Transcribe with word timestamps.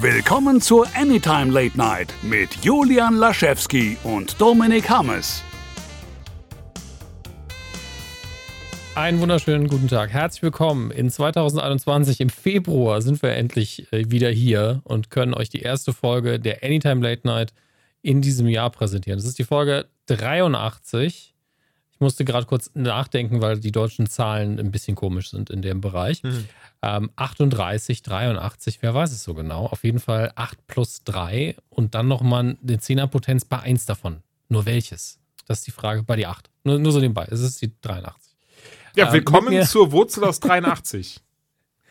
Willkommen 0.00 0.60
zur 0.60 0.88
Anytime 0.96 1.52
Late 1.52 1.78
Night 1.78 2.12
mit 2.20 2.52
Julian 2.62 3.14
Laschewski 3.14 3.96
und 4.02 4.40
Dominik 4.40 4.90
Hammes. 4.90 5.44
Einen 8.96 9.20
wunderschönen 9.20 9.68
guten 9.68 9.86
Tag. 9.86 10.10
Herzlich 10.10 10.42
willkommen. 10.42 10.90
In 10.90 11.10
2021 11.10 12.20
im 12.20 12.28
Februar 12.28 13.02
sind 13.02 13.22
wir 13.22 13.36
endlich 13.36 13.90
äh, 13.92 14.10
wieder 14.10 14.30
hier 14.30 14.82
und 14.82 15.10
können 15.10 15.32
euch 15.32 15.48
die 15.48 15.62
erste 15.62 15.92
Folge 15.92 16.40
der 16.40 16.64
Anytime 16.64 17.00
Late 17.00 17.24
Night 17.24 17.54
in 18.02 18.20
diesem 18.20 18.48
Jahr 18.48 18.70
präsentieren. 18.70 19.18
Das 19.18 19.26
ist 19.26 19.38
die 19.38 19.44
Folge 19.44 19.86
83. 20.06 21.33
Ich 22.04 22.06
musste 22.06 22.26
gerade 22.26 22.44
kurz 22.44 22.70
nachdenken, 22.74 23.40
weil 23.40 23.58
die 23.58 23.72
deutschen 23.72 24.06
Zahlen 24.06 24.60
ein 24.60 24.70
bisschen 24.70 24.94
komisch 24.94 25.30
sind 25.30 25.48
in 25.48 25.62
dem 25.62 25.80
Bereich. 25.80 26.22
Mhm. 26.22 26.44
Ähm, 26.82 27.10
38, 27.16 28.02
83, 28.02 28.82
wer 28.82 28.92
weiß 28.92 29.10
es 29.10 29.24
so 29.24 29.32
genau. 29.32 29.64
Auf 29.64 29.84
jeden 29.84 30.00
Fall 30.00 30.30
8 30.34 30.66
plus 30.66 31.02
3 31.04 31.56
und 31.70 31.94
dann 31.94 32.06
nochmal 32.06 32.58
eine 32.62 32.76
10er 32.76 33.06
Potenz 33.06 33.46
bei 33.46 33.60
1 33.60 33.86
davon. 33.86 34.18
Nur 34.50 34.66
welches? 34.66 35.18
Das 35.46 35.60
ist 35.60 35.66
die 35.66 35.70
Frage 35.70 36.02
bei 36.02 36.16
die 36.16 36.26
8. 36.26 36.50
Nur, 36.64 36.78
nur 36.78 36.92
so 36.92 37.00
nebenbei. 37.00 37.26
Es 37.30 37.40
ist 37.40 37.62
die 37.62 37.72
83. 37.80 38.36
Ja, 38.96 39.06
ähm, 39.06 39.12
willkommen 39.14 39.54
ähm, 39.54 39.64
zur 39.64 39.90
Wurzel 39.90 40.24
aus 40.24 40.40
83. 40.40 41.20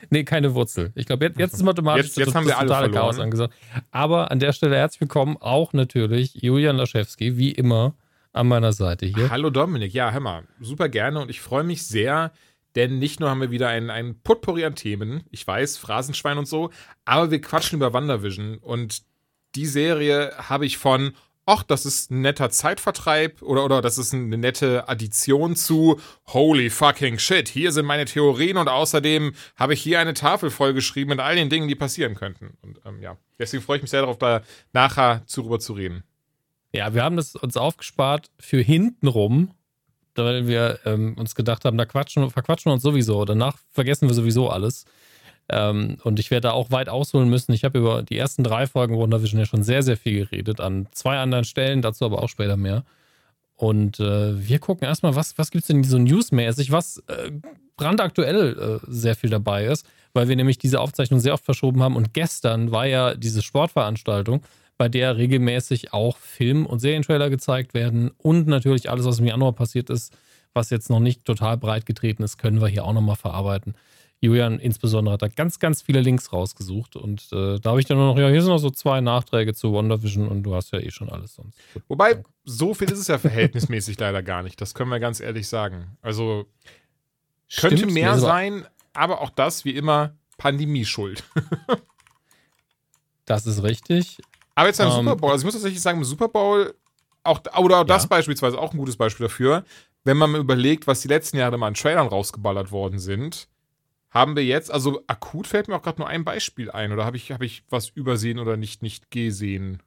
Nee, 0.10 0.26
keine 0.26 0.54
Wurzel. 0.54 0.92
Ich 0.96 1.06
glaube, 1.06 1.26
jetzt, 1.26 1.40
jetzt 1.40 1.54
ist 1.54 1.64
mathematisch 1.64 2.08
jetzt, 2.08 2.18
jetzt 2.18 2.36
haben 2.36 2.46
wir 2.46 2.58
alle 2.58 2.68
totale 2.68 2.92
Chaos 2.92 3.20
angesagt. 3.20 3.54
Aber 3.90 4.32
an 4.32 4.40
der 4.40 4.52
Stelle 4.52 4.76
herzlich 4.76 5.00
willkommen 5.00 5.38
auch 5.40 5.72
natürlich 5.72 6.34
Julian 6.36 6.76
Laschewski, 6.76 7.38
wie 7.38 7.54
immer 7.54 7.96
an 8.34 8.48
meiner 8.48 8.74
Seite 8.74 9.06
hier. 9.06 9.30
Hallo 9.30 9.50
Dominik, 9.50 9.94
ja, 9.94 10.12
hör 10.12 10.20
mal, 10.20 10.44
super 10.60 10.90
gerne 10.90 11.22
und 11.22 11.30
ich 11.30 11.40
freue 11.40 11.64
mich 11.64 11.86
sehr, 11.86 12.32
denn 12.76 13.00
nicht 13.00 13.20
nur 13.20 13.30
haben 13.30 13.42
wir 13.42 13.52
wieder 13.52 13.70
ein, 13.70 13.90
ein 13.90 14.20
Potpourri 14.22 14.66
an 14.66 14.76
Themen, 14.76 15.24
ich 15.30 15.46
weiß, 15.46 15.78
Phrasenschwein 15.78 16.40
und 16.40 16.48
so, 16.48 16.72
aber 17.06 17.32
wir 17.32 17.40
quatschen 17.40 17.78
über 17.78 17.94
WandaVision 17.94 18.58
und 18.58 19.04
die 19.56 19.68
Serie 19.68 20.34
habe 20.38 20.66
ich 20.66 20.80
von, 20.80 21.14
ach, 21.46 21.62
das 21.62 21.86
ist 21.86 22.10
ein 22.10 22.22
netter 22.22 22.50
Zeitvertreib 22.50 23.44
oder, 23.44 23.64
oder 23.66 23.82
das 23.82 24.00
ist 24.00 24.16
eine 24.16 24.38
nette 24.38 24.90
Addition 24.90 25.56
zu 25.56 26.00
holy 26.26 26.72
fucking 26.72 27.20
shit, 27.20 27.48
hier 27.48 27.72
sind 27.72 27.86
meine 27.86 28.06
Theorien 28.06 28.58
und 28.58 28.68
außerdem 28.68 29.34
habe 29.56 29.76
ich 29.76 29.82
hier 29.82 30.00
eine 30.00 30.16
Tafel 30.16 30.50
vollgeschrieben 30.50 31.10
mit 31.10 31.20
all 31.20 31.36
den 31.36 31.52
Dingen, 31.52 31.68
die 31.68 31.76
passieren 31.76 32.16
könnten. 32.16 32.58
Und 32.64 32.82
ähm, 32.86 33.00
ja, 33.00 33.18
deswegen 33.38 33.62
freue 33.62 33.78
ich 33.78 33.84
mich 33.84 33.92
sehr 33.92 34.02
darauf, 34.02 34.18
da 34.18 34.42
nachher 34.72 35.24
darüber 35.36 35.60
zu 35.60 35.74
reden. 35.74 36.04
Ja, 36.74 36.94
wir 36.94 37.04
haben 37.04 37.18
das 37.18 37.36
uns 37.36 37.56
aufgespart 37.56 38.32
für 38.40 38.60
hintenrum, 38.60 39.52
weil 40.16 40.48
wir 40.48 40.80
ähm, 40.86 41.16
uns 41.18 41.36
gedacht 41.36 41.66
haben, 41.66 41.78
da 41.78 41.86
quatschen, 41.86 42.30
verquatschen 42.32 42.70
wir 42.70 42.74
uns 42.74 42.84
sowieso. 42.84 43.26
Danach 43.26 43.58
vergessen 43.72 44.10
wir 44.10 44.16
sowieso 44.16 44.50
alles. 44.50 44.86
Ähm, 45.50 45.98
und 46.04 46.20
ich 46.20 46.32
werde 46.32 46.48
da 46.48 46.52
auch 46.52 46.72
weit 46.72 46.90
ausholen 46.90 47.30
müssen. 47.30 47.54
Ich 47.54 47.64
habe 47.64 47.78
über 47.78 48.02
die 48.02 48.18
ersten 48.18 48.44
drei 48.44 48.66
Folgen 48.66 48.98
WandaVision 48.98 49.40
ja 49.40 49.46
schon 49.46 49.64
sehr, 49.64 49.84
sehr 49.84 49.98
viel 49.98 50.26
geredet, 50.26 50.60
an 50.60 50.88
zwei 50.92 51.20
anderen 51.20 51.46
Stellen, 51.46 51.82
dazu 51.82 52.06
aber 52.06 52.24
auch 52.24 52.30
später 52.30 52.58
mehr. 52.58 52.84
Und 53.56 54.00
äh, 54.00 54.48
wir 54.48 54.60
gucken 54.60 54.88
erstmal, 54.88 55.16
was, 55.16 55.38
was 55.38 55.52
gibt 55.52 55.64
es 55.64 55.68
denn 55.68 55.84
so 55.84 56.00
newsmäßig, 56.00 56.72
was 56.72 57.04
äh, 57.08 57.32
brandaktuell 57.78 58.80
äh, 58.84 58.86
sehr 58.88 59.16
viel 59.16 59.30
dabei 59.30 59.66
ist, 59.66 59.86
weil 60.14 60.28
wir 60.28 60.36
nämlich 60.36 60.58
diese 60.58 60.80
Aufzeichnung 60.80 61.20
sehr 61.20 61.34
oft 61.34 61.46
verschoben 61.46 61.84
haben. 61.84 61.96
Und 61.96 62.14
gestern 62.14 62.72
war 62.72 62.88
ja 62.88 63.14
diese 63.14 63.42
Sportveranstaltung 63.42 64.42
bei 64.78 64.90
der 64.90 65.18
regelmäßig 65.18 65.94
auch 65.94 66.18
Film- 66.18 66.66
und 66.66 66.80
Serientrailer 66.80 67.30
gezeigt 67.30 67.74
werden 67.74 68.12
und 68.18 68.48
natürlich 68.48 68.90
alles, 68.90 69.06
was 69.06 69.20
im 69.20 69.26
Januar 69.26 69.54
passiert 69.54 69.90
ist, 69.90 70.16
was 70.54 70.70
jetzt 70.70 70.90
noch 70.90 71.00
nicht 71.00 71.26
total 71.26 71.58
breit 71.58 71.86
getreten 71.86 72.24
ist, 72.24 72.38
können 72.38 72.62
wir 72.62 72.68
hier 72.68 72.86
auch 72.86 72.94
nochmal 72.94 73.16
verarbeiten. 73.16 73.76
Julian 74.24 74.60
insbesondere 74.60 75.16
hat 75.16 75.22
da 75.22 75.28
ganz, 75.28 75.60
ganz 75.60 75.82
viele 75.82 76.00
Links 76.00 76.32
rausgesucht 76.32 76.96
und 76.96 77.28
äh, 77.34 77.60
da 77.60 77.72
habe 77.72 77.82
ich 77.82 77.86
dann 77.86 77.98
nur 77.98 78.08
noch, 78.08 78.18
ja, 78.18 78.30
hier 78.30 78.42
sind 78.42 78.52
noch 78.52 78.58
so 78.58 78.70
zwei 78.70 79.02
Nachträge 79.02 79.54
zu 79.54 79.74
WandaVision 79.74 80.30
und 80.30 80.44
du 80.44 80.56
hast 80.56 80.72
ja 80.72 80.80
eh 80.80 80.92
schon 80.92 81.10
alles 81.10 81.36
sonst. 81.36 81.58
Wobei, 81.90 82.14
Danke. 82.14 82.30
so 82.46 82.74
viel 82.74 82.90
ist 82.90 83.00
es 83.00 83.08
ja 83.08 83.18
verhältnismäßig 83.18 84.00
leider 84.00 84.24
gar 84.24 84.42
nicht, 84.42 84.62
das 84.62 84.76
können 84.76 84.92
wir 84.92 85.02
ganz 85.02 85.20
ehrlich 85.20 85.50
sagen. 85.50 85.98
Also 86.02 86.46
könnte 87.54 87.80
Stimmt, 87.80 87.94
mehr 87.94 88.18
sein, 88.18 88.66
aber 88.94 89.20
auch 89.20 89.30
das, 89.30 89.66
wie 89.66 89.72
immer, 89.72 90.16
Pandemie 90.38 90.86
schuld. 90.86 91.26
das 93.26 93.46
ist 93.46 93.62
richtig. 93.62 94.20
Aber 94.56 94.68
jetzt 94.68 94.78
beim 94.78 94.88
ähm, 94.88 94.94
Super 94.94 95.16
Bowl, 95.16 95.32
also 95.32 95.42
ich 95.42 95.46
muss 95.46 95.54
tatsächlich 95.54 95.82
sagen, 95.82 96.00
im 96.00 96.04
Super 96.04 96.28
Bowl, 96.28 96.74
auch, 97.24 97.42
oder 97.58 97.80
auch 97.80 97.84
das 97.86 98.08
beispielsweise 98.08 98.60
auch 98.60 98.74
ein 98.74 98.78
gutes 98.78 98.98
Beispiel 98.98 99.26
dafür, 99.26 99.64
wenn 100.04 100.18
man 100.18 100.36
überlegt, 100.36 100.88
was 100.88 101.02
die 101.02 101.08
letzten 101.08 101.38
Jahre 101.38 101.58
mal 101.58 101.68
an 101.68 101.74
Trailern 101.74 102.08
rausgeballert 102.08 102.72
worden 102.72 103.00
sind, 103.00 103.48
haben 104.10 104.36
wir 104.36 104.46
jetzt, 104.46 104.72
also 104.72 105.02
akut 105.08 105.48
fällt 105.48 105.68
mir 105.68 105.76
auch 105.76 105.82
gerade 105.82 106.00
nur 106.00 106.08
ein 106.08 106.24
Beispiel 106.24 106.70
ein, 106.70 106.92
oder 106.92 107.06
habe 107.06 107.18
ich, 107.18 107.32
hab 107.32 107.42
ich 107.42 107.64
was 107.70 107.90
übersehen 107.90 108.40
oder 108.40 108.58
nicht, 108.58 108.84
nicht 108.84 109.10
gesehen? 109.10 109.82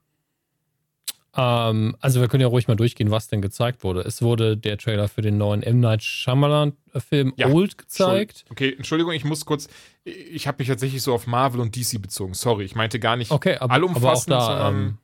Ähm, 1.37 1.97
also 2.01 2.21
wir 2.21 2.29
können 2.29 2.41
ja 2.41 2.47
ruhig 2.47 2.67
mal 2.67 2.77
durchgehen, 2.77 3.11
was 3.11 3.29
denn 3.29 3.43
gezeigt 3.43 3.85
wurde. 3.85 4.01
Es 4.01 4.23
wurde 4.23 4.57
der 4.57 4.79
Trailer 4.79 5.09
für 5.09 5.23
den 5.23 5.37
neuen 5.37 5.63
M. 5.63 5.81
Night 5.81 6.03
Shyamalan-Film 6.03 7.35
ja, 7.37 7.49
Old 7.49 7.77
gezeigt. 7.79 8.45
Okay, 8.49 8.75
Entschuldigung, 8.77 9.13
ich 9.13 9.25
muss 9.25 9.45
kurz, 9.45 9.69
ich 10.05 10.47
habe 10.47 10.59
mich 10.59 10.69
tatsächlich 10.69 11.03
so 11.03 11.13
auf 11.13 11.27
Marvel 11.27 11.61
und 11.61 11.77
DC 11.77 12.01
bezogen. 12.01 12.35
Sorry, 12.35 12.65
ich 12.65 12.75
meinte 12.75 12.99
gar 12.99 13.17
nicht 13.17 13.31
okay, 13.31 13.57
aber, 13.59 13.75
allumfassend. 13.75 14.35
Aber 14.35 14.45
auch 14.45 14.49
da, 14.49 14.69
ähm, 14.69 14.99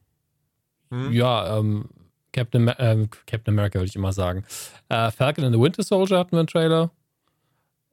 hm? 0.91 1.13
Ja, 1.13 1.59
ähm, 1.59 1.89
Captain, 2.33 2.67
äh, 2.69 3.09
Captain 3.27 3.55
America 3.55 3.79
würde 3.79 3.89
ich 3.89 3.97
immer 3.97 4.13
sagen. 4.13 4.45
Äh, 4.89 5.11
Falcon 5.11 5.45
and 5.45 5.55
the 5.55 5.61
Winter 5.61 5.83
Soldier 5.83 6.19
hatten 6.19 6.33
wir 6.33 6.41
einen 6.41 6.49
Trailer. 6.49 6.91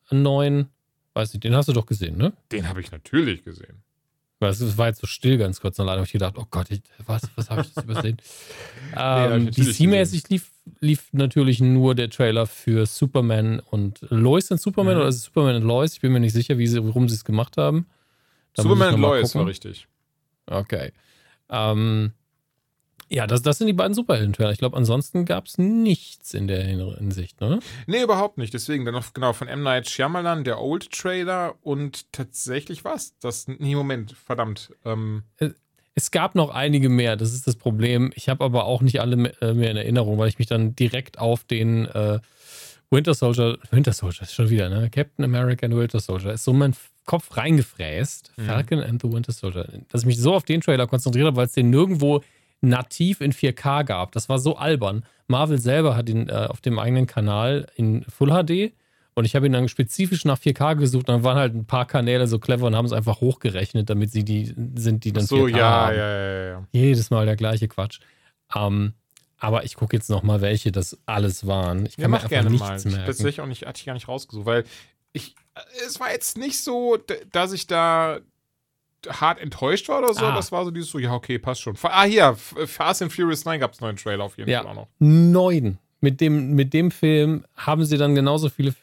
Einen 0.10 0.24
neuen. 0.24 0.70
Weiß 1.14 1.34
nicht, 1.34 1.44
den 1.44 1.56
hast 1.56 1.68
du 1.68 1.74
doch 1.74 1.86
gesehen, 1.86 2.18
ne? 2.18 2.34
Den 2.52 2.70
habe 2.70 2.80
ich 2.80 2.92
natürlich 2.92 3.44
gesehen. 3.44 3.84
Weil 4.40 4.52
es 4.52 4.78
war 4.78 4.88
jetzt 4.88 5.02
so 5.02 5.08
still 5.08 5.38
ganz 5.38 5.60
kurz 5.60 5.80
und 5.80 5.84
allein 5.84 5.98
habe 5.98 6.06
ich 6.06 6.14
gedacht, 6.14 6.36
oh 6.38 6.46
Gott, 6.50 6.72
ich, 6.72 6.82
was, 7.06 7.24
was 7.36 7.50
habe 7.50 7.62
ich 7.62 7.68
jetzt 7.68 7.84
übersehen? 7.84 8.18
ähm, 8.98 9.46
nee, 9.46 9.50
DC-mäßig 9.50 10.30
lief, 10.30 10.52
lief 10.80 11.10
natürlich 11.12 11.60
nur 11.60 11.94
der 11.94 12.10
Trailer 12.10 12.48
für 12.48 12.86
Superman 12.86 13.60
und 13.60 14.00
Lois 14.10 14.50
und 14.50 14.62
Superman 14.62 14.96
mhm. 14.96 15.02
oder 15.02 15.12
Superman 15.12 15.58
und 15.58 15.64
Lois? 15.64 15.94
Ich 15.94 16.00
bin 16.00 16.14
mir 16.14 16.22
nicht 16.22 16.32
sicher, 16.32 16.58
wie 16.58 16.68
sie, 16.68 16.82
warum 16.86 17.10
sie 17.10 17.16
es 17.16 17.26
gemacht 17.26 17.58
haben. 17.58 17.86
Da 18.54 18.64
Superman 18.64 18.96
und 18.96 19.02
Lois 19.02 19.36
war 19.36 19.46
richtig. 19.46 19.88
Okay. 20.46 20.94
Ähm, 21.50 22.14
ja, 23.10 23.26
das, 23.26 23.42
das 23.42 23.58
sind 23.58 23.68
die 23.68 23.74
beiden 23.74 23.94
Superhelden-Trailer. 23.94 24.52
Ich 24.52 24.60
glaube, 24.60 24.78
ansonsten 24.78 25.26
gab 25.26 25.48
es 25.48 25.58
nichts 25.58 26.34
in 26.34 26.48
der 26.48 26.64
Hinsicht, 26.64 27.42
ne? 27.42 27.60
Nee, 27.88 28.04
überhaupt 28.04 28.38
nicht. 28.38 28.54
Deswegen 28.54 28.86
dann 28.86 28.94
noch 28.94 29.14
genau 29.14 29.34
von 29.34 29.48
M. 29.48 29.64
Night 29.64 29.90
Shyamalan, 29.90 30.44
der 30.44 30.62
Old-Trailer 30.62 31.56
und 31.64 32.12
tatsächlich 32.14 32.86
was? 32.86 33.18
Das, 33.20 33.48
nee, 33.48 33.76
Moment, 33.76 34.12
verdammt. 34.12 34.72
Ähm. 34.86 35.24
Es 35.96 36.12
gab 36.12 36.36
noch 36.36 36.52
einige 36.52 36.88
mehr, 36.88 37.16
das 37.16 37.34
ist 37.34 37.48
das 37.48 37.56
Problem. 37.56 38.12
Ich 38.16 38.30
habe 38.30 38.44
aber 38.46 38.66
auch 38.66 38.82
nicht 38.82 39.02
alle 39.02 39.34
äh, 39.42 39.54
mehr 39.54 39.72
in 39.72 39.78
Erinnerung, 39.78 40.18
weil 40.20 40.30
ich 40.30 40.38
mich 40.38 40.48
dann 40.48 40.76
direkt 40.76 41.18
auf 41.18 41.44
den 41.44 41.88
äh, 41.88 42.20
Winter 42.92 43.14
Soldier, 43.14 43.58
Winter 43.72 43.94
Soldier 43.94 44.22
ist 44.24 44.34
schon 44.34 44.50
wieder, 44.50 44.70
ne? 44.70 44.90
Captain 44.90 45.26
America 45.26 45.66
and 45.66 45.76
Winter 45.76 46.00
Soldier 46.00 46.34
ist 46.34 46.44
so 46.44 46.54
mein 46.54 46.76
Kopf 47.06 47.36
reingefräst. 47.38 48.32
Mhm. 48.38 48.46
Falcon 48.46 48.80
and 48.82 49.02
the 49.02 49.12
Winter 49.12 49.32
Soldier. 49.32 49.68
Dass 49.90 50.02
ich 50.02 50.08
mich 50.08 50.20
so 50.20 50.34
auf 50.34 50.44
den 50.44 50.62
Trailer 50.62 50.88
konzentriert 50.88 51.26
habe, 51.26 51.38
weil 51.38 51.48
es 51.48 51.54
den 51.54 51.70
nirgendwo 51.70 52.24
nativ 52.62 53.22
in 53.22 53.32
4K 53.32 53.84
gab. 53.84 54.12
Das 54.12 54.30
war 54.30 54.40
so 54.40 54.58
albern. 54.58 55.06
Marvel 55.28 55.60
selber 55.60 55.96
hat 55.96 56.10
ihn 56.10 56.28
äh, 56.28 56.48
auf 56.50 56.62
dem 56.62 56.80
eigenen 56.80 57.08
Kanal 57.08 57.68
in 57.76 58.04
Full 58.04 58.30
HD 58.30 58.74
und 59.20 59.26
ich 59.26 59.36
habe 59.36 59.46
ihn 59.46 59.52
dann 59.52 59.68
spezifisch 59.68 60.26
nach 60.26 60.40
4K 60.40 60.76
gesucht. 60.76 61.10
Dann 61.10 61.24
waren 61.24 61.38
halt 61.38 61.54
ein 61.54 61.66
paar 61.66 61.86
Kanäle 61.86 62.28
so 62.28 62.40
clever 62.40 62.68
und 62.68 62.76
haben 62.76 62.86
es 62.86 62.94
einfach 62.94 63.22
hochgerechnet, 63.22 63.90
damit 63.90 64.12
sie 64.12 64.24
die 64.24 64.54
sind, 64.76 65.04
die 65.04 65.12
dann 65.12 65.26
so, 65.26 65.46
4K 65.46 65.58
ja, 65.58 65.70
haben. 65.70 65.96
Ja, 65.96 66.18
ja, 66.18 66.50
ja. 66.50 66.68
Jedes 66.72 67.10
Mal 67.10 67.26
der 67.26 67.36
gleiche 67.36 67.68
Quatsch. 67.68 68.00
Ähm, 68.56 68.94
aber 69.38 69.64
ich 69.64 69.76
gucke 69.76 69.96
jetzt 69.96 70.10
noch 70.10 70.24
mal, 70.24 70.42
welche 70.42 70.72
das 70.72 70.98
alles 71.06 71.48
waren. 71.48 71.86
Ich 71.86 71.96
kann 71.96 72.04
ja, 72.04 72.08
mach 72.08 72.24
mir 72.24 72.30
gerne 72.30 72.50
mal. 72.50 72.80
Merken. 72.84 73.04
Das 73.06 73.20
ich 73.20 73.42
auch 73.42 73.46
nicht, 73.46 73.66
hatte 73.66 73.80
ich 73.80 73.86
gar 73.86 73.94
nicht 73.94 74.08
rausgesucht, 74.08 74.46
weil 74.46 74.64
ich, 75.12 75.36
es 75.86 76.00
war 76.00 76.12
jetzt 76.12 76.38
nicht 76.38 76.64
so, 76.64 76.98
dass 77.32 77.54
ich 77.54 77.68
da 77.68 78.20
hart 79.08 79.40
enttäuscht 79.40 79.88
war 79.90 80.00
oder 80.00 80.14
so. 80.14 80.26
Ah. 80.26 80.36
Das 80.36 80.52
war 80.52 80.66
so 80.66 80.72
dieses 80.72 80.90
so, 80.90 81.00
ja, 81.00 81.14
okay, 81.14 81.40
passt 81.40 81.62
schon. 81.62 81.76
Ah, 81.84 82.04
hier, 82.04 82.36
Fast 82.36 83.02
and 83.02 83.14
Furious 83.14 83.46
9 83.46 83.60
gab 83.60 83.74
es 83.74 83.80
einen 83.82 83.90
neuen 83.90 83.98
Trailer 83.98 84.24
auf 84.24 84.38
jeden 84.38 84.50
ja. 84.50 84.62
Fall 84.62 84.72
auch 84.72 84.76
noch. 84.76 84.88
Neun. 85.00 85.78
Mit 86.02 86.22
dem, 86.22 86.54
mit 86.54 86.74
dem 86.74 86.92
Film 86.92 87.46
haben 87.56 87.84
sie 87.84 87.98
dann 87.98 88.16
genauso 88.16 88.50
viele, 88.50 88.74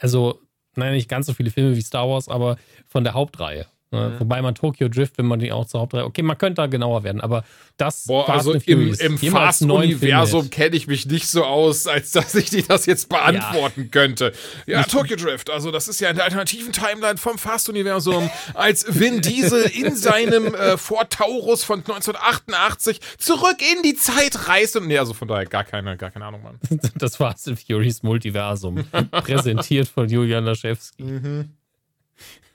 also, 0.00 0.40
nein, 0.74 0.92
nicht 0.92 1.08
ganz 1.08 1.26
so 1.26 1.32
viele 1.32 1.50
Filme 1.50 1.76
wie 1.76 1.82
Star 1.82 2.08
Wars, 2.08 2.28
aber 2.28 2.56
von 2.88 3.04
der 3.04 3.14
Hauptreihe. 3.14 3.66
Ne? 3.92 4.08
Mhm. 4.08 4.20
Wobei 4.20 4.42
man 4.42 4.54
Tokyo 4.56 4.88
Drift, 4.88 5.16
wenn 5.16 5.26
man 5.26 5.38
die 5.38 5.52
auch 5.52 5.64
zur 5.66 5.80
Hauptreihe. 5.80 6.04
Okay, 6.04 6.22
man 6.22 6.36
könnte 6.36 6.62
da 6.62 6.66
genauer 6.66 7.04
werden, 7.04 7.20
aber 7.20 7.44
das. 7.76 8.06
Boah, 8.06 8.28
also 8.28 8.54
im, 8.54 8.92
im 8.94 9.18
Fast-Universum 9.18 10.50
kenne 10.50 10.74
ich 10.74 10.88
mich 10.88 11.06
nicht 11.06 11.28
so 11.28 11.44
aus, 11.44 11.86
als 11.86 12.10
dass 12.10 12.34
ich 12.34 12.50
dir 12.50 12.64
das 12.64 12.86
jetzt 12.86 13.08
beantworten 13.08 13.82
ja. 13.82 13.88
könnte. 13.90 14.32
Ja, 14.66 14.82
Tokyo 14.82 15.16
Drift, 15.16 15.50
also 15.50 15.70
das 15.70 15.86
ist 15.86 16.00
ja 16.00 16.10
in 16.10 16.16
der 16.16 16.24
alternativen 16.24 16.72
Timeline 16.72 17.16
vom 17.16 17.38
Fast-Universum, 17.38 18.28
als 18.54 18.86
Vin 18.88 19.20
Diesel 19.20 19.62
in 19.62 19.94
seinem 19.94 20.54
äh, 20.54 20.76
Ford 20.76 21.12
Taurus 21.12 21.62
von 21.62 21.78
1988 21.78 23.00
zurück 23.18 23.58
in 23.76 23.82
die 23.84 23.94
Zeit 23.94 24.48
reist. 24.48 24.76
Und 24.76 24.88
nee, 24.88 24.98
also 24.98 25.14
von 25.14 25.28
daher 25.28 25.46
gar 25.46 25.62
keine, 25.62 25.96
gar 25.96 26.10
keine 26.10 26.24
Ahnung, 26.24 26.42
Mann. 26.42 26.58
Das 26.96 27.16
Fast 27.16 27.46
and 27.46 27.60
Furious 27.60 28.02
Multiversum. 28.02 28.84
präsentiert 29.10 29.86
von 29.86 30.08
Julian 30.08 30.44
Laschewski. 30.44 31.02
Mhm. 31.02 31.50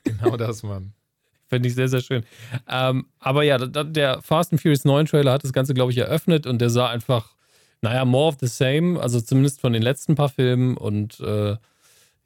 Genau 0.04 0.36
das, 0.36 0.62
Mann 0.62 0.92
Fände 1.52 1.68
ich 1.68 1.74
sehr, 1.74 1.88
sehr 1.88 2.00
schön. 2.00 2.24
Ähm, 2.66 3.04
aber 3.18 3.42
ja, 3.42 3.58
der 3.58 4.22
Fast 4.22 4.52
and 4.52 4.62
Furious 4.62 4.86
9 4.86 5.04
Trailer 5.04 5.32
hat 5.32 5.44
das 5.44 5.52
Ganze, 5.52 5.74
glaube 5.74 5.92
ich, 5.92 5.98
eröffnet 5.98 6.46
und 6.46 6.62
der 6.62 6.70
sah 6.70 6.88
einfach, 6.88 7.34
naja, 7.82 8.06
more 8.06 8.28
of 8.28 8.36
the 8.40 8.46
same, 8.46 8.98
also 8.98 9.20
zumindest 9.20 9.60
von 9.60 9.74
den 9.74 9.82
letzten 9.82 10.14
paar 10.14 10.30
Filmen 10.30 10.78
und 10.78 11.20
äh, 11.20 11.56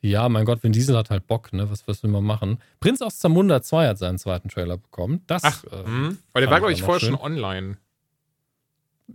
ja, 0.01 0.29
mein 0.29 0.45
Gott, 0.45 0.63
Vin 0.63 0.71
Diesel 0.71 0.97
hat 0.97 1.11
halt 1.11 1.27
Bock, 1.27 1.53
ne? 1.53 1.69
Was, 1.69 1.89
was 1.89 2.05
will 2.05 2.11
man 2.11 2.23
machen? 2.23 2.59
Prinz 2.79 3.03
aus 3.03 3.19
Zamunda 3.19 3.63
2 3.63 3.89
hat 3.89 3.99
seinen 3.99 4.19
zweiten 4.19 4.49
Trailer 4.49 4.77
bekommen. 4.77 5.25
Das, 5.27 5.43
Ach, 5.43 5.65
äh, 5.65 6.15
weil 6.33 6.43
der 6.43 6.51
war, 6.53 6.61
glaube 6.61 6.73
ich, 6.73 6.83
vorher 6.83 7.01
schön. 7.01 7.17
schon 7.17 7.21
online. 7.21 7.79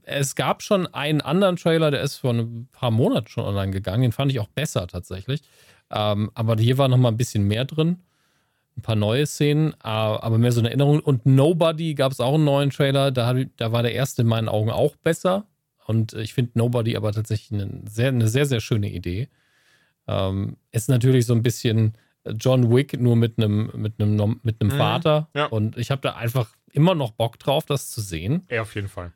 Es 0.04 0.36
gab 0.36 0.62
schon 0.62 0.88
einen 0.88 1.22
anderen 1.22 1.56
Trailer, 1.56 1.90
der 1.90 2.02
ist 2.02 2.18
vor 2.18 2.34
ein 2.34 2.68
paar 2.74 2.92
Monaten 2.92 3.30
schon 3.30 3.46
online 3.46 3.72
gegangen. 3.72 4.02
Den 4.02 4.12
fand 4.12 4.30
ich 4.30 4.42
auch 4.42 4.50
besser 4.50 4.88
tatsächlich. 4.88 5.42
Ähm, 5.90 6.32
aber 6.34 6.58
hier 6.58 6.78
war 6.78 6.90
noch 6.90 6.98
mal 6.98 7.10
ein 7.10 7.18
bisschen 7.18 7.48
mehr 7.48 7.64
drin. 7.64 8.02
Ein 8.78 8.82
paar 8.82 8.96
neue 8.96 9.26
Szenen, 9.26 9.74
aber 9.80 10.38
mehr 10.38 10.52
so 10.52 10.62
eine 10.62 10.70
Erinnerung. 10.70 11.00
Und 11.00 11.26
Nobody 11.26 11.94
gab 11.94 12.12
es 12.12 12.20
auch 12.20 12.36
einen 12.36 12.46
neuen 12.46 12.70
Trailer. 12.70 13.12
Da, 13.12 13.34
da 13.58 13.72
war 13.72 13.84
der 13.84 13.94
erste 13.94 14.22
in 14.22 14.28
meinen 14.28 14.50
Augen 14.50 14.72
auch 14.72 14.96
besser. 14.96 15.46
Und 15.86 16.14
ich 16.14 16.34
finde 16.34 16.52
Nobody 16.56 16.96
aber 16.96 17.12
tatsächlich 17.12 17.60
eine 17.60 17.82
sehr, 17.90 18.10
eine 18.10 18.28
sehr, 18.28 18.46
sehr 18.46 18.62
schöne 18.62 18.90
Idee. 18.90 19.28
Ähm, 20.08 20.58
ist 20.72 20.90
natürlich 20.90 21.26
so 21.26 21.34
ein 21.34 21.44
bisschen 21.44 21.98
John 22.26 22.74
Wick 22.74 23.00
nur 23.00 23.16
mit 23.16 23.38
einem 23.38 23.72
mit 23.76 24.00
einem 24.00 24.40
mit 24.44 24.62
einem 24.62 24.74
mhm, 24.74 24.78
Vater 24.78 25.30
ja. 25.36 25.46
und 25.46 25.78
ich 25.78 25.92
habe 25.92 26.02
da 26.02 26.16
einfach 26.16 26.56
immer 26.72 26.96
noch 26.96 27.12
Bock 27.12 27.40
drauf, 27.40 27.66
das 27.66 27.90
zu 27.90 28.02
sehen. 28.02 28.46
Ja, 28.50 28.62
auf 28.62 28.76
jeden 28.76 28.88
Fall. 28.88 29.12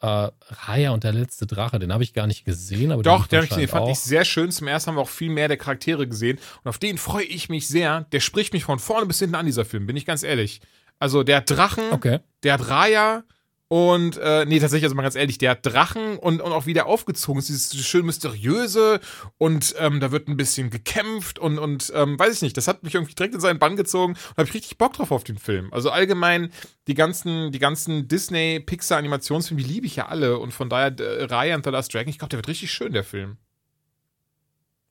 Äh, 0.00 0.28
Raya 0.50 0.90
und 0.92 1.02
der 1.02 1.12
letzte 1.12 1.46
Drache, 1.46 1.78
den 1.78 1.92
habe 1.92 2.04
ich 2.04 2.12
gar 2.14 2.26
nicht 2.26 2.44
gesehen. 2.44 2.92
Aber 2.92 3.02
Doch, 3.02 3.26
den, 3.26 3.46
den 3.48 3.68
fand 3.68 3.84
auch. 3.84 3.90
ich 3.90 3.98
sehr 3.98 4.24
schön. 4.24 4.50
Zum 4.50 4.68
ersten 4.68 4.90
haben 4.90 4.96
wir 4.96 5.02
auch 5.02 5.08
viel 5.08 5.30
mehr 5.30 5.48
der 5.48 5.56
Charaktere 5.56 6.06
gesehen. 6.06 6.38
Und 6.62 6.68
auf 6.68 6.78
den 6.78 6.98
freue 6.98 7.24
ich 7.24 7.48
mich 7.48 7.66
sehr. 7.66 8.06
Der 8.12 8.20
spricht 8.20 8.52
mich 8.52 8.64
von 8.64 8.78
vorne 8.78 9.06
bis 9.06 9.18
hinten 9.18 9.34
an, 9.34 9.46
dieser 9.46 9.64
Film, 9.64 9.86
bin 9.86 9.96
ich 9.96 10.06
ganz 10.06 10.22
ehrlich. 10.22 10.60
Also 11.00 11.22
der 11.22 11.38
hat 11.38 11.50
Drachen, 11.50 11.92
okay. 11.92 12.20
der 12.42 12.54
hat 12.54 12.68
Raya, 12.68 13.24
und 13.68 14.16
äh, 14.16 14.46
nee, 14.46 14.60
tatsächlich, 14.60 14.86
also 14.86 14.96
mal 14.96 15.02
ganz 15.02 15.14
ehrlich, 15.14 15.36
der 15.36 15.50
hat 15.50 15.66
Drachen 15.66 16.16
und, 16.16 16.40
und 16.40 16.52
auch 16.52 16.64
wieder 16.64 16.86
aufgezogen. 16.86 17.38
Es 17.38 17.50
ist 17.50 17.74
dieses 17.74 17.86
schön 17.86 18.06
mysteriöse 18.06 18.98
und 19.36 19.74
ähm, 19.78 20.00
da 20.00 20.10
wird 20.10 20.26
ein 20.26 20.38
bisschen 20.38 20.70
gekämpft 20.70 21.38
und, 21.38 21.58
und 21.58 21.92
ähm, 21.94 22.18
weiß 22.18 22.36
ich 22.36 22.42
nicht, 22.42 22.56
das 22.56 22.66
hat 22.66 22.82
mich 22.82 22.94
irgendwie 22.94 23.14
direkt 23.14 23.34
in 23.34 23.40
seinen 23.40 23.58
Bann 23.58 23.76
gezogen 23.76 24.14
und 24.14 24.36
habe 24.38 24.48
ich 24.48 24.54
richtig 24.54 24.78
Bock 24.78 24.94
drauf 24.94 25.10
auf 25.10 25.22
den 25.22 25.36
Film. 25.36 25.70
Also 25.70 25.90
allgemein, 25.90 26.50
die 26.86 26.94
ganzen, 26.94 27.52
die 27.52 27.58
ganzen 27.58 28.08
Disney, 28.08 28.58
Pixar 28.58 28.96
Animationsfilme, 28.96 29.62
die 29.62 29.68
liebe 29.68 29.86
ich 29.86 29.96
ja 29.96 30.08
alle 30.08 30.38
und 30.38 30.52
von 30.52 30.70
daher 30.70 30.98
äh, 30.98 31.24
Raya 31.24 31.54
and 31.54 31.64
the 31.64 31.70
Last 31.70 31.92
Dragon, 31.92 32.08
ich 32.08 32.18
glaube, 32.18 32.30
der 32.30 32.38
wird 32.38 32.48
richtig 32.48 32.72
schön, 32.72 32.94
der 32.94 33.04
Film. 33.04 33.36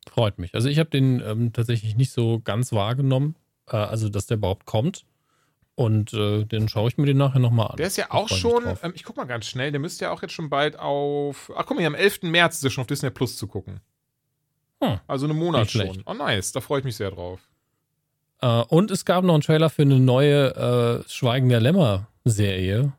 Freut 0.07 0.37
mich. 0.37 0.53
Also 0.53 0.69
ich 0.69 0.77
habe 0.77 0.91
den 0.91 1.19
ähm, 1.25 1.51
tatsächlich 1.51 1.95
nicht 1.95 2.11
so 2.11 2.41
ganz 2.41 2.71
wahrgenommen, 2.71 3.35
äh, 3.71 3.77
also 3.77 4.07
dass 4.07 4.27
der 4.27 4.37
überhaupt 4.37 4.67
kommt. 4.67 5.03
Und 5.77 6.11
äh, 6.13 6.43
den 6.43 6.67
schaue 6.69 6.89
ich 6.89 6.97
mir 6.97 7.05
den 7.05 7.17
nachher 7.17 7.37
nochmal 7.37 7.67
an. 7.67 7.77
Der 7.77 7.85
ist 7.85 7.97
ja 7.97 8.07
auch 8.09 8.29
schon, 8.29 8.63
ähm, 8.81 8.93
ich 8.95 9.03
guck 9.03 9.15
mal 9.15 9.25
ganz 9.25 9.45
schnell, 9.45 9.69
der 9.69 9.79
müsste 9.79 10.05
ja 10.05 10.11
auch 10.11 10.23
jetzt 10.23 10.33
schon 10.33 10.49
bald 10.49 10.79
auf, 10.79 11.51
ach 11.55 11.67
guck 11.67 11.77
mal, 11.77 11.81
hier 11.81 11.87
am 11.87 11.93
11. 11.93 12.23
März 12.23 12.55
ist 12.55 12.63
er 12.63 12.71
schon 12.71 12.81
auf 12.81 12.87
Disney 12.87 13.11
Plus 13.11 13.37
zu 13.37 13.45
gucken. 13.45 13.79
Hm. 14.81 14.99
Also 15.05 15.27
einen 15.27 15.37
Monat 15.37 15.69
schon. 15.69 16.01
Oh 16.07 16.15
nice, 16.15 16.51
da 16.51 16.61
freue 16.61 16.79
ich 16.79 16.85
mich 16.85 16.95
sehr 16.95 17.11
drauf. 17.11 17.41
Äh, 18.41 18.63
und 18.69 18.89
es 18.89 19.05
gab 19.05 19.23
noch 19.23 19.35
einen 19.35 19.43
Trailer 19.43 19.69
für 19.69 19.83
eine 19.83 19.99
neue 19.99 21.03
äh, 21.05 21.07
Schweigen 21.07 21.47
der 21.47 21.59
Lämmer-Serie 21.59 22.93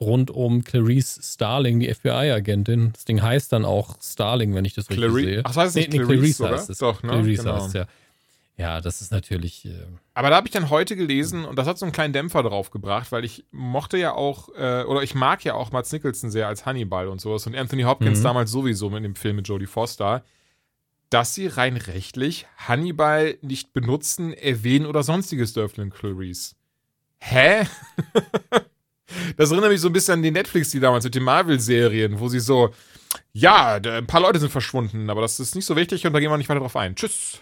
rund 0.00 0.32
um 0.32 0.64
Clarice 0.64 1.20
Starling, 1.22 1.78
die 1.78 1.94
FBI-Agentin. 1.94 2.94
Das 2.94 3.04
Ding 3.04 3.22
heißt 3.22 3.52
dann 3.52 3.64
auch 3.64 3.96
Starling, 4.02 4.56
wenn 4.56 4.64
ich 4.64 4.74
das 4.74 4.88
Clarice? 4.88 5.14
richtig 5.14 5.34
sehe. 5.34 5.42
Ach, 5.44 5.50
das 5.50 5.56
heißt 5.56 5.76
nicht 5.76 5.92
nee, 5.92 5.98
nee, 5.98 6.04
Clarice, 6.04 6.36
Clarice 6.38 6.58
heißt 6.58 6.70
es. 6.70 6.78
Doch, 6.78 7.00
ne? 7.04 7.10
Clarice 7.10 7.44
genau. 7.44 7.62
heißt 7.62 7.74
ja. 7.74 7.86
Ja, 8.56 8.80
das 8.80 9.00
ist 9.00 9.10
natürlich. 9.10 9.64
Äh 9.64 9.86
aber 10.14 10.30
da 10.30 10.36
habe 10.36 10.46
ich 10.46 10.52
dann 10.52 10.70
heute 10.70 10.94
gelesen 10.94 11.44
und 11.44 11.58
das 11.58 11.66
hat 11.66 11.76
so 11.76 11.86
einen 11.86 11.92
kleinen 11.92 12.12
Dämpfer 12.12 12.42
drauf 12.42 12.70
gebracht, 12.70 13.10
weil 13.10 13.24
ich 13.24 13.44
mochte 13.50 13.96
ja 13.98 14.14
auch, 14.14 14.48
äh, 14.56 14.84
oder 14.84 15.02
ich 15.02 15.14
mag 15.14 15.44
ja 15.44 15.54
auch 15.54 15.72
Mats 15.72 15.90
Nicholson 15.92 16.30
sehr 16.30 16.46
als 16.46 16.64
Hannibal 16.64 17.08
und 17.08 17.20
sowas 17.20 17.46
und 17.46 17.56
Anthony 17.56 17.82
Hopkins 17.82 18.20
mhm. 18.20 18.24
damals 18.24 18.52
sowieso 18.52 18.90
mit 18.90 19.04
dem 19.04 19.16
Film 19.16 19.36
mit 19.36 19.48
Jodie 19.48 19.66
Foster, 19.66 20.24
dass 21.10 21.34
sie 21.34 21.48
rein 21.48 21.76
rechtlich 21.76 22.46
Hannibal 22.56 23.36
nicht 23.42 23.72
benutzen, 23.72 24.32
erwähnen 24.32 24.86
oder 24.86 25.02
sonstiges 25.02 25.52
dürfen 25.52 25.80
in 25.80 25.90
Clarice. 25.90 26.54
Hä? 27.18 27.66
das 29.36 29.50
erinnert 29.50 29.70
mich 29.70 29.80
so 29.80 29.88
ein 29.88 29.92
bisschen 29.92 30.14
an 30.14 30.22
die 30.22 30.30
Netflix, 30.30 30.70
die 30.70 30.80
damals 30.80 31.04
mit 31.04 31.14
den 31.14 31.24
Marvel-Serien, 31.24 32.20
wo 32.20 32.28
sie 32.28 32.40
so, 32.40 32.70
ja, 33.32 33.74
ein 33.74 34.06
paar 34.06 34.20
Leute 34.20 34.38
sind 34.38 34.50
verschwunden, 34.50 35.10
aber 35.10 35.22
das 35.22 35.40
ist 35.40 35.56
nicht 35.56 35.66
so 35.66 35.74
wichtig 35.74 36.06
und 36.06 36.12
da 36.12 36.20
gehen 36.20 36.30
wir 36.30 36.38
nicht 36.38 36.48
weiter 36.48 36.60
drauf 36.60 36.76
ein. 36.76 36.94
Tschüss. 36.94 37.40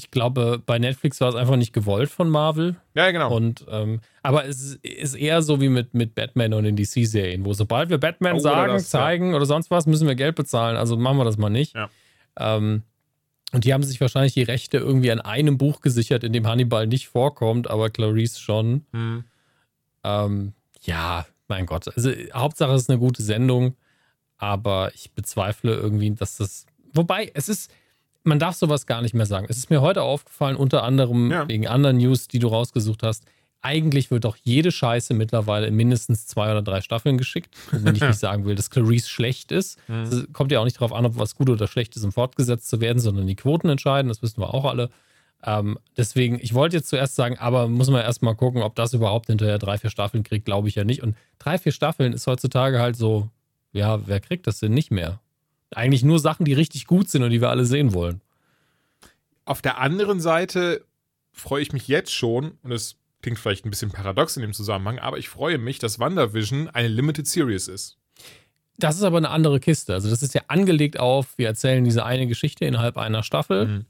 Ich 0.00 0.10
glaube, 0.10 0.62
bei 0.64 0.78
Netflix 0.78 1.20
war 1.20 1.28
es 1.28 1.34
einfach 1.34 1.56
nicht 1.56 1.74
gewollt 1.74 2.08
von 2.08 2.30
Marvel. 2.30 2.76
Ja, 2.94 3.10
genau. 3.10 3.34
Und, 3.36 3.66
ähm, 3.70 4.00
aber 4.22 4.46
es 4.46 4.76
ist 4.82 5.14
eher 5.14 5.42
so 5.42 5.60
wie 5.60 5.68
mit, 5.68 5.92
mit 5.92 6.14
Batman 6.14 6.54
und 6.54 6.64
den 6.64 6.74
DC-Serien, 6.74 7.44
wo 7.44 7.52
sobald 7.52 7.90
wir 7.90 7.98
Batman 7.98 8.36
oh, 8.36 8.38
sagen, 8.38 8.72
das, 8.72 8.88
zeigen 8.88 9.30
ja. 9.30 9.36
oder 9.36 9.44
sonst 9.44 9.70
was, 9.70 9.86
müssen 9.86 10.08
wir 10.08 10.14
Geld 10.14 10.36
bezahlen. 10.36 10.78
Also 10.78 10.96
machen 10.96 11.18
wir 11.18 11.24
das 11.24 11.36
mal 11.36 11.50
nicht. 11.50 11.74
Ja. 11.74 11.90
Ähm, 12.38 12.82
und 13.52 13.64
die 13.64 13.74
haben 13.74 13.82
sich 13.82 14.00
wahrscheinlich 14.00 14.32
die 14.32 14.42
Rechte 14.42 14.78
irgendwie 14.78 15.10
an 15.10 15.20
einem 15.20 15.58
Buch 15.58 15.82
gesichert, 15.82 16.24
in 16.24 16.32
dem 16.32 16.46
Hannibal 16.46 16.86
nicht 16.86 17.08
vorkommt, 17.08 17.68
aber 17.68 17.90
Clarice 17.90 18.40
schon. 18.40 18.86
Mhm. 18.92 19.24
Ähm, 20.02 20.52
ja, 20.80 21.26
mein 21.48 21.66
Gott. 21.66 21.88
Also 21.94 22.10
Hauptsache 22.32 22.72
es 22.72 22.82
ist 22.82 22.90
eine 22.90 22.98
gute 22.98 23.22
Sendung, 23.22 23.76
aber 24.38 24.92
ich 24.94 25.12
bezweifle 25.12 25.74
irgendwie, 25.74 26.10
dass 26.12 26.38
das. 26.38 26.64
Wobei, 26.94 27.30
es 27.34 27.50
ist 27.50 27.70
man 28.22 28.38
darf 28.38 28.54
sowas 28.54 28.86
gar 28.86 29.02
nicht 29.02 29.14
mehr 29.14 29.26
sagen. 29.26 29.46
Es 29.48 29.56
ist 29.56 29.70
mir 29.70 29.80
heute 29.80 30.02
aufgefallen, 30.02 30.56
unter 30.56 30.82
anderem 30.82 31.30
ja. 31.30 31.48
wegen 31.48 31.66
anderen 31.66 31.98
News, 31.98 32.28
die 32.28 32.38
du 32.38 32.48
rausgesucht 32.48 33.02
hast. 33.02 33.24
Eigentlich 33.62 34.10
wird 34.10 34.24
doch 34.24 34.36
jede 34.42 34.72
Scheiße 34.72 35.12
mittlerweile 35.12 35.66
in 35.66 35.74
mindestens 35.74 36.26
zwei 36.26 36.50
oder 36.50 36.62
drei 36.62 36.80
Staffeln 36.80 37.18
geschickt. 37.18 37.54
wenn 37.70 37.94
ich 37.94 38.00
nicht 38.06 38.18
sagen 38.18 38.44
will, 38.46 38.54
dass 38.54 38.70
Clarice 38.70 39.08
schlecht 39.08 39.52
ist. 39.52 39.78
Es 39.88 40.12
mhm. 40.12 40.32
kommt 40.32 40.50
ja 40.50 40.60
auch 40.60 40.64
nicht 40.64 40.76
darauf 40.76 40.92
an, 40.92 41.04
ob 41.04 41.18
was 41.18 41.34
gut 41.34 41.50
oder 41.50 41.68
schlecht 41.68 41.94
ist, 41.96 42.04
um 42.04 42.12
fortgesetzt 42.12 42.68
zu 42.68 42.80
werden, 42.80 42.98
sondern 42.98 43.26
die 43.26 43.36
Quoten 43.36 43.68
entscheiden. 43.68 44.08
Das 44.08 44.22
wissen 44.22 44.40
wir 44.40 44.54
auch 44.54 44.64
alle. 44.64 44.90
Ähm, 45.42 45.78
deswegen, 45.96 46.38
ich 46.40 46.54
wollte 46.54 46.76
jetzt 46.76 46.88
zuerst 46.88 47.16
sagen, 47.16 47.38
aber 47.38 47.68
muss 47.68 47.90
man 47.90 48.02
erst 48.02 48.22
mal 48.22 48.34
gucken, 48.34 48.62
ob 48.62 48.74
das 48.74 48.92
überhaupt 48.92 49.26
hinterher 49.26 49.58
drei, 49.58 49.78
vier 49.78 49.90
Staffeln 49.90 50.22
kriegt, 50.22 50.44
glaube 50.44 50.68
ich 50.68 50.74
ja 50.74 50.84
nicht. 50.84 51.02
Und 51.02 51.16
drei, 51.38 51.58
vier 51.58 51.72
Staffeln 51.72 52.12
ist 52.12 52.26
heutzutage 52.26 52.78
halt 52.78 52.96
so, 52.96 53.28
ja, 53.72 54.06
wer 54.06 54.20
kriegt 54.20 54.46
das 54.46 54.60
denn 54.60 54.72
nicht 54.72 54.90
mehr? 54.90 55.20
Eigentlich 55.74 56.02
nur 56.02 56.18
Sachen, 56.18 56.44
die 56.44 56.52
richtig 56.52 56.86
gut 56.86 57.08
sind 57.08 57.22
und 57.22 57.30
die 57.30 57.40
wir 57.40 57.50
alle 57.50 57.64
sehen 57.64 57.94
wollen. 57.94 58.20
Auf 59.44 59.62
der 59.62 59.78
anderen 59.78 60.20
Seite 60.20 60.84
freue 61.32 61.62
ich 61.62 61.72
mich 61.72 61.88
jetzt 61.88 62.12
schon, 62.12 62.52
und 62.62 62.72
es 62.72 62.96
klingt 63.22 63.38
vielleicht 63.38 63.64
ein 63.64 63.70
bisschen 63.70 63.90
paradox 63.90 64.36
in 64.36 64.42
dem 64.42 64.52
Zusammenhang, 64.52 64.98
aber 64.98 65.18
ich 65.18 65.28
freue 65.28 65.58
mich, 65.58 65.78
dass 65.78 65.98
WandaVision 65.98 66.68
eine 66.68 66.88
Limited 66.88 67.26
Series 67.26 67.68
ist. 67.68 67.96
Das 68.78 68.96
ist 68.96 69.02
aber 69.02 69.18
eine 69.18 69.30
andere 69.30 69.60
Kiste. 69.60 69.92
Also, 69.92 70.08
das 70.08 70.22
ist 70.22 70.34
ja 70.34 70.42
angelegt 70.48 70.98
auf, 70.98 71.36
wir 71.36 71.46
erzählen 71.46 71.84
diese 71.84 72.04
eine 72.04 72.26
Geschichte 72.26 72.64
innerhalb 72.64 72.96
einer 72.96 73.22
Staffel. 73.22 73.66
Mhm. 73.66 73.84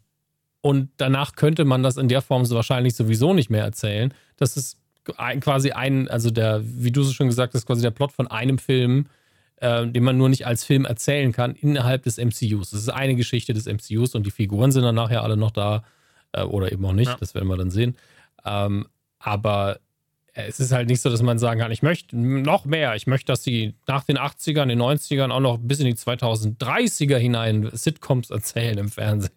Und 0.63 0.91
danach 0.97 1.37
könnte 1.37 1.65
man 1.65 1.83
das 1.83 1.97
in 1.97 2.09
der 2.09 2.23
Form 2.23 2.45
so 2.45 2.55
wahrscheinlich 2.55 2.95
sowieso 2.95 3.33
nicht 3.33 3.51
mehr 3.51 3.65
erzählen. 3.65 4.13
Das 4.37 4.57
ist 4.57 4.79
quasi 5.05 5.71
ein, 5.73 6.09
also 6.09 6.31
der, 6.31 6.63
wie 6.63 6.93
du 6.93 7.03
so 7.03 7.13
schon 7.13 7.29
gesagt 7.29 7.55
hast, 7.55 7.67
quasi 7.67 7.83
der 7.83 7.91
Plot 7.91 8.13
von 8.13 8.27
einem 8.27 8.59
Film 8.59 9.07
äh, 9.61 9.87
den 9.87 10.03
man 10.03 10.17
nur 10.17 10.29
nicht 10.29 10.47
als 10.47 10.65
Film 10.65 10.85
erzählen 10.85 11.33
kann 11.33 11.55
innerhalb 11.55 12.03
des 12.03 12.19
MCUs. 12.19 12.71
Das 12.71 12.81
ist 12.81 12.89
eine 12.89 13.15
Geschichte 13.15 13.53
des 13.55 13.67
MCUs 13.67 14.15
und 14.15 14.27
die 14.27 14.31
Figuren 14.31 14.73
sind 14.73 14.83
dann 14.83 14.95
nachher 14.95 15.23
alle 15.23 15.37
noch 15.37 15.51
da 15.51 15.85
äh, 16.33 16.43
oder 16.43 16.73
eben 16.73 16.85
auch 16.85 16.93
nicht. 16.93 17.09
Ja. 17.09 17.17
Das 17.19 17.35
werden 17.35 17.49
wir 17.49 17.57
dann 17.57 17.71
sehen. 17.71 17.97
Ähm, 18.45 18.87
aber 19.19 19.79
es 20.33 20.61
ist 20.61 20.73
halt 20.73 20.89
nicht 20.89 21.01
so, 21.01 21.11
dass 21.11 21.23
man 21.23 21.39
sagen 21.39 21.61
kann, 21.61 21.73
ich 21.73 21.83
möchte 21.83 22.17
noch 22.17 22.65
mehr. 22.65 22.95
Ich 22.95 23.07
möchte, 23.07 23.27
dass 23.27 23.43
sie 23.43 23.75
nach 23.87 24.05
den 24.05 24.19
80ern, 24.19 24.67
den 24.67 24.81
90ern 24.81 25.31
auch 25.31 25.41
noch 25.41 25.59
bis 25.59 25.81
in 25.81 25.87
die 25.87 25.95
2030er 25.95 27.17
hinein 27.17 27.71
Sitcoms 27.73 28.31
erzählen 28.31 28.79
im 28.79 28.89
Fernsehen. 28.89 29.35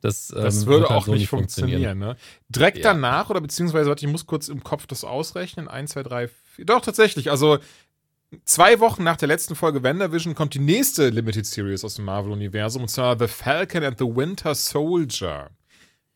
Das, 0.00 0.30
ähm, 0.30 0.42
das 0.42 0.64
würde 0.66 0.88
halt 0.88 0.98
auch 0.98 1.06
so 1.06 1.12
nicht 1.12 1.28
funktionieren. 1.28 1.82
funktionieren 1.82 1.98
ne? 1.98 2.16
Direkt 2.48 2.78
ja. 2.78 2.92
danach, 2.92 3.30
oder 3.30 3.40
beziehungsweise, 3.40 3.88
warte, 3.88 4.06
ich 4.06 4.12
muss 4.12 4.24
kurz 4.24 4.48
im 4.48 4.62
Kopf 4.62 4.86
das 4.86 5.02
ausrechnen. 5.02 5.66
1, 5.66 5.90
2, 5.90 6.02
3, 6.04 6.28
4. 6.28 6.64
Doch, 6.64 6.80
tatsächlich. 6.80 7.30
Also 7.30 7.58
zwei 8.44 8.80
Wochen 8.80 9.04
nach 9.04 9.16
der 9.16 9.28
letzten 9.28 9.54
Folge 9.54 9.82
WandaVision 9.82 10.34
kommt 10.34 10.54
die 10.54 10.58
nächste 10.58 11.08
Limited 11.08 11.46
Series 11.46 11.84
aus 11.84 11.94
dem 11.94 12.04
Marvel-Universum, 12.04 12.82
und 12.82 12.88
zwar 12.88 13.18
The 13.18 13.28
Falcon 13.28 13.84
and 13.84 13.98
the 13.98 14.04
Winter 14.04 14.54
Soldier. 14.54 15.50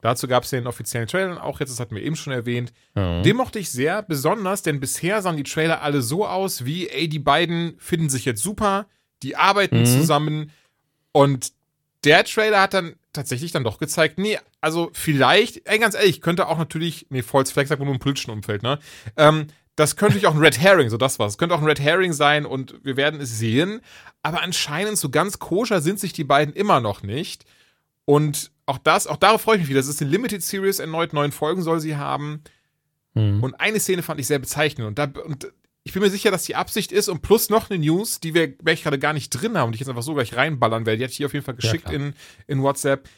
Dazu 0.00 0.26
gab 0.29 0.45
es 0.45 0.50
ja 0.50 0.59
den 0.59 0.67
offiziellen 0.67 1.09
Trailer, 1.09 1.45
auch 1.45 1.61
jetzt, 1.61 1.71
das 1.71 1.81
hatten 1.81 1.95
wir 1.95 2.02
eben 2.02 2.17
schon 2.17 2.33
erwähnt. 2.33 2.73
Mhm. 2.95 3.23
Den 3.23 3.37
mochte 3.37 3.59
ich 3.59 3.71
sehr, 3.71 4.02
besonders, 4.02 4.62
denn 4.62 4.81
bisher 4.81 5.21
sahen 5.21 5.37
die 5.37 5.43
Trailer 5.43 5.83
alle 5.83 6.00
so 6.00 6.26
aus, 6.26 6.64
wie, 6.64 6.88
ey, 6.88 7.09
die 7.09 7.19
beiden 7.19 7.75
finden 7.79 8.09
sich 8.09 8.25
jetzt 8.25 8.43
super, 8.43 8.87
die 9.23 9.37
arbeiten 9.37 9.81
mhm. 9.81 9.87
zusammen 9.87 10.52
und 11.12 11.52
der 12.05 12.25
Trailer 12.25 12.62
hat 12.62 12.73
dann 12.73 12.95
tatsächlich 13.12 13.52
dann 13.52 13.64
doch 13.64 13.79
gezeigt, 13.79 14.19
nee, 14.19 14.38
also 14.61 14.90
vielleicht, 14.93 15.69
ey, 15.69 15.79
ganz 15.79 15.95
ehrlich, 15.95 16.21
könnte 16.21 16.49
auch 16.49 16.59
natürlich, 16.59 17.07
nee, 17.11 17.23
False 17.23 17.52
Flag 17.52 17.67
sagt 17.67 17.79
man 17.79 17.87
nur 17.87 17.95
im 17.95 18.00
politischen 18.00 18.31
Umfeld, 18.31 18.62
ne? 18.62 18.79
Ähm, 19.17 19.49
das 19.80 19.96
könnte 19.96 20.26
auch 20.28 20.34
ein 20.34 20.40
Red 20.40 20.60
Herring, 20.60 20.90
so 20.90 20.96
das 20.96 21.18
war's. 21.18 21.32
Es 21.32 21.38
könnte 21.38 21.54
auch 21.54 21.60
ein 21.60 21.66
Red 21.66 21.80
Herring 21.80 22.12
sein 22.12 22.44
und 22.44 22.75
wir 22.84 22.96
werden 22.96 23.20
es 23.20 23.38
sehen. 23.38 23.80
Aber 24.22 24.42
anscheinend 24.42 24.99
so 24.99 25.08
ganz 25.08 25.38
koscher 25.38 25.80
sind 25.80 25.99
sich 25.99 26.12
die 26.12 26.25
beiden 26.25 26.54
immer 26.54 26.80
noch 26.80 27.02
nicht. 27.02 27.44
Und 28.04 28.50
auch 28.66 28.78
das, 28.78 29.06
auch 29.06 29.16
darauf 29.16 29.40
freue 29.40 29.56
ich 29.56 29.62
mich 29.62 29.70
wieder. 29.70 29.80
Das 29.80 29.88
ist 29.88 30.02
eine 30.02 30.10
Limited 30.10 30.42
Series, 30.42 30.78
erneut 30.78 31.12
neun 31.12 31.32
Folgen 31.32 31.62
soll 31.62 31.80
sie 31.80 31.96
haben. 31.96 32.42
Mhm. 33.14 33.42
Und 33.42 33.60
eine 33.60 33.80
Szene 33.80 34.02
fand 34.02 34.20
ich 34.20 34.26
sehr 34.26 34.38
bezeichnend. 34.38 34.87
Und, 34.87 34.99
da, 34.99 35.10
und 35.25 35.50
ich 35.82 35.92
bin 35.92 36.02
mir 36.02 36.10
sicher, 36.10 36.30
dass 36.30 36.44
die 36.44 36.56
Absicht 36.56 36.92
ist 36.92 37.08
und 37.08 37.22
plus 37.22 37.49
noch 37.49 37.70
eine 37.70 37.78
News, 37.78 38.20
die 38.20 38.34
wir 38.34 38.54
ich 38.66 38.82
gerade 38.82 38.99
gar 38.99 39.12
nicht 39.12 39.30
drin 39.30 39.56
haben 39.56 39.68
und 39.68 39.75
ich 39.75 39.80
jetzt 39.80 39.88
einfach 39.88 40.02
so 40.02 40.14
gleich 40.14 40.37
reinballern 40.37 40.84
werde. 40.84 40.99
Die 40.99 41.04
hatte 41.04 41.12
ich 41.12 41.16
hier 41.16 41.26
auf 41.26 41.32
jeden 41.32 41.44
Fall 41.44 41.54
geschickt 41.54 41.88
ja, 41.88 41.94
in, 41.94 42.14
in 42.46 42.62
WhatsApp. 42.62 43.08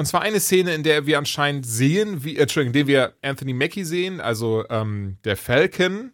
Und 0.00 0.06
zwar 0.06 0.22
eine 0.22 0.38
Szene, 0.38 0.74
in 0.74 0.84
der 0.84 1.06
wir 1.06 1.18
anscheinend 1.18 1.66
sehen, 1.66 2.22
wie, 2.22 2.36
äh, 2.36 2.42
Entschuldigung, 2.42 2.72
in 2.72 2.86
der 2.86 2.86
wir 2.86 3.14
Anthony 3.20 3.52
Mackie 3.52 3.82
sehen, 3.82 4.20
also 4.20 4.64
ähm, 4.70 5.18
der 5.24 5.36
Falcon 5.36 6.12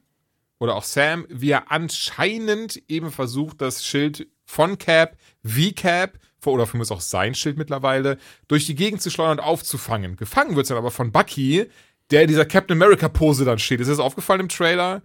oder 0.58 0.74
auch 0.74 0.84
Sam, 0.84 1.26
wie 1.28 1.50
er 1.50 1.70
anscheinend 1.70 2.82
eben 2.88 3.10
versucht, 3.10 3.60
das 3.60 3.84
Schild 3.84 4.26
von 4.46 4.78
Cap, 4.78 5.18
wie 5.42 5.74
Cap, 5.74 6.18
oder 6.46 6.66
für 6.66 6.78
mich 6.78 6.84
ist 6.84 6.92
auch 6.92 7.00
sein 7.02 7.34
Schild 7.34 7.58
mittlerweile, 7.58 8.16
durch 8.48 8.64
die 8.64 8.74
Gegend 8.74 9.02
zu 9.02 9.10
schleudern 9.10 9.38
und 9.38 9.44
aufzufangen. 9.44 10.16
Gefangen 10.16 10.56
wird 10.56 10.64
es 10.64 10.68
dann 10.68 10.78
aber 10.78 10.90
von 10.90 11.12
Bucky, 11.12 11.66
der 12.10 12.22
in 12.22 12.28
dieser 12.28 12.46
Captain 12.46 12.76
America-Pose 12.80 13.44
dann 13.44 13.58
steht. 13.58 13.80
Ist 13.80 13.88
das 13.88 13.98
aufgefallen 13.98 14.40
im 14.40 14.48
Trailer? 14.48 15.02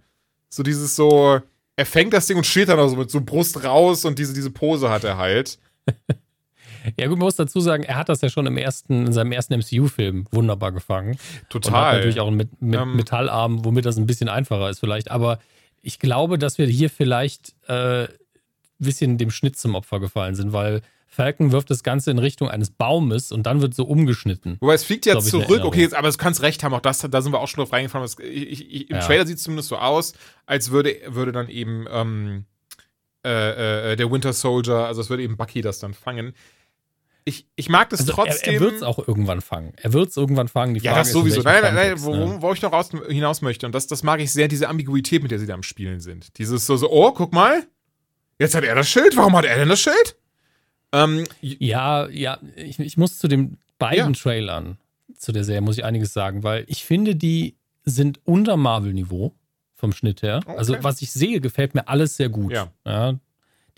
So 0.48 0.62
dieses 0.62 0.96
so, 0.96 1.40
er 1.76 1.86
fängt 1.86 2.12
das 2.12 2.26
Ding 2.26 2.36
und 2.36 2.46
steht 2.46 2.68
dann 2.68 2.78
auch 2.78 2.88
so 2.88 2.96
mit 2.96 3.10
so 3.10 3.20
Brust 3.20 3.62
raus 3.62 4.04
und 4.04 4.18
diese, 4.18 4.32
diese 4.32 4.50
Pose 4.50 4.88
hat 4.88 5.04
er 5.04 5.18
halt. 5.18 5.58
Ja, 6.98 7.06
gut, 7.06 7.18
man 7.18 7.26
muss 7.26 7.36
dazu 7.36 7.60
sagen, 7.60 7.82
er 7.82 7.96
hat 7.96 8.08
das 8.08 8.20
ja 8.20 8.28
schon 8.28 8.46
im 8.46 8.56
ersten, 8.56 9.06
in 9.06 9.12
seinem 9.12 9.32
ersten 9.32 9.58
MCU-Film 9.58 10.26
wunderbar 10.30 10.72
gefangen. 10.72 11.18
Total. 11.48 11.72
Und 11.72 11.80
hat 11.80 11.94
natürlich 11.94 12.20
auch 12.20 12.28
einen 12.28 12.36
mit, 12.36 12.62
mit 12.62 12.80
ähm, 12.80 12.96
Metallarm, 12.96 13.64
womit 13.64 13.84
das 13.84 13.96
ein 13.96 14.06
bisschen 14.06 14.28
einfacher 14.28 14.70
ist, 14.70 14.80
vielleicht. 14.80 15.10
Aber 15.10 15.38
ich 15.82 15.98
glaube, 15.98 16.38
dass 16.38 16.58
wir 16.58 16.66
hier 16.66 16.90
vielleicht 16.90 17.54
äh, 17.68 18.04
ein 18.04 18.08
bisschen 18.78 19.18
dem 19.18 19.30
Schnitt 19.30 19.58
zum 19.58 19.74
Opfer 19.74 20.00
gefallen 20.00 20.34
sind, 20.34 20.52
weil 20.52 20.82
Falcon 21.06 21.50
wirft 21.50 21.70
das 21.70 21.82
Ganze 21.82 22.12
in 22.12 22.18
Richtung 22.18 22.48
eines 22.48 22.70
Baumes 22.70 23.32
und 23.32 23.44
dann 23.44 23.60
wird 23.60 23.74
so 23.74 23.84
umgeschnitten. 23.84 24.58
Wobei 24.60 24.74
es 24.74 24.84
fliegt 24.84 25.06
ja 25.06 25.18
zurück, 25.18 25.64
okay, 25.64 25.80
jetzt, 25.80 25.94
aber 25.94 26.08
du 26.08 26.16
kannst 26.16 26.40
recht 26.42 26.62
haben, 26.62 26.72
auch 26.72 26.80
das, 26.80 27.00
da 27.00 27.20
sind 27.20 27.32
wir 27.32 27.40
auch 27.40 27.48
schon 27.48 27.62
drauf 27.62 27.72
reingefallen. 27.72 28.08
Ich, 28.22 28.72
ich, 28.72 28.90
Im 28.90 28.96
ja. 28.96 29.02
Trailer 29.02 29.26
sieht 29.26 29.38
es 29.38 29.42
zumindest 29.42 29.70
so 29.70 29.76
aus, 29.76 30.14
als 30.46 30.70
würde, 30.70 30.96
würde 31.08 31.32
dann 31.32 31.48
eben 31.48 31.86
ähm, 31.90 32.44
äh, 33.26 33.92
äh, 33.92 33.96
der 33.96 34.10
Winter 34.10 34.32
Soldier, 34.32 34.86
also 34.86 35.00
es 35.00 35.10
würde 35.10 35.24
eben 35.24 35.36
Bucky 35.36 35.62
das 35.62 35.80
dann 35.80 35.94
fangen. 35.94 36.32
Ich, 37.24 37.46
ich 37.54 37.68
mag 37.68 37.90
das 37.90 38.00
also 38.00 38.12
trotzdem. 38.12 38.54
Er, 38.54 38.54
er 38.54 38.60
wird 38.60 38.74
es 38.74 38.82
auch 38.82 39.06
irgendwann 39.06 39.40
fangen. 39.40 39.72
Er 39.76 39.92
wird 39.92 40.08
es 40.08 40.16
irgendwann 40.16 40.48
fangen. 40.48 40.74
Die 40.74 40.80
Frage 40.80 40.94
ja, 40.94 40.98
das 40.98 41.12
sowieso. 41.12 41.42
Nein, 41.42 41.62
nein, 41.62 41.74
nein, 41.74 42.02
wo, 42.02 42.14
ne? 42.14 42.36
wo 42.40 42.52
ich 42.52 42.62
noch 42.62 42.72
raus, 42.72 42.90
hinaus 43.08 43.42
möchte, 43.42 43.66
und 43.66 43.74
das, 43.74 43.86
das 43.86 44.02
mag 44.02 44.20
ich 44.20 44.32
sehr, 44.32 44.48
diese 44.48 44.68
Ambiguität, 44.68 45.22
mit 45.22 45.30
der 45.30 45.38
sie 45.38 45.46
da 45.46 45.54
am 45.54 45.62
Spielen 45.62 46.00
sind. 46.00 46.38
Dieses 46.38 46.66
so, 46.66 46.76
so, 46.76 46.90
oh, 46.90 47.12
guck 47.12 47.32
mal, 47.32 47.66
jetzt 48.38 48.54
hat 48.54 48.64
er 48.64 48.74
das 48.74 48.88
Schild, 48.88 49.16
warum 49.16 49.36
hat 49.36 49.44
er 49.44 49.56
denn 49.56 49.68
das 49.68 49.80
Schild? 49.80 50.16
Ähm, 50.92 51.24
ja, 51.40 52.08
ja, 52.08 52.38
ich, 52.56 52.78
ich 52.78 52.96
muss 52.96 53.18
zu 53.18 53.28
den 53.28 53.58
beiden 53.78 54.14
ja. 54.14 54.20
Trailern 54.20 54.78
zu 55.16 55.32
der 55.32 55.44
Serie, 55.44 55.60
muss 55.60 55.78
ich 55.78 55.84
einiges 55.84 56.12
sagen, 56.12 56.42
weil 56.42 56.64
ich 56.66 56.84
finde, 56.84 57.14
die 57.14 57.56
sind 57.84 58.20
unter 58.24 58.56
Marvel-Niveau 58.56 59.34
vom 59.74 59.92
Schnitt 59.92 60.22
her. 60.22 60.40
Okay. 60.44 60.56
Also, 60.56 60.76
was 60.82 61.02
ich 61.02 61.12
sehe, 61.12 61.40
gefällt 61.40 61.74
mir 61.74 61.88
alles 61.88 62.16
sehr 62.16 62.28
gut. 62.28 62.52
Ja. 62.52 62.70
ja. 62.86 63.18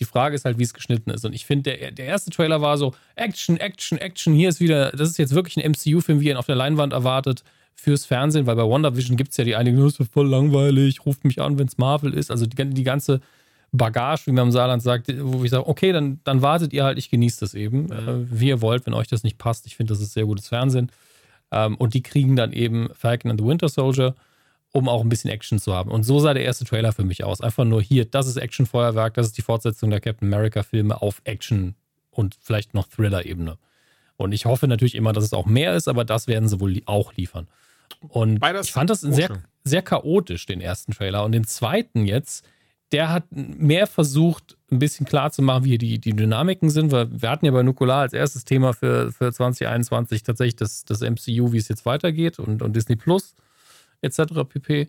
Die 0.01 0.05
Frage 0.05 0.35
ist 0.35 0.45
halt, 0.45 0.59
wie 0.59 0.65
es 0.65 0.75
geschnitten 0.75 1.11
ist. 1.11 1.25
Und 1.25 1.33
ich 1.33 1.47
finde, 1.47 1.77
der, 1.77 1.93
der 1.93 2.07
erste 2.07 2.31
Trailer 2.31 2.61
war 2.61 2.79
so: 2.79 2.95
Action, 3.15 3.57
Action, 3.57 3.99
Action. 3.99 4.35
Hier 4.35 4.49
ist 4.49 4.61
wieder, 4.61 4.91
das 4.93 5.11
ist 5.11 5.19
jetzt 5.19 5.35
wirklich 5.35 5.57
ein 5.57 5.71
MCU-Film, 5.71 6.21
wie 6.21 6.27
ihr 6.27 6.33
ihn 6.33 6.37
auf 6.37 6.47
der 6.47 6.57
Leinwand 6.57 6.93
erwartet, 6.93 7.45
fürs 7.75 8.05
Fernsehen, 8.05 8.47
weil 8.47 8.57
bei 8.57 8.63
WandaVision 8.65 9.17
gibt 9.17 9.33
es 9.33 9.37
ja 9.37 9.45
die 9.45 9.57
einigen, 9.57 9.83
das 9.83 9.99
ist 9.99 10.13
voll 10.13 10.29
langweilig, 10.29 11.05
ruft 11.05 11.25
mich 11.25 11.41
an, 11.41 11.59
wenn 11.59 11.67
es 11.67 11.79
Marvel 11.79 12.15
ist. 12.15 12.31
Also 12.31 12.47
die, 12.47 12.65
die 12.65 12.85
ganze 12.85 13.21
Bagage, 13.73 14.27
wie 14.27 14.33
man 14.33 14.49
im 14.49 14.53
Saarland 14.53 14.83
sagt, 14.83 15.13
wo 15.19 15.43
ich 15.45 15.51
sage, 15.51 15.67
okay, 15.67 15.93
dann, 15.93 16.21
dann 16.25 16.43
wartet 16.43 16.73
ihr 16.73 16.85
halt, 16.85 16.99
ich 16.99 17.11
genieße 17.11 17.41
das 17.41 17.55
eben, 17.55 17.91
äh, 17.91 18.31
wie 18.31 18.49
ihr 18.49 18.61
wollt, 18.61 18.87
wenn 18.87 18.95
euch 18.95 19.09
das 19.09 19.23
nicht 19.25 19.39
passt. 19.39 19.67
Ich 19.67 19.77
finde, 19.77 19.95
das 19.95 20.03
ist 20.03 20.13
sehr 20.13 20.27
gutes 20.27 20.49
Fernsehen. 20.49 20.93
Ähm, 21.51 21.77
und 21.77 21.95
die 21.95 22.03
kriegen 22.03 22.37
dann 22.37 22.53
eben 22.53 22.89
Falcon 22.95 23.31
and 23.31 23.41
the 23.41 23.47
Winter 23.47 23.69
Soldier, 23.69 24.15
um 24.73 24.89
auch 24.89 25.03
ein 25.03 25.09
bisschen 25.09 25.31
Action 25.31 25.59
zu 25.59 25.75
haben. 25.75 25.91
Und 25.91 26.03
so 26.03 26.19
sah 26.19 26.35
der 26.35 26.45
erste 26.45 26.65
Trailer 26.65 26.93
für 26.93 27.05
mich 27.05 27.25
aus. 27.25 27.41
Einfach 27.41 27.65
nur 27.65 27.83
hier, 27.83 28.07
das 28.07 28.27
ist 28.27 28.37
Action-Feuerwerk, 28.37 29.15
das 29.15 29.27
ist 29.27 29.39
die 29.39 29.43
Fortsetzung 29.43 29.91
der 29.91 30.01
Captain 30.01 30.33
America-Filme 30.33 31.01
auf 31.01 31.21
Action 31.25 31.75
und 32.11 32.37
vielleicht 32.41 32.75
noch 32.75 32.89
Thriller-Ebene. 32.89 33.59
Und 34.17 34.33
ich 34.33 34.47
hoffe 34.47 34.69
natürlich 34.69 34.95
immer, 34.95 35.13
dass 35.13 35.25
es 35.25 35.33
auch 35.33 35.47
mehr 35.47 35.75
ist, 35.75 35.89
aber 35.89 36.05
das 36.05 36.27
werden 36.27 36.49
sie 36.49 36.61
wohl 36.61 36.81
auch 36.87 37.13
liefern. 37.15 37.49
Und 38.09 38.41
Beides 38.41 38.69
ich 38.69 38.73
fand 38.73 38.89
das 38.89 39.01
sehr, 39.01 39.43
sehr 39.65 39.83
chaotisch, 39.83 40.47
den 40.47 40.61
ersten 40.61 40.93
Trailer. 40.93 41.25
Und 41.25 41.33
den 41.33 41.45
zweiten 41.45 42.07
jetzt, 42.07 42.45
der 42.93 43.11
hat 43.11 43.25
mehr 43.31 43.87
versucht, 43.87 44.57
ein 44.71 44.79
bisschen 44.79 45.07
klar 45.07 45.33
zu 45.33 45.43
machen, 45.43 45.65
wie 45.65 45.77
die, 45.77 45.99
die 45.99 46.15
Dynamiken 46.15 46.71
sind, 46.71 46.93
weil 46.93 47.09
wir 47.11 47.31
hatten 47.31 47.45
ja 47.45 47.53
bei 47.53 47.63
Nukular 47.63 48.03
als 48.03 48.13
erstes 48.13 48.45
Thema 48.45 48.73
für, 48.73 49.13
für 49.13 49.33
2021 49.33 50.23
tatsächlich 50.23 50.57
das, 50.57 50.85
das 50.85 51.01
MCU, 51.01 51.53
wie 51.53 51.59
es 51.59 51.69
jetzt 51.69 51.85
weitergeht 51.85 52.39
und, 52.39 52.63
und 52.63 52.75
Disney 52.75 52.97
Plus 52.97 53.35
etc. 54.03 54.45
pp. 54.49 54.89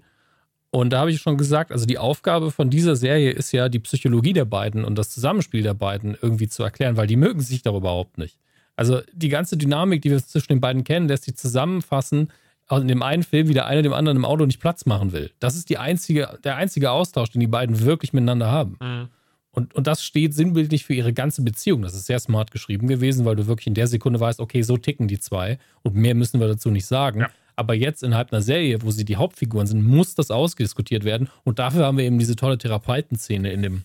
Und 0.72 0.92
da 0.92 1.02
habe 1.02 1.12
ich 1.12 1.22
schon 1.22 1.38
gesagt, 1.38 1.72
also 1.72 1.86
die 1.86 2.00
Aufgabe 2.00 2.50
von 2.50 2.70
dieser 2.70 2.96
Serie 2.96 3.32
ist 3.32 3.52
ja, 3.52 3.70
die 3.70 3.80
Psychologie 3.80 4.34
der 4.34 4.46
beiden 4.46 4.84
und 4.84 4.98
das 4.98 5.12
Zusammenspiel 5.12 5.62
der 5.62 5.76
beiden 5.76 6.18
irgendwie 6.20 6.48
zu 6.48 6.64
erklären, 6.64 6.98
weil 6.98 7.08
die 7.08 7.16
mögen 7.16 7.42
sich 7.42 7.62
darüber 7.62 7.90
überhaupt 7.90 8.18
nicht. 8.18 8.40
Also 8.76 9.02
die 9.14 9.30
ganze 9.30 9.56
Dynamik, 9.56 10.02
die 10.02 10.10
wir 10.10 10.18
zwischen 10.18 10.48
den 10.54 10.62
beiden 10.62 10.84
kennen, 10.84 11.08
lässt 11.08 11.26
sie 11.26 11.36
zusammenfassen, 11.36 12.30
in 12.72 12.88
dem 12.88 13.04
einen 13.04 13.24
Film, 13.24 13.50
wie 13.50 13.54
der 13.54 13.68
eine 13.68 13.84
dem 13.84 13.94
anderen 13.94 14.18
im 14.18 14.26
Auto 14.26 14.46
nicht 14.46 14.60
Platz 14.60 14.86
machen 14.86 15.12
will. 15.12 15.32
Das 15.40 15.56
ist 15.56 15.70
die 15.70 15.78
einzige, 15.78 16.40
der 16.44 16.56
einzige 16.56 16.92
Austausch, 16.92 17.30
den 17.30 17.42
die 17.42 17.48
beiden 17.48 17.82
wirklich 17.82 18.14
miteinander 18.14 18.50
haben. 18.50 18.78
Mhm. 18.82 19.10
Und, 19.52 19.76
und 19.76 19.86
das 19.86 20.04
steht 20.04 20.34
sinnbildlich 20.34 20.84
für 20.84 20.96
ihre 20.96 21.14
ganze 21.14 21.44
Beziehung. 21.44 21.84
Das 21.84 21.94
ist 21.94 22.08
sehr 22.08 22.20
smart 22.20 22.50
geschrieben 22.50 22.88
gewesen, 22.88 23.26
weil 23.26 23.36
du 23.36 23.46
wirklich 23.46 23.68
in 23.68 23.76
der 23.76 23.86
Sekunde 23.86 24.20
weißt, 24.20 24.40
okay, 24.40 24.64
so 24.64 24.78
ticken 24.78 25.08
die 25.08 25.20
zwei 25.20 25.60
und 25.84 25.94
mehr 25.94 26.16
müssen 26.16 26.40
wir 26.40 26.48
dazu 26.48 26.72
nicht 26.72 26.88
sagen. 26.88 27.20
Ja. 27.20 27.30
Aber 27.56 27.74
jetzt 27.74 28.04
innerhalb 28.04 28.32
einer 28.32 28.42
Serie, 28.42 28.82
wo 28.82 28.92
sie 28.92 29.06
die 29.06 29.16
Hauptfiguren 29.16 29.68
sind, 29.68 29.86
muss 29.86 30.16
das 30.16 30.32
ausdiskutiert 30.32 31.04
werden. 31.04 31.30
Und 31.44 31.60
dafür 31.60 31.86
haben 31.86 31.98
wir 31.98 32.06
eben 32.06 32.20
diese 32.20 32.36
tolle 32.36 32.58
Therapeutenszene 32.58 33.52
in 33.52 33.62
dem, 33.62 33.84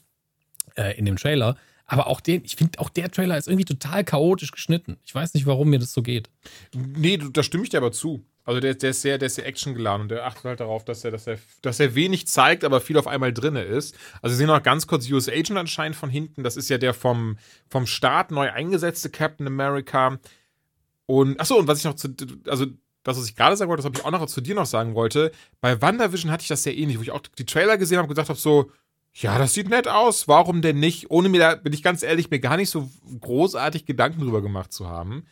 äh, 0.77 0.97
in 0.99 1.05
dem 1.05 1.17
Trailer. 1.17 1.57
Aber 1.87 2.07
auch 2.07 2.21
den, 2.21 2.45
ich 2.45 2.57
finde, 2.57 2.79
auch 2.81 2.91
der 2.91 3.11
Trailer 3.11 3.39
ist 3.39 3.49
irgendwie 3.49 3.65
total 3.65 4.05
chaotisch 4.05 4.53
geschnitten. 4.53 4.99
Ich 5.05 5.15
weiß 5.15 5.33
nicht, 5.35 5.47
warum 5.47 5.71
mir 5.71 5.79
das 5.79 5.93
so 5.93 6.03
geht. 6.03 6.29
Nee, 6.75 7.19
da 7.19 7.43
stimme 7.43 7.65
ich 7.65 7.71
dir 7.71 7.79
aber 7.79 7.93
zu. 7.93 8.25
Also 8.45 8.61
der, 8.61 8.75
der, 8.75 8.91
ist 8.91 9.03
sehr, 9.03 9.19
der 9.19 9.27
ist 9.27 9.35
sehr 9.35 9.47
actiongeladen 9.47 10.03
und 10.03 10.11
der 10.11 10.25
achtet 10.25 10.45
halt 10.45 10.61
darauf, 10.61 10.83
dass 10.83 11.05
er, 11.05 11.11
dass 11.11 11.27
er, 11.27 11.39
dass 11.61 11.81
er 11.81 11.95
wenig 11.95 12.27
zeigt, 12.29 12.65
aber 12.65 12.81
viel 12.81 12.97
auf 12.97 13.07
einmal 13.07 13.33
drin 13.33 13.57
ist. 13.57 13.95
Also 14.23 14.35
wir 14.35 14.39
sehen 14.39 14.47
noch 14.47 14.63
ganz 14.63 14.87
kurz 14.87 15.11
US 15.11 15.29
Agent 15.29 15.59
anscheinend 15.59 15.97
von 15.97 16.09
hinten. 16.09 16.45
Das 16.45 16.57
ist 16.57 16.71
ja 16.71 16.79
der 16.79 16.95
vom, 16.95 17.37
vom 17.69 17.87
Staat 17.87 18.31
neu 18.31 18.51
eingesetzte 18.51 19.11
Captain 19.11 19.47
America. 19.47 20.19
Und 21.05 21.39
achso, 21.39 21.57
und 21.57 21.69
was 21.69 21.81
ich 21.81 21.85
noch 21.85 21.97
zu, 21.97 22.15
also 22.47 22.67
das, 23.09 23.19
was 23.19 23.29
ich 23.29 23.37
gerade 23.37 23.57
sagen 23.57 23.69
wollte, 23.69 23.83
das 23.83 23.87
habe 23.87 23.99
ich 23.99 24.05
auch 24.05 24.11
noch 24.11 24.27
zu 24.27 24.41
dir 24.41 24.55
noch 24.55 24.67
sagen 24.67 24.95
wollte. 24.95 25.33
Bei 25.61 25.81
WandaVision 25.81 26.31
hatte 26.31 26.43
ich 26.43 26.49
das 26.49 26.63
sehr 26.63 26.77
ähnlich, 26.77 26.99
wo 26.99 27.03
ich 27.03 27.11
auch 27.11 27.21
die 27.21 27.47
Trailer 27.47 27.79
gesehen 27.79 27.99
habe 27.99 28.07
und 28.07 28.11
gesagt 28.15 28.29
habe, 28.29 28.39
so, 28.39 28.71
ja, 29.15 29.39
das 29.39 29.55
sieht 29.55 29.69
nett 29.69 29.89
aus, 29.89 30.29
warum 30.29 30.63
denn 30.63 30.79
nicht? 30.79 31.11
Ohne 31.11 31.29
mir 31.29 31.41
da, 31.41 31.55
bin 31.57 31.73
ich 31.73 31.83
ganz 31.83 32.03
ehrlich, 32.03 32.31
mir 32.31 32.39
gar 32.39 32.57
nicht 32.57 32.71
so 32.71 32.89
großartig 33.21 33.85
Gedanken 33.87 34.21
drüber 34.21 34.43
gemacht 34.43 34.73
zu 34.73 34.89
haben. 34.89 35.27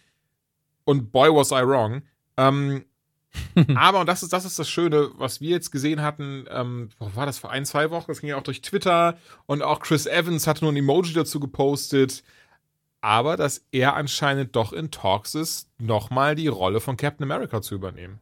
Und 0.84 1.12
boy 1.12 1.32
was 1.32 1.50
I 1.50 1.62
wrong. 1.66 2.02
Ähm, 2.36 2.84
Aber, 3.76 4.00
und 4.00 4.06
das 4.06 4.22
ist, 4.22 4.32
das 4.32 4.44
ist 4.44 4.58
das 4.58 4.68
Schöne, 4.68 5.10
was 5.16 5.40
wir 5.40 5.50
jetzt 5.50 5.70
gesehen 5.70 6.02
hatten, 6.02 6.46
ähm, 6.50 6.90
war 6.98 7.26
das 7.26 7.38
vor 7.38 7.50
ein, 7.50 7.64
zwei 7.64 7.90
Wochen? 7.90 8.06
Das 8.08 8.20
ging 8.20 8.30
ja 8.30 8.36
auch 8.36 8.42
durch 8.42 8.62
Twitter 8.62 9.18
und 9.46 9.62
auch 9.62 9.80
Chris 9.80 10.06
Evans 10.06 10.46
hatte 10.46 10.64
nur 10.64 10.72
ein 10.72 10.76
Emoji 10.76 11.12
dazu 11.12 11.40
gepostet. 11.40 12.22
Aber 13.06 13.36
dass 13.36 13.64
er 13.70 13.94
anscheinend 13.94 14.56
doch 14.56 14.72
in 14.72 14.90
Talks 14.90 15.36
ist, 15.36 15.70
nochmal 15.78 16.34
die 16.34 16.48
Rolle 16.48 16.80
von 16.80 16.96
Captain 16.96 17.22
America 17.22 17.62
zu 17.62 17.76
übernehmen. 17.76 18.18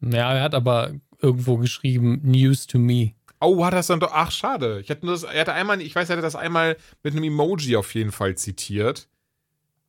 Ja, 0.00 0.32
er 0.32 0.42
hat 0.42 0.54
aber 0.54 0.94
irgendwo 1.20 1.58
geschrieben, 1.58 2.22
News 2.22 2.66
to 2.66 2.78
me. 2.78 3.12
Oh, 3.38 3.62
hat 3.62 3.74
das 3.74 3.88
dann 3.88 4.00
doch. 4.00 4.12
Ach, 4.14 4.30
schade. 4.30 4.80
Ich 4.80 4.88
hatte 4.88 5.04
nur 5.04 5.14
das, 5.14 5.24
er 5.24 5.42
hatte 5.42 5.52
einmal, 5.52 5.82
ich 5.82 5.94
weiß, 5.94 6.08
er 6.08 6.14
hatte 6.14 6.22
das 6.22 6.36
einmal 6.36 6.78
mit 7.02 7.12
einem 7.12 7.24
Emoji 7.24 7.76
auf 7.76 7.94
jeden 7.94 8.12
Fall 8.12 8.34
zitiert. 8.34 9.08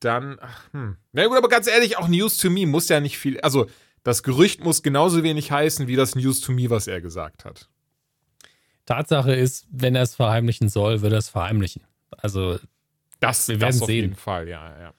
Dann, 0.01 0.37
ach, 0.41 0.73
hm. 0.73 0.97
Na 1.13 1.27
gut, 1.27 1.37
aber 1.37 1.47
ganz 1.47 1.67
ehrlich, 1.67 1.97
auch 1.97 2.09
News 2.09 2.35
to 2.39 2.49
me 2.49 2.65
muss 2.65 2.89
ja 2.89 2.99
nicht 2.99 3.17
viel. 3.17 3.39
Also, 3.39 3.67
das 4.03 4.21
Gerücht 4.21 4.61
muss 4.61 4.83
genauso 4.83 5.23
wenig 5.23 5.49
heißen 5.49 5.87
wie 5.87 5.95
das 5.95 6.15
News 6.15 6.41
to 6.41 6.51
me, 6.51 6.69
was 6.69 6.87
er 6.87 6.99
gesagt 6.99 7.45
hat. 7.45 7.69
Tatsache 8.85 9.33
ist, 9.33 9.65
wenn 9.71 9.95
er 9.95 10.03
es 10.03 10.15
verheimlichen 10.15 10.67
soll, 10.67 11.01
wird 11.01 11.13
er 11.13 11.19
es 11.19 11.29
verheimlichen. 11.29 11.83
Also, 12.17 12.59
das, 13.21 13.47
wir 13.47 13.61
werden 13.61 13.71
das 13.71 13.81
auf 13.81 13.87
sehen. 13.87 13.95
jeden 13.95 14.15
Fall, 14.15 14.49
ja, 14.49 14.79
ja. 14.79 14.93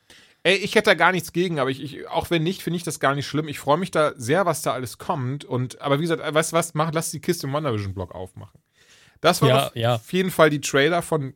Ey, 0.44 0.56
ich 0.56 0.74
hätte 0.74 0.90
da 0.90 0.94
gar 0.94 1.12
nichts 1.12 1.32
gegen, 1.32 1.60
aber 1.60 1.70
ich, 1.70 1.82
ich 1.82 2.08
auch 2.08 2.30
wenn 2.30 2.42
nicht, 2.42 2.62
finde 2.62 2.76
ich 2.76 2.82
das 2.82 2.98
gar 2.98 3.14
nicht 3.14 3.26
schlimm. 3.26 3.46
Ich 3.46 3.60
freue 3.60 3.76
mich 3.76 3.92
da 3.92 4.12
sehr, 4.16 4.44
was 4.44 4.62
da 4.62 4.72
alles 4.72 4.98
kommt. 4.98 5.44
Und, 5.44 5.80
aber 5.80 5.98
wie 5.98 6.02
gesagt, 6.02 6.22
weißt 6.22 6.52
du 6.52 6.56
was, 6.56 6.74
mach, 6.74 6.92
lass 6.92 7.12
die 7.12 7.20
Kiste 7.20 7.46
im 7.46 7.52
WandaVision-Blog 7.52 8.12
aufmachen. 8.12 8.60
Das 9.20 9.40
war 9.40 9.48
ja, 9.48 9.66
auf 9.66 9.76
ja. 9.76 10.00
jeden 10.10 10.32
Fall 10.32 10.50
die 10.50 10.60
Trailer 10.60 11.00
von, 11.00 11.34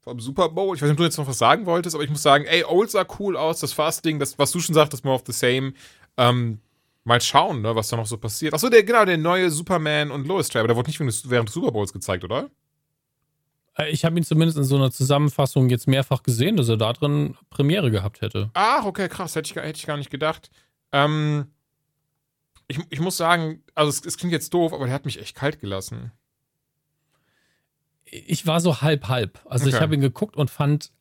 vom 0.00 0.18
Super 0.18 0.48
Bowl. 0.48 0.74
Ich 0.74 0.82
weiß 0.82 0.88
nicht, 0.88 0.94
ob 0.94 0.98
du 0.98 1.04
jetzt 1.04 1.18
noch 1.18 1.28
was 1.28 1.38
sagen 1.38 1.66
wolltest, 1.66 1.94
aber 1.94 2.02
ich 2.02 2.10
muss 2.10 2.22
sagen, 2.22 2.46
ey, 2.46 2.64
Old 2.64 2.90
sah 2.90 3.06
cool 3.20 3.36
aus, 3.36 3.60
das 3.60 3.72
Fast-Ding, 3.72 4.18
das, 4.18 4.38
was 4.40 4.50
du 4.50 4.58
schon 4.58 4.74
sagtest, 4.74 5.04
More 5.04 5.14
of 5.14 5.22
the 5.24 5.32
Same. 5.32 5.72
Ähm, 6.16 6.60
mal 7.04 7.20
schauen, 7.20 7.62
ne, 7.62 7.76
was 7.76 7.88
da 7.88 7.96
noch 7.96 8.06
so 8.06 8.18
passiert. 8.18 8.54
Achso, 8.54 8.68
der, 8.68 8.82
genau, 8.82 9.04
der 9.04 9.18
neue 9.18 9.50
Superman 9.50 10.10
und 10.10 10.26
Lois 10.26 10.48
Trailer, 10.48 10.66
der 10.66 10.76
wurde 10.76 10.90
nicht 10.90 11.30
während 11.30 11.48
des 11.48 11.54
Super 11.54 11.70
Bowls 11.70 11.92
gezeigt, 11.92 12.24
oder? 12.24 12.50
Äh, 13.78 13.90
ich 13.90 14.04
habe 14.04 14.16
ihn 14.18 14.24
zumindest 14.24 14.58
in 14.58 14.64
so 14.64 14.76
einer 14.76 14.90
Zusammenfassung 14.90 15.70
jetzt 15.70 15.86
mehrfach 15.88 16.22
gesehen, 16.22 16.56
dass 16.56 16.68
er 16.68 16.76
da 16.76 16.92
drin 16.92 17.36
Premiere 17.50 17.90
gehabt 17.90 18.20
hätte. 18.20 18.50
Ach, 18.54 18.84
okay, 18.84 19.08
krass, 19.08 19.34
hätte 19.36 19.48
ich, 19.50 19.56
hätte 19.56 19.78
ich 19.78 19.86
gar 19.86 19.96
nicht 19.96 20.10
gedacht. 20.10 20.50
Ähm, 20.92 21.46
ich, 22.66 22.78
ich 22.90 23.00
muss 23.00 23.16
sagen, 23.16 23.62
also 23.74 23.88
es, 23.88 24.04
es 24.04 24.16
klingt 24.18 24.32
jetzt 24.32 24.52
doof, 24.52 24.72
aber 24.72 24.84
der 24.86 24.94
hat 24.94 25.04
mich 25.06 25.18
echt 25.20 25.34
kalt 25.36 25.60
gelassen. 25.60 26.12
Ich 28.04 28.46
war 28.46 28.60
so 28.60 28.80
halb 28.80 29.08
halb. 29.08 29.40
Also 29.46 29.66
ich 29.68 29.74
Okay. 29.74 29.82
habe 29.82 29.94
ihn 29.94 30.00
geguckt 30.00 30.36
und 30.36 30.50
fand 30.50 30.92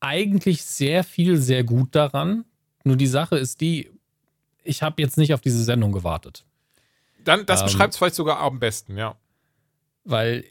eigentlich 0.00 0.64
sehr 0.64 1.04
viel 1.04 1.36
sehr 1.36 1.64
gut 1.64 1.94
daran. 1.94 2.44
Nur 2.84 2.96
die 2.96 3.06
Sache 3.06 3.36
ist 3.38 3.60
die, 3.60 3.90
ich 4.64 4.82
habe 4.82 5.02
jetzt 5.02 5.16
nicht 5.18 5.34
auf 5.34 5.40
diese 5.40 5.62
Sendung 5.62 5.92
gewartet. 5.92 6.44
Dann, 7.24 7.46
das 7.46 7.60
Ähm. 7.60 7.66
beschreibt 7.66 7.92
es 7.92 7.98
vielleicht 7.98 8.14
sogar 8.16 8.38
am 8.38 8.58
besten, 8.58 8.96
ja. 8.96 9.16
Weil 10.04 10.44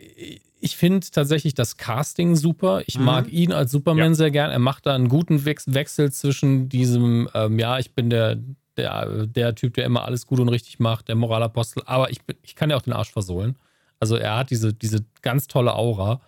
ich 0.61 0.77
finde 0.77 1.05
tatsächlich 1.11 1.53
das 1.53 1.75
Casting 1.77 2.35
super. 2.35 2.83
Ich 2.85 2.97
Mhm. 2.99 3.05
mag 3.05 3.31
ihn 3.31 3.51
als 3.51 3.71
Superman 3.71 4.11
Ja. 4.11 4.15
sehr 4.15 4.31
gern. 4.31 4.51
Er 4.51 4.59
macht 4.59 4.85
da 4.85 4.95
einen 4.95 5.09
guten 5.09 5.43
Wex 5.45 5.73
Wechsel 5.73 6.11
zwischen 6.11 6.69
diesem, 6.69 7.27
ähm, 7.33 7.59
ja, 7.59 7.79
ich 7.79 7.93
bin 7.93 8.09
der, 8.09 8.37
der, 8.77 9.25
der 9.27 9.55
Typ, 9.55 9.73
der 9.73 9.85
immer 9.85 10.05
alles 10.05 10.25
gut 10.25 10.39
und 10.39 10.49
richtig 10.49 10.79
macht, 10.79 11.07
der 11.09 11.15
Moralapostel, 11.15 11.83
aber 11.85 12.09
ich, 12.11 12.21
bin, 12.23 12.37
ich 12.43 12.55
kann 12.55 12.69
ja 12.69 12.77
auch 12.77 12.81
den 12.83 12.93
Arsch 12.93 13.11
versohlen. 13.11 13.55
Also 13.99 14.15
er 14.15 14.37
hat 14.37 14.49
diese, 14.49 14.73
diese 14.73 15.05
ganz 15.21 15.47
tolle 15.47 15.73
Aura. 15.75 16.21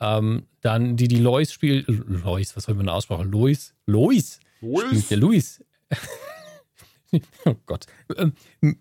Ähm, 0.00 0.44
dann 0.60 0.96
die, 0.96 1.08
die 1.08 1.16
Lois 1.18 1.46
spielt, 1.52 1.86
Lois, 1.88 2.54
was 2.56 2.64
soll 2.64 2.74
man 2.74 2.88
eine 2.88 2.92
Aussprache? 2.92 3.24
Lois? 3.24 3.74
Lois? 3.86 4.38
Spielt 4.60 5.10
der 5.10 5.16
Luis. 5.18 5.64
oh 7.44 7.54
Gott. 7.66 7.86
Ähm, 8.16 8.32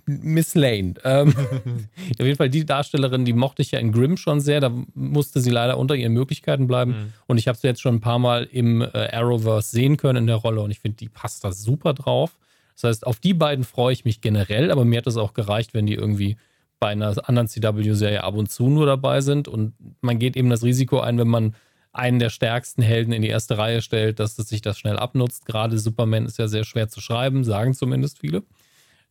Miss 0.05 0.55
Lane. 0.55 0.95
Ähm, 1.03 1.33
auf 2.19 2.25
jeden 2.25 2.35
Fall 2.35 2.49
die 2.49 2.65
Darstellerin, 2.65 3.25
die 3.25 3.33
mochte 3.33 3.61
ich 3.61 3.71
ja 3.71 3.79
in 3.79 3.91
Grimm 3.91 4.17
schon 4.17 4.41
sehr. 4.41 4.59
Da 4.59 4.71
musste 4.93 5.39
sie 5.39 5.49
leider 5.49 5.77
unter 5.77 5.95
ihren 5.95 6.13
Möglichkeiten 6.13 6.67
bleiben. 6.67 6.91
Mhm. 6.91 7.13
Und 7.27 7.37
ich 7.37 7.47
habe 7.47 7.57
sie 7.57 7.67
jetzt 7.67 7.81
schon 7.81 7.95
ein 7.95 8.01
paar 8.01 8.19
Mal 8.19 8.43
im 8.51 8.81
äh, 8.81 8.87
Arrowverse 8.87 9.69
sehen 9.69 9.97
können 9.97 10.23
in 10.23 10.27
der 10.27 10.35
Rolle. 10.37 10.61
Und 10.61 10.71
ich 10.71 10.79
finde, 10.79 10.97
die 10.97 11.09
passt 11.09 11.43
da 11.43 11.51
super 11.51 11.93
drauf. 11.93 12.37
Das 12.75 12.83
heißt, 12.83 13.07
auf 13.07 13.19
die 13.19 13.33
beiden 13.33 13.63
freue 13.63 13.93
ich 13.93 14.05
mich 14.05 14.21
generell. 14.21 14.71
Aber 14.71 14.85
mir 14.85 14.97
hat 14.97 15.07
es 15.07 15.17
auch 15.17 15.33
gereicht, 15.33 15.73
wenn 15.73 15.85
die 15.85 15.95
irgendwie 15.95 16.37
bei 16.79 16.89
einer 16.89 17.15
anderen 17.27 17.47
CW-Serie 17.47 18.23
ab 18.23 18.35
und 18.35 18.51
zu 18.51 18.69
nur 18.69 18.85
dabei 18.85 19.21
sind. 19.21 19.47
Und 19.47 19.73
man 20.01 20.19
geht 20.19 20.35
eben 20.35 20.49
das 20.49 20.63
Risiko 20.63 20.99
ein, 20.99 21.17
wenn 21.17 21.27
man 21.27 21.55
einen 21.93 22.19
der 22.19 22.29
stärksten 22.29 22.81
Helden 22.81 23.11
in 23.13 23.21
die 23.21 23.29
erste 23.29 23.57
Reihe 23.57 23.81
stellt, 23.81 24.19
dass 24.19 24.35
das 24.35 24.49
sich 24.49 24.61
das 24.61 24.77
schnell 24.77 24.97
abnutzt. 24.97 25.45
Gerade 25.45 25.79
Superman 25.79 26.25
ist 26.25 26.37
ja 26.37 26.47
sehr 26.47 26.63
schwer 26.63 26.89
zu 26.89 27.01
schreiben, 27.01 27.43
sagen 27.43 27.73
zumindest 27.73 28.19
viele. 28.19 28.43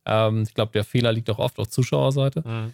Ähm, 0.05 0.43
ich 0.43 0.53
glaube, 0.53 0.71
der 0.71 0.83
Fehler 0.83 1.11
liegt 1.11 1.29
auch 1.29 1.39
oft 1.39 1.59
auf 1.59 1.67
Zuschauerseite. 1.67 2.43
Mhm. 2.47 2.73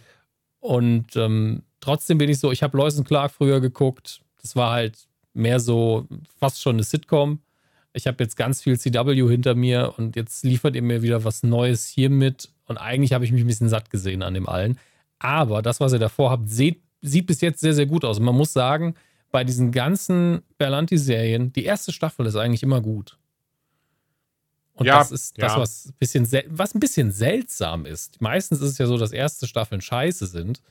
Und 0.60 1.16
ähm, 1.16 1.62
trotzdem 1.80 2.18
bin 2.18 2.30
ich 2.30 2.38
so, 2.38 2.52
ich 2.52 2.62
habe 2.62 2.76
Lois 2.76 3.02
Clark 3.04 3.32
früher 3.32 3.60
geguckt. 3.60 4.22
Das 4.40 4.56
war 4.56 4.72
halt 4.72 4.96
mehr 5.34 5.60
so 5.60 6.06
fast 6.38 6.62
schon 6.62 6.76
eine 6.76 6.84
Sitcom. 6.84 7.40
Ich 7.92 8.06
habe 8.06 8.22
jetzt 8.22 8.36
ganz 8.36 8.62
viel 8.62 8.78
CW 8.78 9.14
hinter 9.28 9.54
mir 9.54 9.94
und 9.96 10.16
jetzt 10.16 10.42
liefert 10.44 10.74
ihr 10.74 10.82
mir 10.82 11.02
wieder 11.02 11.24
was 11.24 11.42
Neues 11.42 11.86
hier 11.86 12.10
mit. 12.10 12.50
Und 12.66 12.78
eigentlich 12.78 13.12
habe 13.12 13.24
ich 13.24 13.32
mich 13.32 13.44
ein 13.44 13.46
bisschen 13.46 13.68
satt 13.68 13.90
gesehen 13.90 14.22
an 14.22 14.34
dem 14.34 14.48
allen. 14.48 14.78
Aber 15.18 15.62
das, 15.62 15.80
was 15.80 15.92
ihr 15.92 15.98
davor 15.98 16.30
habt, 16.30 16.48
sieht, 16.48 16.82
sieht 17.02 17.26
bis 17.26 17.40
jetzt 17.40 17.60
sehr, 17.60 17.74
sehr 17.74 17.86
gut 17.86 18.04
aus. 18.04 18.18
Und 18.18 18.24
man 18.24 18.34
muss 18.34 18.52
sagen, 18.52 18.94
bei 19.34 19.42
diesen 19.42 19.72
ganzen 19.72 20.42
Berlanti-Serien, 20.58 21.52
die 21.52 21.64
erste 21.64 21.90
Staffel 21.90 22.24
ist 22.24 22.36
eigentlich 22.36 22.62
immer 22.62 22.80
gut. 22.80 23.18
Und 24.74 24.86
Ja, 24.86 24.98
das 24.98 25.10
ist 25.10 25.42
das, 25.42 25.54
ja. 25.54 25.58
was, 25.58 25.86
ein 25.86 25.94
bisschen 25.98 26.28
was 26.50 26.72
ein 26.72 26.78
bisschen 26.78 27.10
seltsam 27.10 27.84
ist. 27.84 28.20
Meistens 28.20 28.60
ist 28.60 28.70
es 28.70 28.78
ja 28.78 28.86
so, 28.86 28.96
dass 28.96 29.10
erste 29.10 29.48
Staffeln 29.48 29.80
scheiße 29.80 30.28
sind 30.28 30.62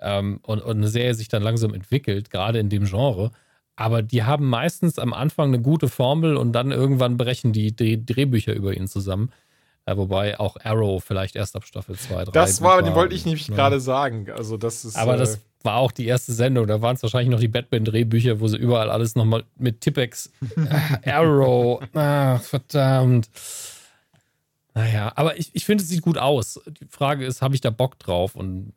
ähm, 0.00 0.40
und, 0.42 0.60
und 0.60 0.76
eine 0.76 0.88
Serie 0.88 1.14
sich 1.14 1.28
dann 1.28 1.42
langsam 1.42 1.72
entwickelt, 1.72 2.28
gerade 2.30 2.58
in 2.58 2.68
dem 2.68 2.84
Genre. 2.84 3.30
Aber 3.74 4.02
die 4.02 4.22
haben 4.22 4.50
meistens 4.50 4.98
am 4.98 5.14
Anfang 5.14 5.48
eine 5.48 5.62
gute 5.62 5.88
Formel 5.88 6.36
und 6.36 6.52
dann 6.52 6.72
irgendwann 6.72 7.16
brechen 7.16 7.54
die, 7.54 7.74
die 7.74 8.04
Drehbücher 8.04 8.52
über 8.52 8.74
ihn 8.76 8.86
zusammen. 8.86 9.32
Äh, 9.86 9.96
wobei 9.96 10.38
auch 10.38 10.58
Arrow 10.62 11.02
vielleicht 11.02 11.36
erst 11.36 11.56
ab 11.56 11.64
Staffel 11.64 11.96
2, 11.96 12.26
3. 12.26 12.32
Das 12.32 12.60
war, 12.60 12.82
den 12.82 12.94
wollte 12.94 13.14
ich 13.14 13.24
nämlich 13.24 13.48
Ja. 13.48 13.54
gerade 13.54 13.80
sagen. 13.80 14.30
Also, 14.30 14.58
das 14.58 14.84
ist. 14.84 14.96
Aber 14.96 15.14
äh, 15.14 15.18
das 15.18 15.40
war 15.62 15.76
auch 15.76 15.92
die 15.92 16.06
erste 16.06 16.32
Sendung. 16.32 16.66
Da 16.66 16.80
waren 16.82 16.96
es 16.96 17.02
wahrscheinlich 17.02 17.30
noch 17.30 17.40
die 17.40 17.48
Batman-Drehbücher, 17.48 18.40
wo 18.40 18.48
sie 18.48 18.56
überall 18.56 18.90
alles 18.90 19.14
nochmal 19.14 19.44
mit 19.56 19.80
Tippex, 19.80 20.30
äh, 21.04 21.10
Arrow, 21.10 21.82
ach, 21.94 22.42
verdammt. 22.42 23.28
Naja, 24.74 25.12
aber 25.16 25.38
ich, 25.38 25.50
ich 25.54 25.64
finde, 25.64 25.82
es 25.82 25.90
sieht 25.90 26.02
gut 26.02 26.16
aus. 26.16 26.60
Die 26.66 26.86
Frage 26.86 27.26
ist, 27.26 27.42
habe 27.42 27.54
ich 27.54 27.60
da 27.60 27.70
Bock 27.70 27.98
drauf? 27.98 28.36
Und 28.36 28.72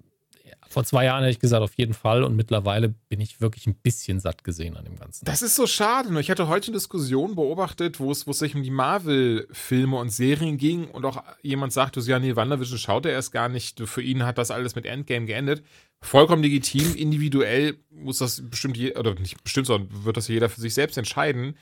vor 0.73 0.83
zwei 0.83 1.05
Jahren 1.05 1.21
hätte 1.21 1.31
ich 1.31 1.39
gesagt, 1.39 1.63
auf 1.63 1.75
jeden 1.75 1.93
Fall. 1.93 2.23
Und 2.23 2.35
mittlerweile 2.35 2.89
bin 2.89 3.21
ich 3.21 3.39
wirklich 3.39 3.67
ein 3.67 3.75
bisschen 3.75 4.19
satt 4.19 4.43
gesehen 4.43 4.75
an 4.75 4.83
dem 4.83 4.97
Ganzen. 4.97 5.23
Das 5.25 5.41
ist 5.41 5.55
so 5.55 5.67
schade. 5.67 6.11
nur 6.11 6.19
Ich 6.19 6.29
hatte 6.29 6.47
heute 6.47 6.67
eine 6.67 6.77
Diskussion 6.77 7.35
beobachtet, 7.35 7.99
wo 7.99 8.11
es, 8.11 8.27
wo 8.27 8.31
es 8.31 8.39
sich 8.39 8.55
um 8.55 8.63
die 8.63 8.71
Marvel-Filme 8.71 9.95
und 9.95 10.09
Serien 10.09 10.57
ging 10.57 10.85
und 10.87 11.05
auch 11.05 11.23
jemand 11.41 11.71
sagte, 11.71 12.01
so, 12.01 12.09
ja, 12.09 12.19
nee, 12.19 12.35
WandaVision 12.35 12.77
schaut 12.77 13.05
er 13.05 13.13
erst 13.13 13.31
gar 13.31 13.49
nicht. 13.49 13.79
Für 13.87 14.01
ihn 14.01 14.25
hat 14.25 14.37
das 14.37 14.51
alles 14.51 14.75
mit 14.75 14.85
Endgame 14.85 15.25
geendet. 15.25 15.63
Vollkommen 16.01 16.43
legitim. 16.43 16.95
Individuell 16.95 17.77
muss 17.91 18.17
das 18.17 18.41
bestimmt, 18.49 18.75
je, 18.75 18.95
oder 18.95 19.13
nicht 19.15 19.41
bestimmt, 19.43 19.67
sondern 19.67 20.03
wird 20.03 20.17
das 20.17 20.27
jeder 20.27 20.49
für 20.49 20.59
sich 20.59 20.73
selbst 20.73 20.97
entscheiden. 20.97 21.55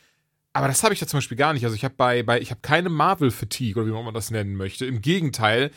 Aber 0.54 0.68
das 0.68 0.84
habe 0.84 0.94
ich 0.94 1.00
da 1.00 1.08
zum 1.08 1.18
Beispiel 1.18 1.38
gar 1.38 1.54
nicht. 1.54 1.64
Also 1.64 1.76
ich 1.76 1.84
habe 1.84 1.96
bei, 1.96 2.24
bei, 2.24 2.42
ich 2.42 2.52
habe 2.52 2.62
keine 2.62 2.90
Marvel-Fatigue 2.90 3.82
oder 3.82 3.92
wie 3.92 4.04
man 4.04 4.14
das 4.14 4.32
nennen 4.32 4.56
möchte. 4.56 4.86
Im 4.86 5.02
Gegenteil. 5.02 5.72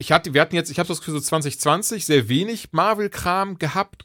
Ich 0.00 0.12
hatte, 0.12 0.32
wir 0.32 0.40
hatten 0.40 0.54
jetzt, 0.54 0.70
ich 0.70 0.78
habe 0.78 0.86
das 0.86 0.98
Gefühl, 1.00 1.14
so 1.14 1.20
2020 1.20 2.06
sehr 2.06 2.28
wenig 2.28 2.68
Marvel-Kram 2.72 3.58
gehabt. 3.58 4.04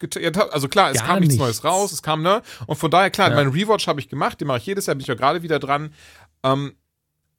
Also 0.51 0.67
klar, 0.67 0.89
es 0.91 0.97
Gar 0.97 1.05
kam 1.07 1.19
nichts 1.19 1.35
nichts. 1.35 1.39
Neues 1.43 1.63
raus, 1.63 1.91
es 1.91 2.01
kam, 2.01 2.23
ne? 2.23 2.41
Und 2.65 2.77
von 2.77 2.89
daher, 2.89 3.11
klar, 3.11 3.29
Ja. 3.29 3.35
meinen 3.35 3.51
Rewatch 3.51 3.85
habe 3.87 3.99
ich 3.99 4.09
gemacht, 4.09 4.41
den 4.41 4.47
mache 4.47 4.57
ich 4.57 4.65
jedes 4.65 4.87
Jahr, 4.87 4.95
bin 4.95 5.01
ich 5.01 5.07
ja 5.07 5.13
gerade 5.13 5.43
wieder 5.43 5.59
dran. 5.59 5.93
Ähm, 6.43 6.73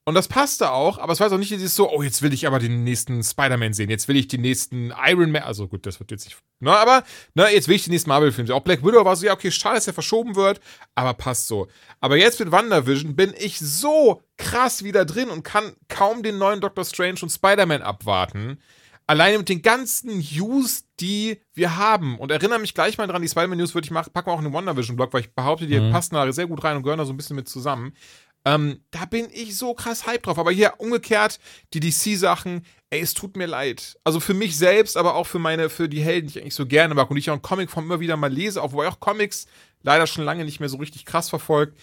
und 0.05 0.14
das 0.14 0.29
passte 0.29 0.71
auch, 0.73 0.99
aber 0.99 1.12
es 1.12 1.21
war 1.21 1.31
so 1.31 1.37
nicht 1.38 1.51
dieses 1.51 1.75
so, 1.75 1.90
oh, 1.90 2.03
jetzt 2.03 2.23
will 2.23 2.33
ich 2.33 2.47
aber 2.47 2.59
den 2.59 2.85
nächsten 2.85 3.23
Spider-Man 3.23 3.73
sehen, 3.73 3.90
jetzt 3.90 4.07
will 4.09 4.17
ich 4.17 4.29
den 4.29 4.43
nächsten 4.43 4.93
Iron 5.07 5.31
Man, 5.31 5.43
also 5.43 5.67
gut, 5.67 5.87
das 5.87 5.99
wird 6.01 6.11
jetzt 6.11 6.27
nicht, 6.27 6.37
ne, 6.61 6.71
aber, 6.77 7.05
ne, 7.35 7.49
jetzt 7.53 7.69
will 7.69 7.77
ich 7.77 7.85
den 7.85 7.93
nächsten 7.93 8.11
Marvel-Film 8.11 8.47
sehen. 8.47 8.57
Auch 8.57 8.62
Black 8.62 8.85
Widow 8.85 9.05
war 9.05 9.17
so, 9.17 9.27
ja, 9.27 9.33
okay, 9.33 9.51
schade, 9.51 9.77
dass 9.77 9.87
er 9.87 9.95
verschoben 9.95 10.35
wird, 10.37 10.61
aber 10.95 11.14
passt 11.14 11.47
so. 11.47 11.69
Aber 12.01 12.17
jetzt 12.17 12.38
mit 12.38 12.53
WandaVision 12.53 13.17
bin 13.17 13.35
ich 13.38 13.59
so 13.59 14.21
krass 14.37 14.85
wieder 14.85 15.05
drin 15.05 15.31
und 15.31 15.43
kann 15.43 15.73
kaum 15.88 16.23
den 16.23 16.38
neuen 16.38 16.61
Doctor 16.61 16.85
Strange 16.85 17.21
und 17.23 17.31
Spider-Man 17.31 17.83
abwarten. 17.83 18.59
Alleine 19.07 19.37
mit 19.37 19.51
den 19.51 19.61
ganzen 19.61 20.19
News, 20.19 20.85
die 20.99 21.38
wir 21.53 21.77
haben. 21.77 22.19
Und 22.19 22.31
erinnere 22.31 22.59
mich 22.59 22.73
gleich 22.73 22.97
mal 22.97 23.07
dran, 23.07 23.21
die 23.21 23.29
Spider-Man-News 23.29 23.75
würde 23.75 23.85
ich 23.85 23.90
machen, 23.90 24.11
packen 24.14 24.29
wir 24.29 24.33
auch 24.33 24.38
in 24.38 24.45
den 24.45 24.55
WandaVision-Blog, 24.55 25.12
weil 25.12 25.21
ich 25.21 25.35
behaupte, 25.35 25.67
die 25.67 25.79
Mhm. 25.79 25.93
passen 25.93 26.14
da 26.14 26.33
sehr 26.33 26.47
gut 26.47 26.64
rein 26.64 26.79
und 26.79 26.85
gehören 26.85 26.99
da 26.99 27.05
so 27.05 27.12
ein 27.12 27.17
bisschen 27.19 27.37
mit 27.37 27.47
zusammen. 27.47 27.93
Ähm, 28.44 28.80
da 28.90 29.07
bin 29.07 29.28
ich 29.33 29.57
so 29.57 29.72
krass 29.74 30.07
hype 30.07 30.22
drauf. 30.22 30.38
Aber 30.38 30.52
hier 30.52 30.74
umgekehrt, 30.78 31.38
die 31.72 31.80
DC-Sachen, 31.80 32.64
ey, 32.90 33.00
es 33.00 33.14
tut 33.14 33.37
mir 33.37 33.46
leid. 33.46 33.96
Also 34.04 34.20
für 34.20 34.35
mich 34.35 34.57
selbst, 34.59 34.96
aber 34.96 35.14
auch 35.14 35.26
für 35.26 35.38
meine, 35.38 35.70
für 35.70 35.88
die 35.88 36.02
Helden, 36.02 36.28
die 36.28 36.38
ich 36.38 36.42
eigentlich 36.42 36.54
so 36.54 36.66
gerne 36.66 36.94
mag 36.94 37.09
und 37.09 37.16
die 37.16 37.20
ich 37.20 37.30
auch 37.30 37.37
in 37.37 37.42
Comicform 37.42 37.85
immer 37.87 38.00
wieder 38.00 38.16
mal 38.16 38.33
lese, 38.33 38.62
auch 38.62 38.72
wobei 38.72 38.88
auch 38.88 39.00
Comics 39.00 39.46
leider 39.83 40.07
schon 40.07 40.24
lange 40.24 40.44
nicht 40.44 40.61
mehr 40.61 40.68
so 40.68 40.76
richtig 40.76 41.04
krass 41.07 41.28
verfolgt. 41.30 41.78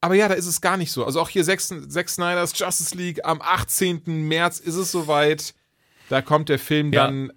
Aber 0.00 0.14
ja, 0.14 0.28
da 0.28 0.34
ist 0.34 0.46
es 0.46 0.60
gar 0.60 0.76
nicht 0.76 0.90
so. 0.90 1.04
Also 1.04 1.20
auch 1.20 1.28
hier 1.28 1.44
Zack, 1.44 1.60
Zack 1.60 2.08
Snyder's 2.08 2.58
Justice 2.58 2.96
League 2.96 3.24
am 3.24 3.40
18. 3.40 4.02
März 4.06 4.58
ist 4.58 4.74
es 4.74 4.90
soweit. 4.90 5.54
Da 6.08 6.22
kommt 6.22 6.48
der 6.48 6.58
Film 6.58 6.92
Ja. 6.92 7.06
dann 7.06 7.32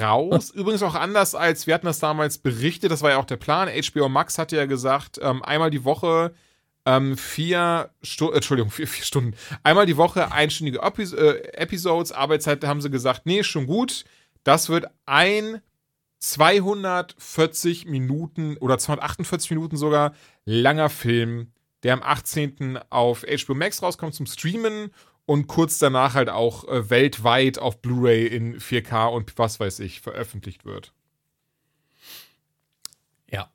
raus. 0.00 0.50
Übrigens 0.54 0.82
auch 0.82 0.94
anders 0.94 1.34
als 1.34 1.66
wir 1.66 1.74
hatten 1.74 1.86
das 1.86 1.98
damals 1.98 2.38
berichtet. 2.38 2.90
Das 2.90 3.02
war 3.02 3.10
ja 3.10 3.18
auch 3.18 3.26
der 3.26 3.36
Plan. 3.36 3.68
HBO 3.68 4.08
Max 4.08 4.38
hatte 4.38 4.56
ja 4.56 4.66
gesagt, 4.66 5.18
ähm, 5.22 5.42
einmal 5.42 5.70
die 5.70 5.84
Woche 5.84 6.34
ähm, 6.86 7.18
vier 7.18 7.90
Stunden, 8.02 8.36
Entschuldigung, 8.36 8.70
vier, 8.70 8.86
vier 8.86 9.04
Stunden. 9.04 9.34
Einmal 9.64 9.86
die 9.86 9.96
Woche 9.96 10.32
einstündige 10.32 10.80
Epis 10.80 11.12
äh, 11.12 11.42
Episodes. 11.52 12.12
Arbeitszeit 12.12 12.64
haben 12.64 12.80
sie 12.80 12.90
gesagt, 12.90 13.26
nee, 13.26 13.42
schon 13.42 13.66
gut. 13.66 14.04
Das 14.44 14.68
wird 14.68 14.86
ein 15.04 15.60
240 16.20 17.86
Minuten 17.86 18.56
oder 18.58 18.78
248 18.78 19.50
Minuten 19.50 19.76
sogar 19.76 20.14
langer 20.44 20.88
Film, 20.88 21.52
der 21.82 21.94
am 21.94 22.02
18. 22.02 22.78
auf 22.88 23.22
HBO 23.22 23.54
Max 23.54 23.82
rauskommt 23.82 24.14
zum 24.14 24.26
Streamen 24.26 24.90
und 25.26 25.48
kurz 25.48 25.78
danach 25.78 26.14
halt 26.14 26.30
auch 26.30 26.66
äh, 26.68 26.88
weltweit 26.88 27.58
auf 27.58 27.82
Blu-ray 27.82 28.26
in 28.26 28.58
4K 28.60 29.08
und 29.08 29.36
was 29.38 29.58
weiß 29.58 29.80
ich 29.80 30.00
veröffentlicht 30.00 30.64
wird. 30.64 30.92
Ja. 33.28 33.50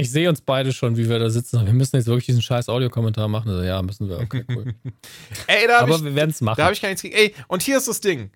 Ich 0.00 0.10
sehe 0.10 0.28
uns 0.28 0.40
beide 0.40 0.72
schon, 0.72 0.96
wie 0.96 1.08
wir 1.08 1.18
da 1.18 1.30
sitzen. 1.30 1.64
Wir 1.66 1.72
müssen 1.72 1.96
jetzt 1.96 2.06
wirklich 2.06 2.26
diesen 2.26 2.42
scheiß 2.42 2.68
Audiokommentar 2.68 3.28
machen. 3.28 3.50
Also, 3.50 3.62
ja, 3.62 3.80
müssen 3.82 4.08
wir. 4.08 4.18
Okay, 4.18 4.44
cool. 4.48 4.74
Ey, 5.46 5.66
da 5.66 5.80
habe 5.80 5.92
Aber 5.92 5.96
ich, 5.96 6.04
wir 6.04 6.14
werden 6.14 6.30
es 6.30 6.40
machen. 6.40 6.56
da 6.58 6.66
hab 6.66 6.72
ich 6.72 6.80
gar 6.80 6.88
nichts 6.88 7.02
gegen. 7.02 7.14
Ey, 7.14 7.34
und 7.48 7.62
hier 7.62 7.76
ist 7.76 7.88
das 7.88 8.00
Ding. 8.00 8.30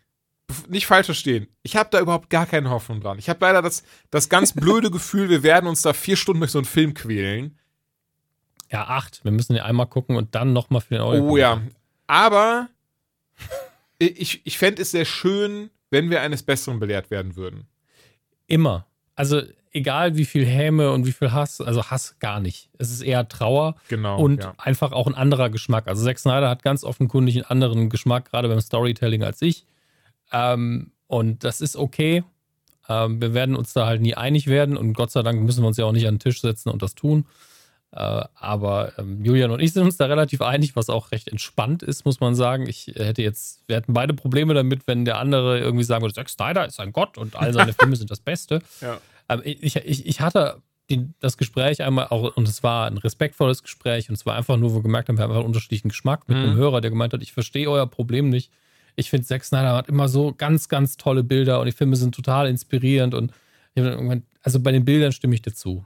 Nicht 0.69 0.87
falsch 0.87 1.07
verstehen. 1.07 1.49
Ich 1.63 1.75
habe 1.77 1.89
da 1.91 2.01
überhaupt 2.01 2.29
gar 2.29 2.45
keine 2.45 2.69
Hoffnung 2.69 3.01
dran. 3.01 3.19
Ich 3.19 3.29
habe 3.31 3.39
leider 3.41 3.63
das, 3.63 3.83
das 4.11 4.29
ganz 4.29 4.53
blöde 4.55 4.91
Gefühl, 4.91 5.31
wir 5.31 5.43
werden 5.43 5.67
uns 5.67 5.83
da 5.83 5.93
vier 5.95 6.17
Stunden 6.17 6.41
durch 6.41 6.53
so 6.53 6.59
einen 6.59 6.67
Film 6.67 6.93
quälen. 6.95 7.59
ja, 8.71 8.87
acht. 8.87 9.25
Wir 9.25 9.33
müssen 9.33 9.55
den 9.55 9.63
einmal 9.63 9.87
gucken 9.87 10.17
und 10.17 10.35
dann 10.35 10.53
nochmal 10.53 10.83
für 10.83 10.95
den 10.95 11.01
Audio. 11.01 11.23
Oh 11.31 11.37
ja. 11.37 11.63
Aber 12.07 12.69
ich, 13.99 14.43
ich 14.45 14.59
fände 14.59 14.83
es 14.83 14.91
sehr 14.91 15.07
schön, 15.07 15.71
wenn 15.91 16.11
wir 16.11 16.21
eines 16.21 16.43
Besseren 16.43 16.79
belehrt 16.79 17.11
werden 17.11 17.37
würden. 17.37 17.67
Immer. 18.47 18.87
Also, 19.15 19.41
egal 19.75 20.17
wie 20.17 20.25
viel 20.25 20.47
Häme 20.47 20.93
und 20.93 21.05
wie 21.07 21.13
viel 21.13 21.33
Hass, 21.33 21.61
also 21.61 21.85
Hass 21.85 22.17
gar 22.21 22.41
nicht. 22.41 22.71
Es 22.79 22.91
ist 22.91 23.03
eher 23.03 23.29
Trauer 23.29 23.75
Genau. 23.89 24.19
und 24.19 24.43
ja. 24.43 24.55
einfach 24.57 24.93
auch 24.93 25.07
ein 25.07 25.15
anderer 25.15 25.51
Geschmack. 25.51 25.87
Also, 25.89 26.05
Zack 26.05 26.19
Snyder 26.19 26.49
hat 26.49 26.63
ganz 26.63 26.85
offenkundig 26.85 27.37
einen 27.37 27.45
anderen 27.45 27.91
Geschmack, 27.91 28.31
gerade 28.31 28.49
beim 28.49 28.61
Storytelling 28.61 29.23
als 29.25 29.43
ich. 29.43 29.67
Ähm, 30.33 30.93
und 31.07 31.45
das 31.45 31.61
ist 31.61 31.77
okay. 31.77 32.25
Ähm, 32.89 33.21
wir 33.21 33.35
werden 33.35 33.57
uns 33.57 33.73
da 33.73 33.87
halt 33.87 34.01
nie 34.01 34.15
einig 34.15 34.47
werden 34.47 34.77
und 34.77 34.95
Gott 34.95 35.11
sei 35.11 35.23
Dank 35.23 35.43
müssen 35.43 35.63
wir 35.63 35.69
uns 35.69 35.77
ja 35.77 35.85
auch 35.85 35.93
nicht 35.93 36.07
an 36.07 36.15
den 36.17 36.21
Tisch 36.21 36.41
setzen 36.41 36.71
und 36.71 36.83
das 36.83 36.95
tun. 36.95 37.27
Äh, 37.93 38.25
aber 38.35 38.93
ähm, 38.99 39.25
Julian 39.25 39.51
und 39.53 39.61
ich 39.61 39.73
sind 39.73 39.85
uns 39.85 39.97
da 39.97 40.07
relativ 40.07 40.43
einig, 40.43 40.75
was 40.77 40.91
auch 40.91 41.13
recht 41.13 41.29
entspannt 41.29 41.83
ist, 41.83 42.05
muss 42.05 42.21
man 42.21 42.35
sagen. 42.35 42.67
Ich 42.69 42.93
hätte 42.97 43.23
jetzt, 43.23 43.63
wir 43.69 43.77
hätten 43.77 43.93
beide 43.95 44.15
Probleme 44.15 44.53
damit, 44.53 44.87
wenn 44.87 45.05
der 45.05 45.19
andere 45.19 45.61
irgendwie 45.61 45.85
sagen 45.85 46.03
würde, 46.03 46.15
Zack 46.15 46.29
Snyder 46.29 46.67
ist 46.67 46.81
ein 46.81 46.93
Gott 46.93 47.17
und 47.19 47.37
all 47.37 47.53
seine 47.53 47.73
Filme 47.79 47.97
sind 47.97 48.11
das 48.11 48.21
Beste. 48.21 48.61
Ja. 48.81 48.99
Aber 49.29 49.45
ich, 49.47 49.77
ich, 49.77 50.07
ich 50.07 50.21
hatte 50.21 50.63
die, 50.91 51.09
das 51.21 51.39
Gespräch 51.39 51.83
einmal 51.83 52.09
auch, 52.09 52.37
und 52.37 52.47
es 52.47 52.63
war 52.63 52.87
ein 52.87 52.99
respektvolles 52.99 53.63
Gespräch 53.63 54.09
und 54.11 54.15
es 54.15 54.27
war 54.27 54.37
einfach 54.37 54.57
nur, 54.57 54.73
wo 54.73 54.77
wir 54.77 54.83
gemerkt 54.83 55.09
haben, 55.09 55.17
wir 55.17 55.23
haben 55.23 55.31
einfach 55.31 55.41
einen 55.41 55.49
unterschiedlichen 55.49 55.89
Geschmack 55.89 56.29
mit 56.29 56.37
Mhm. 56.37 56.45
einem 56.45 56.57
Hörer, 56.57 56.81
der 56.81 56.91
gemeint 56.91 57.13
hat, 57.13 57.23
ich 57.23 57.33
verstehe 57.33 57.71
euer 57.71 57.87
Problem 57.87 58.29
nicht. 58.29 58.51
Ich 58.97 59.11
finde, 59.11 59.27
Zack 59.27 59.45
Snyder 59.45 59.75
hat 59.75 59.89
immer 59.89 60.09
so 60.09 60.35
ganz, 60.37 60.69
ganz 60.69 60.97
tolle 60.97 61.25
Bilder 61.25 61.59
und 61.61 61.67
die 61.67 61.73
Filme 61.73 61.97
sind 61.97 62.15
total 62.15 62.49
inspirierend 62.49 63.15
und 63.15 63.33
also 64.43 64.61
bei 64.61 64.71
den 64.73 64.85
Bildern 64.85 65.11
stimme 65.13 65.35
ich 65.35 65.43
dazu. 65.43 65.85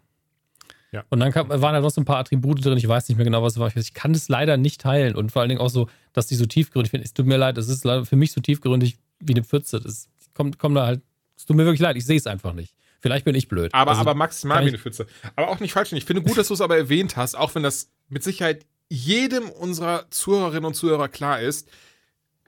Ja. 0.91 1.05
Und 1.11 1.21
dann 1.21 1.33
kam, 1.33 1.49
waren 1.49 1.75
da 1.75 1.81
noch 1.81 1.91
so 1.91 2.01
ein 2.01 2.05
paar 2.05 2.19
Attribute 2.19 2.65
drin, 2.65 2.77
ich 2.77 2.89
weiß 2.89 3.09
nicht 3.09 3.17
mehr 3.19 3.25
genau, 3.25 3.43
was 3.43 3.55
es 3.55 3.59
war. 3.59 3.75
Ich 3.75 3.95
kann 3.95 4.13
das 4.13 4.29
leider 4.29 4.57
nicht 4.57 4.81
teilen 4.81 5.15
und 5.15 5.31
vor 5.33 5.41
allen 5.43 5.49
Dingen 5.51 5.61
auch 5.61 5.69
so, 5.71 5.89
dass 6.13 6.27
die 6.27 6.35
so 6.35 6.47
tiefgründig 6.47 6.91
finden. 6.91 7.05
Es 7.05 7.15
tut 7.15 7.27
mir 7.27 7.37
leid, 7.37 7.57
das 7.57 7.69
ist 7.69 7.83
für 7.83 8.17
mich 8.17 8.33
so 8.33 8.41
tiefgründig 8.41 8.99
wie 9.21 9.35
eine 9.35 9.45
Pfütze. 9.45 9.81
Das 9.81 10.09
kommt, 10.35 10.59
kommt 10.59 10.77
da 10.77 10.87
halt, 10.87 11.03
es 11.37 11.45
tut 11.47 11.57
mir 11.57 11.65
wirklich 11.65 11.81
leid, 11.81 11.97
ich 11.97 12.05
sehe 12.05 12.17
es 12.17 12.27
einfach 12.27 12.53
nicht. 12.53 12.75
Vielleicht 13.01 13.25
bin 13.25 13.35
ich 13.35 13.49
blöd. 13.49 13.73
Aber, 13.75 13.93
Also, 13.93 14.01
aber 14.01 14.15
maximal 14.15 14.65
wie 14.65 14.69
eine 14.69 14.79
Pfütze. 14.79 15.07
Aber 15.37 15.49
auch 15.49 15.61
nicht 15.61 15.73
falsch. 15.73 15.93
Ich 15.93 16.05
finde 16.05 16.23
gut, 16.23 16.37
dass 16.37 16.49
du 16.49 16.55
es 16.55 16.61
aber 16.61 16.77
erwähnt 16.77 17.17
hast, 17.17 17.37
auch 17.37 17.55
wenn 17.55 17.63
das 17.63 17.91
mit 18.09 18.25
Sicherheit 18.25 18.67
jedem 18.89 19.49
unserer 19.51 20.07
Zuhörerinnen 20.11 20.65
und 20.65 20.75
Zuhörer 20.75 21.09
klar 21.09 21.41
ist. 21.41 21.69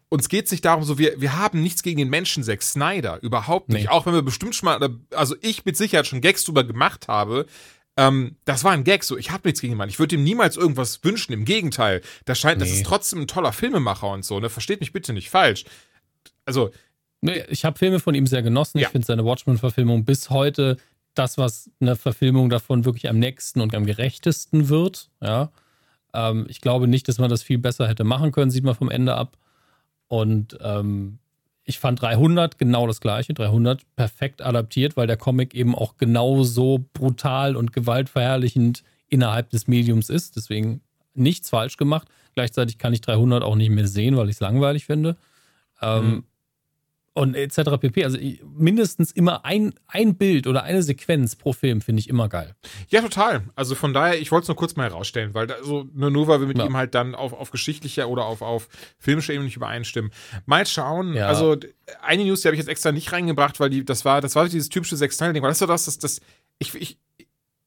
Uns 0.09 0.29
geht 0.29 0.47
es 0.47 0.51
nicht 0.51 0.65
darum, 0.65 0.83
so 0.83 0.99
wir, 0.99 1.21
wir 1.21 1.37
haben 1.37 1.63
nichts 1.63 1.85
gegen 1.85 1.99
den 1.99 2.09
Menschen 2.09 2.43
Zack 2.43 2.63
Snyder, 2.63 3.21
überhaupt 3.23 3.69
nicht. 3.69 3.85
Nee. 3.85 3.89
Auch 3.89 4.07
wenn 4.07 4.15
wir 4.15 4.23
bestimmt 4.23 4.57
schon 4.57 4.67
mal, 4.67 4.91
also 5.15 5.37
ich 5.41 5.65
mit 5.65 5.77
Sicherheit 5.77 6.07
schon 6.09 6.21
Gags 6.21 6.45
drüber 6.45 6.65
gemacht 6.65 7.07
habe. 7.07 7.47
Ähm, 7.97 8.35
das 8.45 8.65
war 8.65 8.73
ein 8.73 8.83
Gag, 8.83 9.05
so 9.05 9.17
ich 9.17 9.31
habe 9.31 9.47
nichts 9.47 9.61
gegen 9.61 9.73
den 9.75 9.79
Mann. 9.79 9.89
Ich 9.89 9.99
würde 10.01 10.17
ihm 10.17 10.25
niemals 10.25 10.57
irgendwas 10.57 11.05
wünschen. 11.05 11.33
Im 11.33 11.45
Gegenteil, 11.45 12.01
das 12.25 12.41
scheint, 12.41 12.61
das 12.61 12.71
Nee. 12.71 12.77
ist 12.77 12.87
trotzdem 12.87 13.21
ein 13.21 13.27
toller 13.29 13.53
Filmemacher 13.53 14.09
und 14.09 14.25
so. 14.25 14.41
Ne, 14.41 14.49
versteht 14.51 14.81
mich 14.81 14.93
bitte 14.93 15.13
nicht 15.13 15.31
falsch. 15.31 15.65
Also 16.45 16.71
Nee, 17.23 17.43
ich 17.49 17.65
habe 17.65 17.79
Filme 17.79 18.01
von 18.01 18.15
ihm 18.15 18.27
sehr 18.27 18.43
genossen. 18.43 18.79
Ja. 18.79 18.87
Ich 18.87 18.93
finde 18.93 19.07
seine 19.07 19.25
Watchmen-Verfilmung 19.25 20.05
bis 20.05 20.31
heute 20.31 20.77
das, 21.15 21.39
was 21.39 21.71
eine 21.81 21.97
Verfilmung 21.97 22.51
davon 22.51 22.85
wirklich 22.85 23.09
am 23.09 23.19
nächsten 23.19 23.61
und 23.61 23.75
am 23.75 23.85
gerechtesten 23.85 24.69
wird. 24.69 25.11
Ja. 25.21 25.51
Ähm, 26.15 26.47
ich 26.49 26.61
glaube 26.61 26.89
nicht, 26.89 27.09
dass 27.09 27.19
man 27.19 27.29
das 27.29 27.43
viel 27.43 27.59
besser 27.59 27.89
hätte 27.89 28.05
machen 28.05 28.33
können, 28.33 28.51
sieht 28.51 28.65
man 28.65 28.75
vom 28.75 28.91
Ende 28.91 29.15
ab. 29.15 29.37
Und 30.09 30.59
ähm, 30.63 31.19
ich 31.65 31.79
fand 31.79 32.01
300 32.01 32.59
genau 32.59 32.87
das 32.87 33.01
gleiche. 33.01 33.35
300 33.35 33.83
perfekt 33.97 34.41
adaptiert, 34.43 34.97
weil 34.97 35.07
der 35.07 35.17
Comic 35.17 35.55
eben 35.55 35.75
auch 35.75 35.97
genauso 35.99 36.85
brutal 36.95 37.55
und 37.55 37.73
gewaltverherrlichend 37.73 38.83
innerhalb 39.09 39.51
des 39.51 39.67
Mediums 39.69 40.09
ist. 40.09 40.37
Deswegen 40.37 40.81
nichts 41.15 41.51
falsch 41.51 41.77
gemacht. 41.77 42.09
Gleichzeitig 42.35 42.79
kann 42.79 42.93
ich 42.93 43.01
300 43.03 43.43
auch 43.43 43.57
nicht 43.57 43.71
mehr 43.71 43.87
sehen, 43.89 44.17
weil 44.17 44.29
ich 44.29 44.37
es 44.37 44.41
langweilig 44.41 44.87
finde. 44.87 45.17
Ähm, 45.83 46.07
Mhm. 46.11 46.25
Und 47.21 47.35
etc. 47.35 47.79
pp. 47.81 48.05
Also 48.05 48.19
mindestens 48.57 49.11
immer 49.13 49.45
ein, 49.45 49.75
ein 49.87 50.15
Bild 50.15 50.47
oder 50.47 50.63
eine 50.63 50.83
Sequenz 50.83 51.37
pro 51.37 51.53
Film 51.53 51.81
finde 51.83 52.01
ich 52.01 52.09
immer 52.09 52.29
geil. 52.29 52.55
Ja, 52.89 53.03
total. 53.03 53.43
Also 53.55 53.75
von 53.75 53.93
daher, 53.93 54.19
ich 54.19 54.33
wollte 54.33 54.45
es 54.45 54.49
nur 54.49 54.57
kurz 54.57 54.75
mal 54.77 54.89
herausstellen, 54.89 55.35
weil 55.35 55.47
da, 55.47 55.57
so, 55.63 55.87
nur, 55.93 56.11
nur 56.11 56.29
weil 56.29 56.41
wir 56.41 56.47
mit 56.47 56.57
Ja. 56.57 56.65
ihm 56.65 56.77
halt 56.77 56.95
dann 56.95 57.15
auf, 57.15 57.33
auf 57.33 57.51
geschichtlicher 57.51 58.09
oder 58.09 58.25
auf, 58.25 58.41
auf 58.41 58.69
filmischer 58.99 59.33
Ebene 59.35 59.45
nicht 59.45 59.57
übereinstimmen. 59.57 60.11
Mal 60.47 60.67
schauen. 60.67 61.15
Ja. 61.15 61.27
Also 61.27 61.57
eine 62.03 62.25
News, 62.25 62.41
die 62.41 62.49
habe 62.49 62.55
ich 62.55 62.61
jetzt 62.61 62.69
extra 62.71 62.91
nicht 62.93 63.13
reingebracht, 63.13 63.61
weil 63.61 63.69
die, 63.71 63.85
das 63.85 64.05
war, 64.05 64.21
das 64.21 64.35
war 64.35 64.49
dieses 64.49 64.71
typische 64.71 64.97
Sechs-Teil-Ding. 64.97 65.43
Das 65.43 65.61
war 65.61 65.69
das, 65.69 65.85
das, 65.85 65.99
das, 65.99 66.21
ich, 66.59 66.75
ich, 66.75 66.99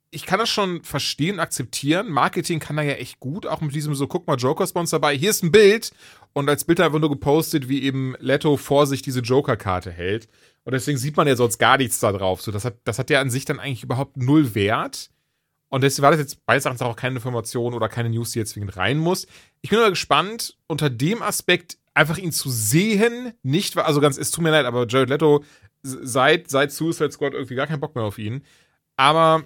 ich 0.09 0.25
kann 0.25 0.39
das 0.39 0.49
schon 0.49 0.83
verstehen, 0.83 1.39
akzeptieren. 1.39 2.09
Marketing 2.09 2.59
kann 2.59 2.77
da 2.77 2.83
ja 2.83 2.93
echt 2.93 3.19
gut, 3.19 3.47
auch 3.47 3.61
mit 3.61 3.73
diesem 3.73 3.95
so, 3.95 4.07
guck 4.07 4.27
mal, 4.27 4.35
Joker-Spons 4.37 4.91
dabei, 4.91 5.17
hier 5.17 5.31
ist 5.31 5.43
ein 5.43 5.51
Bild. 5.51 5.91
Und 6.33 6.49
als 6.49 6.65
Bild 6.65 6.79
einfach 6.79 6.99
nur 6.99 7.11
gepostet, 7.11 7.69
wie 7.69 7.83
eben 7.83 8.15
Leto 8.19 8.57
vor 8.57 8.87
sich 8.87 9.01
diese 9.03 9.19
Joker-Karte 9.19 9.91
hält. 9.91 10.27
Und 10.63 10.73
deswegen 10.73 10.97
sieht 10.97 11.15
man 11.15 11.27
ja 11.27 11.35
sonst 11.35 11.59
gar 11.59 11.77
nichts 11.77 11.99
da 11.99 12.11
drauf. 12.11 12.41
So, 12.41 12.51
das 12.51 12.65
hat, 12.65 12.77
das 12.85 12.97
hat 12.97 13.09
ja 13.09 13.21
an 13.21 13.29
sich 13.29 13.45
dann 13.45 13.59
eigentlich 13.59 13.83
überhaupt 13.83 14.17
null 14.17 14.55
Wert. 14.55 15.11
Und 15.69 15.81
deswegen 15.81 16.03
war 16.03 16.11
das 16.11 16.19
jetzt 16.19 16.45
beides 16.45 16.65
auch 16.65 16.95
keine 16.95 17.15
Information 17.15 17.73
oder 17.73 17.89
keine 17.89 18.09
News, 18.09 18.31
die 18.31 18.39
jetzt 18.39 18.51
zwingend 18.51 18.77
rein 18.77 18.97
muss. 18.97 19.27
Ich 19.61 19.69
bin 19.69 19.79
aber 19.79 19.89
gespannt, 19.89 20.57
unter 20.67 20.89
dem 20.89 21.21
Aspekt 21.21 21.77
einfach 21.93 22.17
ihn 22.17 22.31
zu 22.31 22.49
sehen. 22.49 23.33
Nicht, 23.43 23.77
also 23.77 23.99
ganz, 23.99 24.17
es 24.17 24.31
tut 24.31 24.43
mir 24.43 24.51
leid, 24.51 24.65
aber 24.65 24.87
Jared 24.87 25.09
Leto 25.09 25.43
seit, 25.81 26.49
seit 26.49 26.71
Suicide 26.71 27.11
Squad 27.11 27.33
irgendwie 27.33 27.55
gar 27.55 27.67
keinen 27.67 27.79
Bock 27.79 27.95
mehr 27.95 28.03
auf 28.03 28.17
ihn. 28.17 28.43
Aber, 28.97 29.43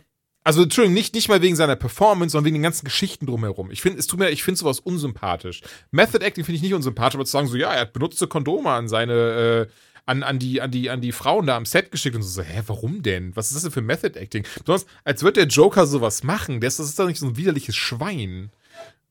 also, 0.48 0.64
Entschuldigung, 0.64 0.94
nicht, 0.94 1.14
nicht 1.14 1.28
mal 1.28 1.42
wegen 1.42 1.58
seiner 1.58 1.76
Performance, 1.76 2.32
sondern 2.32 2.46
wegen 2.46 2.56
den 2.56 2.64
ganzen 2.64 2.86
Geschichten 2.86 3.26
drumherum. 3.26 3.70
Ich 3.70 3.82
finde, 3.82 4.00
es 4.00 4.08
tut 4.08 4.18
mir, 4.18 4.30
ich 4.30 4.44
finde 4.44 4.58
sowas 4.60 4.80
unsympathisch. 4.80 5.62
Method 5.92 6.24
Acting 6.26 6.46
finde 6.46 6.56
ich 6.56 6.62
nicht 6.62 6.74
unsympathisch, 6.74 7.16
aber 7.16 7.26
zu 7.26 7.32
sagen 7.34 7.48
so, 7.48 7.58
ja, 7.58 7.74
er 7.74 7.82
hat 7.82 7.92
benutzte 7.92 8.28
Kondome 8.28 8.70
an 8.70 8.88
seine, 8.88 9.68
äh, 9.68 9.72
an, 10.06 10.24
an, 10.24 10.40
die, 10.40 10.62
an, 10.62 10.72
die, 10.72 10.90
an 10.90 11.02
die 11.02 11.12
Frauen 11.12 11.48
da 11.48 11.58
am 11.58 11.66
Set 11.66 11.92
geschickt 11.92 12.16
und 12.16 12.22
so, 12.22 12.30
so, 12.30 12.42
hä, 12.42 12.62
warum 12.68 13.04
denn? 13.04 13.36
Was 13.36 13.48
ist 13.48 13.56
das 13.56 13.64
denn 13.64 13.72
für 13.74 13.82
Method 13.82 14.18
Acting? 14.18 14.46
Besonders, 14.64 14.86
als 15.04 15.22
wird 15.22 15.36
der 15.36 15.48
Joker 15.48 15.86
sowas 15.86 16.24
machen. 16.24 16.62
Das, 16.62 16.78
das 16.78 16.88
ist 16.88 16.98
doch 16.98 17.08
nicht 17.08 17.20
so 17.20 17.26
ein 17.28 17.36
widerliches 17.36 17.76
Schwein. 17.76 18.50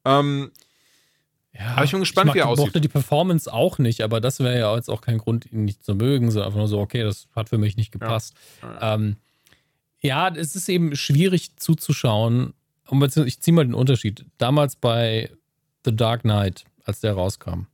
Ähm, 0.07 0.51
Ja, 1.53 1.73
Aber 1.75 1.85
ich 1.85 1.91
bin 1.91 2.01
gespannt, 2.01 2.29
mag, 2.29 2.35
wie 2.35 2.39
er 2.39 2.45
Ich 2.45 2.51
aussieht. 2.51 2.67
mochte 2.67 2.81
die 2.81 2.89
Performance 2.89 3.53
auch 3.53 3.79
nicht, 3.79 4.01
aber 4.01 4.21
das 4.23 4.41
wäre 4.41 4.59
ja 4.59 4.75
jetzt 4.75 4.89
auch 4.89 5.03
kein 5.03 5.19
Grund, 5.19 5.53
ihn 5.53 5.65
nicht 5.67 5.85
zu 5.85 5.95
mögen, 5.95 6.31
sondern 6.31 6.47
einfach 6.47 6.61
nur 6.61 6.69
so, 6.69 6.81
okay, 6.81 7.03
das 7.03 7.29
hat 7.35 7.49
für 7.51 7.59
mich 7.59 7.77
nicht 7.77 7.93
gepasst. 7.93 8.35
Ja, 8.63 8.95
ähm, 8.95 9.17
ja 10.07 10.29
es 10.29 10.57
ist 10.57 10.69
eben 10.69 10.97
schwierig 10.97 11.57
zuzuschauen. 11.57 12.55
Ich 13.27 13.41
ziehe 13.41 13.55
mal 13.55 13.65
den 13.65 13.75
Unterschied. 13.75 14.25
Damals 14.39 14.77
bei 14.77 15.31
The 15.85 15.95
Dark 15.95 16.23
Knight, 16.23 16.65
als 16.85 17.01
der 17.01 17.15
rauskam, 17.15 17.67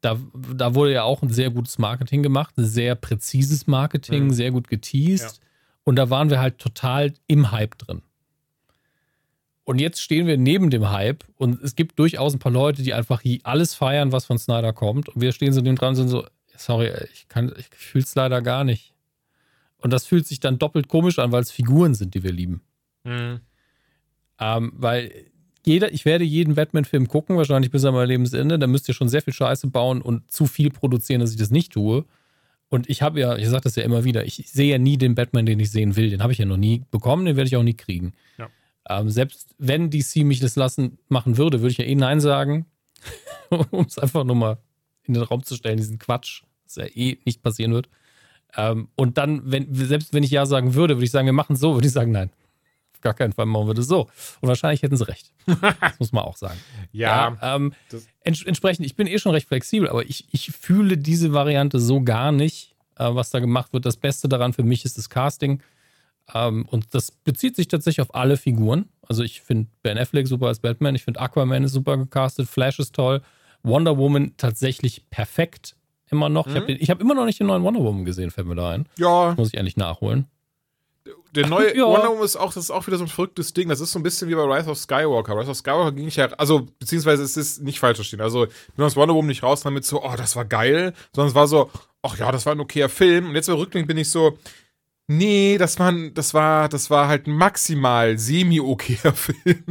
da, 0.00 0.16
da 0.54 0.74
wurde 0.74 0.92
ja 0.92 1.02
auch 1.02 1.22
ein 1.22 1.30
sehr 1.30 1.50
gutes 1.50 1.78
Marketing 1.78 2.22
gemacht, 2.22 2.56
ein 2.56 2.64
sehr 2.64 2.94
präzises 2.94 3.66
Marketing, 3.66 4.24
Mhm. 4.26 4.32
sehr 4.32 4.50
gut 4.52 4.68
geteased. 4.68 5.40
Und 5.84 5.96
da 5.96 6.10
waren 6.10 6.30
wir 6.30 6.40
halt 6.40 6.58
total 6.58 7.14
im 7.26 7.50
Hype 7.50 7.76
drin. 7.78 8.02
Und 9.64 9.80
jetzt 9.80 10.00
stehen 10.00 10.26
wir 10.26 10.38
neben 10.38 10.70
dem 10.70 10.90
Hype 10.90 11.24
und 11.36 11.62
es 11.62 11.74
gibt 11.76 11.98
durchaus 11.98 12.32
ein 12.34 12.38
paar 12.38 12.52
Leute, 12.52 12.82
die 12.82 12.94
einfach 12.94 13.20
hier 13.20 13.40
alles 13.42 13.74
feiern, 13.74 14.12
was 14.12 14.24
von 14.24 14.38
Snyder 14.38 14.72
kommt. 14.72 15.08
Und 15.10 15.20
wir 15.20 15.32
stehen 15.32 15.52
so 15.52 15.60
neben 15.60 15.76
dran 15.76 15.90
und 15.90 15.96
sind 15.96 16.08
so, 16.08 16.26
sorry, 16.56 16.90
ich 17.12 17.28
kann, 17.28 17.52
ich 17.58 17.66
fühle 17.76 18.04
es 18.04 18.14
leider 18.14 18.40
gar 18.40 18.64
nicht. 18.64 18.92
Und 19.80 19.92
das 19.92 20.06
fühlt 20.06 20.26
sich 20.26 20.40
dann 20.40 20.58
doppelt 20.58 20.88
komisch 20.88 21.18
an, 21.18 21.32
weil 21.32 21.42
es 21.42 21.50
Figuren 21.50 21.94
sind, 21.94 22.14
die 22.14 22.22
wir 22.22 22.32
lieben. 22.32 22.62
Mhm. 23.04 23.40
Ähm, 24.40 24.72
weil 24.76 25.12
jeder, 25.64 25.92
ich 25.92 26.04
werde 26.04 26.24
jeden 26.24 26.54
Batman-Film 26.54 27.08
gucken, 27.08 27.36
wahrscheinlich 27.36 27.70
bis 27.70 27.84
an 27.84 27.94
mein 27.94 28.08
Lebensende. 28.08 28.58
Da 28.58 28.66
müsst 28.66 28.88
ihr 28.88 28.94
schon 28.94 29.08
sehr 29.08 29.22
viel 29.22 29.34
Scheiße 29.34 29.68
bauen 29.68 30.02
und 30.02 30.30
zu 30.30 30.46
viel 30.46 30.70
produzieren, 30.70 31.20
dass 31.20 31.30
ich 31.30 31.36
das 31.36 31.50
nicht 31.50 31.72
tue. 31.72 32.04
Und 32.70 32.88
ich 32.90 33.02
habe 33.02 33.20
ja, 33.20 33.36
ich 33.36 33.48
sage 33.48 33.62
das 33.62 33.76
ja 33.76 33.82
immer 33.82 34.04
wieder, 34.04 34.24
ich 34.24 34.44
sehe 34.46 34.70
ja 34.70 34.78
nie 34.78 34.98
den 34.98 35.14
Batman, 35.14 35.46
den 35.46 35.58
ich 35.58 35.70
sehen 35.70 35.96
will. 35.96 36.10
Den 36.10 36.22
habe 36.22 36.32
ich 36.32 36.38
ja 36.38 36.44
noch 36.44 36.56
nie 36.56 36.84
bekommen, 36.90 37.24
den 37.24 37.36
werde 37.36 37.48
ich 37.48 37.56
auch 37.56 37.62
nie 37.62 37.74
kriegen. 37.74 38.12
Ja. 38.36 38.48
Ähm, 38.88 39.10
selbst 39.10 39.54
wenn 39.58 39.90
DC 39.90 40.16
mich 40.24 40.40
das 40.40 40.56
lassen 40.56 40.98
machen 41.08 41.36
würde, 41.36 41.60
würde 41.60 41.72
ich 41.72 41.78
ja 41.78 41.84
eh 41.84 41.94
Nein 41.94 42.20
sagen, 42.20 42.66
um 43.70 43.84
es 43.86 43.98
einfach 43.98 44.24
nur 44.24 44.36
mal 44.36 44.58
in 45.04 45.14
den 45.14 45.22
Raum 45.22 45.42
zu 45.42 45.56
stellen, 45.56 45.78
diesen 45.78 45.98
Quatsch, 45.98 46.42
das 46.64 46.76
ja 46.76 46.86
eh 46.86 47.18
nicht 47.24 47.42
passieren 47.42 47.72
wird. 47.72 47.88
Ähm, 48.56 48.88
und 48.96 49.18
dann, 49.18 49.42
wenn, 49.44 49.72
selbst 49.74 50.12
wenn 50.14 50.22
ich 50.22 50.30
Ja 50.30 50.46
sagen 50.46 50.74
würde, 50.74 50.96
würde 50.96 51.04
ich 51.04 51.10
sagen, 51.10 51.26
wir 51.26 51.32
machen 51.32 51.54
es 51.54 51.60
so, 51.60 51.74
würde 51.74 51.86
ich 51.86 51.92
sagen, 51.92 52.12
nein. 52.12 52.30
Auf 52.94 53.00
gar 53.02 53.14
keinen 53.14 53.32
Fall 53.32 53.46
machen 53.46 53.68
wir 53.68 53.74
das 53.74 53.86
so. 53.86 54.08
Und 54.40 54.48
wahrscheinlich 54.48 54.82
hätten 54.82 54.96
sie 54.96 55.06
recht. 55.06 55.32
Das 55.46 55.98
muss 56.00 56.10
man 56.12 56.24
auch 56.24 56.36
sagen. 56.36 56.58
Ja, 56.92 57.36
ähm, 57.42 57.72
das- 57.90 58.06
ents 58.24 58.42
entsprechend, 58.42 58.86
ich 58.86 58.96
bin 58.96 59.06
eh 59.06 59.18
schon 59.18 59.32
recht 59.32 59.46
flexibel, 59.48 59.88
aber 59.88 60.04
ich, 60.04 60.26
ich 60.32 60.50
fühle 60.50 60.96
diese 60.98 61.32
Variante 61.32 61.78
so 61.78 62.00
gar 62.02 62.32
nicht, 62.32 62.74
äh, 62.96 63.04
was 63.14 63.30
da 63.30 63.38
gemacht 63.38 63.72
wird. 63.72 63.86
Das 63.86 63.96
Beste 63.96 64.28
daran 64.28 64.52
für 64.52 64.64
mich 64.64 64.84
ist 64.84 64.98
das 64.98 65.08
Casting. 65.10 65.62
Ähm, 66.34 66.66
und 66.66 66.92
das 66.94 67.10
bezieht 67.12 67.54
sich 67.56 67.68
tatsächlich 67.68 68.00
auf 68.02 68.14
alle 68.14 68.36
Figuren. 68.36 68.86
Also 69.02 69.22
ich 69.22 69.42
finde 69.42 69.68
Ben 69.82 69.96
Affleck 69.96 70.26
super 70.26 70.48
als 70.48 70.58
Batman, 70.58 70.94
ich 70.94 71.04
finde 71.04 71.20
Aquaman 71.20 71.64
ist 71.64 71.72
super 71.72 71.96
gecastet, 71.96 72.48
Flash 72.48 72.78
ist 72.80 72.94
toll, 72.94 73.22
Wonder 73.62 73.96
Woman 73.96 74.32
tatsächlich 74.36 75.08
perfekt 75.08 75.76
immer 76.10 76.28
noch. 76.28 76.46
Ich 76.46 76.54
habe 76.56 76.72
hab 76.74 77.00
immer 77.00 77.14
noch 77.14 77.24
nicht 77.24 77.40
den 77.40 77.46
neuen 77.48 77.62
Wonder 77.62 77.80
Woman 77.80 78.04
gesehen, 78.04 78.30
fällt 78.30 78.46
mir 78.46 78.54
da 78.56 78.70
ein. 78.70 78.86
ja, 78.96 79.34
Muss 79.36 79.48
ich 79.48 79.54
endlich 79.54 79.76
nachholen. 79.76 80.26
der 81.34 81.46
neue 81.46 81.76
Ja. 81.76 81.84
Wonder 81.86 82.08
Woman 82.10 82.24
ist 82.24 82.36
auch, 82.36 82.52
das 82.52 82.64
ist 82.64 82.70
auch 82.70 82.86
wieder 82.86 82.98
so 82.98 83.04
ein 83.04 83.08
verrücktes 83.08 83.52
Ding. 83.54 83.68
Das 83.68 83.80
ist 83.80 83.92
so 83.92 83.98
ein 83.98 84.02
bisschen 84.02 84.28
wie 84.28 84.34
bei 84.34 84.42
Rise 84.42 84.70
of 84.70 84.78
Skywalker. 84.78 85.36
Rise 85.38 85.50
of 85.50 85.56
Skywalker 85.56 85.92
ging 85.92 86.08
ich 86.08 86.16
ja, 86.16 86.26
also, 86.38 86.68
beziehungsweise 86.78 87.22
es 87.22 87.36
ist 87.36 87.62
nicht 87.62 87.78
falsch 87.80 87.96
verstehen. 87.98 88.20
Also, 88.20 88.46
du 88.76 88.84
hast 88.84 88.96
Wonder 88.96 89.14
Woman 89.14 89.28
nicht 89.28 89.42
raus 89.42 89.62
damit 89.62 89.84
so, 89.84 90.02
oh, 90.02 90.14
das 90.16 90.36
war 90.36 90.44
geil, 90.44 90.92
sondern 91.14 91.28
es 91.30 91.34
war 91.34 91.46
so, 91.48 91.70
ach 92.02 92.16
ja, 92.18 92.30
das 92.32 92.46
war 92.46 92.54
ein 92.54 92.60
okayer 92.60 92.88
Film. 92.88 93.28
Und 93.30 93.34
jetzt 93.34 93.48
im 93.48 93.54
Rückblick 93.56 93.86
bin 93.86 93.98
ich 93.98 94.10
so, 94.10 94.38
nee, 95.06 95.56
das 95.58 95.78
war, 95.78 95.92
das 96.14 96.34
war, 96.34 96.68
das 96.68 96.90
war 96.90 97.08
halt 97.08 97.26
ein 97.26 97.34
maximal 97.36 98.18
semi-okayer 98.18 99.12
Film. 99.14 99.64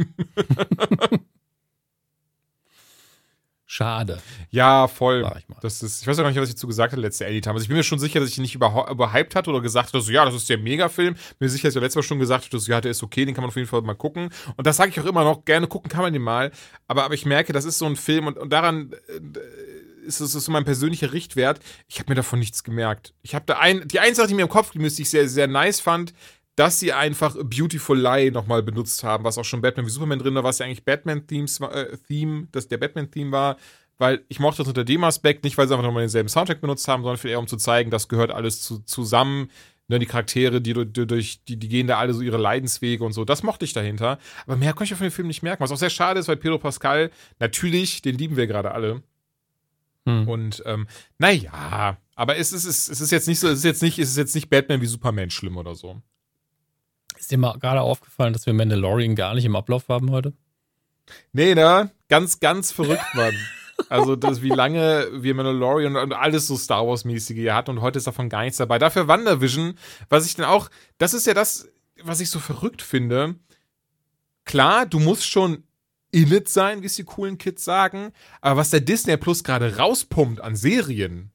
Schade. 3.70 4.22
Ja, 4.48 4.88
voll. 4.88 5.30
Ich. 5.36 5.44
Das 5.60 5.82
ist, 5.82 6.00
ich 6.00 6.06
weiß 6.06 6.18
auch 6.18 6.22
gar 6.22 6.30
nicht, 6.30 6.40
was 6.40 6.48
ich 6.48 6.54
dazu 6.54 6.66
gesagt 6.66 6.92
hatte 6.92 7.02
letzte 7.02 7.26
Edit 7.26 7.46
haben. 7.46 7.54
Also 7.54 7.64
ich 7.64 7.68
bin 7.68 7.76
mir 7.76 7.82
schon 7.82 7.98
sicher, 7.98 8.18
dass 8.18 8.30
ich 8.30 8.38
ihn 8.38 8.42
nicht 8.42 8.54
über, 8.54 8.88
überhyped 8.90 9.34
hatte 9.34 9.50
oder 9.50 9.60
gesagt 9.60 9.88
hatte, 9.88 10.00
so, 10.00 10.10
ja, 10.10 10.24
das 10.24 10.34
ist 10.34 10.48
der 10.48 10.56
Megafilm. 10.56 11.16
Mir 11.38 11.50
sicher, 11.50 11.68
dass 11.68 11.76
ich 11.76 11.82
letztes 11.82 11.96
Mal 11.96 12.02
schon 12.08 12.18
gesagt 12.18 12.46
hatte, 12.46 12.58
so, 12.58 12.72
ja, 12.72 12.80
der 12.80 12.92
ist 12.92 13.02
okay, 13.02 13.26
den 13.26 13.34
kann 13.34 13.42
man 13.42 13.50
auf 13.50 13.56
jeden 13.56 13.68
Fall 13.68 13.82
mal 13.82 13.92
gucken. 13.92 14.30
Und 14.56 14.66
das 14.66 14.78
sage 14.78 14.90
ich 14.90 14.98
auch 14.98 15.04
immer 15.04 15.22
noch, 15.22 15.44
gerne 15.44 15.66
gucken 15.66 15.90
kann 15.90 16.00
man 16.00 16.14
den 16.14 16.22
mal. 16.22 16.50
Aber, 16.86 17.04
aber 17.04 17.12
ich 17.12 17.26
merke, 17.26 17.52
das 17.52 17.66
ist 17.66 17.76
so 17.76 17.84
ein 17.84 17.96
Film 17.96 18.26
und, 18.26 18.38
und 18.38 18.50
daran 18.54 18.94
äh, 19.06 19.20
ist 20.06 20.20
es 20.20 20.32
so 20.32 20.50
mein 20.50 20.64
persönlicher 20.64 21.12
Richtwert. 21.12 21.60
Ich 21.88 21.98
habe 21.98 22.10
mir 22.10 22.16
davon 22.16 22.38
nichts 22.38 22.64
gemerkt. 22.64 23.12
Ich 23.20 23.34
habe 23.34 23.44
da 23.44 23.58
ein, 23.58 23.86
die 23.86 24.00
einzige 24.00 24.16
Sache, 24.16 24.28
die 24.28 24.34
mir 24.34 24.42
im 24.42 24.48
Kopf 24.48 24.74
ist, 24.74 24.96
die 24.96 25.02
ich 25.02 25.10
sehr, 25.10 25.28
sehr 25.28 25.46
nice 25.46 25.80
fand, 25.80 26.14
dass 26.58 26.80
sie 26.80 26.92
einfach 26.92 27.36
Beautiful 27.36 27.96
Lie 27.96 28.32
nochmal 28.32 28.64
benutzt 28.64 29.04
haben, 29.04 29.22
was 29.22 29.38
auch 29.38 29.44
schon 29.44 29.60
Batman 29.60 29.86
wie 29.86 29.90
Superman 29.90 30.18
drin 30.18 30.34
war, 30.34 30.42
was 30.42 30.58
ja 30.58 30.66
eigentlich 30.66 30.84
Batman-Themes 30.84 31.60
äh, 31.60 31.96
Theme, 32.08 32.48
das 32.50 32.66
der 32.66 32.78
Batman-Theme 32.78 33.30
war, 33.30 33.56
weil 33.96 34.24
ich 34.28 34.40
mochte 34.40 34.58
das 34.58 34.68
unter 34.68 34.84
dem 34.84 35.04
Aspekt, 35.04 35.44
nicht 35.44 35.56
weil 35.56 35.68
sie 35.68 35.74
einfach 35.74 35.86
nochmal 35.86 36.02
denselben 36.02 36.28
Soundtrack 36.28 36.60
benutzt 36.60 36.88
haben, 36.88 37.04
sondern 37.04 37.24
eher 37.24 37.38
um 37.38 37.46
zu 37.46 37.58
zeigen, 37.58 37.90
das 37.92 38.08
gehört 38.08 38.32
alles 38.32 38.60
zu, 38.60 38.80
zusammen. 38.80 39.50
Ne, 39.90 39.98
die 39.98 40.06
Charaktere, 40.06 40.60
die, 40.60 40.74
die, 40.74 41.06
durch, 41.06 41.42
die, 41.44 41.56
die 41.56 41.68
gehen 41.68 41.86
da 41.86 41.96
alle 41.96 42.12
so 42.12 42.20
ihre 42.20 42.36
Leidenswege 42.36 43.02
und 43.02 43.12
so. 43.12 43.24
Das 43.24 43.42
mochte 43.42 43.64
ich 43.64 43.72
dahinter. 43.72 44.18
Aber 44.46 44.56
mehr 44.56 44.74
konnte 44.74 44.92
ich 44.92 44.98
von 44.98 45.06
dem 45.06 45.12
Film 45.12 45.28
nicht 45.28 45.42
merken. 45.42 45.62
Was 45.62 45.72
auch 45.72 45.78
sehr 45.78 45.88
schade 45.88 46.20
ist, 46.20 46.28
weil 46.28 46.36
Pedro 46.36 46.58
Pascal, 46.58 47.10
natürlich, 47.38 48.02
den 48.02 48.18
lieben 48.18 48.36
wir 48.36 48.46
gerade 48.46 48.72
alle. 48.72 49.02
Hm. 50.04 50.28
Und 50.28 50.62
ähm, 50.66 50.88
naja, 51.16 51.96
aber 52.16 52.36
es 52.36 52.52
ist, 52.52 52.66
es 52.66 52.88
ist 52.88 53.10
jetzt 53.10 53.28
nicht 53.28 53.40
so, 53.40 53.48
es 53.48 53.60
ist 53.60 53.64
jetzt 53.64 53.80
nicht, 53.80 53.98
es 53.98 54.10
ist 54.10 54.18
jetzt 54.18 54.34
nicht 54.34 54.50
Batman 54.50 54.82
wie 54.82 54.86
Superman 54.86 55.30
schlimm 55.30 55.56
oder 55.56 55.74
so. 55.74 56.02
Ist 57.18 57.32
dir 57.32 57.38
mal 57.38 57.58
gerade 57.58 57.80
aufgefallen, 57.80 58.32
dass 58.32 58.46
wir 58.46 58.52
Mandalorian 58.52 59.16
gar 59.16 59.34
nicht 59.34 59.44
im 59.44 59.56
Ablauf 59.56 59.88
haben 59.88 60.10
heute? 60.10 60.32
Nee, 61.32 61.54
ne? 61.54 61.90
Ganz, 62.08 62.38
ganz 62.38 62.70
verrückt, 62.70 63.14
Mann. 63.14 63.34
Also, 63.88 64.16
das, 64.16 64.42
wie 64.42 64.50
lange 64.50 65.08
wir 65.12 65.34
Mandalorian 65.34 65.96
und 65.96 66.12
alles 66.12 66.46
so 66.46 66.56
Star 66.56 66.86
Wars-mäßige 66.86 67.36
hier 67.36 67.54
hatten 67.54 67.70
und 67.70 67.80
heute 67.80 67.98
ist 67.98 68.06
davon 68.06 68.28
gar 68.28 68.42
nichts 68.42 68.58
dabei. 68.58 68.78
Dafür 68.78 69.08
WandaVision, 69.08 69.74
was 70.08 70.26
ich 70.26 70.36
dann 70.36 70.46
auch, 70.46 70.68
das 70.98 71.14
ist 71.14 71.26
ja 71.26 71.34
das, 71.34 71.68
was 72.02 72.20
ich 72.20 72.30
so 72.30 72.38
verrückt 72.38 72.82
finde. 72.82 73.34
Klar, 74.44 74.86
du 74.86 74.98
musst 74.98 75.26
schon 75.26 75.64
in 76.10 76.32
it 76.32 76.48
sein, 76.48 76.82
wie 76.82 76.86
es 76.86 76.96
die 76.96 77.04
coolen 77.04 77.38
Kids 77.38 77.64
sagen, 77.64 78.12
aber 78.40 78.60
was 78.60 78.70
der 78.70 78.80
Disney 78.80 79.16
Plus 79.16 79.44
gerade 79.44 79.76
rauspumpt 79.76 80.40
an 80.40 80.56
Serien, 80.56 81.30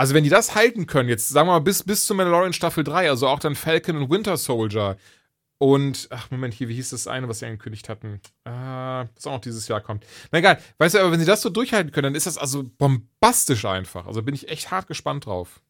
also 0.00 0.14
wenn 0.14 0.24
die 0.24 0.30
das 0.30 0.54
halten 0.54 0.86
können, 0.86 1.10
jetzt 1.10 1.28
sagen 1.28 1.46
wir 1.46 1.52
mal 1.52 1.58
bis, 1.58 1.82
bis 1.82 2.06
zu 2.06 2.14
Mandalorian 2.14 2.54
Staffel 2.54 2.84
3, 2.84 3.10
also 3.10 3.28
auch 3.28 3.38
dann 3.38 3.54
Falcon 3.54 3.98
und 3.98 4.08
Winter 4.08 4.38
Soldier 4.38 4.96
und, 5.58 6.08
ach 6.08 6.30
Moment, 6.30 6.54
hier, 6.54 6.70
wie 6.70 6.74
hieß 6.74 6.88
das 6.88 7.06
eine, 7.06 7.28
was 7.28 7.40
sie 7.40 7.44
angekündigt 7.44 7.90
hatten? 7.90 8.18
Äh, 8.44 8.50
was 8.50 9.26
auch 9.26 9.32
noch 9.32 9.40
dieses 9.42 9.68
Jahr 9.68 9.82
kommt. 9.82 10.06
Na 10.32 10.38
egal, 10.38 10.58
weißt 10.78 10.94
du, 10.94 11.00
aber 11.00 11.12
wenn 11.12 11.20
sie 11.20 11.26
das 11.26 11.42
so 11.42 11.50
durchhalten 11.50 11.92
können, 11.92 12.04
dann 12.04 12.14
ist 12.14 12.26
das 12.26 12.38
also 12.38 12.64
bombastisch 12.78 13.66
einfach. 13.66 14.06
Also 14.06 14.22
bin 14.22 14.34
ich 14.34 14.48
echt 14.48 14.70
hart 14.70 14.86
gespannt 14.86 15.26
drauf. 15.26 15.60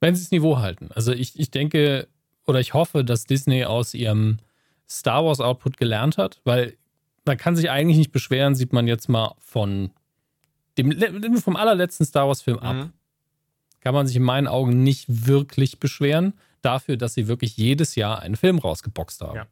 Wenn 0.00 0.16
sie 0.16 0.24
das 0.24 0.32
Niveau 0.32 0.58
halten. 0.58 0.88
Also 0.92 1.12
ich, 1.12 1.38
ich 1.38 1.52
denke 1.52 2.08
oder 2.48 2.58
ich 2.58 2.74
hoffe, 2.74 3.04
dass 3.04 3.26
Disney 3.26 3.64
aus 3.64 3.94
ihrem 3.94 4.38
Star 4.88 5.24
Wars 5.24 5.38
Output 5.38 5.76
gelernt 5.76 6.18
hat, 6.18 6.40
weil 6.42 6.76
man 7.24 7.36
kann 7.36 7.54
sich 7.54 7.70
eigentlich 7.70 7.98
nicht 7.98 8.10
beschweren, 8.10 8.56
sieht 8.56 8.72
man 8.72 8.88
jetzt 8.88 9.08
mal 9.08 9.36
von 9.38 9.92
dem 10.76 11.36
vom 11.36 11.54
allerletzten 11.54 12.06
Star 12.06 12.26
Wars 12.26 12.42
Film 12.42 12.58
ab. 12.58 12.74
Mhm. 12.74 12.92
Kann 13.80 13.94
man 13.94 14.06
sich 14.06 14.16
in 14.16 14.22
meinen 14.22 14.46
Augen 14.46 14.82
nicht 14.82 15.26
wirklich 15.26 15.80
beschweren 15.80 16.34
dafür, 16.62 16.96
dass 16.96 17.14
sie 17.14 17.28
wirklich 17.28 17.56
jedes 17.56 17.94
Jahr 17.94 18.20
einen 18.20 18.36
Film 18.36 18.58
rausgeboxt 18.58 19.22
haben. 19.22 19.36
Ja. 19.36 19.46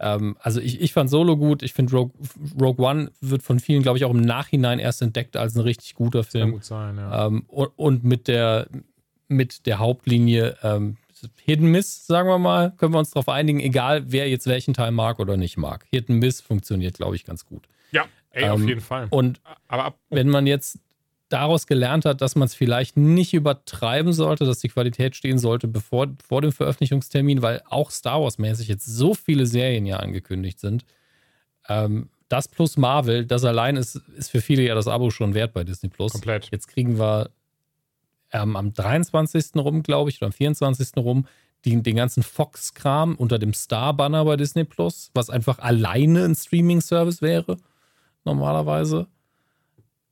Ähm, 0.00 0.36
also 0.40 0.60
ich, 0.60 0.80
ich 0.80 0.92
fand 0.92 1.10
Solo 1.10 1.36
gut, 1.36 1.62
ich 1.62 1.72
finde 1.72 1.96
Rogue, 1.96 2.12
Rogue 2.60 2.84
One 2.84 3.10
wird 3.20 3.42
von 3.42 3.58
vielen, 3.58 3.82
glaube 3.82 3.98
ich, 3.98 4.04
auch 4.04 4.12
im 4.12 4.20
Nachhinein 4.20 4.78
erst 4.78 5.02
entdeckt 5.02 5.36
als 5.36 5.56
ein 5.56 5.62
richtig 5.62 5.94
guter 5.94 6.22
Kann 6.22 6.30
Film. 6.30 6.52
gut 6.52 6.64
sein, 6.64 6.96
ja. 6.96 7.26
Ähm, 7.26 7.44
und, 7.48 7.70
und 7.76 8.04
mit 8.04 8.28
der 8.28 8.68
mit 9.30 9.66
der 9.66 9.78
Hauptlinie 9.78 10.56
ähm, 10.62 10.96
Hidden 11.44 11.70
Miss, 11.70 12.06
sagen 12.06 12.28
wir 12.28 12.38
mal, 12.38 12.72
können 12.76 12.94
wir 12.94 12.98
uns 12.98 13.10
darauf 13.10 13.28
einigen, 13.28 13.60
egal 13.60 14.04
wer 14.10 14.28
jetzt 14.28 14.46
welchen 14.46 14.72
Teil 14.72 14.92
mag 14.92 15.18
oder 15.18 15.36
nicht 15.36 15.56
mag. 15.56 15.84
Hidden 15.90 16.18
Miss 16.18 16.40
funktioniert, 16.40 16.94
glaube 16.94 17.16
ich, 17.16 17.24
ganz 17.24 17.44
gut. 17.44 17.68
ja, 17.90 18.06
ey, 18.30 18.48
auf 18.48 18.60
ähm, 18.60 18.68
jeden 18.68 18.80
Fall. 18.80 19.08
Und 19.10 19.40
Aber 19.66 19.84
ab, 19.84 19.98
wenn 20.10 20.28
man 20.28 20.46
jetzt 20.46 20.78
daraus 21.28 21.66
gelernt 21.66 22.04
hat, 22.04 22.20
dass 22.20 22.36
man 22.36 22.46
es 22.46 22.54
vielleicht 22.54 22.96
nicht 22.96 23.34
übertreiben 23.34 24.12
sollte, 24.12 24.44
dass 24.46 24.60
die 24.60 24.68
Qualität 24.68 25.14
stehen 25.14 25.38
sollte 25.38 25.68
bevor, 25.68 26.08
vor 26.26 26.40
dem 26.40 26.52
Veröffentlichungstermin, 26.52 27.42
weil 27.42 27.62
auch 27.68 27.90
Star 27.90 28.22
Wars-mäßig 28.22 28.68
jetzt 28.68 28.86
so 28.86 29.14
viele 29.14 29.46
Serien 29.46 29.84
ja 29.84 29.98
angekündigt 29.98 30.58
sind. 30.58 30.84
Ähm, 31.68 32.08
das 32.28 32.48
plus 32.48 32.76
Marvel, 32.76 33.24
das 33.26 33.44
allein 33.44 33.76
ist, 33.76 33.96
ist 34.16 34.30
für 34.30 34.40
viele 34.40 34.62
ja 34.62 34.74
das 34.74 34.88
Abo 34.88 35.10
schon 35.10 35.34
wert 35.34 35.52
bei 35.52 35.64
Disney 35.64 35.88
Plus. 35.88 36.12
Komplett. 36.12 36.50
Jetzt 36.50 36.68
kriegen 36.68 36.98
wir 36.98 37.30
ähm, 38.32 38.56
am 38.56 38.72
23. 38.72 39.56
rum, 39.56 39.82
glaube 39.82 40.10
ich, 40.10 40.18
oder 40.18 40.26
am 40.26 40.32
24. 40.32 40.96
rum, 40.96 41.26
die, 41.64 41.82
den 41.82 41.96
ganzen 41.96 42.22
Fox-Kram 42.22 43.16
unter 43.16 43.38
dem 43.38 43.52
Star-Banner 43.54 44.24
bei 44.24 44.36
Disney 44.36 44.64
Plus, 44.64 45.10
was 45.14 45.30
einfach 45.30 45.58
alleine 45.58 46.24
ein 46.24 46.34
Streaming-Service 46.34 47.22
wäre, 47.22 47.56
normalerweise. 48.24 49.06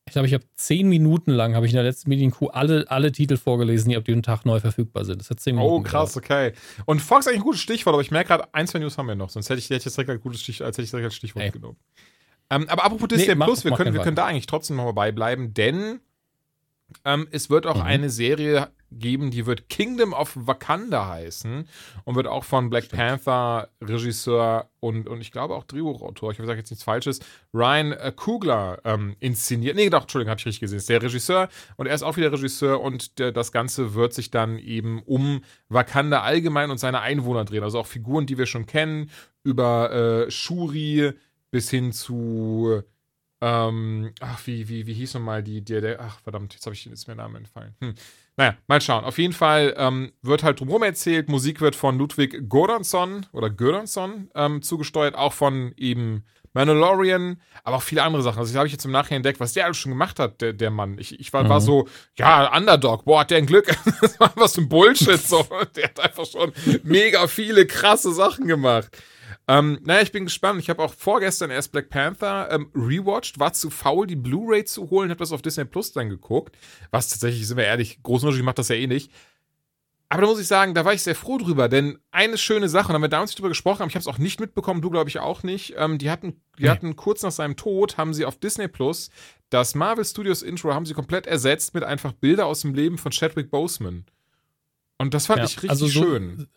Ich 0.08 0.12
glaube, 0.12 0.28
ich 0.28 0.34
habe 0.34 0.44
zehn 0.54 0.88
Minuten 0.88 1.32
lang, 1.32 1.56
habe 1.56 1.66
ich 1.66 1.72
in 1.72 1.76
der 1.76 1.82
letzten 1.84 2.08
Medienkuh 2.10 2.46
alle, 2.48 2.84
alle 2.88 3.10
Titel 3.10 3.36
vorgelesen, 3.36 3.90
die 3.90 3.96
ab 3.96 4.04
diesem 4.04 4.22
Tag 4.22 4.44
neu 4.46 4.60
verfügbar 4.60 5.04
sind. 5.04 5.20
Das 5.20 5.30
hat 5.30 5.40
zehn 5.40 5.56
Minuten 5.56 5.74
Oh, 5.74 5.80
krass, 5.82 6.16
okay. 6.16 6.52
Und 6.84 7.00
Fox 7.02 7.26
ist 7.26 7.28
eigentlich 7.30 7.40
ein 7.40 7.44
gutes 7.44 7.60
Stichwort, 7.60 7.94
aber 7.94 8.02
ich 8.02 8.12
merke 8.12 8.28
gerade, 8.28 8.48
ein, 8.54 8.68
zwei 8.68 8.78
News 8.78 8.96
haben 8.98 9.08
wir 9.08 9.16
noch, 9.16 9.30
sonst 9.30 9.50
hätte 9.50 9.58
ich, 9.58 9.64
hätte 9.64 9.76
ich 9.78 9.84
jetzt 9.84 9.96
direkt 9.96 10.10
ein 10.10 10.20
gutes 10.20 10.40
Stich, 10.42 10.62
als 10.62 10.76
hätte 10.78 10.84
ich 10.84 10.90
direkt 10.90 11.06
als 11.06 11.16
Stichwort 11.16 11.44
Ey. 11.46 11.50
genommen. 11.50 11.76
Ähm, 12.50 12.68
aber 12.68 12.84
apropos 12.84 13.08
Disney 13.08 13.34
mach- 13.34 13.46
Plus, 13.46 13.64
wir, 13.64 13.72
mach 13.72 13.78
können, 13.78 13.94
wir 13.94 14.02
können 14.02 14.14
da 14.14 14.26
eigentlich 14.26 14.46
trotzdem 14.46 14.76
noch 14.76 14.86
dabei 14.86 15.10
bleiben, 15.10 15.52
denn 15.54 15.98
ähm, 17.04 17.26
es 17.32 17.50
wird 17.50 17.66
auch 17.66 17.74
Mhm. 17.76 17.82
eine 17.82 18.10
Serie 18.10 18.68
geben, 18.90 19.30
die 19.30 19.46
wird 19.46 19.68
Kingdom 19.68 20.12
of 20.12 20.32
Wakanda 20.34 21.08
heißen 21.08 21.68
und 22.04 22.14
wird 22.14 22.26
auch 22.26 22.44
von 22.44 22.70
Black 22.70 22.88
Panther 22.88 23.68
Regisseur 23.82 24.68
und, 24.80 25.08
und 25.08 25.20
ich 25.20 25.32
glaube 25.32 25.54
auch 25.54 25.64
Drehbuchautor, 25.64 26.30
ich 26.30 26.38
sage 26.38 26.58
jetzt 26.58 26.70
nichts 26.70 26.84
Falsches, 26.84 27.20
Ryan 27.52 27.92
äh, 27.92 28.12
Kugler 28.14 28.80
ähm, 28.84 29.16
inszeniert. 29.20 29.76
Nee, 29.76 29.90
doch, 29.90 30.02
Entschuldigung, 30.02 30.30
habe 30.30 30.38
ich 30.38 30.46
richtig 30.46 30.60
gesehen. 30.60 30.78
Ist 30.78 30.88
der 30.88 31.02
Regisseur 31.02 31.48
und 31.76 31.86
er 31.86 31.94
ist 31.94 32.02
auch 32.02 32.16
wieder 32.16 32.32
Regisseur 32.32 32.80
und 32.80 33.18
der, 33.18 33.32
das 33.32 33.52
Ganze 33.52 33.94
wird 33.94 34.14
sich 34.14 34.30
dann 34.30 34.58
eben 34.58 35.02
um 35.02 35.42
Wakanda 35.68 36.22
allgemein 36.22 36.70
und 36.70 36.78
seine 36.78 37.00
Einwohner 37.00 37.44
drehen. 37.44 37.64
Also 37.64 37.80
auch 37.80 37.86
Figuren, 37.86 38.26
die 38.26 38.38
wir 38.38 38.46
schon 38.46 38.66
kennen, 38.66 39.10
über 39.42 39.92
äh, 40.26 40.30
Shuri 40.30 41.12
bis 41.50 41.70
hin 41.70 41.92
zu 41.92 42.82
ähm, 43.46 44.10
ach, 44.18 44.44
wie, 44.46 44.68
wie, 44.68 44.86
wie 44.88 44.94
hieß 44.94 45.14
nochmal 45.14 45.40
die, 45.40 45.62
der, 45.62 45.80
der, 45.80 46.00
ach, 46.00 46.18
verdammt, 46.20 46.52
jetzt 46.54 46.66
habe 46.66 46.74
ich, 46.74 46.84
ist 46.90 47.06
mir 47.06 47.14
der 47.14 47.24
Name 47.24 47.38
entfallen. 47.38 47.76
Hm. 47.80 47.94
Naja, 48.36 48.56
mal 48.66 48.80
schauen. 48.80 49.04
Auf 49.04 49.18
jeden 49.18 49.32
Fall 49.32 49.72
ähm, 49.78 50.12
wird 50.20 50.42
halt 50.42 50.58
drumherum 50.58 50.82
erzählt. 50.82 51.28
Musik 51.28 51.60
wird 51.60 51.76
von 51.76 51.96
Ludwig 51.96 52.50
Göransson 52.50 53.24
oder 53.30 53.48
Göransson 53.48 54.30
ähm, 54.34 54.62
zugesteuert, 54.62 55.14
auch 55.14 55.32
von 55.32 55.72
eben 55.76 56.24
Mandalorian, 56.56 57.40
aber 57.64 57.76
auch 57.76 57.82
viele 57.82 58.02
andere 58.02 58.22
Sachen. 58.22 58.38
Also, 58.38 58.50
das 58.52 58.56
habe 58.58 58.66
ich 58.66 58.72
jetzt 58.72 58.84
im 58.84 58.90
Nachhinein 58.90 59.18
entdeckt, 59.18 59.38
was 59.40 59.52
der 59.52 59.66
alles 59.66 59.76
schon 59.76 59.92
gemacht 59.92 60.18
hat, 60.18 60.40
der, 60.40 60.52
der 60.52 60.70
Mann. 60.70 60.98
Ich, 60.98 61.20
ich 61.20 61.32
war, 61.32 61.44
Mhm. 61.44 61.48
war 61.50 61.60
so, 61.60 61.86
ja, 62.16 62.56
Underdog, 62.56 63.04
boah, 63.04 63.20
hat 63.20 63.30
der 63.30 63.38
ein 63.38 63.46
Glück. 63.46 63.66
das 64.00 64.18
war 64.18 64.32
was 64.36 64.54
für 64.54 64.62
ein 64.62 64.68
Bullshit. 64.68 65.20
So. 65.20 65.46
Der 65.76 65.84
hat 65.84 66.00
einfach 66.00 66.26
schon 66.26 66.52
mega 66.82 67.26
viele 67.28 67.66
krasse 67.66 68.12
Sachen 68.12 68.46
gemacht. 68.48 68.88
Ähm, 69.48 69.78
naja, 69.84 70.02
ich 70.02 70.10
bin 70.10 70.24
gespannt. 70.24 70.60
Ich 70.60 70.68
habe 70.70 70.82
auch 70.82 70.92
vorgestern 70.92 71.50
erst 71.50 71.70
Black 71.70 71.88
Panther 71.88 72.48
ähm, 72.50 72.68
rewatcht, 72.74 73.38
war 73.38 73.52
zu 73.52 73.70
faul, 73.70 74.06
die 74.08 74.16
Blu-ray 74.16 74.64
zu 74.64 74.90
holen, 74.90 75.10
habe 75.10 75.18
das 75.20 75.30
auf 75.30 75.42
Disney 75.42 75.64
Plus 75.64 75.92
dann 75.92 76.08
geguckt. 76.08 76.56
Was 76.90 77.08
tatsächlich, 77.10 77.46
sind 77.46 77.56
wir 77.56 77.64
ehrlich, 77.64 78.02
großen 78.02 78.26
Unterschied 78.26 78.44
macht 78.44 78.58
das 78.58 78.68
ja 78.70 78.74
eh 78.76 78.86
nicht. 78.88 79.12
Aber 80.08 80.22
da 80.22 80.28
muss 80.28 80.38
ich 80.40 80.46
sagen, 80.46 80.72
da 80.74 80.84
war 80.84 80.94
ich 80.94 81.02
sehr 81.02 81.16
froh 81.16 81.36
drüber, 81.36 81.68
denn 81.68 81.98
eine 82.12 82.38
schöne 82.38 82.68
Sache, 82.68 82.86
und 82.86 82.90
da 82.90 82.94
haben 82.94 83.02
wir 83.02 83.08
damals 83.08 83.30
nicht 83.30 83.38
drüber 83.38 83.48
gesprochen, 83.48 83.82
aber 83.82 83.88
ich 83.88 83.94
habe 83.96 84.02
es 84.02 84.06
auch 84.06 84.18
nicht 84.18 84.38
mitbekommen, 84.38 84.80
du 84.80 84.88
glaube 84.90 85.08
ich 85.10 85.18
auch 85.18 85.42
nicht. 85.42 85.74
Ähm, 85.76 85.98
die 85.98 86.10
hatten, 86.10 86.40
die 86.58 86.62
Nee. 86.64 86.68
hatten 86.68 86.94
kurz 86.94 87.22
nach 87.24 87.32
seinem 87.32 87.56
Tod, 87.56 87.96
haben 87.98 88.14
sie 88.14 88.24
auf 88.24 88.36
Disney 88.38 88.68
Plus 88.68 89.10
das 89.50 89.74
Marvel 89.76 90.04
Studios 90.04 90.42
Intro 90.42 90.74
haben 90.74 90.86
sie 90.86 90.94
komplett 90.94 91.26
ersetzt 91.28 91.72
mit 91.74 91.84
einfach 91.84 92.12
Bilder 92.12 92.46
aus 92.46 92.62
dem 92.62 92.74
Leben 92.74 92.98
von 92.98 93.12
Chadwick 93.12 93.48
Boseman. 93.50 94.04
Und 94.98 95.14
das 95.14 95.26
fand 95.26 95.38
Ja, 95.38 95.44
ich 95.44 95.56
richtig 95.56 95.70
also 95.70 95.86
so, 95.86 96.02
schön. 96.02 96.48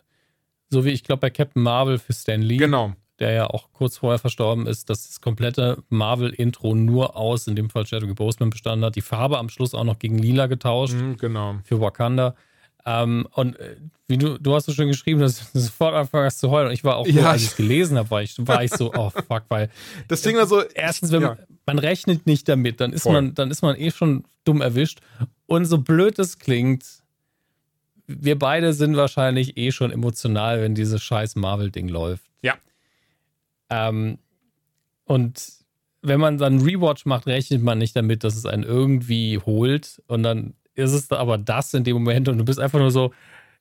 So 0.70 0.84
wie 0.84 0.90
ich 0.90 1.04
glaube 1.04 1.20
bei 1.20 1.30
Captain 1.30 1.62
Marvel 1.62 1.98
für 1.98 2.12
Stan 2.12 2.40
Lee, 2.42 2.56
Genau. 2.56 2.94
der 3.20 3.32
ja 3.32 3.46
auch 3.48 3.72
kurz 3.72 3.98
vorher 3.98 4.18
verstorben 4.18 4.66
ist, 4.66 4.90
dass 4.90 5.06
das 5.08 5.20
komplette 5.20 5.82
Marvel-Intro 5.88 6.74
nur 6.74 7.16
aus, 7.16 7.46
in 7.46 7.54
dem 7.56 7.70
Fall 7.70 7.84
Chadwick 7.84 8.14
Boseman 8.16 8.50
bestanden 8.50 8.84
hat. 8.84 8.96
Die 8.96 9.02
Farbe 9.02 9.38
am 9.38 9.48
Schluss 9.50 9.74
auch 9.74 9.84
noch 9.84 9.98
gegen 9.98 10.18
lila 10.18 10.46
getauscht 10.46 10.94
Mhm, 10.94 11.16
genau. 11.16 11.58
für 11.64 11.80
Wakanda. 11.80 12.34
Ähm, 12.86 13.26
und 13.32 13.58
äh, 13.58 13.76
wie 14.08 14.16
du, 14.18 14.38
du 14.38 14.54
hast 14.54 14.66
so 14.66 14.72
schön 14.72 14.88
geschrieben, 14.88 15.20
dass 15.20 15.52
du 15.52 15.58
sofort 15.60 15.94
angefangen 15.94 16.24
hast 16.26 16.40
zu 16.40 16.50
heulen. 16.50 16.68
Und 16.68 16.72
ich 16.72 16.82
war 16.84 16.96
auch, 16.96 17.06
Ja, 17.06 17.12
nur, 17.22 17.30
als 17.30 17.40
ich- 17.42 17.46
ich 17.46 17.50
es 17.52 17.56
gelesen 17.56 17.98
habe, 17.98 18.10
war 18.10 18.22
ich, 18.22 18.34
war 18.38 18.64
ich 18.64 18.70
so, 18.72 18.92
oh 18.94 19.10
fuck, 19.10 19.44
weil 19.48 19.70
Das 20.08 20.22
Ding 20.22 20.36
war 20.36 20.46
so. 20.46 20.62
erstens, 20.62 21.12
wenn 21.12 21.22
ja. 21.22 21.28
man, 21.28 21.38
man 21.66 21.78
rechnet 21.78 22.26
nicht 22.26 22.48
damit, 22.48 22.80
dann 22.80 22.92
ist 22.92 23.02
Voll. 23.02 23.12
man, 23.12 23.34
dann 23.34 23.50
ist 23.50 23.62
man 23.62 23.76
eh 23.76 23.90
schon 23.90 24.24
dumm 24.44 24.60
erwischt. 24.62 25.00
Und 25.46 25.66
so 25.66 25.78
blöd 25.78 26.18
es 26.18 26.38
klingt, 26.38 26.84
wir 28.06 28.38
beide 28.38 28.72
sind 28.72 28.96
wahrscheinlich 28.96 29.56
eh 29.56 29.70
schon 29.72 29.90
emotional, 29.92 30.60
wenn 30.62 30.74
dieses 30.74 31.02
scheiß 31.02 31.36
Marvel-Ding 31.36 31.88
läuft. 31.88 32.24
Ja. 32.42 32.54
Ähm, 33.68 34.18
und 35.04 35.52
wenn 36.02 36.18
man 36.18 36.38
dann 36.38 36.60
Rewatch 36.60 37.04
macht, 37.04 37.26
rechnet 37.26 37.62
man 37.62 37.78
nicht 37.78 37.94
damit, 37.94 38.24
dass 38.24 38.36
es 38.36 38.46
einen 38.46 38.62
irgendwie 38.62 39.38
holt. 39.38 40.02
Und 40.06 40.22
dann 40.22 40.54
ist 40.74 40.92
es 40.92 41.10
aber 41.10 41.38
das 41.38 41.74
in 41.74 41.84
dem 41.84 41.94
Moment 41.94 42.28
und 42.28 42.38
du 42.38 42.44
bist 42.44 42.60
einfach 42.60 42.78
nur 42.78 42.90
so. 42.90 43.12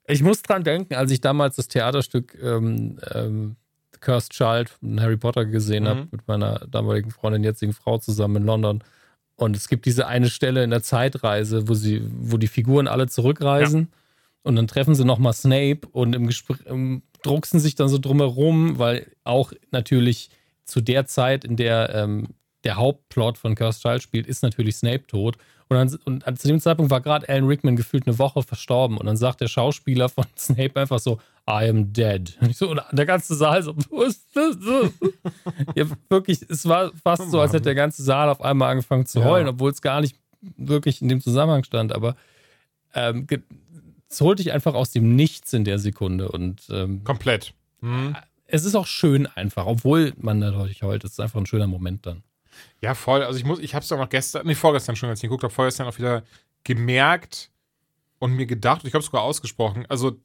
Ich 0.08 0.24
muss 0.24 0.42
dran 0.42 0.64
denken, 0.64 0.96
als 0.96 1.12
ich 1.12 1.22
damals 1.22 1.56
das 1.56 1.68
Theaterstück 1.68 2.38
ähm, 2.42 3.00
ähm, 3.14 3.56
Cursed 4.00 4.32
Child 4.32 4.70
von 4.70 5.02
Harry 5.02 5.18
Potter 5.18 5.46
gesehen 5.46 5.84
mhm. 5.84 5.88
habe, 5.88 6.08
mit 6.12 6.28
meiner 6.28 6.66
damaligen 6.68 7.12
Freundin, 7.12 7.44
jetzigen 7.44 7.74
Frau 7.74 7.98
zusammen 7.98 8.38
in 8.38 8.46
London. 8.46 8.84
Und 9.36 9.56
es 9.56 9.70
gibt 9.70 9.86
diese 9.86 10.08
eine 10.08 10.30
Stelle 10.30 10.64
in 10.64 10.70
der 10.70 10.82
Zeitreise, 10.82 11.68
wo 11.68 11.74
sie, 11.74 12.02
wo 12.04 12.38
die 12.38 12.48
Figuren 12.48 12.88
alle 12.88 13.08
zurückreisen. 13.08 13.82
Ja. 13.82 13.88
Und 14.44 14.56
dann 14.56 14.68
treffen 14.68 14.96
sie 14.96 15.06
nochmal 15.06 15.34
Snape 15.34 15.82
und 15.92 16.16
im 16.16 16.28
Gespräch 16.28 16.58
im, 16.66 17.04
drucksen 17.22 17.60
sich 17.60 17.76
dann 17.76 17.90
so 17.90 17.98
drumherum, 17.98 18.80
weil 18.80 19.12
auch 19.24 19.52
natürlich 19.72 20.30
zu 20.64 20.82
der 20.82 21.06
Zeit, 21.06 21.44
in 21.44 21.58
der 21.58 21.94
ähm, 21.94 22.30
der 22.64 22.76
Hauptplot 22.76 23.38
von 23.38 23.56
Cursed 23.56 23.82
Child 23.82 24.04
spielt, 24.04 24.28
ist 24.28 24.44
natürlich 24.44 24.76
Snape 24.76 25.08
tot. 25.08 25.38
Und, 25.70 25.78
dann, 25.78 26.24
und 26.24 26.42
zu 26.42 26.48
dem 26.48 26.60
Zeitpunkt 26.60 26.90
war 26.90 27.00
gerade 27.00 27.30
Alan 27.30 27.46
Rickman 27.46 27.76
gefühlt 27.76 28.08
eine 28.08 28.18
Woche 28.18 28.42
verstorben. 28.42 28.98
Und 28.98 29.06
dann 29.06 29.18
sagt 29.18 29.40
der 29.40 29.48
Schauspieler 29.48 30.10
von 30.10 30.26
Snape 30.38 30.80
einfach 30.80 30.98
so, 30.98 31.20
I 31.48 31.70
am 31.70 31.94
dead. 31.94 32.38
Und, 32.42 32.50
ich 32.50 32.58
so, 32.58 32.70
und 32.70 32.82
der 32.92 33.06
ganze 33.06 33.36
Saal 33.36 33.62
so, 33.62 33.76
was 33.76 34.10
ist 34.10 34.36
das? 34.36 34.56
ja, 35.76 35.86
wirklich, 36.10 36.46
es 36.48 36.68
war 36.68 36.92
fast 37.04 37.30
so, 37.32 37.40
als 37.40 37.54
hätte 37.54 37.64
der 37.64 37.76
ganze 37.76 38.04
Saal 38.04 38.30
auf 38.30 38.42
einmal 38.42 38.72
angefangen 38.72 39.06
zu 39.06 39.24
heulen, 39.24 39.48
ja. 39.48 39.54
obwohl 39.54 39.72
es 39.72 39.82
gar 39.82 40.02
nicht 40.02 40.16
wirklich 40.58 41.02
in 41.02 41.08
dem 41.08 41.22
Zusammenhang 41.22 41.64
stand. 41.64 41.94
Aber 41.94 42.16
ähm, 42.94 43.28
es 44.10 44.22
holt 44.22 44.40
dich 44.40 44.52
einfach 44.52 44.74
aus 44.74 44.92
dem 44.92 45.16
Nichts 45.16 45.54
in 45.54 45.66
der 45.66 45.80
Sekunde. 45.80 46.30
Und 46.30 46.68
ähm, 46.72 47.04
komplett. 47.04 47.54
Mhm. 47.82 48.16
Es 48.46 48.66
ist 48.66 48.76
auch 48.76 48.88
schön 48.88 49.28
einfach, 49.28 49.68
obwohl 49.68 50.14
man 50.18 50.40
natürlich 50.40 50.82
heult. 50.82 51.04
Es 51.04 51.12
ist 51.12 51.20
einfach 51.20 51.40
ein 51.40 51.46
schöner 51.46 51.68
Moment 51.68 52.08
dann. 52.08 52.24
Ja, 52.82 52.94
voll. 52.96 53.24
Also 53.24 53.38
ich 53.38 53.46
muss, 53.46 53.60
ich 53.60 53.76
habe 53.76 53.84
es 53.84 53.92
auch 53.92 53.98
noch 53.98 54.10
gestern, 54.10 54.46
nee, 54.46 54.56
vorgestern 54.56 54.96
schon, 54.96 55.10
als 55.10 55.20
ich 55.20 55.24
geguckt 55.24 55.44
habe, 55.44 55.54
vorgestern 55.54 55.88
auch 55.88 55.98
wieder 55.98 56.24
gemerkt 56.64 57.52
und 58.20 58.34
mir 58.34 58.46
gedacht, 58.46 58.82
ich 58.84 58.92
glaube 58.92 59.06
sogar 59.06 59.22
ausgesprochen, 59.22 59.86
also 59.88 60.20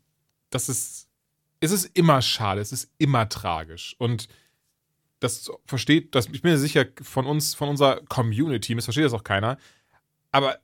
das 0.50 0.68
ist, 0.68 1.08
es 1.60 1.72
ist 1.72 1.86
immer 1.96 2.22
schade, 2.22 2.60
es 2.60 2.72
ist 2.72 2.90
immer 2.98 3.28
tragisch. 3.28 3.96
Und 3.98 4.28
das 5.20 5.50
versteht, 5.66 6.14
das, 6.14 6.26
ich 6.26 6.42
bin 6.42 6.52
mir 6.52 6.58
sicher, 6.58 6.86
von 7.02 7.26
uns, 7.26 7.54
von 7.54 7.68
unserer 7.68 8.00
Community, 8.08 8.74
das 8.74 8.84
versteht 8.84 9.04
das 9.04 9.14
auch 9.14 9.24
keiner. 9.24 9.58
Aber 10.30 10.58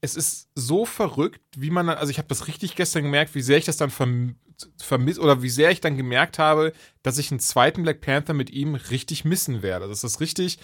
es 0.00 0.16
ist 0.16 0.48
so 0.54 0.84
verrückt, 0.84 1.42
wie 1.56 1.70
man 1.70 1.86
dann, 1.86 1.98
also 1.98 2.10
ich 2.10 2.18
habe 2.18 2.28
das 2.28 2.48
richtig 2.48 2.74
gestern 2.74 3.04
gemerkt, 3.04 3.34
wie 3.34 3.42
sehr 3.42 3.58
ich 3.58 3.66
das 3.66 3.76
dann 3.76 3.90
verm 3.90 4.36
vermisst 4.76 5.18
oder 5.18 5.42
wie 5.42 5.48
sehr 5.48 5.70
ich 5.70 5.80
dann 5.80 5.96
gemerkt 5.96 6.38
habe, 6.38 6.74
dass 7.02 7.16
ich 7.16 7.30
einen 7.30 7.40
zweiten 7.40 7.82
Black 7.82 8.02
Panther 8.02 8.34
mit 8.34 8.50
ihm 8.50 8.74
richtig 8.74 9.24
missen 9.24 9.62
werde. 9.62 9.88
Das 9.88 10.04
ist 10.04 10.20
richtig, 10.20 10.58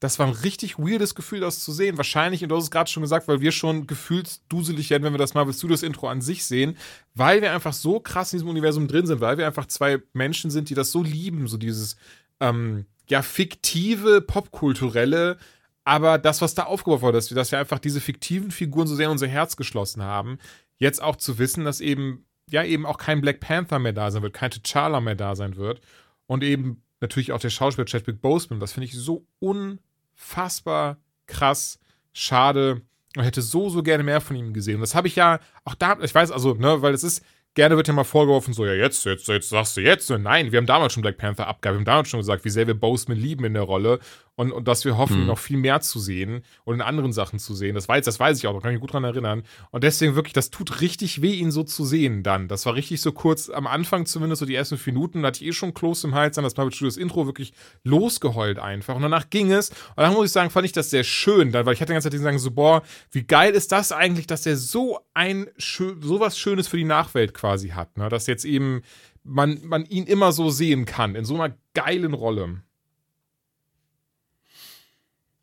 das 0.00 0.18
war 0.18 0.26
ein 0.26 0.32
richtig 0.32 0.78
weirdes 0.78 1.14
Gefühl, 1.14 1.40
das 1.40 1.60
zu 1.60 1.72
sehen. 1.72 1.98
Wahrscheinlich, 1.98 2.42
und 2.42 2.48
du 2.48 2.56
hast 2.56 2.64
es 2.64 2.70
gerade 2.70 2.90
schon 2.90 3.02
gesagt, 3.02 3.28
weil 3.28 3.42
wir 3.42 3.52
schon 3.52 3.86
gefühlt 3.86 4.40
duselig 4.48 4.88
werden, 4.88 5.04
wenn 5.04 5.12
wir 5.12 5.18
das 5.18 5.34
Marvel 5.34 5.52
Studios 5.52 5.82
Intro 5.82 6.08
an 6.08 6.22
sich 6.22 6.44
sehen, 6.44 6.78
weil 7.14 7.42
wir 7.42 7.52
einfach 7.52 7.74
so 7.74 8.00
krass 8.00 8.32
in 8.32 8.38
diesem 8.38 8.48
Universum 8.48 8.88
drin 8.88 9.06
sind, 9.06 9.20
weil 9.20 9.36
wir 9.36 9.46
einfach 9.46 9.66
zwei 9.66 9.98
Menschen 10.14 10.50
sind, 10.50 10.70
die 10.70 10.74
das 10.74 10.90
so 10.90 11.02
lieben, 11.02 11.46
so 11.48 11.58
dieses, 11.58 11.96
ähm, 12.40 12.86
ja, 13.08 13.20
fiktive, 13.20 14.22
popkulturelle, 14.22 15.36
aber 15.84 16.16
das, 16.16 16.40
was 16.40 16.54
da 16.54 16.64
aufgebaut 16.64 17.02
wurde, 17.02 17.18
dass 17.18 17.30
wir, 17.30 17.34
dass 17.34 17.52
wir 17.52 17.58
einfach 17.58 17.78
diese 17.78 18.00
fiktiven 18.00 18.50
Figuren 18.50 18.86
so 18.86 18.94
sehr 18.94 19.06
in 19.06 19.12
unser 19.12 19.28
Herz 19.28 19.56
geschlossen 19.56 20.02
haben, 20.02 20.38
jetzt 20.78 21.02
auch 21.02 21.16
zu 21.16 21.38
wissen, 21.38 21.64
dass 21.66 21.82
eben, 21.82 22.24
ja, 22.48 22.64
eben 22.64 22.86
auch 22.86 22.96
kein 22.96 23.20
Black 23.20 23.40
Panther 23.40 23.78
mehr 23.78 23.92
da 23.92 24.10
sein 24.10 24.22
wird, 24.22 24.32
kein 24.32 24.50
T'Challa 24.50 25.00
mehr 25.02 25.14
da 25.14 25.36
sein 25.36 25.56
wird 25.56 25.82
und 26.26 26.42
eben 26.42 26.82
natürlich 27.00 27.32
auch 27.32 27.40
der 27.40 27.50
Schauspieler 27.50 27.86
Chadwick 27.86 28.22
Boseman, 28.22 28.60
das 28.60 28.72
finde 28.72 28.86
ich 28.86 28.94
so 28.94 29.26
unfassbar 29.40 29.89
unfassbar 30.20 30.98
krass. 31.26 31.78
Schade. 32.12 32.82
Ich 33.16 33.22
hätte 33.22 33.42
so, 33.42 33.68
so 33.68 33.82
gerne 33.82 34.04
mehr 34.04 34.20
von 34.20 34.36
ihm 34.36 34.52
gesehen. 34.52 34.80
Das 34.80 34.94
habe 34.94 35.08
ich 35.08 35.16
ja 35.16 35.40
auch 35.64 35.74
da, 35.74 35.98
ich 36.00 36.14
weiß 36.14 36.30
also, 36.30 36.54
ne, 36.54 36.80
weil 36.82 36.94
es 36.94 37.02
ist, 37.02 37.24
gerne 37.54 37.76
wird 37.76 37.88
ja 37.88 37.94
mal 37.94 38.04
vorgeworfen, 38.04 38.54
so, 38.54 38.64
ja, 38.64 38.74
jetzt, 38.74 39.04
jetzt, 39.04 39.26
jetzt 39.26 39.48
sagst 39.48 39.76
du 39.76 39.80
jetzt. 39.80 40.10
Nein, 40.10 40.52
wir 40.52 40.58
haben 40.58 40.66
damals 40.66 40.92
schon 40.92 41.02
Black 41.02 41.18
Panther 41.18 41.48
abgehabt. 41.48 41.74
Wir 41.74 41.78
haben 41.80 41.84
damals 41.84 42.08
schon 42.08 42.20
gesagt, 42.20 42.44
wie 42.44 42.50
sehr 42.50 42.68
wir 42.68 42.74
Boseman 42.74 43.18
lieben 43.18 43.44
in 43.44 43.54
der 43.54 43.64
Rolle 43.64 43.98
und, 44.40 44.52
und 44.52 44.66
dass 44.68 44.86
wir 44.86 44.96
hoffen, 44.96 45.20
mhm. 45.20 45.26
noch 45.26 45.38
viel 45.38 45.58
mehr 45.58 45.82
zu 45.82 46.00
sehen 46.00 46.40
und 46.64 46.76
in 46.76 46.80
anderen 46.80 47.12
Sachen 47.12 47.38
zu 47.38 47.54
sehen. 47.54 47.74
Das 47.74 47.90
weiß, 47.90 48.06
das 48.06 48.18
weiß 48.18 48.38
ich 48.38 48.46
auch, 48.46 48.54
da 48.54 48.60
kann 48.60 48.70
ich 48.70 48.76
mich 48.76 48.80
gut 48.80 48.94
dran 48.94 49.04
erinnern. 49.04 49.42
Und 49.70 49.84
deswegen 49.84 50.14
wirklich, 50.14 50.32
das 50.32 50.48
tut 50.48 50.80
richtig 50.80 51.20
weh, 51.20 51.34
ihn 51.34 51.50
so 51.50 51.62
zu 51.62 51.84
sehen 51.84 52.22
dann. 52.22 52.48
Das 52.48 52.64
war 52.64 52.74
richtig 52.74 53.02
so 53.02 53.12
kurz 53.12 53.50
am 53.50 53.66
Anfang 53.66 54.06
zumindest, 54.06 54.40
so 54.40 54.46
die 54.46 54.54
ersten 54.54 54.78
fünf 54.78 54.86
Minuten, 54.86 55.20
da 55.20 55.28
hatte 55.28 55.44
ich 55.44 55.50
eh 55.50 55.52
schon 55.52 55.74
Kloß 55.74 56.04
im 56.04 56.14
Hals, 56.14 56.36
dann 56.36 56.44
das 56.44 56.56
Marvel 56.56 56.72
Studios 56.72 56.96
Intro 56.96 57.26
wirklich 57.26 57.52
losgeheult 57.84 58.58
einfach. 58.58 58.96
Und 58.96 59.02
danach 59.02 59.28
ging 59.28 59.52
es. 59.52 59.68
Und 59.68 59.98
dann 59.98 60.14
muss 60.14 60.24
ich 60.24 60.32
sagen, 60.32 60.48
fand 60.48 60.64
ich 60.64 60.72
das 60.72 60.88
sehr 60.88 61.04
schön, 61.04 61.52
weil 61.52 61.74
ich 61.74 61.82
hatte 61.82 61.92
die 61.92 61.92
ganze 61.92 62.08
Zeit 62.08 62.18
gesagt, 62.18 62.40
so, 62.40 62.50
boah, 62.50 62.82
wie 63.12 63.24
geil 63.24 63.52
ist 63.52 63.72
das 63.72 63.92
eigentlich, 63.92 64.26
dass 64.26 64.46
er 64.46 64.56
so 64.56 65.00
ein, 65.12 65.50
so 65.58 66.18
was 66.18 66.38
Schönes 66.38 66.66
für 66.66 66.78
die 66.78 66.84
Nachwelt 66.84 67.34
quasi 67.34 67.68
hat, 67.68 67.98
ne? 67.98 68.08
Dass 68.08 68.26
jetzt 68.26 68.46
eben 68.46 68.80
man, 69.22 69.58
man 69.64 69.84
ihn 69.84 70.04
immer 70.04 70.32
so 70.32 70.48
sehen 70.48 70.86
kann, 70.86 71.14
in 71.14 71.26
so 71.26 71.34
einer 71.34 71.54
geilen 71.74 72.14
Rolle. 72.14 72.62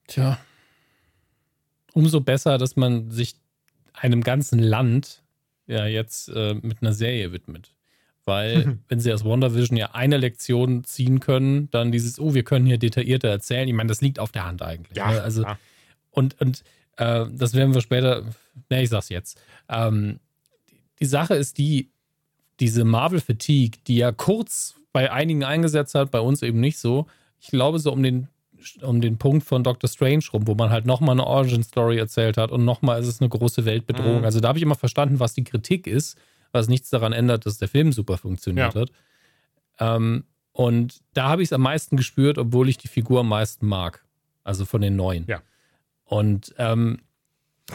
Tja. 0.08 0.40
Umso 1.94 2.22
besser, 2.22 2.58
dass 2.58 2.76
man 2.76 3.12
sich 3.12 3.36
einem 3.94 4.22
ganzen 4.22 4.60
Land 4.60 5.24
ja 5.68 5.86
jetzt 5.86 6.30
äh, 6.30 6.56
mit 6.56 6.82
einer 6.82 6.94
Serie 6.94 7.32
widmet. 7.32 7.74
Weil, 8.26 8.80
wenn 8.88 9.00
sie 9.00 9.14
aus 9.14 9.24
WandaVision 9.24 9.78
ja 9.78 9.92
eine 9.92 10.18
Lektion 10.18 10.84
ziehen 10.84 11.20
können, 11.20 11.70
dann 11.72 11.92
dieses, 11.92 12.20
oh, 12.20 12.34
wir 12.34 12.44
können 12.44 12.66
hier 12.66 12.78
detaillierter 12.78 13.30
erzählen. 13.30 13.68
Ich 13.68 13.74
meine, 13.74 13.88
das 13.88 14.02
liegt 14.02 14.20
auf 14.20 14.32
der 14.32 14.46
Hand 14.46 14.62
eigentlich. 14.62 14.98
Ja, 14.98 15.12
ne? 15.12 15.22
also, 15.22 15.44
ja. 15.44 15.58
Und, 16.12 16.40
und 16.42 16.64
äh, 16.98 17.26
das 17.32 17.54
werden 17.54 17.74
wir 17.74 17.82
später, 17.82 18.24
ne, 18.70 18.84
ich 18.84 18.90
sag's 18.90 19.10
jetzt. 19.10 19.40
Ähm, 19.70 20.20
die 21.00 21.06
Sache 21.06 21.36
ist 21.36 21.58
die, 21.58 21.90
diese 22.60 22.84
Marvel-Fatigue, 22.84 23.80
die 23.88 23.98
ja 23.98 24.12
kurz 24.12 24.76
bei 24.92 25.12
einigen 25.12 25.44
eingesetzt 25.44 25.96
hat, 25.96 26.12
bei 26.12 26.20
uns 26.20 26.42
eben 26.42 26.60
nicht 26.60 26.80
so. 26.80 27.08
Ich 27.40 27.50
glaube, 27.50 27.80
so 27.80 27.92
um 27.92 28.02
den 28.02 28.28
um 28.82 29.02
den 29.02 29.18
Punkt 29.18 29.46
von 29.46 29.64
Doctor 29.64 29.90
Strange 29.90 30.24
rum, 30.34 30.48
wo 30.48 30.56
man 30.56 30.70
halt 30.70 30.86
nochmal 30.86 31.12
eine 31.12 31.26
Origin-Story 31.26 31.98
erzählt 31.98 32.38
hat 32.38 32.52
und 32.52 32.66
nochmal 32.66 33.00
ist 33.02 33.08
es 33.08 33.22
eine 33.22 33.30
große 33.30 33.66
Weltbedrohung. 33.66 34.20
Mhm. 34.20 34.26
Also 34.26 34.40
da 34.40 34.50
habe 34.50 34.60
ich 34.60 34.64
immer 34.64 34.76
verstanden, 34.76 35.20
was 35.20 35.34
die 35.34 35.44
Kritik 35.44 35.88
ist, 35.88 36.18
was 36.52 36.68
nichts 36.68 36.90
daran 36.90 37.14
ändert, 37.14 37.46
dass 37.46 37.58
der 37.58 37.68
Film 37.68 37.92
super 37.92 38.18
funktioniert 38.18 38.76
ja. 38.76 38.82
hat. 38.82 38.92
Ähm, 39.80 40.24
und 40.52 41.02
da 41.14 41.30
habe 41.30 41.44
ich 41.44 41.50
es 41.50 41.54
am 41.54 41.62
meisten 41.62 41.98
gespürt, 41.98 42.38
obwohl 42.38 42.68
ich 42.70 42.78
die 42.78 42.88
Figur 42.88 43.20
am 43.20 43.30
meisten 43.30 43.68
mag. 43.68 44.04
Also 44.44 44.66
von 44.66 44.82
den 44.82 44.96
neuen. 44.96 45.26
Ja. 45.28 45.42
Und 46.06 46.56
ähm, 46.58 47.00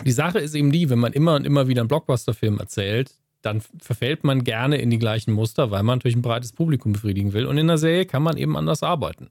die 0.05 0.13
Sache 0.13 0.39
ist 0.39 0.55
eben 0.55 0.73
die, 0.73 0.91
wenn 0.91 0.99
man 0.99 1.13
immer 1.13 1.37
und 1.37 1.47
immer 1.47 1.69
wieder 1.69 1.83
einen 1.83 1.89
Blockbuster-Film 1.89 2.59
erzählt, 2.59 3.15
dann 3.43 3.61
verfällt 3.61 4.25
man 4.25 4.45
gerne 4.45 4.79
in 4.79 4.91
die 4.91 4.99
gleichen 4.99 5.33
Muster, 5.33 5.71
weil 5.71 5.83
man 5.83 5.99
natürlich 5.99 6.17
ein 6.17 6.23
breites 6.23 6.53
Publikum 6.53 6.93
befriedigen 6.93 7.33
will. 7.33 7.47
Und 7.47 7.59
in 7.59 7.67
der 7.67 7.79
Serie 7.79 8.07
kann 8.07 8.23
man 8.23 8.37
eben 8.37 8.57
anders 8.57 8.83
arbeiten. 8.83 9.31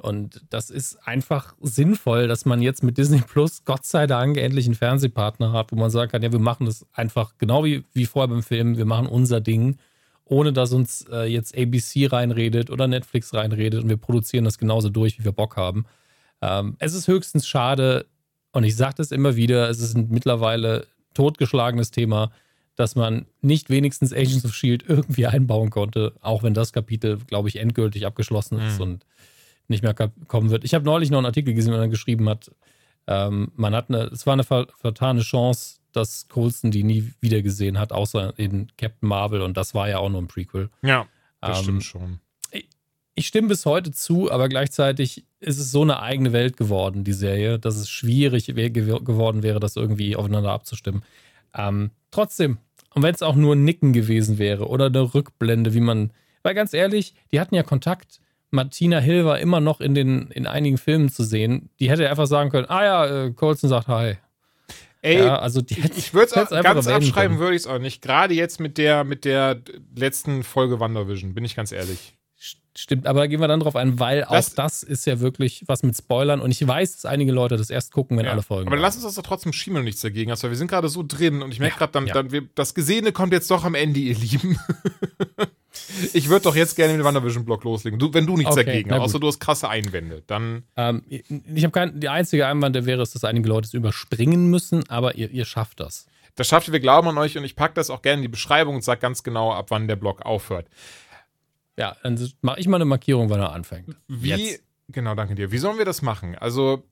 Und 0.00 0.42
das 0.50 0.70
ist 0.70 0.96
einfach 1.06 1.54
sinnvoll, 1.60 2.28
dass 2.28 2.44
man 2.44 2.62
jetzt 2.62 2.84
mit 2.84 2.98
Disney 2.98 3.20
Plus 3.20 3.64
Gott 3.64 3.84
sei 3.84 4.06
Dank 4.06 4.36
endlich 4.36 4.66
einen 4.66 4.76
Fernsehpartner 4.76 5.52
hat, 5.52 5.72
wo 5.72 5.76
man 5.76 5.90
sagen 5.90 6.12
kann, 6.12 6.22
ja, 6.22 6.30
wir 6.30 6.38
machen 6.38 6.66
das 6.66 6.86
einfach 6.92 7.34
genau 7.36 7.64
wie, 7.64 7.84
wie 7.92 8.06
vorher 8.06 8.28
beim 8.28 8.44
Film, 8.44 8.76
wir 8.76 8.84
machen 8.84 9.08
unser 9.08 9.40
Ding, 9.40 9.76
ohne 10.24 10.52
dass 10.52 10.72
uns 10.72 11.04
äh, 11.10 11.24
jetzt 11.24 11.58
ABC 11.58 12.06
reinredet 12.06 12.70
oder 12.70 12.86
Netflix 12.86 13.34
reinredet 13.34 13.82
und 13.82 13.88
wir 13.88 13.96
produzieren 13.96 14.44
das 14.44 14.58
genauso 14.58 14.88
durch, 14.88 15.18
wie 15.18 15.24
wir 15.24 15.32
Bock 15.32 15.56
haben. 15.56 15.84
Ähm, 16.40 16.76
es 16.78 16.94
ist 16.94 17.08
höchstens 17.08 17.48
schade, 17.48 18.06
und 18.52 18.64
ich 18.64 18.76
sage 18.76 18.94
das 18.98 19.12
immer 19.12 19.36
wieder, 19.36 19.68
es 19.68 19.80
ist 19.80 19.96
ein 19.96 20.08
mittlerweile 20.10 20.86
totgeschlagenes 21.14 21.90
Thema, 21.90 22.30
dass 22.76 22.94
man 22.94 23.26
nicht 23.40 23.70
wenigstens 23.70 24.12
Agents 24.12 24.44
of 24.44 24.54
Shield 24.54 24.84
irgendwie 24.86 25.26
einbauen 25.26 25.70
konnte, 25.70 26.12
auch 26.20 26.42
wenn 26.42 26.54
das 26.54 26.72
Kapitel, 26.72 27.18
glaube 27.26 27.48
ich, 27.48 27.56
endgültig 27.56 28.06
abgeschlossen 28.06 28.58
ist 28.60 28.76
mhm. 28.76 28.82
und 28.82 29.06
nicht 29.68 29.82
mehr 29.82 29.94
kommen 29.94 30.50
wird. 30.50 30.64
Ich 30.64 30.74
habe 30.74 30.84
neulich 30.84 31.10
noch 31.10 31.18
einen 31.18 31.26
Artikel 31.26 31.54
gesehen, 31.54 31.72
der 31.72 31.88
geschrieben 31.88 32.28
hat, 32.28 32.50
ähm, 33.06 33.52
man 33.56 33.74
hat 33.74 33.88
eine, 33.88 34.04
es 34.04 34.26
war 34.26 34.34
eine 34.34 34.44
vertane 34.44 35.20
Chance, 35.20 35.78
dass 35.92 36.28
Colson 36.28 36.70
die 36.70 36.84
nie 36.84 37.12
wieder 37.20 37.40
gesehen 37.40 37.78
hat, 37.78 37.92
außer 37.92 38.38
in 38.38 38.68
Captain 38.76 39.08
Marvel 39.08 39.40
und 39.40 39.56
das 39.56 39.74
war 39.74 39.88
ja 39.88 39.98
auch 39.98 40.10
nur 40.10 40.20
ein 40.20 40.28
Prequel. 40.28 40.68
Ja, 40.82 41.06
das 41.40 41.58
ähm, 41.58 41.64
stimmt 41.64 41.84
schon. 41.84 42.20
Ich, 42.50 42.68
ich 43.14 43.26
stimme 43.26 43.48
bis 43.48 43.64
heute 43.64 43.92
zu, 43.92 44.30
aber 44.30 44.48
gleichzeitig 44.48 45.24
ist 45.40 45.58
es 45.58 45.70
so 45.70 45.82
eine 45.82 46.00
eigene 46.02 46.32
Welt 46.32 46.56
geworden, 46.58 47.04
die 47.04 47.14
Serie, 47.14 47.58
dass 47.58 47.76
es 47.76 47.88
schwierig 47.88 48.46
geworden 48.46 49.42
wäre, 49.42 49.58
das 49.58 49.76
irgendwie 49.76 50.14
aufeinander 50.14 50.52
abzustimmen. 50.52 51.02
Ähm, 51.54 51.90
trotzdem, 52.10 52.58
und 52.94 53.02
wenn 53.02 53.14
es 53.14 53.22
auch 53.22 53.36
nur 53.36 53.54
ein 53.54 53.64
Nicken 53.64 53.94
gewesen 53.94 54.36
wäre 54.36 54.68
oder 54.68 54.86
eine 54.86 55.14
Rückblende, 55.14 55.72
wie 55.72 55.80
man, 55.80 56.12
weil 56.42 56.54
ganz 56.54 56.74
ehrlich, 56.74 57.14
die 57.32 57.40
hatten 57.40 57.54
ja 57.54 57.62
Kontakt 57.62 58.20
Martina 58.50 58.98
Hill 58.98 59.24
war 59.24 59.38
immer 59.38 59.60
noch 59.60 59.80
in, 59.80 59.94
den, 59.94 60.28
in 60.30 60.46
einigen 60.46 60.78
Filmen 60.78 61.08
zu 61.10 61.22
sehen. 61.24 61.70
Die 61.80 61.90
hätte 61.90 62.08
einfach 62.08 62.26
sagen 62.26 62.50
können: 62.50 62.66
Ah 62.68 62.84
ja, 62.84 63.24
äh, 63.26 63.30
Colson 63.32 63.68
sagt 63.68 63.88
Hi. 63.88 64.16
Ey, 65.00 65.18
ja, 65.18 65.38
also 65.38 65.60
die 65.62 65.74
hätte, 65.76 65.96
ich 65.96 66.12
würde 66.12 66.26
es 66.26 66.50
ganz 66.50 66.86
abschreiben, 66.88 67.38
würde 67.38 67.54
ich 67.54 67.62
es 67.62 67.66
auch 67.68 67.78
nicht. 67.78 68.02
Gerade 68.02 68.34
jetzt 68.34 68.58
mit 68.58 68.78
der, 68.78 69.04
mit 69.04 69.24
der 69.24 69.60
letzten 69.94 70.42
Folge 70.42 70.80
WandaVision, 70.80 71.34
bin 71.34 71.44
ich 71.44 71.54
ganz 71.54 71.70
ehrlich. 71.70 72.14
Stimmt, 72.76 73.06
aber 73.08 73.20
da 73.20 73.26
gehen 73.26 73.40
wir 73.40 73.48
dann 73.48 73.58
drauf 73.58 73.74
ein, 73.74 73.98
weil 73.98 74.20
Das- 74.28 74.52
auch 74.52 74.54
das 74.54 74.82
ist 74.84 75.04
ja 75.04 75.18
wirklich 75.18 75.64
was 75.66 75.82
mit 75.82 75.96
Spoilern 75.96 76.40
und 76.40 76.52
ich 76.52 76.64
weiß, 76.66 76.92
dass 76.94 77.04
einige 77.06 77.32
Leute 77.32 77.56
das 77.56 77.70
erst 77.70 77.92
gucken, 77.92 78.16
wenn 78.16 78.24
Ja. 78.26 78.30
alle 78.32 78.42
Folgen 78.42 78.68
Aber 78.68 78.76
da 78.76 78.82
lass 78.82 78.94
uns 78.94 79.04
das 79.04 79.14
doch 79.16 79.22
trotzdem 79.24 79.52
schieben 79.52 79.78
und 79.78 79.84
nichts 79.84 80.00
dagegen 80.00 80.30
weil 80.30 80.50
wir 80.50 80.56
sind 80.56 80.68
gerade 80.68 80.88
so 80.88 81.02
drin 81.06 81.42
und 81.42 81.50
ich 81.50 81.58
merke 81.58 81.74
Ja, 81.74 81.78
gerade, 81.86 81.92
dann, 81.92 82.06
dann 82.06 82.30
wir, 82.30 82.42
das 82.54 82.74
Gesehene 82.74 83.10
kommt 83.10 83.32
jetzt 83.32 83.50
doch 83.50 83.64
am 83.64 83.74
Ende, 83.74 83.98
ihr 83.98 84.14
Lieben. 84.16 84.58
ich 86.12 86.28
würde 86.28 86.44
doch 86.44 86.56
jetzt 86.56 86.76
gerne 86.76 86.92
mit 86.92 87.00
dem 87.00 87.04
WandaVision-Blog 87.04 87.64
loslegen. 87.64 87.98
Du, 87.98 88.12
wenn 88.12 88.26
du 88.26 88.36
nichts 88.36 88.52
Okay, 88.52 88.64
dagegen 88.64 88.92
hast, 88.92 89.00
außer 89.00 89.20
du 89.20 89.26
hast 89.26 89.40
krasse 89.40 89.68
Einwände, 89.68 90.22
dann. 90.26 90.64
Ähm, 90.76 91.02
ich 91.08 91.64
habe 91.64 91.72
keinen, 91.72 92.00
die 92.00 92.08
einzige 92.08 92.46
Einwand, 92.46 92.74
der 92.76 92.86
wäre, 92.86 93.02
ist, 93.02 93.14
dass 93.14 93.24
einige 93.24 93.48
Leute 93.48 93.66
es 93.66 93.74
überspringen 93.74 94.50
müssen, 94.50 94.88
aber 94.88 95.14
ihr, 95.16 95.30
ihr 95.30 95.44
schafft 95.44 95.80
das. 95.80 96.06
Das 96.34 96.46
schafft 96.46 96.68
ihr, 96.68 96.72
wir 96.72 96.80
glauben 96.80 97.08
an 97.08 97.18
euch 97.18 97.36
und 97.36 97.44
ich 97.44 97.56
packe 97.56 97.74
das 97.74 97.90
auch 97.90 98.02
gerne 98.02 98.16
in 98.16 98.22
die 98.22 98.28
Beschreibung 98.28 98.76
und 98.76 98.84
sage 98.84 99.00
ganz 99.00 99.22
genau, 99.22 99.52
ab 99.52 99.66
wann 99.70 99.88
der 99.88 99.96
Blog 99.96 100.22
aufhört. 100.22 100.68
Ja, 101.76 101.96
dann 102.02 102.18
mache 102.42 102.60
ich 102.60 102.68
mal 102.68 102.76
eine 102.76 102.84
Markierung, 102.84 103.30
wann 103.30 103.40
er 103.40 103.52
anfängt. 103.52 103.96
Wie, 104.08 104.30
Jetzt. 104.30 104.62
genau, 104.88 105.14
danke 105.14 105.34
dir. 105.34 105.52
Wie 105.52 105.58
sollen 105.58 105.78
wir 105.78 105.84
das 105.84 106.02
machen? 106.02 106.36
Also, 106.36 106.84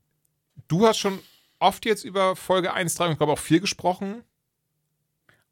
du 0.68 0.87
hast 0.87 0.99
schon 0.99 1.18
oft 1.59 1.84
jetzt 1.84 2.05
über 2.05 2.37
Folge 2.37 2.72
1, 2.72 2.95
3 2.95 3.07
und 3.07 3.12
ich 3.12 3.18
glaube 3.18 3.32
auch 3.32 3.39
4 3.39 3.61
gesprochen. 3.61 4.22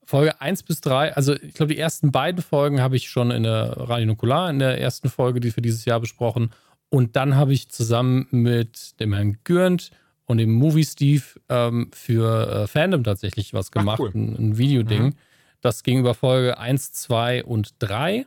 Folge 0.07 0.41
1 0.41 0.63
bis 0.65 0.81
3, 0.81 1.15
also 1.15 1.35
ich 1.35 1.55
glaube, 1.55 1.73
die 1.75 1.81
ersten 1.81 2.13
beiden 2.13 2.43
Folgen 2.43 2.81
habe 2.81 2.97
ich 2.97 3.09
schon 3.09 3.31
in 3.31 3.45
der 3.45 3.77
Radio 3.77 4.07
Nukular, 4.07 4.51
in 4.51 4.59
der 4.59 4.81
ersten 4.81 5.09
Folge, 5.09 5.41
die 5.41 5.51
für 5.51 5.63
dieses 5.63 5.85
Jahr 5.85 6.01
besprochen. 6.01 6.51
Und 6.91 7.17
dann 7.17 7.37
habe 7.37 7.53
ich 7.53 7.71
zusammen 7.71 8.27
mit 8.31 9.01
dem 9.01 9.15
Herrn 9.15 9.39
Gürnt 9.45 9.91
und 10.27 10.39
dem 10.39 10.53
Movie 10.53 10.85
Steve 10.85 11.23
ähm, 11.49 11.91
für 11.93 12.49
äh, 12.49 12.67
Fandom 12.67 13.05
tatsächlich 13.05 13.55
was 13.55 13.69
Ach, 13.69 13.73
gemacht, 13.73 14.01
cool. 14.01 14.11
ein, 14.15 14.37
ein 14.37 14.59
Videoding. 14.59 15.03
Mhm. 15.05 15.15
Das 15.61 15.83
ging 15.83 15.99
über 15.99 16.15
Folge 16.15 16.59
1, 16.59 16.93
2 16.93 17.45
und 17.45 17.75
3. 17.79 18.27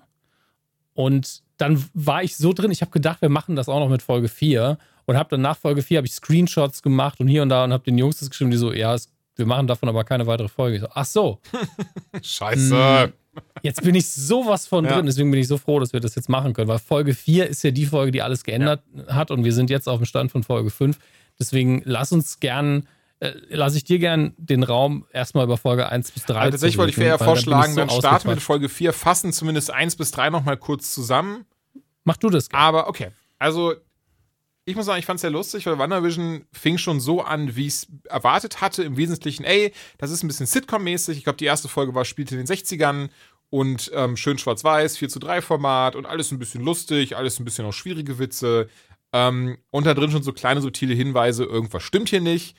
Und 0.94 1.44
dann 1.58 1.84
war 1.94 2.24
ich 2.24 2.36
so 2.36 2.54
drin, 2.54 2.72
ich 2.72 2.82
habe 2.82 2.92
gedacht, 2.92 3.22
wir 3.22 3.30
machen 3.30 3.56
das 3.56 3.70
auch 3.70 3.80
noch 3.80 3.90
mit 3.90 4.02
Folge 4.02 4.28
4 4.28 4.78
und 5.06 5.18
habe 5.18 5.30
dann 5.30 5.42
nach 5.42 5.58
Folge 5.58 5.82
4 5.82 5.98
habe 5.98 6.08
ich 6.08 6.14
Screenshots 6.14 6.82
gemacht 6.82 7.20
und 7.20 7.28
hier 7.28 7.44
und 7.44 7.50
da 7.50 7.64
und 7.64 7.74
habe 7.74 7.84
den 7.84 7.98
Jungs 7.98 8.20
das 8.20 8.30
geschrieben, 8.30 8.52
die 8.52 8.58
so, 8.58 8.74
ja, 8.74 8.94
es, 8.94 9.10
wir 9.38 9.46
machen 9.46 9.68
davon 9.68 9.90
aber 9.90 10.04
keine 10.04 10.28
weitere 10.28 10.48
Folge. 10.48 10.80
So, 10.80 10.88
ach 10.94 11.06
so, 11.06 11.40
Scheiße. 12.22 13.14
Jetzt 13.62 13.84
bin 13.84 13.94
ich 13.94 14.10
sowas 14.10 14.66
von 14.66 14.86
Ja. 14.86 14.96
drin, 14.96 15.06
deswegen 15.06 15.30
bin 15.30 15.40
ich 15.40 15.48
so 15.48 15.58
froh, 15.58 15.80
dass 15.80 15.94
wir 15.94 16.00
das 16.00 16.16
jetzt 16.16 16.28
machen 16.28 16.54
können, 16.54 16.68
weil 16.68 16.80
Folge 16.80 17.14
4 17.14 17.48
ist 17.48 17.64
ja 17.64 17.70
die 17.72 17.86
Folge, 17.86 18.12
die 18.12 18.22
alles 18.24 18.44
geändert 18.44 18.82
hat 19.08 19.30
und 19.30 19.44
wir 19.44 19.54
sind 19.54 19.70
jetzt 19.70 19.88
auf 19.88 19.98
dem 20.00 20.06
Stand 20.06 20.32
von 20.32 20.44
Folge 20.44 20.72
5. 20.72 20.98
Deswegen 21.40 21.84
lass 21.86 22.12
uns 22.12 22.40
gern, 22.40 22.88
äh, 23.20 23.34
lasse 23.50 23.78
ich 23.78 23.84
dir 23.84 24.00
gern 24.00 24.34
den 24.38 24.64
Raum, 24.64 25.06
erstmal 25.14 25.44
über 25.46 25.58
Folge 25.58 25.88
1 25.90 26.12
bis 26.12 26.26
3 26.26 26.40
Also 26.40 26.52
tatsächlich 26.52 26.78
wollte 26.80 26.92
ich 26.92 26.98
eher 26.98 27.18
dann 27.20 27.28
vorschlagen, 27.28 27.70
ich 27.70 27.76
so 27.76 27.80
dann 27.82 27.90
starten 27.92 28.28
wir 28.28 28.36
mit. 28.36 28.44
Folge 28.44 28.70
4, 28.70 28.92
fassen 28.92 29.32
zumindest 29.34 29.70
1 29.72 29.96
bis 29.98 30.10
3 30.12 30.32
nochmal 30.32 30.58
kurz 30.58 30.92
zusammen. 30.94 31.46
Mach 32.06 32.18
du 32.18 32.30
das 32.32 32.50
gerne. 32.50 32.64
Aber 32.64 32.88
okay, 32.88 33.10
also 33.38 33.76
ich 34.68 34.76
muss 34.76 34.86
sagen, 34.86 35.00
ich 35.00 35.06
fand 35.06 35.16
es 35.16 35.22
sehr 35.22 35.32
lustig, 35.32 35.66
weil 35.66 35.80
WandaVision 35.80 36.46
fing 36.52 36.78
schon 36.78 37.00
so 37.00 37.22
an, 37.22 37.56
wie 37.56 37.68
ich 37.68 37.74
es 37.74 37.88
erwartet 38.10 38.60
hatte. 38.60 38.84
Im 38.84 38.98
Wesentlichen, 38.98 39.46
ey, 39.46 39.72
das 39.98 40.12
ist 40.12 40.24
ein 40.24 40.28
bisschen 40.28 40.46
Sitcom-mäßig. 40.46 41.18
Ich 41.18 41.24
glaube, 41.24 41.38
die 41.38 41.46
erste 41.46 41.70
Folge 41.70 41.96
war, 41.96 42.04
spielte 42.04 42.36
in 42.36 42.46
den 42.46 42.54
60ern 42.54 43.08
und 43.50 43.90
ähm, 43.94 44.18
schön 44.18 44.38
schwarz-weiß, 44.38 44.98
4 44.98 45.08
zu 45.08 45.20
3 45.20 45.42
Format 45.42 45.96
und 45.96 46.06
alles 46.06 46.34
ein 46.34 46.40
bisschen 46.40 46.66
lustig, 46.66 47.16
alles 47.16 47.40
ein 47.40 47.46
bisschen 47.46 47.66
auch 47.66 47.72
schwierige 47.72 48.20
Witze. 48.20 48.68
Ähm, 49.14 49.58
und 49.72 49.86
da 49.86 49.94
drin 49.94 50.12
schon 50.12 50.22
so 50.22 50.34
kleine 50.34 50.60
subtile 50.60 50.94
Hinweise, 50.94 51.46
irgendwas 51.46 51.84
stimmt 51.84 52.10
hier 52.10 52.20
nicht. 52.20 52.58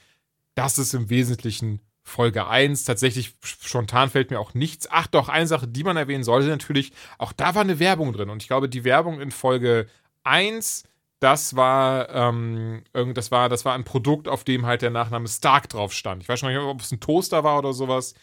Das 0.55 0.79
ist 0.79 0.95
im 0.95 1.11
Wesentlichen 1.11 1.81
Folge 2.05 2.47
1. 2.47 2.85
Tatsächlich 2.85 3.35
spontan 3.45 4.09
fällt 4.09 4.31
mir 4.31 4.41
auch 4.41 4.55
nichts. 4.55 4.89
Ach 4.91 5.09
doch, 5.09 5.29
eine 5.29 5.47
Sache, 5.47 5.69
die 5.69 5.85
man 5.85 5.99
erwähnen 5.99 6.25
sollte 6.25 6.49
natürlich, 6.49 6.93
auch 7.19 7.35
da 7.35 7.55
war 7.55 7.61
eine 7.61 7.79
Werbung 7.79 8.15
drin. 8.15 8.31
Und 8.31 8.43
ich 8.43 8.49
glaube, 8.49 8.71
die 8.71 8.85
Werbung 8.85 9.21
in 9.21 9.31
Folge 9.31 9.89
1, 10.25 10.85
das 11.21 11.57
war, 11.57 12.09
ähm, 12.11 12.83
irgend- 12.93 13.17
das 13.17 13.31
war, 13.31 13.49
das 13.49 13.65
war 13.65 13.75
ein 13.75 13.85
Produkt, 13.85 14.29
auf 14.29 14.45
dem 14.45 14.67
halt 14.67 14.83
der 14.83 14.91
Nachname 14.91 15.29
Stark 15.29 15.69
drauf 15.69 15.93
stand. 15.93 16.23
Ich 16.23 16.29
weiß 16.29 16.39
schon 16.41 16.51
nicht, 16.51 16.59
ob 16.59 16.81
es 16.81 16.93
ein 16.93 17.01
Toaster 17.01 17.43
war 17.45 17.59
oder 17.59 17.73
sowas. 17.73 18.15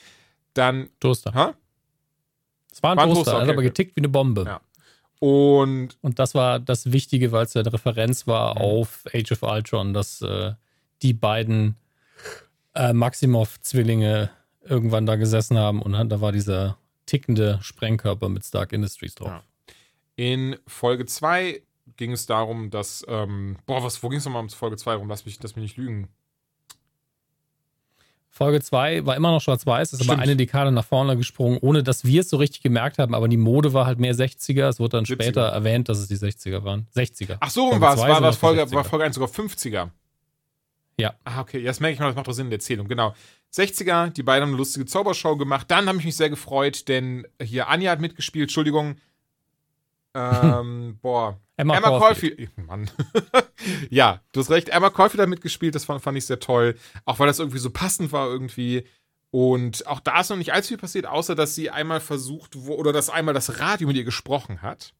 Dann, 0.53 0.89
Toaster. 0.99 1.33
hä? 1.33 1.53
Es 2.71 2.81
war 2.83 2.91
ein 2.91 2.97
War 2.97 3.03
ein 3.05 3.09
Toaster, 3.09 3.23
Toaster, 3.23 3.31
hat 3.33 3.41
okay, 3.43 3.51
aber 3.51 3.59
okay. 3.59 3.67
getickt 3.67 3.95
wie 3.95 4.01
eine 4.01 4.09
Bombe. 4.09 4.43
Ja. 4.45 4.61
Und 5.19 5.97
Und 6.01 6.19
das 6.19 6.35
war 6.35 6.59
das 6.59 6.91
Wichtige, 6.91 7.31
weil 7.31 7.45
es 7.45 7.53
ja 7.53 7.61
eine 7.61 7.71
Referenz 7.73 8.27
war 8.27 8.57
auf 8.57 9.03
Age 9.13 9.31
of 9.31 9.43
Ultron, 9.43 9.93
dass 9.93 10.21
äh, 10.21 10.53
die 11.01 11.13
beiden 11.13 11.75
äh, 12.75 12.93
Maximoff-Zwillinge 12.93 14.29
irgendwann 14.61 15.05
da 15.05 15.15
gesessen 15.15 15.57
haben 15.57 15.81
und 15.81 15.93
da 16.09 16.21
war 16.21 16.31
dieser 16.31 16.77
tickende 17.05 17.59
Sprengkörper 17.61 18.29
mit 18.29 18.43
Stark 18.45 18.73
Industries 18.73 19.15
drauf. 19.15 19.29
Ja. 19.29 19.43
In 20.17 20.57
Folge 20.67 21.05
2 21.05 21.61
ging 21.97 22.11
es 22.11 22.25
darum, 22.25 22.69
dass, 22.69 23.05
ähm, 23.07 23.57
boah, 23.65 23.83
was, 23.83 24.01
wo 24.03 24.09
ging 24.09 24.19
es 24.19 24.25
nochmal 24.25 24.43
um 24.43 24.49
Folge 24.49 24.77
2 24.77 24.95
rum? 24.95 25.09
Lass 25.09 25.25
mich, 25.25 25.41
lass 25.41 25.55
mich 25.55 25.63
nicht 25.63 25.77
lügen. 25.77 26.09
Folge 28.29 28.59
2 28.59 29.05
war 29.05 29.15
immer 29.15 29.31
noch 29.31 29.39
schwarz-weiß, 29.39 29.93
ist 29.93 30.01
aber 30.01 30.05
Stimmt. 30.07 30.21
eine 30.23 30.35
Dekade 30.35 30.69
nach 30.69 30.83
vorne 30.83 31.15
gesprungen, 31.15 31.57
ohne 31.61 31.83
dass 31.83 32.03
wir 32.03 32.19
es 32.19 32.29
so 32.29 32.35
richtig 32.35 32.61
gemerkt 32.61 32.97
haben, 32.97 33.15
aber 33.15 33.29
die 33.29 33.37
Mode 33.37 33.71
war 33.71 33.85
halt 33.85 33.97
mehr 33.97 34.13
60er. 34.13 34.67
Es 34.67 34.77
wurde 34.77 34.97
dann 34.97 35.05
70er. 35.05 35.13
später 35.13 35.41
erwähnt, 35.43 35.87
dass 35.87 35.99
es 35.99 36.09
die 36.09 36.17
60er 36.17 36.65
waren. 36.65 36.85
60er. 36.93 37.37
Ach 37.39 37.49
so, 37.49 37.69
Folge 37.69 37.81
war 37.81 37.93
es. 37.93 37.99
War, 38.01 38.31
die 38.31 38.37
Folge, 38.37 38.61
60er. 38.63 38.71
war 38.73 38.83
Folge 38.83 39.05
1 39.05 39.15
sogar 39.15 39.29
50er? 39.29 39.89
Ja. 40.97 41.13
Ah, 41.23 41.39
okay. 41.39 41.59
Ja, 41.59 41.67
das 41.67 41.79
merke 41.79 41.93
ich 41.93 41.99
mal, 41.99 42.07
das 42.07 42.15
macht 42.15 42.27
doch 42.27 42.33
Sinn 42.33 42.47
in 42.47 42.49
der 42.51 42.57
Erzählung. 42.57 42.89
Genau. 42.89 43.13
60er, 43.53 44.09
die 44.09 44.23
beiden 44.23 44.41
haben 44.41 44.49
eine 44.49 44.57
lustige 44.57 44.85
Zaubershow 44.85 45.37
gemacht. 45.37 45.71
Dann 45.71 45.87
habe 45.87 45.97
ich 45.99 46.05
mich 46.05 46.17
sehr 46.17 46.29
gefreut, 46.29 46.89
denn 46.89 47.25
hier 47.41 47.69
Anja 47.69 47.91
hat 47.91 48.01
mitgespielt. 48.01 48.49
Entschuldigung. 48.49 48.97
Ähm, 50.13 50.97
boah. 51.01 51.39
Emma, 51.57 51.77
Emma 51.77 51.87
Caulfield. 51.87 52.37
Caulfield. 52.37 52.67
Mann. 52.67 52.89
ja, 53.89 54.21
du 54.33 54.41
hast 54.41 54.49
recht. 54.49 54.69
Emma 54.69 54.89
Caulfield 54.89 55.21
hat 55.21 55.29
mitgespielt. 55.29 55.75
Das 55.75 55.85
fand, 55.85 56.01
fand 56.01 56.17
ich 56.17 56.25
sehr 56.25 56.39
toll. 56.39 56.75
Auch 57.05 57.19
weil 57.19 57.27
das 57.27 57.39
irgendwie 57.39 57.59
so 57.59 57.69
passend 57.69 58.11
war 58.11 58.27
irgendwie. 58.27 58.85
Und 59.31 59.87
auch 59.87 59.99
da 59.99 60.21
ist 60.21 60.29
noch 60.29 60.37
nicht 60.37 60.53
allzu 60.53 60.69
viel 60.69 60.77
passiert, 60.77 61.05
außer 61.05 61.35
dass 61.35 61.55
sie 61.55 61.69
einmal 61.69 61.99
versucht, 61.99 62.51
wo, 62.55 62.75
oder 62.75 62.93
dass 62.93 63.09
einmal 63.09 63.33
das 63.33 63.59
Radio 63.59 63.87
mit 63.87 63.97
ihr 63.97 64.03
gesprochen 64.03 64.61
hat. 64.61 64.93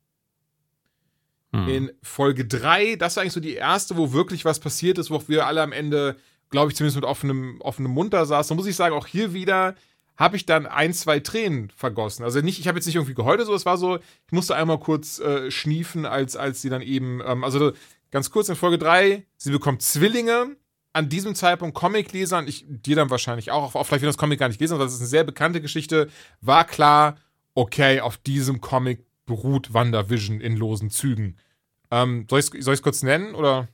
Hm. 1.53 1.69
In 1.69 1.91
Folge 2.03 2.45
3, 2.45 2.95
das 2.95 3.15
war 3.15 3.21
eigentlich 3.21 3.33
so 3.33 3.39
die 3.39 3.53
erste, 3.53 3.95
wo 3.95 4.11
wirklich 4.11 4.43
was 4.43 4.59
passiert 4.59 4.97
ist, 4.97 5.09
wo 5.09 5.21
wir 5.27 5.47
alle 5.47 5.61
am 5.61 5.71
Ende, 5.71 6.17
glaube 6.49 6.71
ich, 6.71 6.77
zumindest 6.77 6.97
mit 6.97 7.05
offenem, 7.05 7.61
offenem 7.61 7.91
Mund 7.91 8.13
da 8.13 8.25
saßen. 8.25 8.55
Da 8.55 8.59
muss 8.59 8.67
ich 8.67 8.75
sagen, 8.75 8.95
auch 8.95 9.07
hier 9.07 9.33
wieder 9.33 9.75
habe 10.17 10.37
ich 10.37 10.45
dann 10.45 10.65
ein, 10.65 10.93
zwei 10.93 11.19
Tränen 11.19 11.69
vergossen. 11.75 12.23
Also 12.23 12.41
nicht, 12.41 12.59
ich 12.59 12.67
habe 12.67 12.77
jetzt 12.77 12.85
nicht 12.85 12.95
irgendwie 12.95 13.15
geheult 13.15 13.39
oder 13.39 13.45
so, 13.47 13.53
es 13.53 13.65
war 13.65 13.77
so, 13.77 13.97
ich 13.97 14.31
musste 14.31 14.55
einmal 14.55 14.79
kurz 14.79 15.19
äh, 15.19 15.51
schniefen, 15.51 16.05
als, 16.05 16.35
als 16.35 16.61
sie 16.61 16.69
dann 16.69 16.81
eben, 16.81 17.21
ähm, 17.25 17.43
also 17.43 17.73
ganz 18.11 18.31
kurz 18.31 18.49
in 18.49 18.55
Folge 18.55 18.77
3, 18.77 19.25
sie 19.37 19.51
bekommt 19.51 19.81
Zwillinge. 19.81 20.55
An 20.93 21.09
diesem 21.09 21.35
Zeitpunkt 21.35 21.75
Comiclesern, 21.75 22.47
ich 22.47 22.63
dir 22.69 22.95
dann 22.95 23.09
wahrscheinlich 23.09 23.51
auch, 23.51 23.75
auch 23.75 23.83
vielleicht 23.83 24.01
wenn 24.01 24.07
das 24.07 24.17
Comic 24.17 24.39
gar 24.39 24.47
nicht 24.47 24.59
gelesen, 24.59 24.75
aber 24.75 24.85
das 24.85 24.93
ist 24.93 25.01
eine 25.01 25.09
sehr 25.09 25.25
bekannte 25.25 25.59
Geschichte, 25.59 26.07
war 26.39 26.63
klar, 26.63 27.17
okay, 27.53 27.99
auf 27.99 28.15
diesem 28.15 28.61
Comic 28.61 29.05
beruht 29.25 29.73
WandaVision 29.73 30.39
in 30.39 30.55
losen 30.55 30.89
Zügen. 30.89 31.35
Ähm, 31.91 32.27
soll 32.29 32.39
ich 32.39 32.53
es 32.55 32.81
kurz 32.81 33.03
nennen 33.03 33.35
oder? 33.35 33.67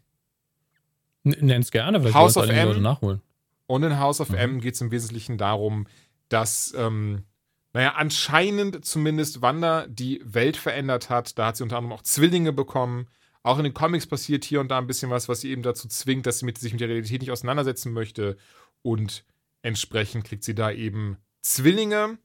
Nenn's 1.23 1.69
gerne, 1.69 2.03
weil 2.03 2.13
House 2.13 2.37
of 2.37 2.49
M. 2.49 2.81
Nachholen. 2.81 3.21
Und 3.67 3.83
in 3.83 3.99
House 3.99 4.19
of 4.19 4.29
Mhm. 4.31 4.35
M 4.35 4.59
geht 4.59 4.73
es 4.73 4.81
im 4.81 4.91
Wesentlichen 4.91 5.37
darum, 5.37 5.87
dass, 6.31 6.73
ähm, 6.77 7.25
naja, 7.73 7.93
anscheinend 7.95 8.85
zumindest 8.85 9.41
Wanda 9.41 9.85
die 9.87 10.21
Welt 10.23 10.57
verändert 10.57 11.09
hat. 11.09 11.37
Da 11.37 11.47
hat 11.47 11.57
sie 11.57 11.63
unter 11.63 11.77
anderem 11.77 11.97
auch 11.97 12.03
Zwillinge 12.03 12.53
bekommen. 12.53 13.07
Auch 13.43 13.57
in 13.57 13.63
den 13.63 13.73
Comics 13.73 14.05
passiert 14.07 14.45
hier 14.45 14.59
und 14.61 14.69
da 14.69 14.77
ein 14.77 14.87
bisschen 14.87 15.09
was, 15.09 15.27
was 15.27 15.41
sie 15.41 15.51
eben 15.51 15.63
dazu 15.63 15.87
zwingt, 15.87 16.25
dass 16.25 16.39
sie 16.39 16.45
mit, 16.45 16.57
sich 16.57 16.71
mit 16.71 16.81
der 16.81 16.89
Realität 16.89 17.21
nicht 17.21 17.31
auseinandersetzen 17.31 17.91
möchte. 17.91 18.37
Und 18.81 19.25
entsprechend 19.61 20.25
kriegt 20.25 20.43
sie 20.43 20.55
da 20.55 20.71
eben 20.71 21.17
Zwillinge, 21.41 22.17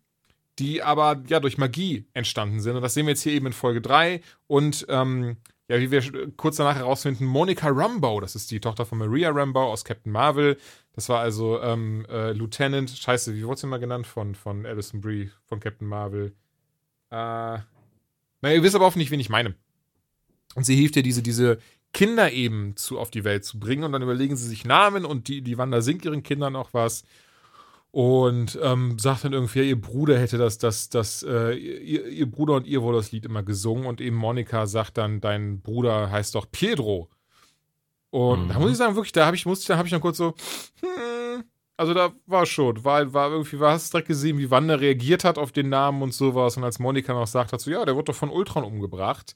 die 0.59 0.83
aber 0.83 1.23
ja 1.29 1.41
durch 1.41 1.59
Magie 1.59 2.07
entstanden 2.13 2.61
sind. 2.61 2.77
Und 2.77 2.83
das 2.83 2.95
sehen 2.95 3.07
wir 3.07 3.13
jetzt 3.13 3.23
hier 3.23 3.33
eben 3.33 3.47
in 3.47 3.53
Folge 3.53 3.81
3. 3.81 4.21
Und 4.47 4.87
ähm, 4.89 5.39
ja, 5.69 5.81
wie 5.81 5.91
wir 5.91 6.31
kurz 6.37 6.57
danach 6.57 6.77
herausfinden, 6.77 7.25
Monica 7.25 7.69
Rambeau, 7.69 8.21
das 8.21 8.37
ist 8.37 8.51
die 8.51 8.61
Tochter 8.61 8.87
von 8.87 8.99
Maria 8.99 9.31
Rambeau 9.31 9.73
aus 9.73 9.85
Captain 9.85 10.13
Marvel. 10.13 10.57
Das 10.93 11.09
war 11.09 11.21
also 11.21 11.61
ähm, 11.61 12.07
äh, 12.09 12.33
Lieutenant, 12.33 12.91
scheiße, 12.91 13.35
wie 13.35 13.45
wurde 13.45 13.61
sie 13.61 13.67
mal 13.67 13.79
genannt 13.79 14.07
von, 14.07 14.35
von 14.35 14.65
Alison 14.65 15.01
Brie, 15.01 15.31
von 15.45 15.59
Captain 15.59 15.89
Marvel? 15.89 16.35
Äh, 17.11 17.59
naja, 18.41 18.55
ihr 18.55 18.63
wisst 18.63 18.77
aber 18.77 18.85
hoffentlich, 18.85 19.11
wen 19.11 19.21
ich 19.21 19.29
meine. 19.29 19.55
Und 20.55 20.65
sie 20.65 20.77
hilft 20.77 20.97
ihr, 20.97 21.03
diese, 21.03 21.23
diese 21.23 21.59
Kinder 21.93 22.31
eben 22.31 22.77
zu, 22.77 22.99
auf 22.99 23.11
die 23.11 23.25
Welt 23.25 23.45
zu 23.45 23.59
bringen. 23.59 23.85
Und 23.85 23.93
dann 23.93 24.03
überlegen 24.03 24.37
sie 24.37 24.49
sich 24.49 24.65
Namen 24.65 25.05
und 25.05 25.29
die, 25.29 25.43
die 25.43 25.59
Wanda 25.59 25.81
singt 25.81 26.05
ihren 26.05 26.23
Kindern 26.23 26.55
auch 26.55 26.73
was. 26.73 27.05
Und 27.97 28.59
ähm, 28.63 28.99
sagt 28.99 29.25
dann 29.25 29.33
irgendwie, 29.33 29.61
ja, 29.61 29.65
ihr 29.65 29.81
Bruder 29.81 30.19
hätte 30.19 30.37
das, 30.37 30.59
das, 30.59 30.91
das, 30.91 31.23
äh, 31.23 31.55
ihr, 31.55 32.07
ihr 32.07 32.31
Bruder 32.31 32.53
und 32.57 32.67
ihr 32.67 32.83
wurde 32.83 32.99
das 32.99 33.11
Lied 33.11 33.25
immer 33.25 33.43
gesungen. 33.43 33.87
Und 33.87 34.03
eben 34.03 34.17
Monika 34.17 34.67
sagt 34.67 34.99
dann, 34.99 35.23
dein 35.23 35.63
Bruder 35.63 36.11
heißt 36.11 36.35
doch 36.35 36.45
Pedro. 36.53 37.09
Und 38.11 38.49
Mhm. 38.49 38.49
da 38.51 38.59
muss 38.59 38.73
ich 38.73 38.77
sagen, 38.77 38.97
wirklich, 38.97 39.13
da 39.13 39.25
habe 39.25 39.35
ich, 39.35 39.47
musste, 39.47 39.69
da 39.69 39.79
habe 39.79 39.89
ich 39.89 39.93
dann 39.93 40.03
kurz 40.03 40.19
so, 40.19 40.35
hm, 40.81 41.45
also 41.79 41.95
da 41.95 42.13
war 42.27 42.45
schon, 42.45 42.85
war, 42.85 43.15
war 43.15 43.31
irgendwie, 43.31 43.59
war, 43.61 43.73
hast 43.73 43.89
du 43.89 43.97
direkt 43.97 44.09
gesehen, 44.09 44.37
wie 44.37 44.51
Wanda 44.51 44.75
reagiert 44.75 45.25
hat 45.25 45.39
auf 45.39 45.51
den 45.53 45.71
Namen 45.71 46.03
und 46.03 46.13
sowas. 46.13 46.59
Und 46.59 46.65
als 46.65 46.79
Monika 46.79 47.15
noch 47.15 47.27
sagt, 47.27 47.55
hat 47.55 47.63
so, 47.63 47.71
ja, 47.71 47.83
der 47.87 47.97
wird 47.97 48.11
doch 48.11 48.15
von 48.15 48.29
Ultron 48.29 48.65
umgebracht. 48.65 49.35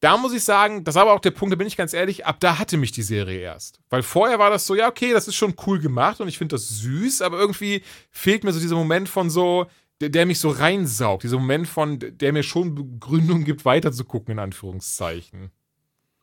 Da 0.00 0.16
muss 0.16 0.34
ich 0.34 0.44
sagen, 0.44 0.84
das 0.84 0.96
ist 0.96 1.00
aber 1.00 1.12
auch 1.12 1.20
der 1.20 1.30
Punkt, 1.30 1.52
da 1.52 1.56
bin 1.56 1.66
ich 1.66 1.76
ganz 1.76 1.94
ehrlich, 1.94 2.26
ab 2.26 2.36
da 2.40 2.58
hatte 2.58 2.76
mich 2.76 2.92
die 2.92 3.02
Serie 3.02 3.40
erst. 3.40 3.80
Weil 3.88 4.02
vorher 4.02 4.38
war 4.38 4.50
das 4.50 4.66
so, 4.66 4.74
ja, 4.74 4.88
okay, 4.88 5.12
das 5.12 5.28
ist 5.28 5.36
schon 5.36 5.54
cool 5.66 5.78
gemacht 5.78 6.20
und 6.20 6.28
ich 6.28 6.38
finde 6.38 6.56
das 6.56 6.68
süß, 6.68 7.22
aber 7.22 7.38
irgendwie 7.38 7.82
fehlt 8.10 8.44
mir 8.44 8.52
so 8.52 8.60
dieser 8.60 8.76
Moment 8.76 9.08
von 9.08 9.30
so, 9.30 9.66
der, 10.00 10.10
der, 10.10 10.26
mich 10.26 10.40
so 10.40 10.50
reinsaugt, 10.50 11.22
dieser 11.22 11.38
Moment 11.38 11.68
von, 11.68 11.98
der 12.00 12.32
mir 12.32 12.42
schon 12.42 12.74
Begründung 12.74 13.44
gibt, 13.44 13.64
weiter 13.64 13.92
zu 13.92 14.04
gucken, 14.04 14.32
in 14.32 14.38
Anführungszeichen. 14.38 15.50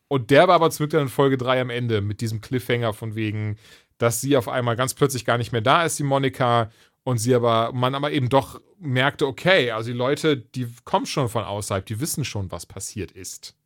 Und 0.08 0.30
der 0.30 0.46
war 0.46 0.56
aber 0.56 0.70
zurück 0.70 0.90
dann 0.90 1.02
in 1.02 1.08
Folge 1.08 1.38
3 1.38 1.62
am 1.62 1.70
Ende 1.70 2.02
mit 2.02 2.20
diesem 2.20 2.40
Cliffhanger 2.40 2.92
von 2.92 3.14
wegen, 3.14 3.56
dass 3.98 4.20
sie 4.20 4.36
auf 4.36 4.48
einmal 4.48 4.76
ganz 4.76 4.94
plötzlich 4.94 5.24
gar 5.24 5.38
nicht 5.38 5.52
mehr 5.52 5.60
da 5.62 5.84
ist, 5.84 5.98
die 5.98 6.04
Monika, 6.04 6.70
und 7.04 7.18
sie 7.18 7.34
aber, 7.34 7.72
man 7.72 7.94
aber 7.94 8.12
eben 8.12 8.28
doch 8.28 8.60
merkte, 8.78 9.26
okay, 9.26 9.70
also 9.70 9.90
die 9.90 9.96
Leute, 9.96 10.36
die 10.36 10.68
kommen 10.84 11.06
schon 11.06 11.28
von 11.28 11.44
außerhalb, 11.44 11.84
die 11.84 12.00
wissen 12.00 12.24
schon, 12.24 12.52
was 12.52 12.66
passiert 12.66 13.10
ist. 13.12 13.56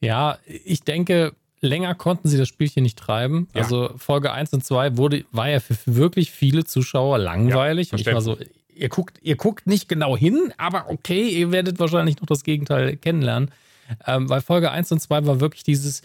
Ja, 0.00 0.38
ich 0.46 0.82
denke, 0.82 1.34
länger 1.60 1.94
konnten 1.94 2.28
sie 2.28 2.38
das 2.38 2.48
Spielchen 2.48 2.82
nicht 2.82 2.98
treiben. 2.98 3.48
Ja. 3.54 3.62
Also 3.62 3.90
Folge 3.96 4.32
1 4.32 4.52
und 4.52 4.64
2 4.64 4.96
wurde, 4.96 5.24
war 5.32 5.48
ja 5.48 5.60
für 5.60 5.76
wirklich 5.86 6.30
viele 6.30 6.64
Zuschauer 6.64 7.18
langweilig. 7.18 7.88
Ja, 7.88 7.92
und 7.94 8.00
ich 8.00 8.06
war 8.06 8.20
so, 8.20 8.36
ihr 8.74 8.88
guckt, 8.88 9.18
ihr 9.22 9.36
guckt 9.36 9.66
nicht 9.66 9.88
genau 9.88 10.16
hin, 10.16 10.52
aber 10.56 10.88
okay, 10.88 11.28
ihr 11.28 11.52
werdet 11.52 11.78
wahrscheinlich 11.78 12.20
noch 12.20 12.26
das 12.26 12.44
Gegenteil 12.44 12.96
kennenlernen. 12.96 13.50
Ähm, 14.06 14.28
weil 14.28 14.40
Folge 14.40 14.70
1 14.70 14.92
und 14.92 15.00
2 15.00 15.26
war 15.26 15.40
wirklich 15.40 15.64
dieses, 15.64 16.02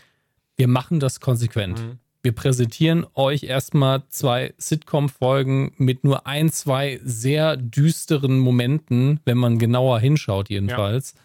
wir 0.56 0.68
machen 0.68 1.00
das 1.00 1.20
konsequent. 1.20 1.80
Mhm. 1.80 2.00
Wir 2.24 2.32
präsentieren 2.32 3.06
euch 3.16 3.44
erstmal 3.44 4.04
zwei 4.08 4.54
Sitcom-Folgen 4.58 5.74
mit 5.76 6.06
nur 6.06 6.26
ein, 6.26 6.54
zwei 6.54 7.02
sehr 7.04 7.58
düsteren 7.58 8.40
Momenten, 8.40 9.20
wenn 9.26 9.38
man 9.38 9.60
genauer 9.60 10.00
hinschaut, 10.00 10.50
jedenfalls. 10.50 11.16
Ja 11.16 11.20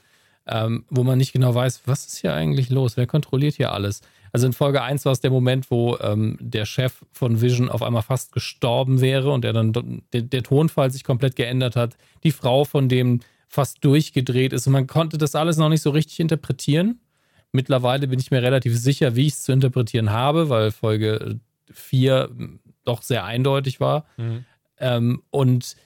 ähm, 0.49 0.85
wo 0.91 1.05
man 1.05 1.19
nicht 1.19 1.33
genau 1.33 1.55
weiß, 1.55 1.83
was 1.87 2.07
ist 2.07 2.19
hier 2.19 2.35
eigentlich 2.35 2.71
los? 2.71 2.97
Wer 2.97 3.07
kontrolliert 3.07 3.55
hier 3.55 3.73
alles? 3.73 4.03
Also 4.33 4.47
in 4.47 4.53
Folge 4.53 4.83
1 4.83 5.05
war 5.05 5.13
es 5.13 5.21
der 5.21 5.31
Moment, 5.31 5.71
wo 5.71 5.97
ähm, 5.99 6.37
der 6.41 6.67
Chef 6.67 7.05
von 7.13 7.41
Vision 7.41 7.71
auf 7.71 7.83
einmal 7.83 8.03
fast 8.03 8.33
gestorben 8.33 9.01
wäre 9.01 9.31
und 9.33 9.43
der 9.43 9.53
dann 9.53 9.73
der, 10.13 10.23
der, 10.23 10.43
Tonfall 10.43 10.91
sich 10.91 11.05
komplett 11.05 11.37
geändert 11.37 11.77
hat. 11.77 11.97
Die 12.25 12.33
Frau 12.33 12.65
von 12.65 12.89
dem 12.89 13.21
fast 13.49 13.83
durchgedreht 13.85 14.53
ist 14.53 14.67
und 14.67 14.75
man 14.75 14.87
konnte 14.87 15.17
das 15.17 15.35
alles 15.35 15.57
noch 15.57 15.71
nicht 15.71 15.83
so 15.83 15.91
richtig 15.91 16.21
interpretieren. 16.21 17.01
Mittlerweile 17.53 18.07
bin 18.09 18.19
ich 18.19 18.31
mir 18.31 18.43
relativ 18.43 18.77
sicher, 18.77 19.17
wie 19.17 19.27
ich 19.27 19.35
es 19.35 19.43
zu 19.43 19.53
interpretieren 19.53 20.11
habe, 20.11 20.51
weil 20.51 20.71
Folge 20.71 21.41
4 21.73 22.29
doch 22.85 23.03
sehr 23.03 23.25
eindeutig 23.25 23.81
war. 23.81 24.05
Mhm. 24.19 24.45
Ähm, 24.79 25.23
und 25.31 25.77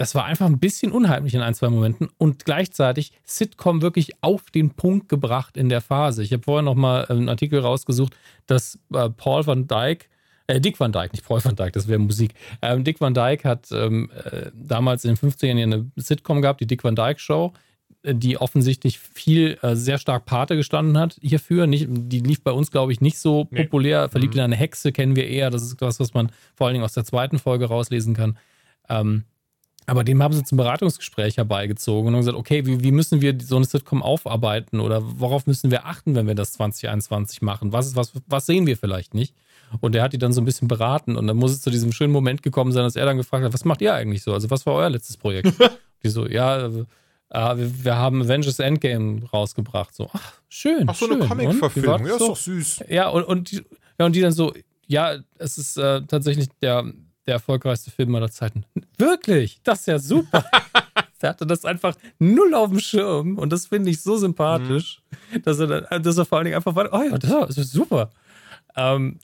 das 0.00 0.14
war 0.14 0.24
einfach 0.24 0.46
ein 0.46 0.58
bisschen 0.58 0.92
unheimlich 0.92 1.34
in 1.34 1.42
ein, 1.42 1.52
zwei 1.52 1.68
Momenten 1.68 2.08
und 2.16 2.46
gleichzeitig 2.46 3.12
Sitcom 3.22 3.82
wirklich 3.82 4.12
auf 4.22 4.50
den 4.50 4.70
Punkt 4.70 5.10
gebracht 5.10 5.58
in 5.58 5.68
der 5.68 5.82
Phase. 5.82 6.22
Ich 6.22 6.32
habe 6.32 6.42
vorher 6.42 6.62
nochmal 6.62 7.04
einen 7.10 7.28
Artikel 7.28 7.60
rausgesucht, 7.60 8.16
dass 8.46 8.78
äh, 8.94 9.10
Paul 9.10 9.46
van 9.46 9.66
Dyke, 9.66 10.06
äh, 10.46 10.58
Dick 10.58 10.80
van 10.80 10.90
Dyke, 10.90 11.10
nicht 11.12 11.26
Paul 11.26 11.44
van 11.44 11.54
Dyke, 11.54 11.72
das 11.72 11.86
wäre 11.86 11.98
Musik. 11.98 12.32
Ähm, 12.62 12.82
Dick 12.82 12.98
van 12.98 13.12
Dyke 13.12 13.46
hat 13.46 13.70
ähm, 13.72 14.10
äh, 14.24 14.46
damals 14.54 15.04
in 15.04 15.16
den 15.16 15.18
50ern 15.18 15.62
eine 15.62 15.90
Sitcom 15.96 16.40
gehabt, 16.40 16.62
die 16.62 16.66
Dick 16.66 16.82
van 16.82 16.96
Dyke 16.96 17.20
Show, 17.20 17.52
äh, 18.02 18.14
die 18.14 18.38
offensichtlich 18.38 18.98
viel, 18.98 19.58
äh, 19.60 19.76
sehr 19.76 19.98
stark 19.98 20.24
Pate 20.24 20.56
gestanden 20.56 20.96
hat 20.96 21.18
hierfür. 21.20 21.66
Nicht, 21.66 21.88
die 21.90 22.20
lief 22.20 22.42
bei 22.42 22.52
uns, 22.52 22.70
glaube 22.70 22.92
ich, 22.92 23.02
nicht 23.02 23.18
so 23.18 23.48
nee. 23.50 23.64
populär. 23.64 24.08
Verliebt 24.08 24.32
mhm. 24.32 24.38
in 24.38 24.44
eine 24.44 24.56
Hexe 24.56 24.92
kennen 24.92 25.14
wir 25.14 25.28
eher. 25.28 25.50
Das 25.50 25.62
ist 25.62 25.82
das, 25.82 26.00
was 26.00 26.14
man 26.14 26.32
vor 26.54 26.68
allen 26.68 26.72
Dingen 26.72 26.86
aus 26.86 26.94
der 26.94 27.04
zweiten 27.04 27.38
Folge 27.38 27.66
rauslesen 27.66 28.14
kann. 28.14 28.38
Ähm, 28.88 29.24
aber 29.90 30.04
dem 30.04 30.22
haben 30.22 30.32
sie 30.32 30.44
zum 30.44 30.56
Beratungsgespräch 30.56 31.36
herbeigezogen 31.36 32.06
und 32.06 32.14
haben 32.14 32.20
gesagt, 32.20 32.38
okay, 32.38 32.64
wie, 32.64 32.80
wie 32.80 32.92
müssen 32.92 33.20
wir 33.20 33.36
so 33.40 33.56
eine 33.56 33.64
Sitcom 33.64 34.04
aufarbeiten 34.04 34.78
oder 34.78 35.02
worauf 35.02 35.48
müssen 35.48 35.72
wir 35.72 35.84
achten, 35.84 36.14
wenn 36.14 36.28
wir 36.28 36.36
das 36.36 36.52
2021 36.52 37.42
machen? 37.42 37.72
Was, 37.72 37.96
was, 37.96 38.12
was 38.28 38.46
sehen 38.46 38.68
wir 38.68 38.76
vielleicht 38.76 39.14
nicht? 39.14 39.34
Und 39.80 39.96
er 39.96 40.04
hat 40.04 40.12
die 40.12 40.18
dann 40.18 40.32
so 40.32 40.40
ein 40.40 40.44
bisschen 40.44 40.68
beraten 40.68 41.16
und 41.16 41.26
dann 41.26 41.36
muss 41.36 41.50
es 41.50 41.60
zu 41.60 41.70
diesem 41.70 41.90
schönen 41.90 42.12
Moment 42.12 42.44
gekommen 42.44 42.70
sein, 42.70 42.84
dass 42.84 42.94
er 42.94 43.04
dann 43.04 43.16
gefragt 43.16 43.44
hat, 43.44 43.52
was 43.52 43.64
macht 43.64 43.82
ihr 43.82 43.92
eigentlich 43.92 44.22
so? 44.22 44.32
Also 44.32 44.48
was 44.48 44.64
war 44.64 44.74
euer 44.74 44.90
letztes 44.90 45.16
Projekt? 45.16 45.54
die 46.04 46.08
so, 46.08 46.24
ja, 46.24 46.66
äh, 46.66 46.70
wir, 47.28 47.84
wir, 47.84 47.96
haben 47.96 48.22
Avengers 48.22 48.60
Endgame 48.60 49.24
rausgebracht. 49.32 49.92
So, 49.92 50.08
ach, 50.12 50.34
schön. 50.48 50.84
Ach, 50.86 50.94
so 50.94 51.06
schön. 51.08 51.16
eine 51.16 51.26
Comic-Verfilmung, 51.26 52.06
ja, 52.06 52.12
ist 52.12 52.20
doch 52.20 52.36
süß. 52.36 52.84
Ja, 52.88 53.08
und, 53.08 53.24
und, 53.24 53.50
die, 53.50 53.64
ja, 53.98 54.06
und 54.06 54.14
die 54.14 54.20
dann 54.20 54.30
so, 54.30 54.54
ja, 54.86 55.16
es 55.38 55.58
ist 55.58 55.76
äh, 55.78 56.02
tatsächlich 56.02 56.46
der 56.62 56.92
der 57.26 57.34
erfolgreichste 57.34 57.90
Film 57.90 58.14
aller 58.14 58.30
Zeiten. 58.30 58.64
Wirklich? 58.98 59.60
Das 59.62 59.80
ist 59.80 59.86
ja 59.86 59.98
super. 59.98 60.44
der 61.22 61.30
hatte 61.30 61.46
das 61.46 61.64
einfach 61.64 61.94
null 62.18 62.54
auf 62.54 62.70
dem 62.70 62.80
Schirm 62.80 63.38
und 63.38 63.52
das 63.52 63.66
finde 63.66 63.90
ich 63.90 64.02
so 64.02 64.16
sympathisch, 64.16 65.02
mhm. 65.32 65.42
dass, 65.42 65.58
er, 65.58 66.00
dass 66.00 66.18
er 66.18 66.24
vor 66.24 66.38
allen 66.38 66.46
Dingen 66.46 66.56
einfach 66.56 66.74
war, 66.74 66.92
oh 66.92 67.02
ja, 67.02 67.18
das 67.18 67.58
ist 67.58 67.72
super. 67.72 68.10
Ähm, 68.76 69.18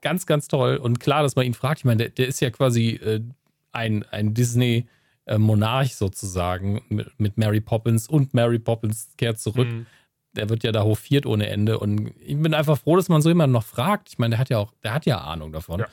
ganz, 0.00 0.26
ganz 0.26 0.48
toll. 0.48 0.76
Und 0.76 1.00
klar, 1.00 1.22
dass 1.22 1.36
man 1.36 1.46
ihn 1.46 1.54
fragt, 1.54 1.80
ich 1.80 1.84
meine, 1.84 1.98
der, 1.98 2.08
der 2.10 2.28
ist 2.28 2.40
ja 2.40 2.50
quasi 2.50 2.90
äh, 2.90 3.20
ein, 3.72 4.04
ein 4.10 4.34
Disney-Monarch 4.34 5.96
sozusagen 5.96 6.82
mit, 6.88 7.18
mit, 7.18 7.38
Mary 7.38 7.60
Poppins 7.60 8.08
und 8.08 8.34
Mary 8.34 8.58
Poppins 8.58 9.08
kehrt 9.16 9.38
zurück. 9.38 9.68
Mhm. 9.68 9.86
Der 10.32 10.48
wird 10.48 10.62
ja 10.62 10.70
da 10.70 10.84
hofiert 10.84 11.26
ohne 11.26 11.48
Ende. 11.48 11.78
Und 11.78 12.12
ich 12.20 12.36
bin 12.36 12.54
einfach 12.54 12.78
froh, 12.78 12.96
dass 12.96 13.08
man 13.08 13.20
so 13.20 13.28
jemanden 13.28 13.52
noch 13.52 13.64
fragt. 13.64 14.10
Ich 14.10 14.18
meine, 14.18 14.30
der 14.30 14.38
hat 14.38 14.50
ja 14.50 14.58
auch, 14.58 14.72
der 14.84 14.94
hat 14.94 15.06
ja 15.06 15.18
Ahnung 15.18 15.52
davon. 15.52 15.80
Ja. 15.80 15.86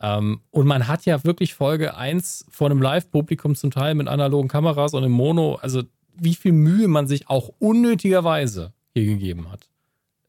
Ähm, 0.00 0.40
und 0.50 0.66
man 0.66 0.88
hat 0.88 1.04
ja 1.04 1.22
wirklich 1.24 1.54
Folge 1.54 1.96
1 1.96 2.46
vor 2.50 2.70
einem 2.70 2.80
Live-Publikum 2.80 3.54
zum 3.54 3.70
Teil 3.70 3.94
mit 3.94 4.08
analogen 4.08 4.48
Kameras 4.48 4.94
und 4.94 5.04
im 5.04 5.12
Mono, 5.12 5.56
also 5.56 5.82
wie 6.16 6.34
viel 6.34 6.52
Mühe 6.52 6.88
man 6.88 7.06
sich 7.06 7.28
auch 7.28 7.50
unnötigerweise 7.58 8.72
hier 8.94 9.04
gegeben 9.04 9.50
hat. 9.50 9.68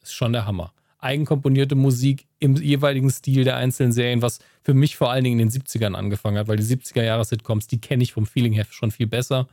Ist 0.02 0.14
schon 0.14 0.34
der 0.34 0.46
Hammer. 0.46 0.74
Eigenkomponierte 1.00 1.76
Musik 1.76 2.28
im 2.40 2.56
jeweiligen 2.56 3.10
Stil 3.10 3.44
der 3.44 3.56
einzelnen 3.56 3.92
Serien, 3.92 4.22
was 4.22 4.40
für 4.62 4.74
mich 4.74 4.98
vor 4.98 5.10
allen 5.10 5.24
Dingen 5.24 5.40
in 5.40 5.50
den 5.50 5.62
70ern 5.62 5.96
angefangen 5.96 6.38
hat, 6.38 6.48
weil 6.48 6.58
die 6.58 6.64
70er-Jahres-Sitcoms, 6.64 7.68
die 7.68 7.82
kenne 7.82 8.04
ich 8.04 8.14
vom 8.14 8.26
Feeling 8.26 8.54
her 8.54 8.66
schon 8.70 8.92
viel 8.92 9.08
besser. 9.08 9.48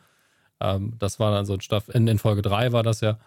Ähm, 0.61 0.95
das 0.99 1.21
war 1.21 1.33
dann 1.33 1.47
so 1.47 1.55
ein 1.55 1.61
Staff, 1.61 1.89
in, 1.89 2.07
in 2.07 2.19
Folge 2.19 2.43
3 2.43 2.73
war 2.73 2.83
das 2.83 3.01
ja. 3.01 3.19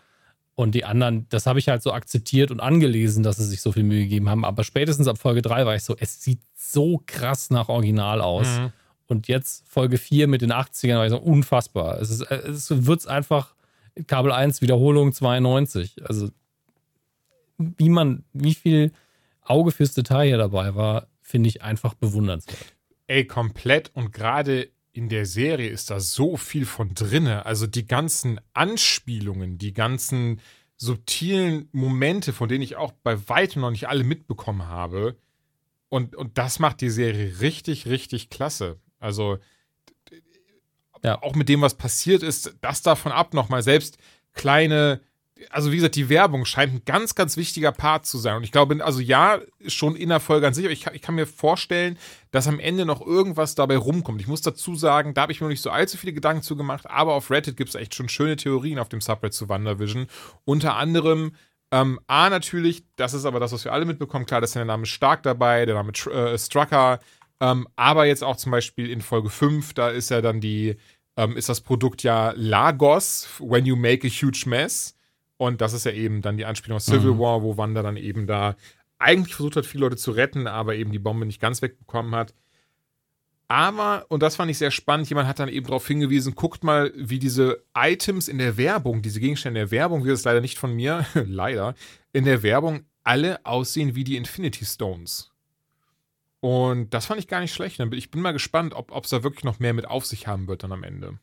Und 0.61 0.75
die 0.75 0.85
anderen, 0.85 1.25
das 1.29 1.47
habe 1.47 1.57
ich 1.57 1.69
halt 1.69 1.81
so 1.81 1.91
akzeptiert 1.91 2.51
und 2.51 2.59
angelesen, 2.59 3.23
dass 3.23 3.37
sie 3.37 3.45
sich 3.45 3.61
so 3.61 3.71
viel 3.71 3.81
Mühe 3.81 4.03
gegeben 4.03 4.29
haben. 4.29 4.45
Aber 4.45 4.63
spätestens 4.63 5.07
ab 5.07 5.17
Folge 5.17 5.41
3 5.41 5.65
war 5.65 5.75
ich 5.75 5.83
so, 5.83 5.95
es 5.97 6.21
sieht 6.21 6.39
so 6.55 7.01
krass 7.07 7.49
nach 7.49 7.67
Original 7.67 8.21
aus. 8.21 8.45
Mhm. 8.45 8.71
Und 9.07 9.27
jetzt 9.27 9.67
Folge 9.67 9.97
4 9.97 10.27
mit 10.27 10.43
den 10.43 10.51
80ern 10.51 10.97
war 10.97 11.05
ich 11.05 11.09
so 11.09 11.17
unfassbar. 11.17 11.99
Es, 11.99 12.11
ist, 12.11 12.21
es 12.29 12.85
wird 12.85 13.07
einfach 13.07 13.55
Kabel 14.05 14.31
1 14.31 14.61
Wiederholung 14.61 15.13
92. 15.13 16.07
Also 16.07 16.29
wie 17.57 17.89
man, 17.89 18.23
wie 18.31 18.53
viel 18.53 18.91
Auge 19.41 19.71
fürs 19.71 19.95
Detail 19.95 20.27
hier 20.27 20.37
dabei 20.37 20.75
war, 20.75 21.07
finde 21.21 21.49
ich 21.49 21.63
einfach 21.63 21.95
bewundernswert. 21.95 22.75
Ey, 23.07 23.25
komplett 23.25 23.89
und 23.95 24.13
gerade 24.13 24.69
in 24.93 25.09
der 25.09 25.25
Serie 25.25 25.69
ist 25.69 25.89
da 25.89 25.99
so 25.99 26.37
viel 26.37 26.65
von 26.65 26.93
drinne. 26.93 27.45
Also 27.45 27.67
die 27.67 27.87
ganzen 27.87 28.41
Anspielungen, 28.53 29.57
die 29.57 29.73
ganzen 29.73 30.41
subtilen 30.75 31.69
Momente, 31.71 32.33
von 32.33 32.49
denen 32.49 32.63
ich 32.63 32.75
auch 32.75 32.91
bei 33.03 33.29
weitem 33.29 33.61
noch 33.61 33.71
nicht 33.71 33.87
alle 33.87 34.03
mitbekommen 34.03 34.67
habe. 34.67 35.17
Und, 35.89 36.15
und 36.15 36.37
das 36.37 36.59
macht 36.59 36.81
die 36.81 36.89
Serie 36.89 37.39
richtig, 37.39 37.87
richtig 37.87 38.29
klasse. 38.29 38.79
Also 38.99 39.37
ja. 41.03 41.21
auch 41.21 41.35
mit 41.35 41.49
dem, 41.49 41.61
was 41.61 41.75
passiert 41.75 42.23
ist, 42.23 42.55
das 42.61 42.81
davon 42.81 43.11
ab 43.11 43.33
nochmal 43.33 43.63
selbst 43.63 43.97
kleine 44.33 45.01
also 45.49 45.71
wie 45.71 45.77
gesagt, 45.77 45.95
die 45.95 46.09
Werbung 46.09 46.45
scheint 46.45 46.73
ein 46.73 46.81
ganz, 46.85 47.15
ganz 47.15 47.37
wichtiger 47.37 47.71
Part 47.71 48.05
zu 48.05 48.17
sein. 48.17 48.37
Und 48.37 48.43
ich 48.43 48.51
glaube, 48.51 48.83
also 48.83 48.99
ja, 48.99 49.39
schon 49.67 49.95
in 49.95 50.09
der 50.09 50.19
Folge 50.19 50.47
an 50.47 50.53
sich, 50.53 50.65
aber 50.65 50.73
ich 50.73 50.81
kann, 50.81 50.95
ich 50.95 51.01
kann 51.01 51.15
mir 51.15 51.27
vorstellen, 51.27 51.97
dass 52.31 52.47
am 52.47 52.59
Ende 52.59 52.85
noch 52.85 53.05
irgendwas 53.05 53.55
dabei 53.55 53.77
rumkommt. 53.77 54.21
Ich 54.21 54.27
muss 54.27 54.41
dazu 54.41 54.75
sagen, 54.75 55.13
da 55.13 55.23
habe 55.23 55.31
ich 55.31 55.41
mir 55.41 55.45
noch 55.45 55.51
nicht 55.51 55.61
so 55.61 55.69
allzu 55.69 55.97
viele 55.97 56.13
Gedanken 56.13 56.43
zu 56.43 56.55
gemacht, 56.55 56.89
aber 56.89 57.13
auf 57.13 57.31
Reddit 57.31 57.57
gibt 57.57 57.69
es 57.69 57.75
echt 57.75 57.95
schon 57.95 58.09
schöne 58.09 58.35
Theorien 58.35 58.79
auf 58.79 58.89
dem 58.89 59.01
Subreddit 59.01 59.33
zu 59.33 59.49
WandaVision. 59.49 60.07
Unter 60.45 60.75
anderem, 60.75 61.33
ähm, 61.71 61.99
A, 62.07 62.29
natürlich, 62.29 62.83
das 62.95 63.13
ist 63.13 63.25
aber 63.25 63.39
das, 63.39 63.51
was 63.53 63.65
wir 63.65 63.73
alle 63.73 63.85
mitbekommen, 63.85 64.25
klar, 64.25 64.41
dass 64.41 64.51
der 64.51 64.65
Name 64.65 64.85
Stark 64.85 65.23
dabei, 65.23 65.65
der 65.65 65.75
Name 65.75 65.91
äh, 65.91 66.37
Strucker, 66.37 66.99
ähm, 67.39 67.67
aber 67.75 68.05
jetzt 68.05 68.23
auch 68.23 68.35
zum 68.35 68.51
Beispiel 68.51 68.89
in 68.89 69.01
Folge 69.01 69.29
5, 69.29 69.73
da 69.73 69.89
ist 69.89 70.09
ja 70.09 70.21
dann 70.21 70.41
die, 70.41 70.75
ähm, 71.17 71.35
ist 71.35 71.49
das 71.49 71.61
Produkt 71.61 72.03
ja 72.03 72.33
Lagos, 72.35 73.27
when 73.39 73.65
you 73.65 73.75
make 73.75 74.05
a 74.05 74.09
huge 74.09 74.43
mess. 74.47 74.95
Und 75.41 75.59
das 75.59 75.73
ist 75.73 75.87
ja 75.87 75.91
eben 75.91 76.21
dann 76.21 76.37
die 76.37 76.45
Anspielung 76.45 76.75
auf 76.75 76.83
Civil 76.83 77.13
mhm. 77.13 77.19
War, 77.19 77.41
wo 77.41 77.57
Wanda 77.57 77.81
dann 77.81 77.97
eben 77.97 78.27
da 78.27 78.55
eigentlich 78.99 79.33
versucht 79.33 79.55
hat, 79.55 79.65
viele 79.65 79.85
Leute 79.85 79.97
zu 79.97 80.11
retten, 80.11 80.45
aber 80.45 80.75
eben 80.75 80.91
die 80.91 80.99
Bombe 80.99 81.25
nicht 81.25 81.41
ganz 81.41 81.63
wegbekommen 81.63 82.13
hat. 82.13 82.35
Aber, 83.47 84.05
und 84.09 84.21
das 84.21 84.35
fand 84.35 84.51
ich 84.51 84.59
sehr 84.59 84.69
spannend, 84.69 85.09
jemand 85.09 85.27
hat 85.27 85.39
dann 85.39 85.49
eben 85.49 85.65
darauf 85.65 85.87
hingewiesen, 85.87 86.35
guckt 86.35 86.63
mal, 86.63 86.93
wie 86.95 87.17
diese 87.17 87.63
Items 87.75 88.27
in 88.27 88.37
der 88.37 88.55
Werbung, 88.57 89.01
diese 89.01 89.19
Gegenstände 89.19 89.61
in 89.61 89.65
der 89.65 89.71
Werbung, 89.71 90.05
wie 90.05 90.09
das 90.09 90.23
leider 90.25 90.41
nicht 90.41 90.59
von 90.59 90.75
mir, 90.75 91.07
leider, 91.15 91.73
in 92.13 92.25
der 92.25 92.43
Werbung 92.43 92.85
alle 93.03 93.43
aussehen 93.43 93.95
wie 93.95 94.03
die 94.03 94.17
Infinity 94.17 94.63
Stones. 94.63 95.31
Und 96.39 96.93
das 96.93 97.07
fand 97.07 97.19
ich 97.19 97.27
gar 97.27 97.39
nicht 97.39 97.51
schlecht. 97.51 97.79
Ich 97.79 98.11
bin 98.11 98.21
mal 98.21 98.31
gespannt, 98.31 98.75
ob 98.75 99.03
es 99.03 99.09
da 99.09 99.23
wirklich 99.23 99.43
noch 99.43 99.57
mehr 99.57 99.73
mit 99.73 99.87
auf 99.87 100.05
sich 100.05 100.27
haben 100.27 100.47
wird 100.47 100.61
dann 100.61 100.71
am 100.71 100.83
Ende. 100.83 101.17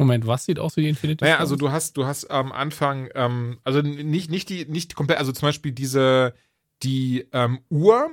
Moment, 0.00 0.26
was 0.26 0.46
sieht 0.46 0.58
aus 0.58 0.78
wie 0.78 0.80
die 0.80 0.88
Infinity 0.88 1.22
Naja, 1.22 1.36
also 1.36 1.56
du 1.56 1.70
hast, 1.70 1.98
du 1.98 2.06
hast 2.06 2.30
am 2.30 2.52
Anfang, 2.52 3.10
ähm, 3.14 3.58
also 3.64 3.82
nicht, 3.82 4.30
nicht 4.30 4.48
die, 4.48 4.64
nicht 4.64 4.94
komplett, 4.94 5.18
also 5.18 5.30
zum 5.30 5.48
Beispiel 5.48 5.72
diese, 5.72 6.32
die 6.82 7.26
ähm, 7.32 7.60
Uhr, 7.68 8.10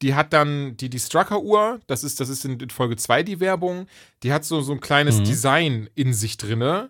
die 0.00 0.14
hat 0.14 0.32
dann 0.32 0.74
die, 0.78 0.88
die 0.88 0.98
Strucker-Uhr, 0.98 1.80
das 1.86 2.02
ist, 2.02 2.18
das 2.18 2.30
ist 2.30 2.46
in, 2.46 2.70
Folge 2.70 2.96
2 2.96 3.24
die 3.24 3.40
Werbung, 3.40 3.88
die 4.22 4.32
hat 4.32 4.46
so, 4.46 4.62
so 4.62 4.72
ein 4.72 4.80
kleines 4.80 5.18
mhm. 5.18 5.24
Design 5.24 5.90
in 5.94 6.14
sich 6.14 6.38
drinne. 6.38 6.88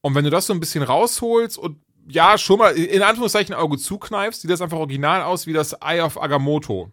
Und 0.00 0.16
wenn 0.16 0.24
du 0.24 0.30
das 0.30 0.48
so 0.48 0.52
ein 0.52 0.58
bisschen 0.58 0.82
rausholst 0.82 1.56
und 1.56 1.78
ja, 2.08 2.36
schon 2.38 2.58
mal 2.58 2.72
in 2.72 3.02
Anführungszeichen 3.02 3.54
Auge 3.54 3.78
zukneifst, 3.78 4.42
sieht 4.42 4.50
das 4.50 4.60
einfach 4.60 4.78
original 4.78 5.22
aus 5.22 5.46
wie 5.46 5.52
das 5.52 5.72
Eye 5.74 6.00
of 6.00 6.20
Agamotto. 6.20 6.90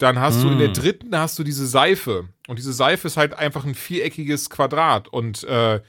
Dann 0.00 0.18
hast 0.18 0.38
mm. 0.38 0.42
du 0.42 0.48
in 0.48 0.58
der 0.58 0.68
hm. 0.68 0.74
dritten 0.74 1.16
hast 1.16 1.38
du 1.38 1.44
diese 1.44 1.66
Seife. 1.66 2.28
Und 2.48 2.58
diese 2.58 2.72
Seife 2.72 3.06
ist 3.06 3.18
halt 3.18 3.34
einfach 3.34 3.66
ein 3.66 3.74
viereckiges 3.74 4.48
Quadrat. 4.48 5.08
Und 5.08 5.44
äh, 5.44 5.80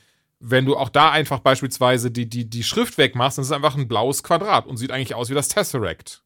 wenn 0.41 0.65
du 0.65 0.75
auch 0.75 0.89
da 0.89 1.11
einfach 1.11 1.39
beispielsweise 1.39 2.11
die, 2.11 2.27
die, 2.27 2.49
die 2.49 2.63
Schrift 2.63 2.97
wegmachst, 2.97 3.37
dann 3.37 3.43
ist 3.43 3.49
es 3.49 3.55
einfach 3.55 3.77
ein 3.77 3.87
blaues 3.87 4.21
Quadrat 4.21 4.67
und 4.67 4.75
sieht 4.75 4.91
eigentlich 4.91 5.15
aus 5.15 5.29
wie 5.29 5.33
das 5.33 5.47
Tesseract. 5.47 6.23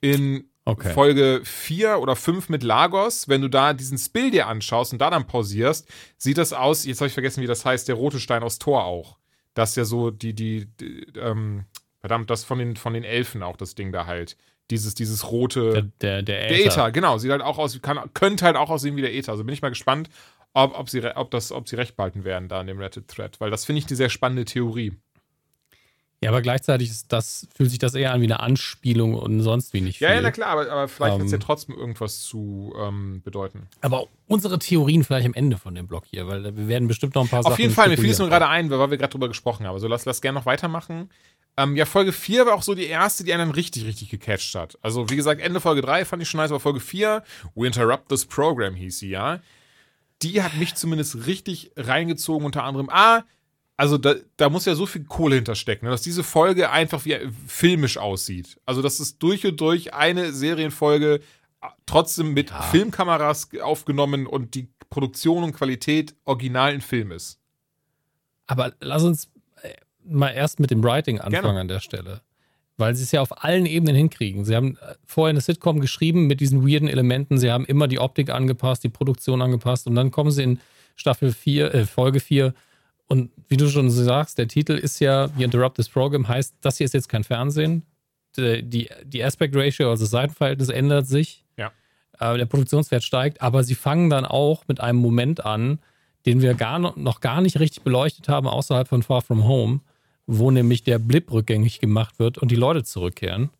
In 0.00 0.48
okay. 0.64 0.94
Folge 0.94 1.42
4 1.44 1.98
oder 1.98 2.16
5 2.16 2.48
mit 2.48 2.62
Lagos, 2.62 3.28
wenn 3.28 3.42
du 3.42 3.48
da 3.48 3.74
diesen 3.74 3.98
Spill 3.98 4.30
dir 4.30 4.46
anschaust 4.46 4.94
und 4.94 4.98
da 4.98 5.10
dann 5.10 5.26
pausierst, 5.26 5.86
sieht 6.16 6.38
das 6.38 6.54
aus, 6.54 6.86
jetzt 6.86 7.00
habe 7.00 7.08
ich 7.08 7.14
vergessen, 7.14 7.42
wie 7.42 7.46
das 7.46 7.66
heißt, 7.66 7.86
der 7.86 7.96
rote 7.96 8.18
Stein 8.18 8.42
aus 8.42 8.58
Tor 8.58 8.84
auch. 8.84 9.18
Das 9.52 9.70
ist 9.70 9.76
ja 9.76 9.84
so 9.84 10.10
die, 10.10 10.32
die, 10.32 10.66
die 10.80 11.06
ähm, 11.18 11.66
verdammt, 12.00 12.30
das 12.30 12.44
von 12.44 12.58
den, 12.58 12.76
von 12.76 12.94
den 12.94 13.04
Elfen 13.04 13.42
auch, 13.42 13.58
das 13.58 13.74
Ding 13.74 13.92
da 13.92 14.06
halt. 14.06 14.38
Dieses, 14.72 14.94
dieses 14.94 15.30
rote. 15.30 15.72
Der, 15.72 15.82
der, 15.82 16.22
der 16.22 16.50
Äther. 16.50 16.56
Der 16.56 16.66
Äther, 16.66 16.92
genau. 16.92 17.18
Sieht 17.18 17.30
halt 17.30 17.42
auch 17.42 17.58
aus, 17.58 17.78
kann, 17.82 17.98
könnte 18.14 18.46
halt 18.46 18.56
auch 18.56 18.70
aussehen 18.70 18.96
wie 18.96 19.02
der 19.02 19.14
Äther. 19.14 19.32
Also 19.32 19.44
bin 19.44 19.52
ich 19.52 19.60
mal 19.60 19.68
gespannt, 19.68 20.08
ob, 20.54 20.78
ob, 20.78 20.88
sie, 20.88 21.04
ob, 21.14 21.30
das, 21.30 21.52
ob 21.52 21.68
sie 21.68 21.76
recht 21.76 21.94
behalten 21.94 22.24
werden 22.24 22.48
da 22.48 22.60
in 22.60 22.66
dem 22.66 22.78
Reddit 22.78 23.08
Thread, 23.08 23.38
weil 23.38 23.50
das 23.50 23.66
finde 23.66 23.80
ich 23.80 23.86
eine 23.86 23.96
sehr 23.96 24.08
spannende 24.08 24.46
Theorie. 24.46 24.92
Ja, 26.22 26.30
aber 26.30 26.40
gleichzeitig 26.40 26.88
ist 26.88 27.12
das, 27.12 27.48
fühlt 27.54 27.68
sich 27.68 27.80
das 27.80 27.94
eher 27.94 28.12
an 28.12 28.20
wie 28.20 28.26
eine 28.26 28.38
Anspielung 28.38 29.14
und 29.14 29.40
sonst 29.40 29.74
wie 29.74 29.80
nicht 29.80 29.98
viel. 29.98 30.06
Ja, 30.06 30.14
ja, 30.14 30.20
na 30.20 30.30
klar, 30.30 30.50
aber, 30.50 30.70
aber 30.70 30.86
vielleicht 30.86 31.14
ähm, 31.14 31.20
hat 31.20 31.26
es 31.26 31.32
ja 31.32 31.38
trotzdem 31.38 31.74
irgendwas 31.76 32.20
zu 32.22 32.72
ähm, 32.80 33.22
bedeuten. 33.24 33.66
Aber 33.80 34.06
unsere 34.28 34.60
Theorien 34.60 35.02
vielleicht 35.02 35.26
am 35.26 35.34
Ende 35.34 35.58
von 35.58 35.74
dem 35.74 35.88
Blog 35.88 36.04
hier, 36.06 36.28
weil 36.28 36.44
wir 36.44 36.68
werden 36.68 36.86
bestimmt 36.86 37.16
noch 37.16 37.24
ein 37.24 37.28
paar 37.28 37.40
Auf 37.40 37.44
Sachen. 37.44 37.52
Auf 37.54 37.58
jeden 37.58 37.74
Fall, 37.74 37.88
mir 37.88 37.98
fiel 37.98 38.10
es 38.10 38.20
nur 38.20 38.28
gerade 38.28 38.46
ein, 38.46 38.70
weil 38.70 38.90
wir 38.90 38.98
gerade 38.98 39.10
drüber 39.10 39.26
gesprochen 39.26 39.66
haben. 39.66 39.74
Also 39.74 39.88
lass, 39.88 40.04
lass 40.04 40.22
gerne 40.22 40.38
noch 40.38 40.46
weitermachen. 40.46 41.10
Ähm, 41.56 41.76
ja, 41.76 41.84
Folge 41.84 42.12
4 42.12 42.46
war 42.46 42.54
auch 42.54 42.62
so 42.62 42.74
die 42.74 42.86
erste, 42.86 43.24
die 43.24 43.32
einen 43.32 43.50
richtig, 43.50 43.84
richtig 43.84 44.08
gecatcht 44.08 44.54
hat. 44.54 44.78
Also, 44.80 45.10
wie 45.10 45.16
gesagt, 45.16 45.40
Ende 45.40 45.60
Folge 45.60 45.82
3 45.82 46.04
fand 46.04 46.22
ich 46.22 46.30
schon 46.30 46.38
nice, 46.38 46.50
aber 46.50 46.60
Folge 46.60 46.80
4, 46.80 47.22
We 47.54 47.66
Interrupt 47.66 48.08
This 48.08 48.24
Program 48.24 48.74
hieß 48.74 48.98
sie, 48.98 49.10
ja. 49.10 49.40
Die 50.22 50.42
hat 50.42 50.56
mich 50.56 50.74
zumindest 50.74 51.26
richtig 51.26 51.72
reingezogen, 51.76 52.46
unter 52.46 52.64
anderem, 52.64 52.88
ah, 52.90 53.24
also 53.76 53.98
da, 53.98 54.14
da 54.36 54.48
muss 54.48 54.64
ja 54.64 54.74
so 54.74 54.86
viel 54.86 55.04
Kohle 55.04 55.34
hinterstecken, 55.34 55.86
ne, 55.86 55.90
dass 55.90 56.02
diese 56.02 56.22
Folge 56.22 56.70
einfach 56.70 57.04
wie 57.04 57.18
filmisch 57.46 57.98
aussieht. 57.98 58.60
Also 58.64 58.82
das 58.82 59.00
ist 59.00 59.20
durch 59.22 59.44
und 59.44 59.60
durch 59.60 59.92
eine 59.94 60.32
Serienfolge 60.32 61.20
trotzdem 61.86 62.32
mit 62.32 62.50
ja. 62.50 62.62
Filmkameras 62.62 63.48
aufgenommen 63.60 64.26
und 64.26 64.54
die 64.54 64.68
Produktion 64.90 65.42
und 65.42 65.54
Qualität 65.54 66.14
original 66.24 66.74
in 66.74 66.80
Film 66.80 67.12
ist. 67.12 67.38
Aber 68.46 68.72
lass 68.80 69.02
uns 69.02 69.26
äh, 69.26 69.31
mal 70.04 70.30
erst 70.30 70.60
mit 70.60 70.70
dem 70.70 70.82
Writing 70.82 71.18
anfangen 71.18 71.42
Gerne. 71.42 71.60
an 71.60 71.68
der 71.68 71.80
Stelle. 71.80 72.20
Weil 72.76 72.94
sie 72.94 73.02
es 73.02 73.12
ja 73.12 73.20
auf 73.20 73.44
allen 73.44 73.66
Ebenen 73.66 73.94
hinkriegen. 73.94 74.44
Sie 74.44 74.56
haben 74.56 74.76
äh, 74.76 74.94
vorher 75.04 75.30
eine 75.30 75.40
Sitcom 75.40 75.80
geschrieben 75.80 76.26
mit 76.26 76.40
diesen 76.40 76.66
weirden 76.66 76.88
Elementen. 76.88 77.38
Sie 77.38 77.50
haben 77.50 77.66
immer 77.66 77.86
die 77.86 77.98
Optik 77.98 78.30
angepasst, 78.30 78.82
die 78.82 78.88
Produktion 78.88 79.42
angepasst. 79.42 79.86
Und 79.86 79.94
dann 79.94 80.10
kommen 80.10 80.30
sie 80.30 80.42
in 80.42 80.60
Staffel 80.96 81.32
4, 81.32 81.74
äh, 81.74 81.84
Folge 81.84 82.20
4 82.20 82.54
und 83.12 83.30
wie 83.48 83.58
du 83.58 83.68
schon 83.68 83.90
sagst, 83.90 84.38
der 84.38 84.48
Titel 84.48 84.72
ist 84.72 84.98
ja 84.98 85.28
The 85.36 85.44
Interrupt 85.44 85.76
This 85.76 85.90
Program, 85.90 86.26
heißt, 86.28 86.54
das 86.62 86.78
hier 86.78 86.86
ist 86.86 86.94
jetzt 86.94 87.10
kein 87.10 87.24
Fernsehen. 87.24 87.84
Die, 88.38 88.62
die, 88.62 88.88
die 89.04 89.22
Aspect 89.22 89.54
Ratio, 89.54 89.90
also 89.90 90.04
das 90.04 90.10
Seitenverhältnis 90.10 90.70
ändert 90.70 91.06
sich. 91.06 91.44
Ja. 91.58 91.72
Äh, 92.18 92.38
der 92.38 92.46
Produktionswert 92.46 93.04
steigt, 93.04 93.42
aber 93.42 93.64
sie 93.64 93.74
fangen 93.74 94.08
dann 94.08 94.24
auch 94.24 94.66
mit 94.66 94.80
einem 94.80 94.98
Moment 94.98 95.44
an, 95.44 95.78
den 96.24 96.40
wir 96.40 96.54
gar 96.54 96.78
noch, 96.78 96.96
noch 96.96 97.20
gar 97.20 97.42
nicht 97.42 97.60
richtig 97.60 97.82
beleuchtet 97.82 98.30
haben, 98.30 98.48
außerhalb 98.48 98.88
von 98.88 99.02
Far 99.02 99.20
From 99.20 99.44
Home, 99.44 99.80
wo 100.26 100.50
nämlich 100.50 100.84
der 100.84 100.98
Blip 100.98 101.30
rückgängig 101.32 101.80
gemacht 101.80 102.18
wird 102.18 102.38
und 102.38 102.50
die 102.50 102.56
Leute 102.56 102.84
zurückkehren. 102.84 103.50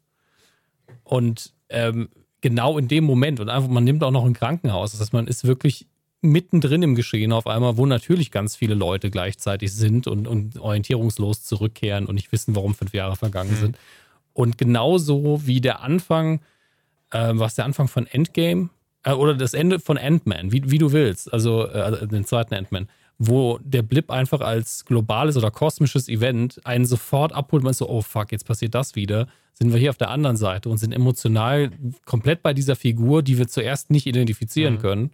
Und 1.05 1.53
ähm, 1.69 2.09
genau 2.41 2.79
in 2.79 2.89
dem 2.89 3.05
Moment 3.05 3.41
und 3.41 3.49
einfach, 3.49 3.69
man 3.69 3.85
nimmt 3.85 4.03
auch 4.05 4.11
noch 4.11 4.25
ein 4.25 4.35
Krankenhaus. 4.35 4.93
Das 4.93 5.01
heißt, 5.01 5.13
man 5.13 5.27
ist 5.27 5.45
wirklich 5.45 5.87
mittendrin 6.21 6.83
im 6.83 6.95
Geschehen 6.95 7.33
auf 7.33 7.47
einmal, 7.47 7.77
wo 7.77 7.85
natürlich 7.85 8.31
ganz 8.31 8.55
viele 8.55 8.75
Leute 8.75 9.11
gleichzeitig 9.11 9.73
sind 9.73 10.07
und, 10.07 10.29
und 10.29 10.59
orientierungslos 10.59 11.43
zurückkehren 11.43 12.07
und 12.07 12.15
nicht 12.15 12.31
wissen, 12.31 12.55
warum 12.55 12.75
fünf 12.75 12.95
Jahre 12.95 13.17
vergangen 13.17 13.51
mhm. 13.51 13.61
sind. 13.61 13.79
Und 14.33 14.57
genauso 14.57 15.47
wie 15.47 15.61
der 15.61 15.81
Anfang, 15.81 16.41
äh, 17.11 17.33
was 17.33 17.57
der 17.57 17.65
Anfang 17.65 17.89
von 17.89 18.07
Endgame 18.07 18.71
äh, 19.03 19.13
oder 19.13 19.35
das 19.35 19.53
Ende 19.53 19.81
von 19.81 19.99
Ant-Man, 19.99 20.53
wie, 20.53 20.71
wie 20.71 20.79
du 20.79 20.93
willst, 20.93 21.33
also 21.33 21.67
äh, 21.67 22.07
den 22.07 22.25
zweiten 22.25 22.55
Ant-Man, 22.55 22.89
wo 23.25 23.59
der 23.63 23.83
Blip 23.83 24.11
einfach 24.11 24.41
als 24.41 24.85
globales 24.85 25.37
oder 25.37 25.53
kosmisches 25.53 26.09
Event 26.09 26.61
einen 26.65 26.87
sofort 26.87 27.33
abholt, 27.33 27.63
man 27.63 27.71
ist 27.71 27.79
so, 27.79 27.89
oh 27.89 28.03
fuck, 28.03 28.33
jetzt 28.33 28.47
passiert 28.47 28.75
das 28.75 28.97
wieder, 28.97 29.29
sind 29.53 29.73
wir 29.73 29.79
hier 29.79 29.91
auf 29.91 29.97
der 29.97 30.11
anderen 30.11 30.37
Seite 30.37 30.69
und 30.69 30.79
sind 30.79 30.93
emotional 30.93 31.71
komplett 32.05 32.43
bei 32.43 32.53
dieser 32.53 32.75
Figur, 32.75 33.23
die 33.23 33.39
wir 33.39 33.47
zuerst 33.47 33.91
nicht 33.91 34.07
identifizieren 34.07 34.75
mhm. 34.75 34.79
können 34.79 35.11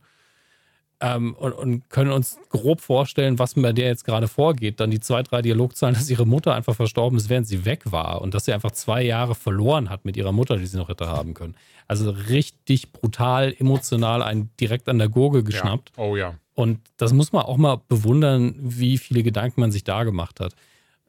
ähm, 1.01 1.35
und, 1.35 1.53
und, 1.53 1.91
können 1.91 2.11
uns 2.11 2.39
grob 2.49 2.81
vorstellen, 2.81 3.39
was 3.39 3.55
bei 3.55 3.73
der 3.73 3.89
jetzt 3.89 4.05
gerade 4.05 4.27
vorgeht. 4.27 4.81
Dann 4.81 4.91
die 4.91 5.01
zwei, 5.01 5.23
drei 5.23 5.43
Dialogzahlen, 5.43 5.95
dass 5.95 6.11
ihre 6.11 6.27
Mutter 6.27 6.55
einfach 6.55 6.75
verstorben 6.75 7.19
ist, 7.19 7.29
während 7.29 7.47
sie 7.47 7.65
weg 7.65 7.83
war 7.93 8.23
und 8.23 8.35
dass 8.35 8.47
sie 8.47 8.53
einfach 8.53 8.73
zwei 8.73 9.03
Jahre 9.03 9.35
verloren 9.35 9.91
hat 9.91 10.05
mit 10.05 10.17
ihrer 10.17 10.33
Mutter, 10.33 10.57
die 10.57 10.67
sie 10.67 10.77
noch 10.77 10.89
hätte 10.89 11.07
haben 11.07 11.35
können. 11.35 11.55
Also 11.87 12.11
richtig 12.11 12.93
brutal, 12.93 13.55
emotional, 13.59 14.23
einen 14.23 14.51
direkt 14.59 14.89
an 14.89 14.99
der 14.99 15.09
Gurgel 15.09 15.45
geschnappt. 15.45 15.93
Ja. 15.97 16.03
Oh 16.03 16.17
ja. 16.17 16.35
Und 16.59 16.81
das 16.97 17.13
muss 17.13 17.31
man 17.31 17.45
auch 17.45 17.57
mal 17.57 17.81
bewundern, 17.87 18.53
wie 18.59 18.99
viele 18.99 19.23
Gedanken 19.23 19.61
man 19.61 19.71
sich 19.71 19.85
da 19.85 20.03
gemacht 20.03 20.41
hat. 20.41 20.57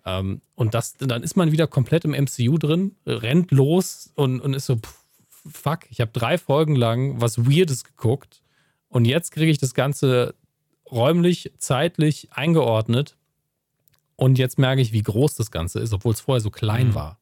Ähm, 0.06 0.41
und 0.54 0.76
das, 0.76 0.93
dann 1.00 1.24
ist 1.24 1.38
man 1.38 1.52
wieder 1.52 1.66
komplett 1.66 2.06
im 2.06 2.12
MCU 2.12 2.60
drin, 2.60 2.95
rennt 3.08 3.50
los 3.50 4.12
und, 4.14 4.41
und 4.41 4.54
ist 4.54 4.68
so, 4.68 4.76
pff, 4.76 5.04
fuck, 5.52 5.80
ich 5.89 6.02
habe 6.02 6.12
drei 6.12 6.38
Folgen 6.38 6.76
lang 6.76 7.20
was 7.20 7.47
Weirdes 7.47 7.84
geguckt 7.84 8.43
und 8.89 9.06
jetzt 9.06 9.32
kriege 9.32 9.50
ich 9.50 9.58
das 9.58 9.74
Ganze 9.74 10.36
räumlich, 10.91 11.52
zeitlich 11.58 12.28
eingeordnet. 12.32 13.18
Und 14.18 14.38
jetzt 14.38 14.60
merke 14.60 14.84
ich, 14.84 14.93
wie 14.93 15.02
groß 15.02 15.34
das 15.34 15.50
Ganze 15.50 15.80
ist, 15.80 15.93
obwohl 15.93 16.14
es 16.14 16.22
vorher 16.22 16.41
so 16.41 16.52
klein 16.52 16.89
mhm. 16.89 16.93
war. 16.93 17.20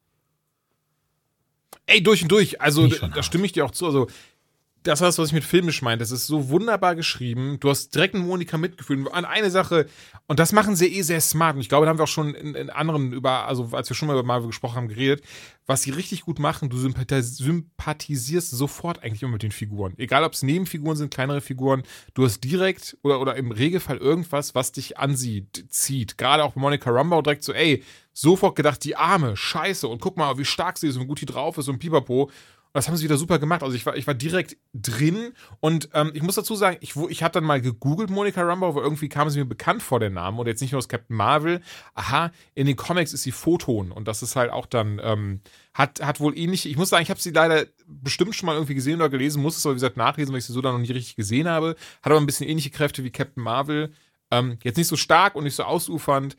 Ey, 1.85 2.03
durch 2.03 2.23
und 2.23 2.31
durch. 2.33 2.59
Also, 2.59 2.87
da 2.87 3.23
stimme 3.23 3.45
ich 3.45 3.53
dir 3.53 3.63
auch 3.63 3.71
zu. 3.71 3.85
Also, 3.85 4.07
das 4.87 5.01
ist 5.01 5.05
das, 5.05 5.17
was 5.17 5.27
ich 5.27 5.33
mit 5.33 5.43
filmisch 5.43 5.81
meine. 5.81 5.97
Das 5.97 6.11
ist 6.11 6.27
so 6.27 6.49
wunderbar 6.49 6.95
geschrieben. 6.95 7.57
Du 7.59 7.69
hast 7.69 7.93
direkt 7.93 8.15
einen 8.15 8.25
Monika 8.25 8.57
mitgefühlt 8.57 9.11
an 9.11 9.25
eine 9.25 9.51
Sache. 9.51 9.87
Und 10.27 10.39
das 10.39 10.53
machen 10.53 10.75
sie 10.75 10.87
eh 10.87 11.01
sehr 11.01 11.21
smart. 11.21 11.55
Und 11.55 11.61
ich 11.61 11.69
glaube, 11.69 11.85
da 11.85 11.89
haben 11.89 11.99
wir 11.99 12.03
auch 12.03 12.07
schon 12.07 12.33
in, 12.33 12.55
in 12.55 12.69
anderen 12.69 13.11
über, 13.11 13.47
also 13.47 13.69
als 13.73 13.89
wir 13.89 13.95
schon 13.95 14.07
mal 14.07 14.13
über 14.13 14.23
Marvel 14.23 14.47
gesprochen 14.47 14.75
haben, 14.77 14.87
geredet. 14.87 15.23
Was 15.65 15.83
sie 15.83 15.91
richtig 15.91 16.21
gut 16.21 16.39
machen, 16.39 16.69
du 16.69 16.77
sympathisierst 16.77 18.51
sofort 18.51 19.03
eigentlich 19.03 19.21
immer 19.21 19.33
mit 19.33 19.43
den 19.43 19.51
Figuren. 19.51 19.93
Egal, 19.97 20.23
ob 20.23 20.33
es 20.33 20.41
Nebenfiguren 20.41 20.95
sind, 20.95 21.13
kleinere 21.13 21.41
Figuren. 21.41 21.83
Du 22.13 22.23
hast 22.23 22.39
direkt 22.39 22.97
oder, 23.03 23.19
oder 23.19 23.35
im 23.35 23.51
Regelfall 23.51 23.97
irgendwas, 23.97 24.55
was 24.55 24.71
dich 24.71 24.97
an 24.97 25.17
sie 25.17 25.47
zieht. 25.69 26.17
Gerade 26.17 26.45
auch 26.45 26.53
bei 26.53 26.61
Monica 26.61 26.89
Rambeau 26.89 27.21
direkt 27.21 27.43
so, 27.43 27.51
ey, 27.51 27.83
sofort 28.13 28.55
gedacht, 28.55 28.83
die 28.85 28.95
Arme, 28.95 29.35
scheiße. 29.35 29.87
Und 29.87 29.99
guck 29.99 30.15
mal, 30.15 30.37
wie 30.37 30.45
stark 30.45 30.77
sie 30.77 30.87
ist 30.87 30.95
und 30.95 31.03
wie 31.03 31.07
gut 31.07 31.21
die 31.21 31.25
drauf 31.25 31.57
ist 31.57 31.67
und 31.67 31.79
pipapo 31.79 32.31
das 32.77 32.87
haben 32.87 32.95
sie 32.95 33.03
wieder 33.03 33.17
super 33.17 33.39
gemacht. 33.39 33.63
Also 33.63 33.75
ich 33.75 33.87
war, 33.87 33.95
ich 33.97 34.05
war 34.05 34.13
direkt 34.13 34.55
drin 34.71 35.33
und 35.61 35.89
ähm, 35.93 36.11
ich 36.13 36.21
muss 36.21 36.35
dazu 36.35 36.55
sagen, 36.55 36.77
ich, 36.81 36.95
ich 36.95 37.23
hatte 37.23 37.39
dann 37.39 37.43
mal 37.43 37.59
gegoogelt 37.59 38.11
Monica 38.11 38.43
Rambeau, 38.43 38.75
weil 38.75 38.83
irgendwie 38.83 39.09
kam 39.09 39.31
sie 39.31 39.39
mir 39.39 39.45
bekannt 39.45 39.81
vor 39.81 39.99
den 39.99 40.13
Namen 40.13 40.37
und 40.37 40.45
jetzt 40.45 40.61
nicht 40.61 40.73
nur 40.73 40.77
aus 40.77 40.87
Captain 40.87 41.15
Marvel. 41.15 41.61
Aha, 41.95 42.31
in 42.53 42.67
den 42.67 42.75
Comics 42.75 43.13
ist 43.13 43.23
sie 43.23 43.31
Photon 43.31 43.91
und 43.91 44.07
das 44.07 44.21
ist 44.21 44.35
halt 44.35 44.51
auch 44.51 44.67
dann, 44.67 45.01
ähm, 45.03 45.41
hat, 45.73 46.05
hat 46.05 46.19
wohl 46.19 46.37
ähnliche, 46.37 46.69
ich 46.69 46.77
muss 46.77 46.89
sagen, 46.89 47.01
ich 47.01 47.09
habe 47.09 47.19
sie 47.19 47.31
leider 47.31 47.65
bestimmt 47.87 48.35
schon 48.35 48.45
mal 48.45 48.53
irgendwie 48.53 48.75
gesehen 48.75 48.97
oder 48.97 49.09
gelesen, 49.09 49.41
muss 49.41 49.57
es 49.57 49.65
aber 49.65 49.73
wie 49.73 49.77
gesagt 49.77 49.97
nachlesen, 49.97 50.31
weil 50.31 50.39
ich 50.39 50.45
sie 50.45 50.53
so 50.53 50.61
dann 50.61 50.73
noch 50.73 50.79
nie 50.79 50.91
richtig 50.91 51.15
gesehen 51.15 51.47
habe. 51.47 51.75
Hat 52.03 52.11
aber 52.11 52.19
ein 52.19 52.27
bisschen 52.27 52.47
ähnliche 52.47 52.69
Kräfte 52.69 53.03
wie 53.03 53.09
Captain 53.09 53.41
Marvel. 53.41 53.91
Ähm, 54.29 54.59
jetzt 54.63 54.77
nicht 54.77 54.87
so 54.87 54.97
stark 54.97 55.33
und 55.33 55.45
nicht 55.45 55.55
so 55.55 55.63
ausufernd, 55.63 56.37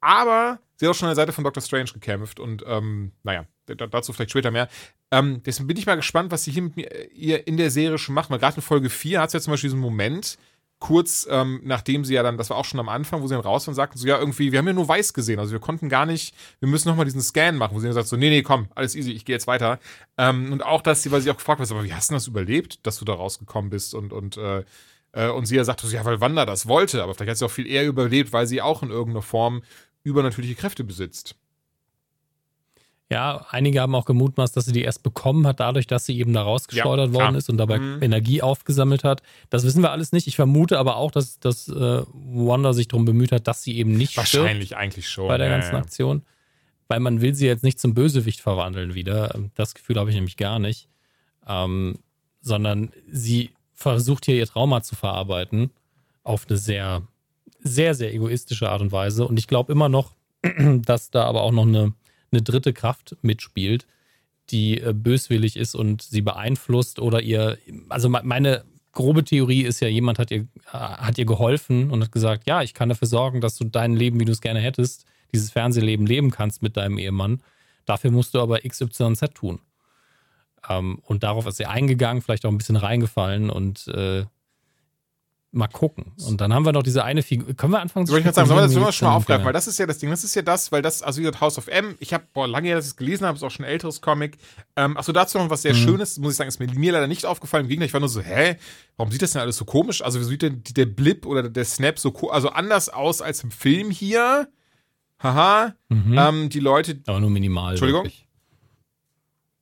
aber 0.00 0.60
sie 0.76 0.86
hat 0.86 0.94
auch 0.94 0.96
schon 0.96 1.08
an 1.08 1.16
der 1.16 1.22
Seite 1.22 1.32
von 1.32 1.42
Doctor 1.42 1.64
Strange 1.64 1.90
gekämpft 1.92 2.38
und 2.38 2.62
ähm, 2.64 3.10
naja, 3.24 3.44
dazu 3.76 4.12
vielleicht 4.12 4.30
später 4.30 4.50
mehr. 4.50 4.68
Ähm, 5.10 5.42
deswegen 5.44 5.66
bin 5.66 5.76
ich 5.76 5.86
mal 5.86 5.96
gespannt, 5.96 6.30
was 6.32 6.44
sie 6.44 6.52
hier 6.52 6.62
mit 6.62 6.76
mir, 6.76 6.90
äh, 6.90 7.08
ihr 7.14 7.46
in 7.46 7.56
der 7.56 7.70
Serie 7.70 7.98
schon 7.98 8.14
macht. 8.14 8.30
Weil 8.30 8.38
gerade 8.38 8.56
in 8.56 8.62
Folge 8.62 8.90
4 8.90 9.20
hat 9.20 9.30
sie 9.30 9.38
ja 9.38 9.40
zum 9.40 9.52
Beispiel 9.52 9.70
diesen 9.70 9.80
Moment, 9.80 10.38
kurz 10.80 11.26
ähm, 11.30 11.60
nachdem 11.64 12.04
sie 12.04 12.14
ja 12.14 12.22
dann, 12.22 12.36
das 12.36 12.50
war 12.50 12.56
auch 12.56 12.64
schon 12.64 12.78
am 12.78 12.88
Anfang, 12.88 13.20
wo 13.20 13.26
sie 13.26 13.34
dann 13.34 13.42
raus 13.42 13.66
und 13.66 13.74
sagten 13.74 13.98
so, 13.98 14.06
ja, 14.06 14.18
irgendwie, 14.18 14.52
wir 14.52 14.60
haben 14.60 14.66
ja 14.68 14.72
nur 14.72 14.86
weiß 14.86 15.12
gesehen, 15.12 15.40
also 15.40 15.50
wir 15.50 15.58
konnten 15.58 15.88
gar 15.88 16.06
nicht, 16.06 16.34
wir 16.60 16.68
müssen 16.68 16.88
nochmal 16.88 17.04
diesen 17.04 17.20
Scan 17.20 17.52
machen, 17.52 17.74
wo 17.74 17.80
sie 17.80 17.86
dann 17.86 17.94
sagt 17.94 18.06
so, 18.06 18.16
nee, 18.16 18.30
nee, 18.30 18.42
komm, 18.42 18.68
alles 18.76 18.94
easy, 18.94 19.10
ich 19.10 19.24
gehe 19.24 19.34
jetzt 19.34 19.48
weiter. 19.48 19.80
Ähm, 20.16 20.52
und 20.52 20.64
auch, 20.64 20.80
dass 20.80 21.02
sie, 21.02 21.10
weil 21.10 21.20
sie 21.20 21.30
auch 21.30 21.36
gefragt 21.36 21.60
hat, 21.60 21.70
aber 21.70 21.82
wie 21.82 21.92
hast 21.92 22.10
du 22.10 22.14
das 22.14 22.28
überlebt, 22.28 22.86
dass 22.86 22.98
du 22.98 23.04
da 23.04 23.14
rausgekommen 23.14 23.70
bist 23.70 23.94
und, 23.94 24.12
und 24.12 24.36
äh, 24.36 24.64
Äh, 25.12 25.30
und 25.30 25.46
sie 25.46 25.56
ja 25.56 25.64
sagt, 25.64 25.82
ja, 25.84 26.04
weil 26.04 26.20
Wanda 26.20 26.44
das 26.44 26.68
wollte, 26.68 27.02
aber 27.02 27.14
vielleicht 27.14 27.30
hat 27.30 27.38
sie 27.38 27.46
auch 27.46 27.50
viel 27.50 27.66
eher 27.66 27.86
überlebt, 27.86 28.34
weil 28.34 28.46
sie 28.46 28.60
auch 28.60 28.82
in 28.82 28.90
irgendeiner 28.90 29.22
Form 29.22 29.62
übernatürliche 30.04 30.54
Kräfte 30.54 30.84
besitzt. 30.84 31.34
Ja, 33.10 33.46
einige 33.50 33.80
haben 33.80 33.94
auch 33.94 34.04
gemutmaßt, 34.04 34.54
dass 34.54 34.66
sie 34.66 34.72
die 34.72 34.82
erst 34.82 35.02
bekommen 35.02 35.46
hat, 35.46 35.60
dadurch, 35.60 35.86
dass 35.86 36.04
sie 36.04 36.18
eben 36.18 36.34
da 36.34 36.42
rausgeschleudert 36.42 37.08
ja, 37.08 37.14
worden 37.14 37.36
ist 37.36 37.48
und 37.48 37.56
dabei 37.56 37.78
mhm. 37.78 38.02
Energie 38.02 38.42
aufgesammelt 38.42 39.02
hat. 39.02 39.22
Das 39.48 39.64
wissen 39.64 39.82
wir 39.82 39.92
alles 39.92 40.12
nicht. 40.12 40.26
Ich 40.26 40.36
vermute 40.36 40.78
aber 40.78 40.96
auch, 40.96 41.10
dass, 41.10 41.40
dass 41.40 41.68
äh, 41.68 42.02
Wanda 42.12 42.74
sich 42.74 42.88
darum 42.88 43.06
bemüht 43.06 43.32
hat, 43.32 43.48
dass 43.48 43.62
sie 43.62 43.78
eben 43.78 43.92
nicht 43.92 44.18
Wahrscheinlich 44.18 44.76
eigentlich 44.76 45.08
schon. 45.08 45.26
Bei 45.26 45.38
der 45.38 45.48
ja, 45.48 45.54
ganzen 45.54 45.72
ja. 45.72 45.78
Aktion. 45.78 46.22
Weil 46.86 47.00
man 47.00 47.22
will 47.22 47.34
sie 47.34 47.46
jetzt 47.46 47.64
nicht 47.64 47.80
zum 47.80 47.94
Bösewicht 47.94 48.42
verwandeln 48.42 48.94
wieder. 48.94 49.34
Das 49.54 49.74
Gefühl 49.74 49.98
habe 49.98 50.10
ich 50.10 50.16
nämlich 50.16 50.36
gar 50.36 50.58
nicht. 50.58 50.88
Ähm, 51.46 51.98
sondern 52.42 52.90
sie 53.10 53.50
versucht 53.72 54.26
hier 54.26 54.34
ihr 54.34 54.46
Trauma 54.46 54.82
zu 54.82 54.96
verarbeiten 54.96 55.70
auf 56.24 56.46
eine 56.46 56.58
sehr, 56.58 57.02
sehr, 57.60 57.94
sehr 57.94 58.12
egoistische 58.12 58.68
Art 58.68 58.82
und 58.82 58.92
Weise. 58.92 59.26
Und 59.26 59.38
ich 59.38 59.46
glaube 59.46 59.72
immer 59.72 59.88
noch, 59.88 60.12
dass 60.84 61.10
da 61.10 61.24
aber 61.24 61.40
auch 61.40 61.52
noch 61.52 61.66
eine 61.66 61.94
eine 62.30 62.42
dritte 62.42 62.72
Kraft 62.72 63.16
mitspielt, 63.22 63.86
die 64.50 64.80
äh, 64.80 64.92
böswillig 64.92 65.56
ist 65.56 65.74
und 65.74 66.02
sie 66.02 66.22
beeinflusst 66.22 67.00
oder 67.00 67.22
ihr, 67.22 67.58
also 67.88 68.08
meine 68.08 68.64
grobe 68.92 69.24
Theorie 69.24 69.62
ist 69.62 69.80
ja, 69.80 69.88
jemand 69.88 70.18
hat 70.18 70.30
ihr, 70.30 70.40
äh, 70.40 70.46
hat 70.72 71.18
ihr 71.18 71.26
geholfen 71.26 71.90
und 71.90 72.02
hat 72.02 72.12
gesagt, 72.12 72.46
ja, 72.46 72.62
ich 72.62 72.74
kann 72.74 72.88
dafür 72.88 73.08
sorgen, 73.08 73.40
dass 73.40 73.56
du 73.56 73.64
dein 73.64 73.94
Leben, 73.94 74.18
wie 74.20 74.24
du 74.24 74.32
es 74.32 74.40
gerne 74.40 74.60
hättest, 74.60 75.04
dieses 75.32 75.50
Fernsehleben 75.50 76.06
leben 76.06 76.30
kannst 76.30 76.62
mit 76.62 76.76
deinem 76.76 76.98
Ehemann. 76.98 77.42
Dafür 77.84 78.10
musst 78.10 78.34
du 78.34 78.40
aber 78.40 78.60
XYZ 78.60 79.20
tun. 79.34 79.60
Ähm, 80.68 80.98
und 81.04 81.22
darauf 81.22 81.46
ist 81.46 81.56
sie 81.56 81.66
eingegangen, 81.66 82.22
vielleicht 82.22 82.44
auch 82.44 82.50
ein 82.50 82.58
bisschen 82.58 82.76
reingefallen 82.76 83.50
und 83.50 83.88
äh, 83.88 84.24
mal 85.50 85.66
gucken. 85.66 86.12
Und 86.26 86.40
dann 86.40 86.52
haben 86.52 86.66
wir 86.66 86.72
noch 86.72 86.82
diese 86.82 87.04
eine 87.04 87.22
Figur. 87.22 87.54
Können 87.54 87.72
wir 87.72 87.80
anfangen 87.80 88.06
zu 88.06 88.16
ich 88.16 88.24
sagen, 88.24 88.46
sollen 88.46 88.70
wir 88.70 88.84
das 88.84 88.94
schon 88.94 89.08
mal 89.08 89.14
aufgreifen? 89.14 89.46
Weil 89.46 89.52
das 89.52 89.66
ist 89.66 89.78
ja 89.78 89.86
das 89.86 89.98
Ding. 89.98 90.10
Das 90.10 90.22
ist 90.22 90.34
ja 90.34 90.42
das, 90.42 90.70
weil 90.72 90.82
das, 90.82 91.02
also 91.02 91.18
wie 91.18 91.22
gesagt, 91.22 91.40
House 91.40 91.56
of 91.56 91.68
M, 91.68 91.94
ich 92.00 92.12
habe, 92.12 92.24
lange 92.46 92.68
her, 92.68 92.76
dass 92.76 92.84
ich 92.84 92.90
es 92.90 92.96
gelesen 92.96 93.26
habe, 93.26 93.36
ist 93.36 93.42
auch 93.42 93.50
schon 93.50 93.64
ein 93.64 93.70
älteres 93.70 94.02
Comic. 94.02 94.36
Ähm, 94.76 94.96
achso, 94.96 95.12
dazu 95.12 95.38
noch 95.38 95.48
was 95.48 95.62
sehr 95.62 95.74
mhm. 95.74 95.78
Schönes, 95.78 96.18
muss 96.18 96.32
ich 96.32 96.36
sagen, 96.36 96.48
ist 96.48 96.60
mir, 96.60 96.68
mir 96.74 96.92
leider 96.92 97.06
nicht 97.06 97.24
aufgefallen. 97.24 97.64
Im 97.64 97.68
Gegenteil, 97.68 97.86
ich 97.86 97.94
war 97.94 98.00
nur 98.00 98.10
so, 98.10 98.20
hä, 98.20 98.56
warum 98.96 99.10
sieht 99.10 99.22
das 99.22 99.32
denn 99.32 99.40
alles 99.40 99.56
so 99.56 99.64
komisch? 99.64 100.02
Also, 100.02 100.20
wie 100.20 100.24
sieht 100.24 100.42
denn 100.42 100.62
der 100.64 100.86
Blip 100.86 101.24
oder 101.24 101.48
der 101.48 101.64
Snap 101.64 101.98
so, 101.98 102.12
also 102.30 102.50
anders 102.50 102.90
aus 102.90 103.22
als 103.22 103.42
im 103.42 103.50
Film 103.50 103.90
hier? 103.90 104.48
Haha. 105.18 105.74
Mhm. 105.88 106.16
Ähm, 106.16 106.48
die 106.50 106.60
Leute. 106.60 107.00
Aber 107.06 107.20
nur 107.20 107.30
minimal. 107.30 107.70
Entschuldigung. 107.72 108.04
Wirklich. 108.04 108.28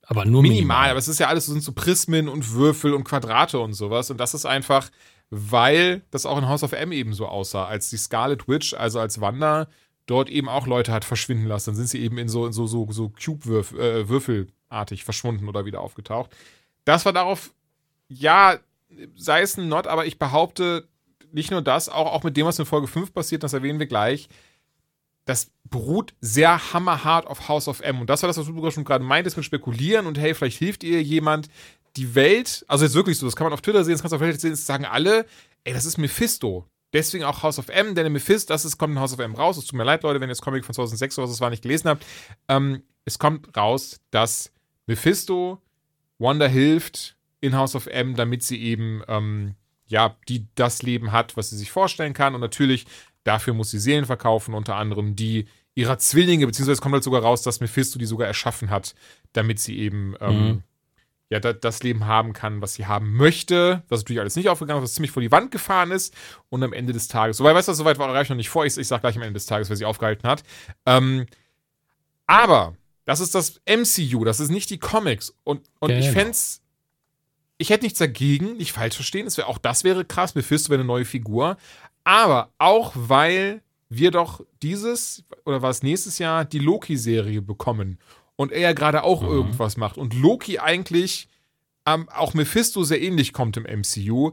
Aber 0.02 0.24
nur 0.24 0.42
minimal. 0.42 0.56
minimal. 0.56 0.90
Aber 0.90 0.98
es 0.98 1.08
ist 1.08 1.18
ja 1.18 1.28
alles, 1.28 1.46
so 1.46 1.52
sind 1.52 1.62
so 1.62 1.72
Prismen 1.72 2.28
und 2.28 2.52
Würfel 2.52 2.92
und 2.92 3.04
Quadrate 3.04 3.58
und 3.58 3.72
sowas. 3.72 4.10
Und 4.10 4.18
das 4.18 4.34
ist 4.34 4.46
einfach 4.46 4.90
weil 5.30 6.02
das 6.10 6.26
auch 6.26 6.38
in 6.38 6.48
House 6.48 6.62
of 6.62 6.72
M 6.72 6.92
eben 6.92 7.12
so 7.12 7.26
aussah, 7.26 7.66
als 7.66 7.90
die 7.90 7.96
Scarlet 7.96 8.48
Witch, 8.48 8.74
also 8.74 9.00
als 9.00 9.20
Wanda, 9.20 9.68
dort 10.06 10.30
eben 10.30 10.48
auch 10.48 10.66
Leute 10.66 10.92
hat 10.92 11.04
verschwinden 11.04 11.46
lassen. 11.46 11.70
Dann 11.70 11.76
sind 11.76 11.88
sie 11.88 12.00
eben 12.00 12.18
in 12.18 12.28
so, 12.28 12.46
in 12.46 12.52
so, 12.52 12.66
so, 12.66 12.86
so 12.90 13.08
Cube-Würfelartig 13.08 15.00
äh, 15.00 15.04
verschwunden 15.04 15.48
oder 15.48 15.64
wieder 15.64 15.80
aufgetaucht. 15.80 16.30
Das 16.84 17.04
war 17.04 17.12
darauf, 17.12 17.52
ja, 18.08 18.58
sei 19.16 19.42
es 19.42 19.56
ein 19.56 19.68
Not, 19.68 19.88
aber 19.88 20.06
ich 20.06 20.18
behaupte, 20.18 20.86
nicht 21.32 21.50
nur 21.50 21.62
das, 21.62 21.88
auch, 21.88 22.12
auch 22.12 22.22
mit 22.22 22.36
dem, 22.36 22.46
was 22.46 22.58
in 22.58 22.66
Folge 22.66 22.86
5 22.86 23.12
passiert, 23.12 23.42
das 23.42 23.52
erwähnen 23.52 23.80
wir 23.80 23.86
gleich, 23.86 24.28
das 25.24 25.50
beruht 25.64 26.14
sehr 26.20 26.72
hammerhart 26.72 27.26
auf 27.26 27.48
House 27.48 27.66
of 27.66 27.80
M. 27.80 28.00
Und 28.00 28.08
das 28.08 28.22
war 28.22 28.28
das, 28.28 28.38
was 28.38 28.46
du 28.46 28.70
schon 28.70 28.84
gerade 28.84 29.04
meintest 29.04 29.36
mit 29.36 29.44
Spekulieren 29.44 30.06
und 30.06 30.18
hey, 30.18 30.34
vielleicht 30.34 30.58
hilft 30.58 30.84
ihr 30.84 31.02
jemand, 31.02 31.48
die 31.96 32.14
Welt, 32.14 32.64
also 32.68 32.84
jetzt 32.84 32.94
wirklich 32.94 33.18
so, 33.18 33.26
das 33.26 33.36
kann 33.36 33.46
man 33.46 33.52
auf 33.52 33.62
Twitter 33.62 33.84
sehen, 33.84 33.94
das 33.94 34.02
kannst 34.02 34.12
du 34.12 34.16
auf 34.16 34.22
Reddit 34.22 34.40
sehen, 34.40 34.50
das 34.50 34.66
sagen 34.66 34.84
alle, 34.84 35.26
ey, 35.64 35.72
das 35.72 35.84
ist 35.84 35.98
Mephisto. 35.98 36.66
Deswegen 36.92 37.24
auch 37.24 37.42
House 37.42 37.58
of 37.58 37.68
M, 37.68 37.94
denn 37.94 38.10
Mephisto, 38.12 38.52
das 38.52 38.64
ist, 38.64 38.78
kommt 38.78 38.92
in 38.92 39.00
House 39.00 39.12
of 39.12 39.18
M 39.18 39.34
raus. 39.34 39.56
Es 39.56 39.66
tut 39.66 39.76
mir 39.76 39.84
leid, 39.84 40.02
Leute, 40.02 40.20
wenn 40.20 40.28
ihr 40.28 40.32
das 40.32 40.40
Comic 40.40 40.64
von 40.64 40.74
2006 40.74 41.18
oder 41.18 41.24
was 41.24 41.32
das 41.32 41.40
war 41.40 41.50
nicht 41.50 41.62
gelesen 41.62 41.88
habt. 41.88 42.06
Ähm, 42.48 42.82
es 43.04 43.18
kommt 43.18 43.56
raus, 43.56 44.00
dass 44.10 44.52
Mephisto 44.86 45.60
Wanda 46.18 46.46
hilft 46.46 47.16
in 47.40 47.56
House 47.56 47.74
of 47.74 47.86
M, 47.86 48.14
damit 48.14 48.42
sie 48.42 48.62
eben, 48.62 49.02
ähm, 49.08 49.56
ja, 49.88 50.16
die 50.28 50.46
das 50.54 50.82
Leben 50.82 51.12
hat, 51.12 51.36
was 51.36 51.50
sie 51.50 51.56
sich 51.56 51.70
vorstellen 51.70 52.14
kann. 52.14 52.34
Und 52.34 52.40
natürlich, 52.40 52.86
dafür 53.24 53.52
muss 53.52 53.70
sie 53.70 53.78
Seelen 53.78 54.06
verkaufen, 54.06 54.54
unter 54.54 54.76
anderem 54.76 55.16
die 55.16 55.46
ihrer 55.74 55.98
Zwillinge, 55.98 56.46
beziehungsweise 56.46 56.74
es 56.74 56.80
kommt 56.80 56.94
halt 56.94 57.04
sogar 57.04 57.22
raus, 57.22 57.42
dass 57.42 57.60
Mephisto 57.60 57.98
die 57.98 58.06
sogar 58.06 58.26
erschaffen 58.26 58.70
hat, 58.70 58.94
damit 59.34 59.58
sie 59.58 59.78
eben 59.78 60.14
ähm, 60.20 60.46
mhm 60.46 60.62
ja, 61.28 61.40
da, 61.40 61.52
das 61.52 61.82
Leben 61.82 62.06
haben 62.06 62.32
kann, 62.32 62.62
was 62.62 62.74
sie 62.74 62.86
haben 62.86 63.14
möchte, 63.14 63.82
was 63.88 64.00
natürlich 64.00 64.20
alles 64.20 64.36
nicht 64.36 64.48
aufgegangen 64.48 64.82
ist, 64.82 64.90
was 64.90 64.94
ziemlich 64.94 65.10
vor 65.10 65.22
die 65.22 65.32
Wand 65.32 65.50
gefahren 65.50 65.90
ist 65.90 66.14
und 66.50 66.62
am 66.62 66.72
Ende 66.72 66.92
des 66.92 67.08
Tages, 67.08 67.38
soweit 67.38 67.54
weißt 67.54 67.68
du, 67.68 67.72
soweit 67.74 67.98
war 67.98 68.20
ich 68.20 68.28
noch 68.28 68.36
nicht 68.36 68.48
vor, 68.48 68.64
ich, 68.64 68.76
ich 68.76 68.86
sag 68.86 69.00
gleich 69.00 69.16
am 69.16 69.22
Ende 69.22 69.34
des 69.34 69.46
Tages, 69.46 69.68
wer 69.68 69.76
sie 69.76 69.84
aufgehalten 69.84 70.28
hat. 70.28 70.44
Ähm, 70.84 71.26
aber 72.26 72.76
das 73.04 73.20
ist 73.20 73.34
das 73.34 73.60
MCU, 73.66 74.24
das 74.24 74.40
ist 74.40 74.50
nicht 74.50 74.70
die 74.70 74.78
Comics 74.78 75.34
und, 75.42 75.62
und 75.80 75.88
genau. 75.88 76.00
ich 76.00 76.10
fände 76.10 76.36
ich 77.58 77.70
hätte 77.70 77.84
nichts 77.84 77.98
dagegen, 77.98 78.56
nicht 78.58 78.72
falsch 78.72 78.96
verstehen, 78.96 79.34
wär, 79.34 79.48
auch 79.48 79.58
das 79.58 79.82
wäre 79.82 80.04
krass, 80.04 80.34
Mephisto 80.34 80.70
wäre 80.70 80.80
eine 80.80 80.86
neue 80.86 81.04
Figur, 81.04 81.56
aber 82.04 82.52
auch 82.58 82.92
weil 82.94 83.62
wir 83.88 84.10
doch 84.10 84.44
dieses, 84.62 85.24
oder 85.44 85.62
war 85.62 85.70
es 85.70 85.82
nächstes 85.82 86.18
Jahr, 86.18 86.44
die 86.44 86.58
Loki-Serie 86.58 87.40
bekommen 87.40 87.98
und 88.36 88.52
er 88.52 88.60
ja 88.60 88.72
gerade 88.72 89.02
auch 89.02 89.22
mhm. 89.22 89.28
irgendwas 89.28 89.76
macht 89.76 89.96
und 89.98 90.14
Loki 90.14 90.58
eigentlich 90.58 91.28
ähm, 91.86 92.08
auch 92.08 92.34
Mephisto 92.34 92.84
sehr 92.84 93.00
ähnlich 93.00 93.32
kommt 93.32 93.56
im 93.56 93.62
MCU, 93.62 94.32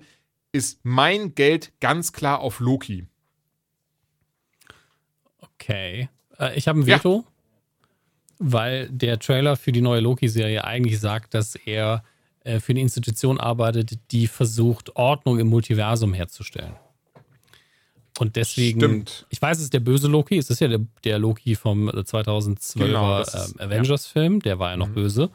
ist 0.51 0.79
mein 0.83 1.35
Geld 1.35 1.71
ganz 1.79 2.11
klar 2.11 2.39
auf 2.39 2.59
Loki. 2.59 3.07
Okay. 5.39 6.09
Äh, 6.39 6.57
ich 6.57 6.67
habe 6.67 6.79
ein 6.79 6.85
Veto, 6.87 7.25
ja. 7.25 7.87
weil 8.39 8.89
der 8.89 9.19
Trailer 9.19 9.55
für 9.55 9.71
die 9.71 9.81
neue 9.81 10.01
Loki-Serie 10.01 10.63
eigentlich 10.63 10.99
sagt, 10.99 11.33
dass 11.33 11.55
er 11.55 12.03
äh, 12.43 12.59
für 12.59 12.73
eine 12.73 12.81
Institution 12.81 13.39
arbeitet, 13.39 13.99
die 14.11 14.27
versucht, 14.27 14.95
Ordnung 14.95 15.39
im 15.39 15.47
Multiversum 15.47 16.13
herzustellen. 16.13 16.75
Und 18.19 18.35
deswegen, 18.35 18.79
Stimmt. 18.79 19.25
ich 19.29 19.41
weiß, 19.41 19.57
es 19.57 19.65
ist 19.65 19.73
der 19.73 19.79
böse 19.79 20.07
Loki, 20.07 20.37
es 20.37 20.49
ist 20.49 20.59
ja 20.59 20.67
der, 20.67 20.81
der 21.03 21.19
Loki 21.19 21.55
vom 21.55 21.89
2012er 21.89 22.81
äh, 22.81 22.85
genau, 22.85 23.19
ähm, 23.19 23.53
Avengers-Film, 23.57 24.41
der 24.41 24.59
war 24.59 24.71
ja 24.71 24.77
noch 24.77 24.89
mhm. 24.89 24.93
böse. 24.93 25.29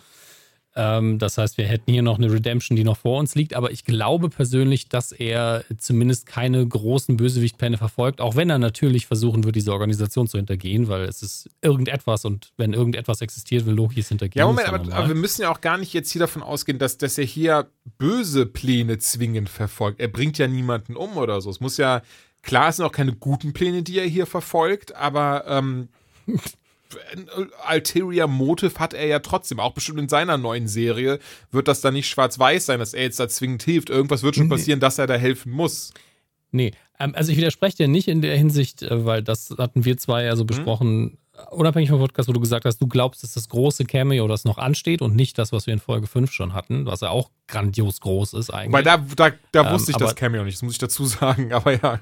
Ähm, 0.79 1.19
das 1.19 1.39
heißt, 1.39 1.59
wir 1.59 1.67
hätten 1.67 1.91
hier 1.91 2.03
noch 2.03 2.19
eine 2.19 2.33
Redemption, 2.33 2.77
die 2.77 2.85
noch 2.85 2.99
vor 2.99 3.19
uns 3.19 3.35
liegt, 3.35 3.55
aber 3.55 3.73
ich 3.73 3.85
glaube 3.85 4.29
persönlich, 4.29 4.89
dass 4.89 5.11
er 5.11 5.65
zumindest 5.77 6.27
keine 6.27 6.65
großen 6.65 7.17
Bösewichtpläne 7.17 7.79
verfolgt, 7.79 8.21
auch 8.21 8.37
wenn 8.37 8.49
er 8.49 8.59
natürlich 8.59 9.07
versuchen 9.07 9.43
wird, 9.43 9.57
diese 9.57 9.73
Organisation 9.73 10.29
zu 10.29 10.37
hintergehen, 10.39 10.87
weil 10.87 11.03
es 11.03 11.21
ist 11.21 11.51
irgendetwas 11.63 12.25
und 12.25 12.53
wenn 12.59 12.75
irgendetwas 12.75 13.23
existiert, 13.23 13.67
will 13.67 13.75
Loki 13.75 13.99
es 13.99 14.09
hintergehen. 14.09 14.39
Ja, 14.39 14.47
Moment, 14.47 14.69
aber, 14.69 14.95
aber, 14.95 15.09
wir 15.09 15.17
müssen 15.17 15.43
ja 15.43 15.51
auch 15.51 15.61
gar 15.61 15.79
nicht 15.79 15.93
jetzt 15.95 16.13
hier 16.13 16.21
davon 16.21 16.45
ausgehen, 16.45 16.79
dass, 16.79 16.97
dass 16.97 17.19
er 17.19 17.25
hier 17.25 17.67
böse 17.99 18.47
Pläne 18.47 18.99
zwingend 18.99 19.49
verfolgt. 19.49 19.99
Er 19.99 20.09
bringt 20.09 20.39
ja 20.39 20.47
niemanden 20.47 20.95
um 20.95 21.17
oder 21.17 21.41
so. 21.41 21.51
Es 21.51 21.59
muss 21.59 21.77
ja 21.77 22.03
Klar, 22.49 22.71
es 22.71 22.77
sind 22.77 22.87
auch 22.87 22.93
keine 22.93 23.13
guten 23.13 23.53
Pläne, 23.53 23.83
die 23.83 23.99
er 23.99 24.07
hier 24.07 24.25
verfolgt, 24.25 24.97
aber 24.97 25.45
ähm, 25.49 25.89
Ulterior 27.71 28.27
Motive 28.27 28.79
hat 28.79 28.95
er 28.95 29.07
ja 29.07 29.19
trotzdem. 29.19 29.61
Auch 29.61 29.75
bestimmt 29.75 29.99
in 29.99 30.09
seiner 30.09 30.39
neuen 30.39 30.67
Serie 30.67 31.19
wird 31.51 31.69
das 31.69 31.83
dann 31.83 31.93
nicht 31.93 32.09
schwarz-weiß 32.09 32.65
sein, 32.65 32.79
dass 32.79 32.95
er 32.95 33.03
jetzt 33.03 33.21
da 33.21 33.29
zwingend 33.29 33.65
hilft. 33.65 33.91
Irgendwas 33.91 34.23
wird 34.23 34.37
schon 34.37 34.49
passieren, 34.49 34.81
dass 34.81 34.97
er 34.97 35.07
da 35.07 35.17
helfen 35.17 35.53
muss. 35.53 35.93
Nee, 36.51 36.73
ähm, 36.99 37.15
also 37.15 37.31
ich 37.31 37.37
widerspreche 37.37 37.77
dir 37.77 37.89
nicht 37.89 38.09
in 38.09 38.23
der 38.23 38.35
Hinsicht, 38.39 38.81
äh, 38.81 39.05
weil 39.05 39.23
das 39.23 39.55
hatten 39.59 39.85
wir 39.85 39.99
zwei 39.99 40.25
ja 40.25 40.35
so 40.35 40.45
mhm. 40.45 40.47
besprochen, 40.47 41.19
unabhängig 41.51 41.91
vom 41.91 41.99
Podcast, 41.99 42.29
wo 42.29 42.33
du 42.33 42.41
gesagt 42.41 42.65
hast, 42.65 42.79
du 42.79 42.87
glaubst, 42.87 43.23
dass 43.23 43.35
das 43.35 43.49
große 43.49 43.85
Cameo, 43.85 44.29
das 44.29 44.45
noch 44.45 44.59
ansteht 44.59 45.03
und 45.03 45.17
nicht 45.17 45.39
das, 45.39 45.53
was 45.53 45.67
wir 45.67 45.75
in 45.75 45.81
Folge 45.81 46.07
5 46.07 46.33
schon 46.33 46.53
hatten, 46.53 46.87
was 46.87 47.01
ja 47.01 47.11
auch 47.11 47.31
grandios 47.47 48.01
groß 48.01 48.35
ist 48.35 48.51
eigentlich. 48.51 48.73
Weil 48.73 48.83
da, 48.83 48.99
da, 48.99 49.31
da 49.53 49.67
ähm, 49.67 49.73
wusste 49.73 49.93
ich 49.93 49.97
das 49.97 50.15
Cameo 50.15 50.45
nicht, 50.45 50.57
das 50.57 50.63
muss 50.63 50.75
ich 50.75 50.79
dazu 50.79 51.05
sagen, 51.07 51.53
aber 51.55 51.73
ja. 51.81 52.01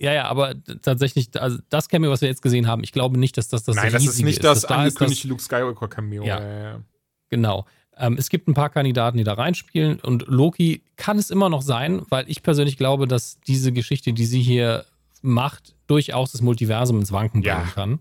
Ja, 0.00 0.14
ja, 0.14 0.24
aber 0.24 0.54
tatsächlich, 0.80 1.28
also 1.40 1.58
das 1.68 1.88
Cameo, 1.88 2.10
was 2.10 2.22
wir 2.22 2.28
jetzt 2.28 2.40
gesehen 2.40 2.66
haben, 2.66 2.82
ich 2.82 2.92
glaube 2.92 3.18
nicht, 3.18 3.36
dass 3.36 3.48
das 3.48 3.64
das 3.64 3.76
Nein, 3.76 3.92
das 3.92 4.04
ist 4.04 4.22
nicht 4.22 4.42
das, 4.42 4.62
das 4.62 4.70
angekündigte 4.70 5.28
Luke 5.28 5.42
Skywalker 5.42 5.88
Cameo. 5.88 6.24
Ja, 6.24 6.40
ja, 6.40 6.62
ja. 6.62 6.80
genau. 7.28 7.66
Ähm, 7.98 8.16
es 8.18 8.30
gibt 8.30 8.48
ein 8.48 8.54
paar 8.54 8.70
Kandidaten, 8.70 9.18
die 9.18 9.24
da 9.24 9.34
reinspielen 9.34 10.00
und 10.00 10.26
Loki 10.26 10.82
kann 10.96 11.18
es 11.18 11.30
immer 11.30 11.50
noch 11.50 11.60
sein, 11.60 12.00
weil 12.08 12.24
ich 12.30 12.42
persönlich 12.42 12.78
glaube, 12.78 13.06
dass 13.06 13.40
diese 13.40 13.72
Geschichte, 13.72 14.14
die 14.14 14.24
sie 14.24 14.40
hier 14.40 14.86
macht, 15.20 15.74
durchaus 15.90 16.32
das 16.32 16.40
Multiversum 16.40 17.00
ins 17.00 17.12
Wanken 17.12 17.42
bringen 17.42 17.66
ja. 17.66 17.72
kann. 17.72 18.00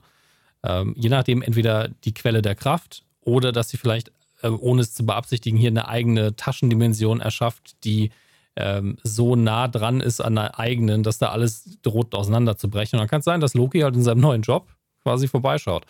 Ähm, 0.63 0.93
je 0.97 1.09
nachdem, 1.09 1.41
entweder 1.41 1.87
die 1.87 2.13
Quelle 2.13 2.41
der 2.41 2.55
Kraft 2.55 3.03
oder 3.21 3.51
dass 3.51 3.69
sie 3.69 3.77
vielleicht, 3.77 4.11
äh, 4.41 4.49
ohne 4.49 4.81
es 4.81 4.93
zu 4.93 5.05
beabsichtigen, 5.05 5.57
hier 5.57 5.69
eine 5.69 5.87
eigene 5.87 6.35
Taschendimension 6.35 7.21
erschafft, 7.21 7.83
die 7.83 8.11
ähm, 8.55 8.97
so 9.03 9.35
nah 9.35 9.67
dran 9.67 10.01
ist 10.01 10.21
an 10.21 10.35
der 10.35 10.59
eigenen, 10.59 11.03
dass 11.03 11.17
da 11.17 11.29
alles 11.29 11.77
droht 11.81 12.13
auseinanderzubrechen. 12.13 12.97
Und 12.97 13.03
dann 13.03 13.09
kann 13.09 13.19
es 13.19 13.25
sein, 13.25 13.39
dass 13.39 13.53
Loki 13.53 13.79
halt 13.79 13.95
in 13.95 14.03
seinem 14.03 14.21
neuen 14.21 14.41
Job 14.41 14.67
quasi 15.01 15.27
vorbeischaut. 15.27 15.85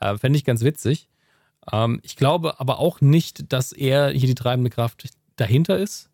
Äh, 0.00 0.16
Fände 0.16 0.36
ich 0.36 0.44
ganz 0.44 0.62
witzig. 0.62 1.08
Ähm, 1.72 2.00
ich 2.02 2.16
glaube 2.16 2.60
aber 2.60 2.78
auch 2.78 3.00
nicht, 3.00 3.52
dass 3.52 3.72
er 3.72 4.10
hier 4.10 4.28
die 4.28 4.34
treibende 4.34 4.70
Kraft 4.70 5.08
dahinter 5.36 5.78
ist. 5.78 6.10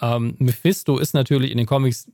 Ähm, 0.00 0.34
Mephisto 0.38 0.98
ist 0.98 1.14
natürlich 1.14 1.50
in 1.50 1.58
den 1.58 1.66
Comics 1.66 2.10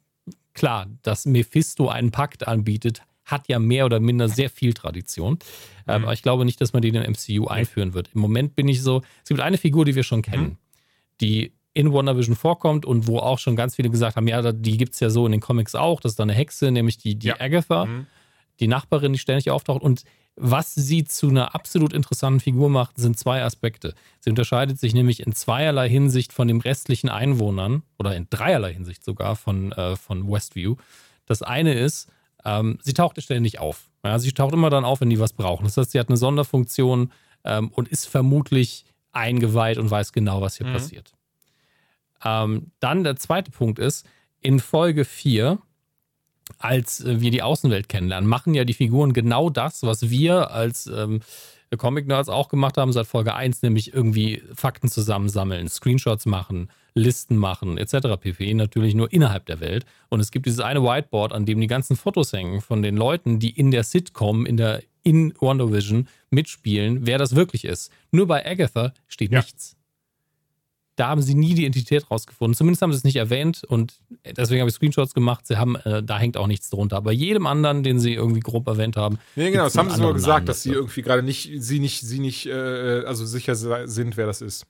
klar, 0.55 0.87
dass 1.03 1.27
Mephisto 1.27 1.89
einen 1.89 2.11
Pakt 2.11 2.47
anbietet, 2.47 3.03
hat 3.25 3.49
ja 3.49 3.59
mehr 3.59 3.87
oder 3.87 4.01
minder 4.01 4.29
sehr 4.29 4.51
viel 4.51 4.75
Tradition. 4.75 5.39
Ähm, 5.87 6.01
mhm. 6.01 6.05
aber 6.05 6.13
ich 6.13 6.23
glaube 6.23 6.45
nicht, 6.45 6.61
dass 6.61 6.73
man 6.73 6.83
den 6.83 6.95
in 6.95 7.13
MCU 7.13 7.47
einführen 7.47 7.95
wird. 7.95 8.11
Im 8.15 8.21
Moment 8.21 8.55
bin 8.55 8.69
ich 8.69 8.83
so, 8.83 9.03
es 9.23 9.29
gibt 9.29 9.41
eine 9.41 9.59
Figur, 9.59 9.85
die 9.85 9.95
wir 9.95 10.03
schon 10.03 10.23
kennen, 10.23 10.45
mhm. 10.45 10.57
die 11.21 11.53
in 11.73 11.93
WandaVision 11.93 12.37
vorkommt 12.37 12.87
und 12.87 13.09
wo 13.09 13.19
auch 13.19 13.39
schon 13.39 13.57
ganz 13.57 13.75
viele 13.75 13.91
gesagt 13.91 14.17
haben, 14.17 14.29
ja, 14.29 14.53
die 14.53 14.77
gibt 14.77 14.95
es 14.95 15.01
ja 15.01 15.11
so 15.11 15.27
in 15.27 15.33
den 15.33 15.41
Comics 15.41 15.75
auch, 15.75 16.01
das 16.01 16.13
ist 16.13 16.19
da 16.19 16.23
eine 16.23 16.33
Hexe, 16.33 16.71
nämlich 16.71 16.99
die, 16.99 17.17
die 17.17 17.29
ja. 17.29 17.41
Agatha, 17.41 17.87
mhm. 17.87 18.07
die 18.61 18.69
Nachbarin, 18.69 19.13
die 19.13 19.19
ständig 19.19 19.51
auftaucht. 19.51 19.83
Und 19.83 20.05
was 20.37 20.75
sie 20.75 21.05
zu 21.05 21.29
einer 21.29 21.55
absolut 21.55 21.93
interessanten 21.93 22.41
Figur 22.41 22.69
macht, 22.69 22.99
sind 22.99 23.19
zwei 23.19 23.43
Aspekte. 23.43 23.95
Sie 24.21 24.31
unterscheidet 24.31 24.81
sich 24.81 24.95
nämlich 24.95 25.21
in 25.25 25.33
zweierlei 25.33 25.89
Hinsicht 25.89 26.33
von 26.33 26.49
den 26.49 26.61
restlichen 26.61 27.09
Einwohnern 27.09 27.83
oder 27.99 28.17
in 28.17 28.27
dreierlei 28.31 28.73
Hinsicht 28.73 29.05
sogar 29.05 29.37
von, 29.37 29.73
äh, 29.73 29.97
von 29.97 30.29
Westview. 30.31 30.77
Das 31.27 31.43
eine 31.43 31.75
ist, 31.75 32.09
ähm, 32.45 32.79
sie 32.83 32.95
taucht 32.95 33.23
ständig 33.23 33.61
auf. 33.61 33.91
Ja, 34.05 34.19
sie 34.19 34.33
taucht 34.33 34.55
immer 34.55 34.71
dann 34.71 34.85
auf, 34.85 35.01
wenn 35.01 35.11
die 35.11 35.21
was 35.21 35.33
brauchen. 35.33 35.65
Das 35.65 35.77
heißt, 35.77 35.93
sie 35.93 36.01
hat 36.01 36.09
eine 36.09 36.17
Sonderfunktion 36.17 37.13
ähm, 37.45 37.69
und 37.69 37.89
ist 37.89 38.07
vermutlich 38.07 38.85
eingeweiht 39.13 39.79
und 39.79 39.91
weiß 39.91 40.13
genau, 40.13 40.41
was 40.41 40.57
hier 40.57 40.67
mhm. 40.67 40.73
passiert. 40.73 41.13
Ähm, 42.25 42.73
dann 42.81 43.05
der 43.05 43.17
zweite 43.17 43.51
Punkt 43.51 43.79
ist, 43.79 44.07
in 44.41 44.61
Folge 44.61 45.05
4 45.05 45.59
als 46.59 47.05
äh, 47.05 47.21
wir 47.21 47.31
die 47.31 47.43
Außenwelt 47.43 47.89
kennenlernen, 47.89 48.29
machen 48.29 48.55
ja 48.55 48.65
die 48.65 48.75
Figuren 48.75 49.13
genau 49.13 49.51
das, 49.51 49.83
was 49.83 50.11
wir 50.11 50.51
als 50.51 50.87
ähm, 50.87 51.21
Comic-Nerds 51.77 52.29
auch 52.29 52.49
gemacht 52.49 52.77
haben 52.77 52.93
seit 52.93 53.07
Folge 53.07 53.35
1, 53.35 53.63
nämlich 53.63 53.93
irgendwie 53.93 54.43
Fakten 54.55 54.89
zusammensammeln, 54.89 55.69
Screenshots 55.69 56.27
machen, 56.27 56.71
Listen 56.95 57.37
machen, 57.37 57.77
etc. 57.77 58.21
pp. 58.21 58.55
Natürlich 58.55 58.95
nur 58.95 59.13
innerhalb 59.13 59.47
der 59.47 59.59
Welt. 59.59 59.85
Und 60.11 60.21
es 60.21 60.31
gibt 60.31 60.47
dieses 60.47 60.61
eine 60.61 60.83
Whiteboard, 60.83 61.33
an 61.33 61.45
dem 61.45 61.61
die 61.61 61.67
ganzen 61.67 61.97
Fotos 61.97 62.33
hängen 62.33 62.61
von 62.61 62.83
den 62.83 62.97
Leuten, 62.97 63.41
die 63.41 63.51
in 63.51 63.73
der 63.73 63.83
Sitcom, 63.83 64.47
in 64.47 64.57
der 64.57 64.83
in 65.03 65.35
Wonder 65.41 65.73
Vision 65.73 66.09
mitspielen, 66.31 67.07
wer 67.07 67.19
das 67.19 67.35
wirklich 67.35 67.65
ist. 67.65 67.91
Nur 68.11 68.27
bei 68.27 68.47
Agatha 68.47 68.95
steht 69.09 69.33
ja. 69.33 69.41
nichts 69.41 69.77
da 70.97 71.09
haben 71.09 71.23
sie 71.23 71.35
nie 71.35 71.55
die 71.55 71.63
Identität 71.63 72.11
rausgefunden. 72.11 72.55
Zumindest 72.55 72.83
haben 72.83 72.93
sie 72.93 72.99
es 72.99 73.05
nicht 73.05 73.17
erwähnt 73.17 73.65
und 73.65 73.95
deswegen 74.37 74.61
habe 74.61 74.69
ich 74.69 74.77
Screenshots 74.77 75.15
gemacht. 75.15 75.47
Sie 75.47 75.57
haben, 75.57 75.77
äh, 75.77 76.03
da 76.03 76.19
hängt 76.19 76.37
auch 76.37 76.47
nichts 76.47 76.71
drunter. 76.71 77.01
Bei 77.03 77.13
jedem 77.13 77.47
anderen, 77.47 77.83
den 77.83 77.99
sie 77.99 78.15
irgendwie 78.15 78.41
grob 78.41 78.67
erwähnt 78.69 78.97
haben. 78.97 79.19
Nee, 79.35 79.51
genau, 79.51 79.65
das 79.65 79.77
haben 79.77 79.91
sie 79.91 80.01
nur 80.01 80.15
gesagt, 80.15 80.49
dass 80.49 80.63
sie 80.63 80.71
irgendwie 80.71 81.03
gerade 81.03 81.23
nicht, 81.23 81.51
sie 81.59 81.81
nicht, 81.81 82.01
sie 82.01 82.21
nicht, 82.21 82.47
äh, 82.47 83.03
also 83.07 83.27
sicher 83.27 83.55
sind, 83.55 84.17
wer 84.17 84.27
das 84.27 84.41
ist. 84.41 84.67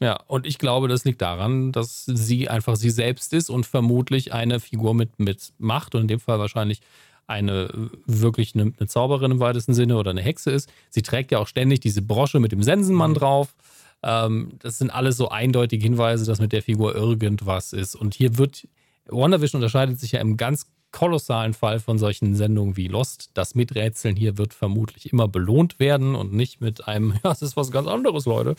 Ja, 0.00 0.20
und 0.26 0.46
ich 0.46 0.58
glaube, 0.58 0.86
das 0.86 1.04
liegt 1.04 1.20
daran, 1.22 1.72
dass 1.72 2.04
sie 2.04 2.48
einfach 2.48 2.76
sie 2.76 2.90
selbst 2.90 3.32
ist 3.32 3.50
und 3.50 3.66
vermutlich 3.66 4.32
eine 4.32 4.60
Figur 4.60 4.94
mit, 4.94 5.18
mit 5.18 5.52
Macht 5.58 5.94
und 5.94 6.02
in 6.02 6.08
dem 6.08 6.20
Fall 6.20 6.38
wahrscheinlich 6.38 6.80
eine 7.26 7.90
wirklich 8.06 8.54
eine, 8.54 8.72
eine 8.78 8.88
Zauberin 8.88 9.32
im 9.32 9.40
weitesten 9.40 9.74
Sinne 9.74 9.96
oder 9.96 10.10
eine 10.12 10.22
Hexe 10.22 10.50
ist. 10.50 10.72
Sie 10.88 11.02
trägt 11.02 11.30
ja 11.30 11.38
auch 11.38 11.46
ständig 11.46 11.80
diese 11.80 12.00
Brosche 12.00 12.40
mit 12.40 12.52
dem 12.52 12.62
Sensenmann 12.62 13.10
mhm. 13.10 13.16
drauf. 13.16 13.54
Ähm, 14.02 14.52
das 14.60 14.78
sind 14.78 14.90
alles 14.90 15.16
so 15.16 15.28
eindeutige 15.28 15.82
Hinweise, 15.82 16.24
dass 16.24 16.40
mit 16.40 16.52
der 16.52 16.62
Figur 16.62 16.94
irgendwas 16.94 17.72
ist. 17.72 17.94
Und 17.94 18.14
hier 18.14 18.38
wird, 18.38 18.68
WandaVision 19.06 19.60
unterscheidet 19.60 19.98
sich 19.98 20.12
ja 20.12 20.20
im 20.20 20.36
ganz 20.36 20.66
kolossalen 20.90 21.52
Fall 21.52 21.80
von 21.80 21.98
solchen 21.98 22.34
Sendungen 22.34 22.76
wie 22.76 22.88
Lost. 22.88 23.30
Das 23.34 23.54
Miträtseln 23.54 24.16
hier 24.16 24.38
wird 24.38 24.54
vermutlich 24.54 25.12
immer 25.12 25.28
belohnt 25.28 25.78
werden 25.78 26.14
und 26.14 26.32
nicht 26.32 26.60
mit 26.60 26.86
einem, 26.86 27.12
ja, 27.12 27.18
das 27.22 27.42
ist 27.42 27.56
was 27.56 27.70
ganz 27.70 27.88
anderes, 27.88 28.24
Leute, 28.24 28.54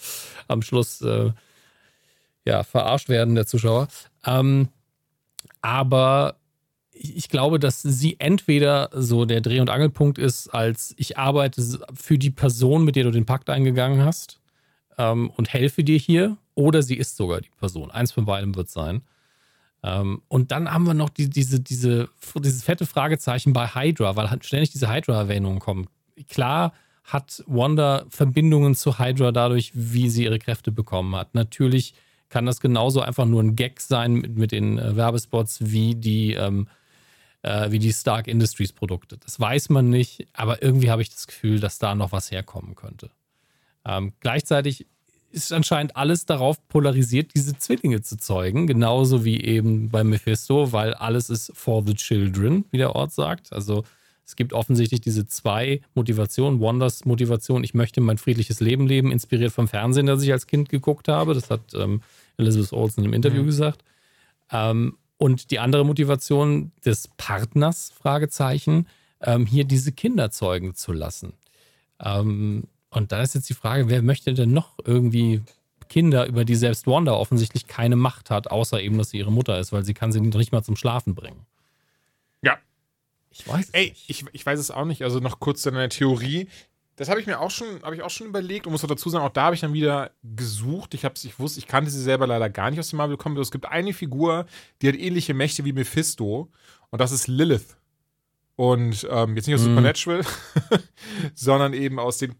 am 0.47 0.61
Schluss 0.61 1.01
äh, 1.01 1.31
ja, 2.45 2.63
verarscht 2.63 3.09
werden 3.09 3.35
der 3.35 3.47
Zuschauer. 3.47 3.87
Ähm, 4.25 4.69
aber 5.61 6.35
ich 6.91 7.29
glaube, 7.29 7.59
dass 7.59 7.81
sie 7.81 8.17
entweder 8.19 8.89
so 8.93 9.23
der 9.25 9.41
Dreh- 9.41 9.61
und 9.61 9.69
Angelpunkt 9.69 10.17
ist, 10.17 10.49
als 10.49 10.93
ich 10.97 11.17
arbeite 11.17 11.79
für 11.93 12.17
die 12.17 12.29
Person, 12.29 12.83
mit 12.83 12.97
der 12.97 13.05
du 13.05 13.11
den 13.11 13.25
Pakt 13.25 13.49
eingegangen 13.49 14.03
hast 14.03 14.39
ähm, 15.00 15.32
und 15.32 15.52
helfe 15.52 15.84
dir 15.84 15.97
hier 15.97 16.38
oder 16.54 16.84
sie 16.84 16.95
ist 16.95 17.18
sogar 17.18 17.41
die 17.41 17.50
Person. 17.58 17.89
Eins 17.89 18.12
von 18.12 18.26
beidem 18.26 18.54
wird 18.56 18.70
sein. 18.70 19.02
Ähm, 19.82 20.22
und 20.28 20.52
dann 20.52 20.72
haben 20.72 20.86
wir 20.86 20.93
noch 20.93 21.10
die, 21.10 21.30
diese, 21.30 21.62
diese, 21.62 22.10
dieses 22.36 22.64
fette 22.64 22.86
Fragezeichen 22.86 23.54
bei 23.54 23.68
Hydra, 23.68 24.18
weil 24.18 24.30
halt 24.30 24.45
ständig 24.45 24.72
diese 24.72 24.93
Hydra-Erwähnungen 24.93 25.60
kommen. 25.60 25.88
Klar 26.28 26.74
hat 27.06 27.43
Wanda 27.47 28.06
Verbindungen 28.10 28.76
zu 28.76 29.00
Hydra 29.00 29.32
dadurch, 29.32 29.72
wie 29.74 30.10
sie 30.10 30.26
ihre 30.26 30.38
Kräfte 30.38 30.72
bekommen 30.72 31.16
hat. 31.16 31.34
Natürlich 31.34 31.93
kann 32.28 32.45
das 32.45 32.60
genauso 32.60 33.02
einfach 33.02 33.26
nur 33.26 33.41
ein 33.41 33.56
Gag 33.56 33.80
sein 33.80 34.14
mit, 34.14 34.38
mit 34.38 34.52
den 34.52 34.78
äh, 34.78 34.95
Werbespots 34.97 35.72
wie 35.72 35.95
die, 35.95 36.34
ähm, 36.34 36.68
äh, 37.41 37.72
wie 37.72 37.80
die 37.80 37.93
Stark 37.93 38.28
Industries 38.28 38.74
Produkte. 38.74 39.18
Das 39.18 39.39
weiß 39.39 39.70
man 39.70 39.89
nicht, 39.89 40.28
aber 40.34 40.62
irgendwie 40.62 40.91
habe 40.91 41.02
ich 41.02 41.10
das 41.10 41.26
Gefühl, 41.26 41.62
dass 41.62 41.80
da 41.80 41.95
noch 41.95 42.12
was 42.12 42.32
herkommen 42.32 42.76
könnte. 42.76 43.10
Ähm, 43.86 44.13
gleichzeitig 44.19 44.88
ist 45.32 45.53
anscheinend 45.53 45.95
alles 45.95 46.25
darauf 46.25 46.67
polarisiert, 46.67 47.36
diese 47.36 47.57
Zwillinge 47.57 48.01
zu 48.01 48.17
zeugen, 48.17 48.67
genauso 48.67 49.25
wie 49.25 49.41
eben 49.41 49.89
bei 49.89 50.03
Mephisto, 50.03 50.71
weil 50.71 50.93
alles 50.93 51.30
ist 51.30 51.51
for 51.55 51.84
the 51.86 51.93
children, 51.93 52.65
wie 52.71 52.77
der 52.77 52.95
Ort 52.95 53.11
sagt. 53.11 53.53
Also 53.53 53.84
es 54.25 54.36
gibt 54.36 54.53
offensichtlich 54.53 55.01
diese 55.01 55.25
zwei 55.25 55.82
Motivationen. 55.95 56.59
Wonders 56.59 57.05
Motivation, 57.05 57.63
ich 57.63 57.73
möchte 57.73 58.01
mein 58.01 58.17
friedliches 58.17 58.59
Leben 58.59 58.88
leben, 58.88 59.11
inspiriert 59.11 59.51
vom 59.51 59.67
Fernsehen, 59.67 60.05
das 60.05 60.21
ich 60.21 60.32
als 60.32 60.47
Kind 60.47 60.69
geguckt 60.69 61.07
habe. 61.07 61.34
Das 61.34 61.49
hat 61.49 61.73
ähm, 61.73 62.01
Elizabeth 62.38 62.73
Olsen 62.73 63.05
im 63.05 63.13
Interview 63.13 63.41
mhm. 63.41 63.47
gesagt. 63.47 63.84
Ähm, 64.51 64.97
und 65.17 65.51
die 65.51 65.59
andere 65.59 65.84
Motivation 65.84 66.71
des 66.86 67.07
Partners, 67.17 67.91
Fragezeichen, 67.91 68.88
ähm, 69.21 69.45
hier 69.45 69.63
diese 69.63 69.91
Kinder 69.91 70.32
zeugen 70.32 70.75
zu 70.75 70.93
lassen. 70.93 71.34
Ähm, 71.99 72.65
und 72.89 73.11
da 73.11 73.21
ist 73.21 73.35
jetzt 73.35 73.49
die 73.49 73.53
Frage, 73.53 73.89
wer 73.89 74.01
möchte 74.01 74.33
denn 74.33 74.51
noch 74.51 74.77
irgendwie 74.83 75.41
Kinder, 75.89 76.27
über 76.27 76.45
die 76.45 76.55
selbst 76.55 76.87
Wanda 76.87 77.13
offensichtlich 77.13 77.67
keine 77.67 77.95
Macht 77.95 78.29
hat, 78.29 78.49
außer 78.49 78.81
eben, 78.81 78.97
dass 78.97 79.09
sie 79.09 79.17
ihre 79.17 79.31
Mutter 79.31 79.59
ist, 79.59 79.71
weil 79.73 79.83
sie 79.83 79.93
kann 79.93 80.11
sie 80.11 80.21
nicht 80.21 80.51
mal 80.51 80.63
zum 80.63 80.75
Schlafen 80.75 81.15
bringen. 81.15 81.45
Ja. 82.41 82.57
Ich 83.31 83.47
weiß 83.47 83.65
es 83.65 83.73
Ey, 83.73 83.89
nicht. 83.89 84.09
Ich, 84.09 84.25
ich 84.31 84.45
weiß 84.45 84.59
es 84.59 84.71
auch 84.71 84.85
nicht. 84.85 85.03
Also 85.03 85.19
noch 85.19 85.39
kurz 85.39 85.63
zu 85.63 85.71
deiner 85.71 85.89
Theorie. 85.89 86.47
Das 86.95 87.09
habe 87.09 87.19
ich 87.19 87.27
mir 87.27 87.39
auch 87.39 87.51
schon, 87.51 87.81
habe 87.81 87.95
ich 87.95 88.01
auch 88.01 88.09
schon 88.09 88.27
überlegt 88.27 88.65
und 88.65 88.73
muss 88.73 88.83
auch 88.83 88.89
dazu 88.89 89.09
sagen, 89.09 89.25
auch 89.25 89.31
da 89.31 89.43
habe 89.45 89.55
ich 89.55 89.61
dann 89.61 89.73
wieder 89.73 90.11
gesucht. 90.23 90.93
Ich 90.93 91.05
habe 91.05 91.15
ich 91.21 91.39
wusste, 91.39 91.59
ich 91.59 91.67
kannte 91.67 91.89
sie 91.89 92.01
selber 92.01 92.27
leider 92.27 92.49
gar 92.49 92.69
nicht 92.69 92.79
aus 92.79 92.89
dem 92.89 92.97
Marvel 92.97 93.17
Comics. 93.17 93.47
Es 93.47 93.51
gibt 93.51 93.65
eine 93.65 93.93
Figur, 93.93 94.45
die 94.81 94.89
hat 94.89 94.95
ähnliche 94.95 95.33
Mächte 95.33 95.65
wie 95.65 95.73
Mephisto 95.73 96.49
und 96.89 96.99
das 96.99 97.11
ist 97.11 97.27
Lilith. 97.27 97.77
Und 98.57 99.07
ähm, 99.09 99.37
jetzt 99.37 99.47
nicht 99.47 99.55
aus 99.55 99.61
mm. 99.61 99.69
Supernatural, 99.69 100.25
sondern 101.33 101.73
eben 101.73 101.97
aus 101.97 102.17
den 102.17 102.35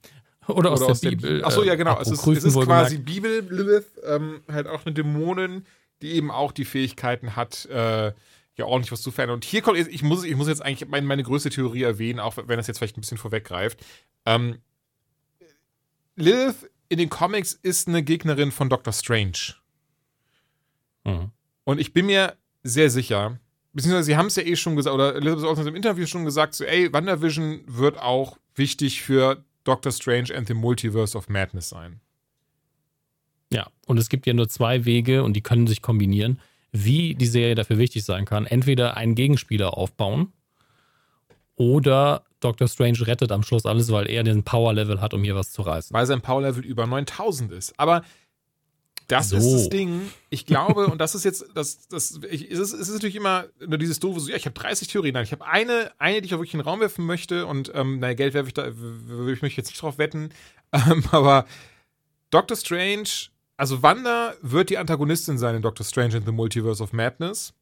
oder 0.49 0.71
aus, 0.71 0.81
Oder 0.81 0.91
aus 0.91 1.01
der, 1.01 1.11
Bibel. 1.11 1.43
Achso, 1.43 1.63
ja, 1.63 1.75
genau. 1.75 1.99
Es 1.99 2.09
ist, 2.09 2.25
es 2.25 2.43
ist 2.43 2.59
quasi 2.59 2.97
Bibel, 2.97 3.45
Lilith, 3.49 3.87
ähm, 4.05 4.41
halt 4.51 4.67
auch 4.67 4.85
eine 4.85 4.93
Dämonin, 4.93 5.65
die 6.01 6.11
eben 6.13 6.31
auch 6.31 6.51
die 6.51 6.65
Fähigkeiten 6.65 7.35
hat, 7.35 7.65
äh, 7.65 8.13
ja 8.55 8.65
ordentlich 8.65 8.91
was 8.91 9.01
zu 9.01 9.11
verändern. 9.11 9.35
Und 9.35 9.45
hier 9.45 9.61
kommt, 9.61 9.77
ich 9.77 10.03
muss, 10.03 10.23
ich 10.23 10.35
muss 10.35 10.47
jetzt 10.47 10.61
eigentlich 10.61 10.87
meine, 10.89 11.07
meine 11.07 11.23
größte 11.23 11.49
Theorie 11.49 11.83
erwähnen, 11.83 12.19
auch 12.19 12.37
wenn 12.37 12.57
das 12.57 12.67
jetzt 12.67 12.77
vielleicht 12.77 12.97
ein 12.97 13.01
bisschen 13.01 13.17
vorweggreift. 13.17 13.79
Ähm, 14.25 14.59
Lilith 16.15 16.69
in 16.89 16.97
den 16.97 17.09
Comics 17.09 17.53
ist 17.53 17.87
eine 17.87 18.03
Gegnerin 18.03 18.51
von 18.51 18.69
Doctor 18.69 18.93
Strange. 18.93 19.55
Mhm. 21.05 21.31
Und 21.63 21.79
ich 21.79 21.93
bin 21.93 22.07
mir 22.07 22.35
sehr 22.63 22.89
sicher, 22.89 23.39
beziehungsweise 23.73 24.05
sie 24.05 24.17
haben 24.17 24.25
es 24.25 24.35
ja 24.35 24.43
eh 24.43 24.55
schon 24.55 24.75
gesagt, 24.75 24.93
oder 24.93 25.15
Elizabeth 25.15 25.45
Olsen 25.45 25.61
hat 25.61 25.69
im 25.69 25.75
Interview 25.75 26.05
schon 26.05 26.25
gesagt, 26.25 26.55
so, 26.55 26.65
ey, 26.65 26.91
WandaVision 26.91 27.61
wird 27.67 27.97
auch 27.97 28.37
wichtig 28.55 29.01
für 29.01 29.43
Doctor 29.70 29.91
Strange 29.91 30.36
and 30.36 30.47
the 30.47 30.55
Multiverse 30.55 31.15
of 31.15 31.30
Madness 31.30 31.70
sein. 31.70 31.99
Ja, 33.53 33.67
und 33.86 33.99
es 33.99 34.09
gibt 34.09 34.26
ja 34.26 34.34
nur 34.34 34.49
zwei 34.49 34.84
Wege 34.84 35.24
und 35.24 35.34
die 35.34 35.41
können 35.41 35.67
sich 35.67 35.84
kombinieren, 35.84 36.39
wie 36.72 37.13
die 37.13 37.28
Serie 37.28 37.53
dafür 37.53 37.78
wichtig 37.78 38.03
sein 38.03 38.26
kann. 38.26 38.47
Entweder 38.47 38.97
einen 38.97 39.13
Gegenspieler 39.13 39.78
aufbauen 39.78 40.34
oder 41.55 42.24
Doctor 42.39 42.67
Strange 42.67 43.05
rettet 43.05 43.32
am 43.32 43.43
Schluss 43.43 43.67
alles, 43.67 43.91
weil 43.91 44.09
er 44.09 44.24
den 44.24 44.43
Power-Level 44.43 45.01
hat, 45.01 45.13
um 45.13 45.24
hier 45.24 45.36
was 45.36 45.51
zu 45.51 45.61
reißen. 45.61 45.93
Weil 45.93 46.07
sein 46.07 46.22
Power-Level 46.22 46.65
über 46.65 46.88
9000 46.88 47.51
ist. 47.51 47.80
Aber 47.80 48.01
das 49.10 49.30
so. 49.30 49.38
ist 49.38 49.53
das 49.53 49.70
Ding. 49.70 50.12
Ich 50.30 50.45
glaube, 50.45 50.88
und 50.88 50.99
das 50.99 51.16
ist 51.16 51.26
jetzt, 51.26 51.45
das, 51.55 51.88
das, 51.88 52.20
ich, 52.30 52.49
es, 52.49 52.60
ist, 52.60 52.74
es 52.74 52.88
ist 52.88 52.93
natürlich 52.93 53.16
immer 53.16 53.45
nur 53.66 53.80
dieses 53.80 53.99
doofe, 53.99 54.20
so, 54.20 54.30
ja, 54.30 54.36
ich 54.36 54.45
habe 54.45 54.57
30 54.57 54.88
Theorien. 54.88 55.14
Nein, 55.14 55.24
ich 55.24 55.32
habe 55.32 55.45
eine, 55.45 55.91
eine, 55.97 56.22
die 56.22 56.28
ich 56.28 56.34
auch 56.36 56.38
wirklich 56.38 56.53
in 56.53 56.60
den 56.60 56.68
Raum 56.68 56.80
werfen 56.80 57.05
möchte 57.05 57.47
und, 57.47 57.72
ähm, 57.74 57.99
naja, 57.99 58.14
Geld 58.14 58.36
werfe 58.36 58.47
ich 58.47 58.53
da, 58.53 58.70
würde 58.76 59.34
ich 59.34 59.41
mich 59.41 59.57
jetzt 59.57 59.68
nicht 59.68 59.82
drauf 59.82 59.97
wetten. 59.97 60.30
Ähm, 60.72 61.03
aber 61.10 61.47
Doctor 62.30 62.55
Strange, 62.55 63.10
also 63.57 63.82
Wanda 63.82 64.36
wird 64.43 64.70
die 64.70 64.78
Antagonistin 64.78 65.39
sein 65.39 65.55
in 65.55 65.64
Doctor 65.64 65.84
Strange 65.84 66.18
in 66.18 66.26
the 66.28 66.32
Multiverse 66.32 66.84
of 66.84 66.93
Madness. 66.93 67.55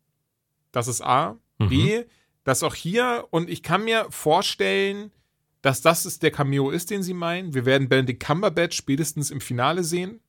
Das 0.74 0.89
ist 0.89 1.02
A. 1.02 1.38
Mhm. 1.58 1.70
B, 1.70 2.04
das 2.43 2.64
auch 2.64 2.76
hier, 2.76 3.26
und 3.30 3.50
ich 3.50 3.64
kann 3.64 3.86
mir 3.86 4.08
vorstellen, 4.10 5.14
dass 5.62 5.82
das 5.82 6.06
ist 6.06 6.22
der 6.22 6.32
Cameo 6.32 6.70
ist, 6.70 6.89
den 6.89 7.02
sie 7.02 7.14
meinen. 7.14 7.54
Wir 7.54 7.66
werden 7.66 7.88
Benedict 7.88 8.22
Cumberbatch 8.22 8.76
spätestens 8.76 9.32
im 9.32 9.39
Finale 9.39 9.86
sehen 9.86 10.20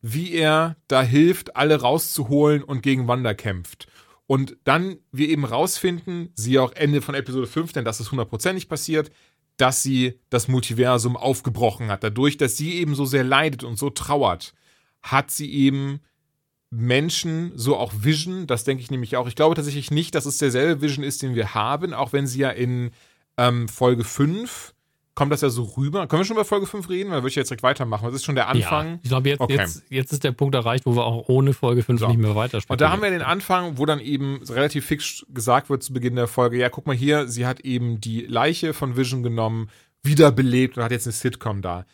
wie 0.00 0.32
er 0.32 0.76
da 0.86 1.02
hilft, 1.02 1.56
alle 1.56 1.80
rauszuholen 1.80 2.62
und 2.62 2.82
gegen 2.82 3.08
Wanda 3.08 3.34
kämpft. 3.34 3.86
Und 4.26 4.56
dann 4.64 4.98
wir 5.10 5.28
eben 5.28 5.44
rausfinden, 5.44 6.30
sie 6.34 6.58
auch 6.58 6.72
Ende 6.72 7.00
von 7.00 7.14
Episode 7.14 7.46
5, 7.46 7.72
denn 7.72 7.84
das 7.84 8.00
ist 8.00 8.10
hundertprozentig 8.10 8.68
passiert, 8.68 9.10
dass 9.56 9.82
sie 9.82 10.20
das 10.30 10.48
Multiversum 10.48 11.16
aufgebrochen 11.16 11.88
hat. 11.88 12.04
Dadurch, 12.04 12.36
dass 12.36 12.56
sie 12.56 12.74
eben 12.74 12.94
so 12.94 13.04
sehr 13.04 13.24
leidet 13.24 13.64
und 13.64 13.78
so 13.78 13.90
trauert, 13.90 14.54
hat 15.02 15.30
sie 15.30 15.52
eben 15.52 16.00
Menschen, 16.70 17.52
so 17.54 17.76
auch 17.76 17.92
Vision, 17.96 18.46
das 18.46 18.64
denke 18.64 18.82
ich 18.82 18.90
nämlich 18.90 19.16
auch. 19.16 19.26
Ich 19.26 19.34
glaube 19.34 19.56
tatsächlich 19.56 19.90
nicht, 19.90 20.14
dass 20.14 20.26
es 20.26 20.38
derselbe 20.38 20.82
Vision 20.82 21.04
ist, 21.04 21.22
den 21.22 21.34
wir 21.34 21.54
haben, 21.54 21.94
auch 21.94 22.12
wenn 22.12 22.26
sie 22.26 22.40
ja 22.40 22.50
in 22.50 22.90
ähm, 23.38 23.68
Folge 23.68 24.04
5 24.04 24.74
kommt 25.18 25.32
das 25.32 25.40
ja 25.40 25.50
so 25.50 25.64
rüber. 25.76 26.06
Können 26.06 26.20
wir 26.20 26.24
schon 26.24 26.36
über 26.36 26.44
Folge 26.44 26.66
5 26.66 26.88
reden? 26.88 27.10
Weil 27.10 27.18
würde 27.18 27.30
ich 27.30 27.34
jetzt 27.34 27.50
direkt 27.50 27.64
weitermachen. 27.64 28.04
Das 28.06 28.14
ist 28.14 28.24
schon 28.24 28.36
der 28.36 28.46
Anfang. 28.46 28.86
Ja, 28.86 28.98
ich 29.02 29.08
glaube, 29.08 29.28
jetzt, 29.28 29.40
okay. 29.40 29.56
jetzt, 29.56 29.82
jetzt, 29.90 30.12
ist 30.12 30.22
der 30.22 30.30
Punkt 30.30 30.54
erreicht, 30.54 30.86
wo 30.86 30.94
wir 30.94 31.04
auch 31.04 31.28
ohne 31.28 31.54
Folge 31.54 31.82
5 31.82 31.98
so. 31.98 32.06
nicht 32.06 32.20
mehr 32.20 32.36
weitersprechen. 32.36 32.70
Und 32.70 32.80
da 32.80 32.92
haben 32.92 33.02
wir 33.02 33.10
den 33.10 33.22
Anfang, 33.22 33.78
wo 33.78 33.84
dann 33.84 33.98
eben 33.98 34.40
relativ 34.48 34.86
fix 34.86 35.26
gesagt 35.28 35.70
wird 35.70 35.82
zu 35.82 35.92
Beginn 35.92 36.14
der 36.14 36.28
Folge, 36.28 36.56
ja, 36.56 36.68
guck 36.68 36.86
mal 36.86 36.94
hier, 36.94 37.26
sie 37.26 37.46
hat 37.46 37.58
eben 37.60 38.00
die 38.00 38.26
Leiche 38.26 38.74
von 38.74 38.96
Vision 38.96 39.24
genommen, 39.24 39.70
wiederbelebt 40.04 40.76
und 40.76 40.84
hat 40.84 40.92
jetzt 40.92 41.08
eine 41.08 41.12
Sitcom 41.12 41.62
da. 41.62 41.84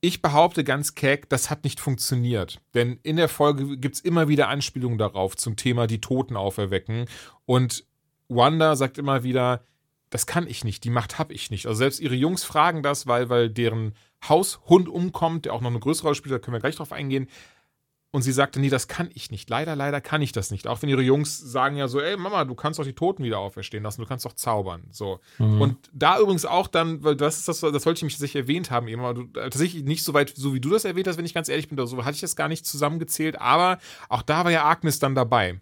Ich 0.00 0.22
behaupte 0.22 0.64
ganz 0.64 0.94
keck, 0.94 1.28
das 1.28 1.50
hat 1.50 1.64
nicht 1.64 1.78
funktioniert. 1.78 2.62
Denn 2.72 3.00
in 3.02 3.16
der 3.16 3.28
Folge 3.28 3.76
gibt 3.76 3.96
es 3.96 4.00
immer 4.00 4.28
wieder 4.28 4.48
Anspielungen 4.48 4.96
darauf 4.96 5.36
zum 5.36 5.56
Thema 5.56 5.86
die 5.86 6.00
Toten 6.00 6.36
auferwecken. 6.36 7.04
Und 7.44 7.84
Wanda 8.28 8.76
sagt 8.76 8.96
immer 8.96 9.24
wieder, 9.24 9.62
das 10.12 10.26
kann 10.26 10.46
ich 10.46 10.62
nicht, 10.62 10.84
die 10.84 10.90
Macht 10.90 11.18
habe 11.18 11.32
ich 11.32 11.50
nicht. 11.50 11.66
Also 11.66 11.78
selbst 11.78 11.98
ihre 11.98 12.14
Jungs 12.14 12.44
fragen 12.44 12.82
das, 12.82 13.06
weil, 13.06 13.30
weil 13.30 13.48
deren 13.48 13.94
Haushund 14.28 14.88
umkommt, 14.88 15.46
der 15.46 15.54
auch 15.54 15.62
noch 15.62 15.70
eine 15.70 15.80
größere 15.80 16.08
Rolle 16.08 16.14
spielt, 16.14 16.34
da 16.34 16.38
können 16.38 16.54
wir 16.54 16.60
gleich 16.60 16.76
drauf 16.76 16.92
eingehen. 16.92 17.28
Und 18.10 18.20
sie 18.20 18.32
sagte, 18.32 18.60
nee, 18.60 18.68
das 18.68 18.88
kann 18.88 19.08
ich 19.14 19.30
nicht. 19.30 19.48
Leider, 19.48 19.74
leider 19.74 20.02
kann 20.02 20.20
ich 20.20 20.32
das 20.32 20.50
nicht. 20.50 20.66
Auch 20.66 20.82
wenn 20.82 20.90
ihre 20.90 21.00
Jungs 21.00 21.38
sagen 21.38 21.76
ja 21.76 21.88
so, 21.88 21.98
ey 21.98 22.18
Mama, 22.18 22.44
du 22.44 22.54
kannst 22.54 22.78
doch 22.78 22.84
die 22.84 22.92
Toten 22.92 23.24
wieder 23.24 23.38
auferstehen 23.38 23.82
lassen, 23.82 24.02
du 24.02 24.06
kannst 24.06 24.26
doch 24.26 24.34
zaubern. 24.34 24.86
So. 24.90 25.18
Mhm. 25.38 25.62
Und 25.62 25.90
da 25.94 26.20
übrigens 26.20 26.44
auch 26.44 26.68
dann, 26.68 27.02
weil 27.02 27.16
das 27.16 27.38
ist 27.38 27.48
das, 27.48 27.60
das 27.60 27.86
wollte 27.86 28.00
ich 28.00 28.04
mich 28.04 28.12
tatsächlich 28.12 28.42
erwähnt 28.42 28.70
haben, 28.70 28.86
eben, 28.88 29.00
aber 29.00 29.14
du, 29.14 29.24
tatsächlich 29.24 29.84
nicht 29.84 30.04
so 30.04 30.12
weit, 30.12 30.34
so 30.36 30.52
wie 30.52 30.60
du 30.60 30.68
das 30.68 30.84
erwähnt 30.84 31.08
hast, 31.08 31.16
wenn 31.16 31.24
ich 31.24 31.32
ganz 31.32 31.48
ehrlich 31.48 31.70
bin, 31.70 31.86
so 31.86 32.04
hatte 32.04 32.16
ich 32.16 32.20
das 32.20 32.36
gar 32.36 32.48
nicht 32.48 32.66
zusammengezählt, 32.66 33.40
aber 33.40 33.78
auch 34.10 34.20
da 34.20 34.44
war 34.44 34.50
ja 34.50 34.66
Agnes 34.66 34.98
dann 34.98 35.14
dabei 35.14 35.58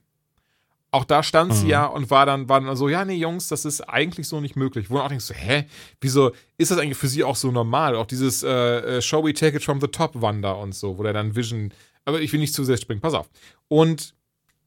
auch 0.92 1.04
da 1.04 1.22
stand 1.22 1.50
mhm. 1.50 1.54
sie 1.54 1.68
ja 1.68 1.86
und 1.86 2.10
war 2.10 2.26
dann, 2.26 2.48
war 2.48 2.60
dann 2.60 2.76
so, 2.76 2.88
ja, 2.88 3.04
nee, 3.04 3.14
Jungs, 3.14 3.48
das 3.48 3.64
ist 3.64 3.80
eigentlich 3.82 4.26
so 4.26 4.40
nicht 4.40 4.56
möglich. 4.56 4.90
Wo 4.90 4.96
du 4.96 5.02
auch 5.02 5.08
denkst, 5.08 5.24
so, 5.24 5.34
hä, 5.34 5.66
wieso 6.00 6.32
ist 6.58 6.70
das 6.70 6.78
eigentlich 6.78 6.98
für 6.98 7.08
sie 7.08 7.22
auch 7.22 7.36
so 7.36 7.50
normal? 7.50 7.94
Auch 7.94 8.06
dieses 8.06 8.42
äh, 8.42 8.48
äh, 8.48 9.02
Show 9.02 9.24
We 9.24 9.32
Take 9.32 9.56
It 9.56 9.64
From 9.64 9.80
The 9.80 9.88
Top 9.88 10.20
Wander 10.20 10.58
und 10.58 10.74
so, 10.74 10.98
wo 10.98 11.02
der 11.02 11.12
dann 11.12 11.36
Vision, 11.36 11.72
aber 12.04 12.20
ich 12.20 12.32
will 12.32 12.40
nicht 12.40 12.54
zu 12.54 12.64
sehr 12.64 12.76
springen, 12.76 13.00
pass 13.00 13.14
auf. 13.14 13.28
Und 13.68 14.14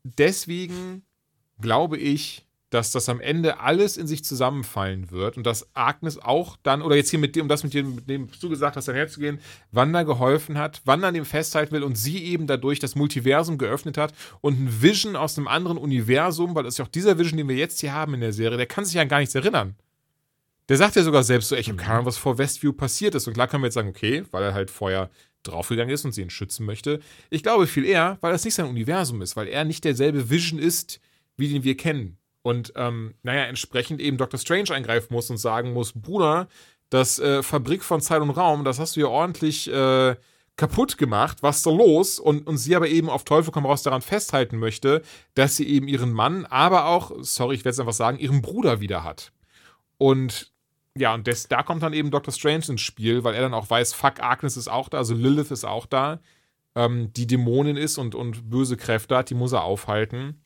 deswegen 0.04 1.04
glaube 1.60 1.98
ich, 1.98 2.43
dass 2.74 2.92
das 2.92 3.08
am 3.10 3.22
Ende 3.22 3.60
alles 3.60 3.98
in 3.98 4.08
sich 4.08 4.24
zusammenfallen 4.24 5.12
wird 5.12 5.38
und 5.38 5.46
dass 5.46 5.68
Agnes 5.76 6.18
auch 6.18 6.58
dann, 6.64 6.82
oder 6.82 6.96
jetzt 6.96 7.10
hier 7.10 7.20
mit 7.20 7.36
dem, 7.36 7.44
um 7.44 7.48
das 7.48 7.64
mit 7.64 7.74
dem, 7.74 7.96
mit 7.96 8.10
dem 8.10 8.30
du 8.40 8.50
gesagt 8.50 8.76
hast, 8.76 8.88
dann 8.88 8.96
herzugehen, 8.96 9.40
Wanda 9.72 10.04
geholfen 10.04 10.58
hat, 10.58 10.82
Wanda 10.86 11.08
an 11.08 11.14
dem 11.14 11.26
festhalten 11.26 11.72
will 11.72 11.84
und 11.84 11.96
sie 11.96 12.24
eben 12.24 12.48
dadurch 12.48 12.80
das 12.80 12.96
Multiversum 12.96 13.58
geöffnet 13.58 13.98
hat 13.98 14.14
und 14.42 14.60
ein 14.60 14.82
Vision 14.82 15.16
aus 15.16 15.38
einem 15.38 15.48
anderen 15.48 15.78
Universum, 15.78 16.56
weil 16.56 16.64
das 16.64 16.76
ist 16.76 16.78
ja 16.80 16.86
auch 16.86 16.90
dieser 16.90 17.18
Vision, 17.18 17.38
den 17.38 17.48
wir 17.48 17.56
jetzt 17.56 17.80
hier 17.80 17.94
haben 17.94 18.14
in 18.16 18.22
der 18.22 18.34
Serie, 18.34 18.58
der 18.58 18.66
kann 18.66 18.86
sich 18.86 18.96
ja 18.96 19.04
gar 19.04 19.20
nichts 19.20 19.36
erinnern. 19.36 19.76
Der 20.70 20.78
sagt 20.78 20.96
ja 20.96 21.04
sogar 21.04 21.24
selbst 21.24 21.50
so, 21.50 21.56
ich 21.56 21.68
habe 21.68 21.78
keine 21.78 21.96
Ahnung, 21.96 22.06
was 22.06 22.18
vor 22.18 22.38
Westview 22.38 22.72
passiert 22.72 23.16
ist. 23.16 23.28
Und 23.28 23.34
klar 23.34 23.48
können 23.48 23.64
wir 23.64 23.68
jetzt 23.68 23.74
sagen, 23.74 23.90
okay, 23.90 24.24
weil 24.32 24.44
er 24.44 24.54
halt 24.54 24.72
vorher 24.72 25.10
draufgegangen 25.44 25.94
ist 25.94 26.06
und 26.06 26.14
sie 26.14 26.22
ihn 26.22 26.30
schützen 26.30 26.66
möchte. 26.66 27.02
Ich 27.30 27.44
glaube 27.44 27.68
viel 27.68 27.84
eher, 27.84 28.18
weil 28.22 28.32
das 28.32 28.46
nicht 28.46 28.54
sein 28.54 28.68
Universum 28.68 29.22
ist, 29.22 29.36
weil 29.36 29.48
er 29.48 29.66
nicht 29.66 29.84
derselbe 29.84 30.30
Vision 30.30 30.60
ist, 30.60 31.02
wie 31.36 31.50
den 31.50 31.64
wir 31.64 31.76
kennen. 31.76 32.18
Und 32.44 32.74
ähm, 32.76 33.16
naja, 33.24 33.46
entsprechend 33.46 34.00
eben 34.02 34.18
Dr. 34.18 34.40
Strange 34.40 34.72
eingreifen 34.72 35.14
muss 35.14 35.30
und 35.30 35.38
sagen 35.38 35.74
muss, 35.74 35.94
Bruder, 35.94 36.48
das 36.90 37.18
äh, 37.18 37.42
Fabrik 37.42 37.84
von 37.84 38.02
Zeit 38.02 38.22
und 38.22 38.30
Raum, 38.30 38.64
das 38.64 38.80
hast 38.80 38.96
du 38.96 39.00
ja 39.00 39.08
ordentlich 39.08 39.72
äh, 39.72 40.16
kaputt 40.56 40.98
gemacht, 40.98 41.42
was 41.42 41.58
ist 41.58 41.66
da 41.66 41.72
los? 41.72 42.20
Und, 42.20 42.46
und 42.46 42.58
sie 42.58 42.76
aber 42.76 42.88
eben 42.88 43.10
auf 43.10 43.24
Teufel 43.24 43.52
komm 43.52 43.66
raus 43.66 43.82
daran 43.82 44.02
festhalten 44.02 44.60
möchte, 44.60 45.02
dass 45.34 45.56
sie 45.56 45.68
eben 45.68 45.88
ihren 45.88 46.12
Mann, 46.12 46.46
aber 46.46 46.86
auch, 46.86 47.12
sorry, 47.22 47.56
ich 47.56 47.66
werde 47.66 47.74
es 47.74 47.80
einfach 47.80 47.94
sagen, 47.94 48.20
ihren 48.20 48.42
Bruder 48.42 48.80
wieder 48.80 49.04
hat. 49.04 49.32
Und 49.98 50.52
ja, 50.96 51.14
und 51.16 51.28
das, 51.28 51.48
da 51.48 51.64
kommt 51.64 51.82
dann 51.82 51.94
eben 51.94 52.12
Dr. 52.12 52.32
Strange 52.32 52.66
ins 52.68 52.82
Spiel, 52.82 53.24
weil 53.24 53.34
er 53.34 53.42
dann 53.42 53.56
auch 53.56 53.70
weiß, 53.70 53.94
fuck, 53.94 54.22
Agnes 54.22 54.58
ist 54.58 54.68
auch 54.68 54.90
da, 54.90 55.00
also 55.00 55.16
Lilith 55.16 55.50
ist 55.50 55.66
auch 55.66 55.88
da, 55.88 56.20
ähm, 56.76 57.12
die 57.14 57.26
Dämonin 57.26 57.78
ist 57.78 57.98
und, 57.98 58.14
und 58.14 58.50
böse 58.52 58.78
Kräfte 58.78 59.18
hat, 59.18 59.32
die 59.32 59.36
muss 59.36 59.54
er 59.54 59.64
aufhalten. 59.64 60.44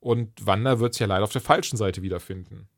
Und 0.00 0.46
Wanda 0.46 0.80
wird 0.80 0.94
es 0.94 0.98
ja 0.98 1.06
leider 1.06 1.24
auf 1.24 1.32
der 1.32 1.42
falschen 1.42 1.76
Seite 1.76 2.02
wiederfinden. 2.02 2.68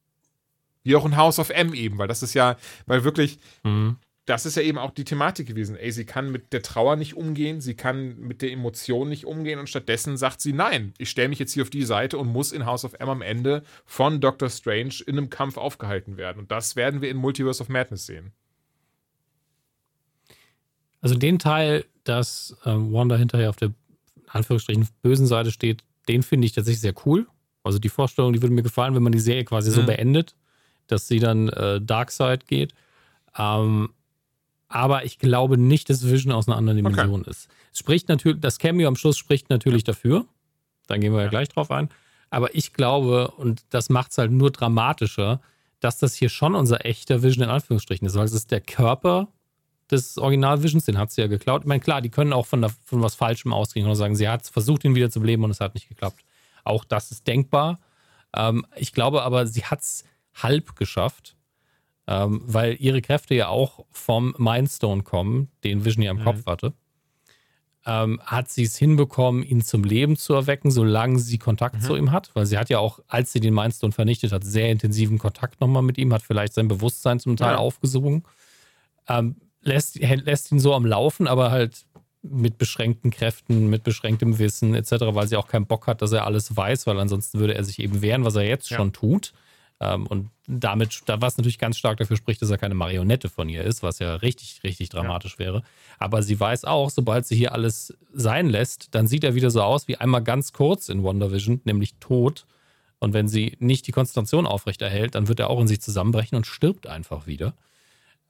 Wie 0.83 0.97
auch 0.97 1.07
in 1.07 1.17
House 1.17 1.39
of 1.39 1.51
M 1.51 1.73
eben, 1.75 1.99
weil 1.99 2.09
das 2.09 2.25
ist 2.25 2.35
ja, 2.35 2.57
weil 2.87 3.05
wirklich, 3.05 3.39
mhm. 3.63 3.99
das 4.25 4.45
ist 4.45 4.57
ja 4.57 4.63
eben 4.63 4.79
auch 4.79 4.91
die 4.91 5.05
Thematik 5.05 5.47
gewesen. 5.47 5.77
Ey, 5.77 5.93
sie 5.93 6.05
kann 6.05 6.33
mit 6.33 6.53
der 6.53 6.63
Trauer 6.63 6.97
nicht 6.97 7.15
umgehen, 7.15 7.61
sie 7.61 7.75
kann 7.75 8.19
mit 8.19 8.43
der 8.43 8.51
Emotion 8.51 9.09
nicht 9.09 9.25
umgehen 9.25 9.61
und 9.61 9.69
stattdessen 9.69 10.17
sagt 10.17 10.41
sie, 10.41 10.53
nein, 10.53 10.93
ich 10.99 11.11
stelle 11.11 11.29
mich 11.29 11.39
jetzt 11.39 11.53
hier 11.53 11.63
auf 11.63 11.71
die 11.71 11.85
Seite 11.85 12.19
und 12.19 12.27
muss 12.27 12.51
in 12.51 12.67
House 12.67 12.85
of 12.85 12.95
M 12.95 13.09
am 13.09 13.23
Ende 13.23 13.63
von 13.85 14.21
Doctor 14.21 14.51
Strange 14.51 14.95
in 15.07 15.17
einem 15.17 15.31
Kampf 15.31 15.57
aufgehalten 15.57 16.17
werden. 16.17 16.41
Und 16.41 16.51
das 16.51 16.75
werden 16.75 17.01
wir 17.01 17.11
in 17.11 17.17
Multiverse 17.17 17.63
of 17.63 17.69
Madness 17.69 18.07
sehen. 18.07 18.33
Also 21.01 21.17
den 21.17 21.39
Teil, 21.39 21.85
dass 22.03 22.57
ähm, 22.65 22.93
Wanda 22.93 23.17
hinterher 23.17 23.51
auf 23.51 23.57
der 23.57 23.73
Anführungsstrichen 24.29 24.89
bösen 25.03 25.27
Seite 25.27 25.53
steht, 25.53 25.85
den 26.09 26.23
finde 26.23 26.47
ich 26.47 26.53
tatsächlich 26.53 26.81
sehr 26.81 26.95
cool. 27.07 27.27
Also 27.63 27.79
die 27.79 27.89
Vorstellung, 27.89 28.33
die 28.33 28.43
würde 28.43 28.55
mir 28.55 28.63
gefallen, 28.63 28.95
wenn 28.95 29.03
man 29.03 29.13
die 29.13 29.21
Serie 29.21 29.45
quasi 29.45 29.71
mhm. 29.71 29.75
so 29.75 29.83
beendet, 29.85 30.35
dass 30.87 31.09
sie 31.09 31.21
dann 31.21 31.49
äh, 31.49 31.81
Darkseid 31.81 32.47
geht. 32.47 32.75
Ähm, 33.39 33.91
aber 34.69 35.05
ich 35.05 35.19
glaube 35.19 35.59
nicht, 35.59 35.91
dass 35.91 36.09
Vision 36.09 36.33
aus 36.33 36.49
einer 36.49 36.57
anderen 36.57 36.77
Dimension 36.79 37.21
okay. 37.21 37.31
ist. 37.31 37.49
Es 37.73 37.79
spricht 37.79 38.09
natürlich, 38.09 38.41
das 38.41 38.59
Cameo 38.59 38.89
am 38.89 38.97
Schluss 38.97 39.19
spricht 39.19 39.51
natürlich 39.51 39.83
ja. 39.83 39.93
dafür. 39.93 40.27
Da 40.87 40.97
gehen 40.97 41.13
wir 41.13 41.19
ja. 41.19 41.25
ja 41.25 41.31
gleich 41.31 41.49
drauf 41.49 41.71
ein. 41.71 41.89
Aber 42.31 42.55
ich 42.55 42.73
glaube, 42.73 43.29
und 43.37 43.63
das 43.71 43.91
macht 43.91 44.13
es 44.13 44.19
halt 44.19 44.33
nur 44.33 44.51
dramatischer, 44.51 45.41
dass 45.81 45.99
das 45.99 46.15
hier 46.15 46.31
schon 46.31 46.55
unser 46.55 46.87
echter 46.87 47.23
Vision 47.23 47.45
in 47.45 47.51
Anführungsstrichen 47.51 48.07
ist. 48.07 48.15
Weil 48.15 48.25
es 48.25 48.33
ist 48.33 48.51
der 48.51 48.61
Körper 48.61 49.29
des 49.93 50.19
Original 50.19 50.63
Visions, 50.63 50.87
den 50.87 50.99
hat 50.99 51.13
sie 51.13 51.21
ja 51.21 51.27
geklaut. 51.27 51.63
Ich 51.63 51.69
meine, 51.69 51.81
klar, 51.81 52.01
die 52.01 52.11
können 52.11 52.33
auch 52.33 52.47
von, 52.47 52.63
der, 52.63 52.71
von 52.85 53.03
was 53.03 53.15
Falschem 53.15 53.53
ausgehen 53.53 53.87
und 53.87 53.95
sagen, 53.95 54.17
sie 54.17 54.29
hat 54.29 54.47
versucht, 54.47 54.85
ihn 54.85 54.95
wieder 54.95 55.11
zu 55.11 55.21
beleben 55.21 55.45
und 55.45 55.51
es 55.51 55.61
hat 55.61 55.75
nicht 55.75 55.89
geklappt. 55.89 56.25
Auch 56.65 56.85
das 56.85 57.11
ist 57.11 57.27
denkbar. 57.27 57.79
Ähm, 58.35 58.67
ich 58.77 58.93
glaube 58.93 59.23
aber, 59.23 59.47
sie 59.47 59.65
hat 59.65 59.81
es 59.81 60.05
halb 60.35 60.77
geschafft, 60.77 61.37
ähm, 62.07 62.43
weil 62.45 62.77
ihre 62.81 63.03
Kräfte 63.03 63.35
ja 63.35 63.49
auch 63.49 63.85
vom 63.91 64.35
Mindstone 64.39 65.03
kommen, 65.03 65.49
den 65.65 65.85
Vision 65.85 66.03
ja 66.03 66.11
im 66.11 66.19
mhm. 66.19 66.25
Kopf 66.25 66.47
hatte. 66.47 66.73
Ähm, 67.85 68.21
hat 68.25 68.49
sie 68.49 68.63
es 68.63 68.77
hinbekommen, 68.77 69.43
ihn 69.43 69.61
zum 69.61 69.83
Leben 69.83 70.17
zu 70.17 70.35
erwecken, 70.35 70.71
solange 70.71 71.19
sie 71.19 71.39
Kontakt 71.39 71.77
mhm. 71.77 71.81
zu 71.81 71.97
ihm 71.97 72.13
hat. 72.13 72.31
Weil 72.35 72.47
sie 72.47 72.57
hat 72.57 72.71
ja 72.71 72.79
auch, 72.79 73.01
als 73.09 73.33
sie 73.33 73.41
den 73.41 73.55
Mindstone 73.55 73.93
vernichtet 73.93 74.33
hat, 74.33 74.45
sehr 74.45 74.71
intensiven 74.71 75.19
Kontakt 75.19 75.61
nochmal 75.61 75.83
mit 75.83 75.99
ihm, 75.99 76.13
hat 76.15 76.23
vielleicht 76.23 76.55
sein 76.55 76.69
Bewusstsein 76.69 77.19
zum 77.19 77.37
Teil 77.37 77.55
ja. 77.55 77.59
aufgesogen. 77.59 78.23
Ähm, 79.09 79.37
lässt, 79.63 79.99
lässt 79.99 80.53
ihn 80.53 80.61
so 80.61 80.75
am 80.75 80.87
Laufen, 80.87 81.27
aber 81.27 81.51
halt 81.51 81.85
mit 82.23 82.57
beschränkten 82.57 83.11
Kräften, 83.11 83.69
mit 83.69 83.83
beschränktem 83.83 84.39
Wissen 84.39 84.75
etc., 84.75 84.93
weil 85.09 85.27
sie 85.27 85.37
auch 85.37 85.49
keinen 85.49 85.67
Bock 85.67 85.87
hat, 85.87 86.03
dass 86.03 86.13
er 86.13 86.25
alles 86.25 86.57
weiß, 86.57 86.87
weil 86.87 86.99
ansonsten 86.99 87.41
würde 87.41 87.55
er 87.55 87.65
sich 87.65 87.81
eben 87.81 88.01
wehren, 88.01 88.25
was 88.25 88.37
er 88.37 88.45
jetzt 88.45 88.71
ja. 88.71 88.77
schon 88.77 88.93
tut. 88.93 89.33
Ähm, 89.81 90.07
und 90.07 90.31
damit, 90.47 91.03
da 91.07 91.21
was 91.21 91.37
natürlich 91.37 91.59
ganz 91.59 91.77
stark 91.77 91.99
dafür 91.99 92.17
spricht, 92.17 92.41
dass 92.41 92.51
er 92.51 92.59
keine 92.59 92.75
Marionette 92.75 93.29
von 93.29 93.49
ihr 93.49 93.65
ist, 93.65 93.83
was 93.83 93.99
ja 93.99 94.15
richtig, 94.17 94.61
richtig 94.63 94.91
dramatisch 94.91 95.35
ja. 95.35 95.39
wäre. 95.41 95.63
Aber 95.99 96.23
sie 96.23 96.39
weiß 96.39 96.65
auch, 96.65 96.91
sobald 96.91 97.27
sie 97.27 97.37
hier 97.37 97.53
alles 97.53 97.97
sein 98.13 98.49
lässt, 98.49 98.95
dann 98.95 99.09
sieht 99.09 99.25
er 99.25 99.35
wieder 99.35 99.51
so 99.51 99.63
aus 99.63 99.89
wie 99.89 99.97
einmal 99.97 100.23
ganz 100.23 100.53
kurz 100.53 100.89
in 100.89 101.03
Wonder 101.03 101.33
Vision, 101.33 101.61
nämlich 101.65 101.95
tot. 101.99 102.47
Und 103.01 103.15
wenn 103.15 103.27
sie 103.27 103.57
nicht 103.59 103.89
die 103.89 103.93
Konzentration 103.93 104.47
aufrechterhält, 104.47 105.17
dann 105.17 105.27
wird 105.27 105.41
er 105.41 105.51
auch 105.51 105.61
in 105.61 105.67
sich 105.67 105.81
zusammenbrechen 105.81 106.37
und 106.37 106.47
stirbt 106.47 106.87
einfach 106.87 107.27
wieder. 107.27 107.55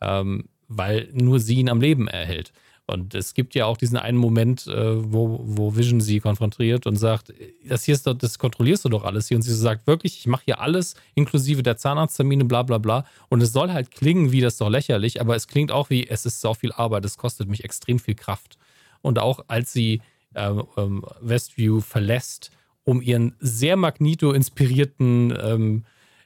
Ähm, 0.01 0.49
weil 0.77 1.09
nur 1.13 1.41
sie 1.41 1.57
ihn 1.57 1.69
am 1.69 1.81
Leben 1.81 2.09
erhält. 2.09 2.53
Und 2.87 3.15
es 3.15 3.33
gibt 3.35 3.55
ja 3.55 3.67
auch 3.67 3.77
diesen 3.77 3.97
einen 3.97 4.19
Moment, 4.19 4.67
äh, 4.67 5.13
wo, 5.13 5.41
wo 5.45 5.77
Vision 5.77 6.01
sie 6.01 6.21
konfrontiert 6.21 6.87
und 6.87 6.97
sagt, 6.97 7.33
das 7.65 7.85
hier 7.85 7.95
ist 7.95 8.07
doch, 8.07 8.15
das 8.15 8.39
kontrollierst 8.39 8.85
du 8.85 8.89
doch 8.89 9.05
alles 9.05 9.29
hier. 9.29 9.37
Und 9.37 9.43
sie 9.43 9.55
sagt, 9.55 9.87
wirklich, 9.87 10.19
ich 10.19 10.27
mache 10.27 10.43
hier 10.47 10.61
alles, 10.61 10.95
inklusive 11.15 11.63
der 11.63 11.77
Zahnarzttermine, 11.77 12.45
bla 12.45 12.65
bla 12.65 12.79
bla. 12.79 13.07
Und 13.29 13.41
es 13.41 13.53
soll 13.53 13.73
halt 13.73 13.93
klingen 13.93 14.33
wie 14.33 14.41
das 14.41 14.57
doch 14.57 14.69
lächerlich, 14.69 15.21
aber 15.21 15.37
es 15.37 15.47
klingt 15.47 15.71
auch 15.71 15.91
wie, 15.91 16.09
es 16.09 16.27
ist 16.27 16.41
so 16.41 16.55
viel 16.55 16.73
Arbeit, 16.73 17.05
es 17.05 17.17
kostet 17.17 17.49
mich 17.49 17.65
extrem 17.65 17.99
viel 17.99 18.17
Kraft. 18.17 18.59
Und 19.01 19.19
auch 19.19 19.45
als 19.47 19.73
sie 19.73 20.03
ähm, 20.35 20.65
ähm, 20.77 21.05
Westview 21.21 21.81
verlässt, 21.81 22.51
um 22.85 23.01
ihren 23.01 23.37
sehr 23.39 23.77
Magneto-inspirierten 23.77 25.39
ähm, 25.41 25.85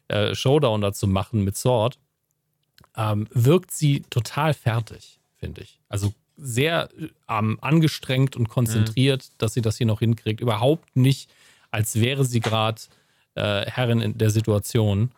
äh, 0.08 0.34
Showdown 0.34 0.80
da 0.80 0.92
zu 0.92 1.06
machen 1.06 1.44
mit 1.44 1.56
Sword, 1.56 1.98
ähm, 2.96 3.26
wirkt 3.32 3.70
sie 3.70 4.02
total 4.10 4.54
fertig, 4.54 5.18
finde 5.36 5.62
ich. 5.62 5.78
Also 5.88 6.12
sehr 6.36 6.88
ähm, 7.28 7.58
angestrengt 7.60 8.36
und 8.36 8.48
konzentriert, 8.48 9.24
mhm. 9.24 9.34
dass 9.38 9.54
sie 9.54 9.62
das 9.62 9.78
hier 9.78 9.86
noch 9.86 10.00
hinkriegt. 10.00 10.40
Überhaupt 10.40 10.96
nicht, 10.96 11.30
als 11.70 12.00
wäre 12.00 12.24
sie 12.24 12.40
gerade 12.40 12.80
äh, 13.34 13.66
Herrin 13.66 14.00
in 14.00 14.18
der 14.18 14.30
Situation. 14.30 15.10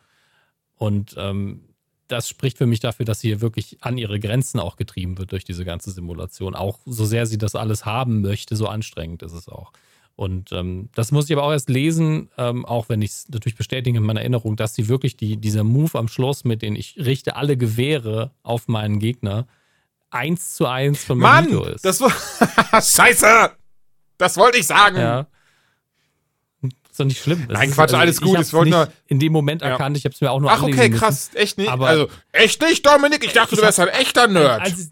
Und 0.77 1.15
ähm, 1.17 1.63
das 2.09 2.29
spricht 2.29 2.57
für 2.59 2.67
mich 2.67 2.81
dafür, 2.81 3.05
dass 3.05 3.21
sie 3.21 3.29
hier 3.29 3.41
wirklich 3.41 3.79
an 3.81 3.99
ihre 3.99 4.19
Grenzen 4.19 4.61
auch 4.61 4.77
getrieben 4.77 5.19
wird 5.19 5.33
durch 5.33 5.45
diese 5.45 5.65
ganze 5.65 5.91
Simulation. 5.91 6.55
Auch 6.55 6.79
so 6.87 7.05
sehr 7.05 7.27
sie 7.27 7.39
das 7.39 7.55
alles 7.55 7.85
haben 7.85 8.23
möchte, 8.23 8.57
so 8.57 8.67
anstrengend 8.67 9.23
ist 9.23 9.33
es 9.33 9.49
auch. 9.49 9.73
Und 10.19 10.51
ähm, 10.51 10.89
das 10.97 11.13
muss 11.13 11.27
ich 11.27 11.33
aber 11.33 11.45
auch 11.45 11.53
erst 11.53 11.71
lesen, 11.71 12.29
ähm, 12.37 12.67
auch 12.67 12.89
wenn 12.89 13.03
ich 13.03 13.11
es 13.11 13.29
natürlich 13.29 13.55
bestätige 13.55 13.99
in 13.99 14.03
meiner 14.05 14.19
Erinnerung, 14.19 14.57
dass 14.57 14.75
sie 14.75 14.89
wirklich 14.89 15.17
die, 15.17 15.37
dieser 15.37 15.63
Move 15.63 15.97
am 15.97 16.09
Schluss, 16.09 16.43
mit 16.43 16.61
dem 16.61 16.75
ich 16.75 16.97
richte 16.99 17.37
alle 17.37 17.57
Gewehre 17.57 18.33
auf 18.43 18.67
meinen 18.67 18.99
Gegner, 18.99 19.47
eins 20.11 20.57
zu 20.57 20.67
eins 20.67 21.05
von 21.05 21.19
Magneto 21.19 21.63
ist. 21.67 21.85
Das 21.85 22.01
war 22.01 22.11
Scheiße! 22.83 23.53
Das 24.17 24.37
wollte 24.37 24.59
ich 24.59 24.67
sagen. 24.67 24.97
Ja. 24.97 25.27
Ist 26.63 26.99
doch 26.99 27.05
nicht 27.05 27.23
schlimm. 27.23 27.45
Das 27.47 27.57
Nein, 27.57 27.71
Quatsch, 27.71 27.91
also, 27.91 27.97
alles 27.99 28.21
gut. 28.21 28.41
Ich 28.41 28.53
wollte 28.53 28.71
nur 28.71 28.93
in 29.07 29.21
dem 29.21 29.33
Moment 29.33 29.63
ja. 29.63 29.69
erkannt. 29.69 29.97
Ich 29.97 30.05
habe 30.05 30.17
es 30.17 30.21
mir 30.21 30.33
auch 30.33 30.41
nur 30.41 30.51
Ach, 30.51 30.65
okay, 30.65 30.91
krass. 30.91 31.31
Echt 31.35 31.59
nicht? 31.59 31.71
Aber 31.71 31.87
also, 31.87 32.09
echt 32.33 32.61
nicht, 32.61 32.85
Dominik? 32.85 33.23
Ich 33.23 33.35
dachte, 33.35 33.55
ich 33.55 33.61
du 33.61 33.65
wärst 33.65 33.79
ein 33.79 33.87
echter 33.87 34.27
Nerd. 34.27 34.63
Als, 34.63 34.91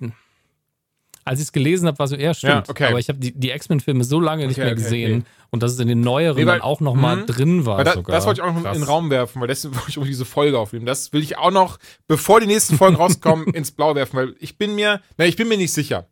als 1.27 1.41
ich 1.41 1.47
es 1.47 1.53
gelesen 1.53 1.89
habe, 1.89 1.99
war 1.99 2.07
so, 2.07 2.15
eher 2.15 2.35
stimmt. 2.35 2.53
Ja, 2.53 2.65
okay. 2.69 2.85
Aber 2.85 3.01
ich 3.01 3.09
habe 3.09 3.19
die, 3.19 3.33
die 3.33 3.51
X-Men-Filme 3.51 4.05
so 4.05 4.21
lange 4.21 4.43
okay, 4.43 4.49
nicht 4.49 4.59
mehr 4.59 4.67
okay, 4.69 4.77
gesehen 4.77 5.21
okay. 5.23 5.31
und 5.51 5.63
dass 5.63 5.73
es 5.73 5.81
in 5.81 5.89
den 5.89 6.01
neueren 6.01 6.37
nee, 6.37 6.47
weil, 6.47 6.59
dann 6.59 6.61
auch 6.61 6.81
noch 6.81 6.95
mal 6.95 7.17
mh, 7.17 7.27
drin 7.27 7.67
war. 7.67 7.83
Da, 7.83 7.97
das 7.97 8.27
wollte 8.27 8.41
ich 8.41 8.47
auch 8.47 8.55
noch 8.55 8.63
Krass. 8.63 8.77
in 8.77 8.83
den 8.83 8.89
Raum 8.89 9.11
werfen, 9.11 9.41
weil 9.41 9.49
deswegen 9.49 9.75
wollte 9.75 9.91
ich 9.91 9.99
um 9.99 10.05
diese 10.05 10.25
Folge 10.25 10.57
aufnehmen. 10.57 10.87
Das 10.87 11.13
will 11.13 11.23
ich 11.23 11.37
auch 11.37 11.51
noch, 11.51 11.79
bevor 12.07 12.39
die 12.39 12.47
nächsten 12.47 12.79
Folgen 12.79 12.95
rauskommen, 12.95 13.47
ins 13.55 13.73
Blau 13.73 13.97
werfen, 13.97 14.17
weil 14.17 14.37
ich 14.39 14.57
bin 14.57 14.77
mir, 14.77 15.01
na, 15.19 15.27
ich 15.27 15.35
bin 15.35 15.49
mir 15.49 15.59
nicht 15.59 15.73
sicher. 15.73 16.07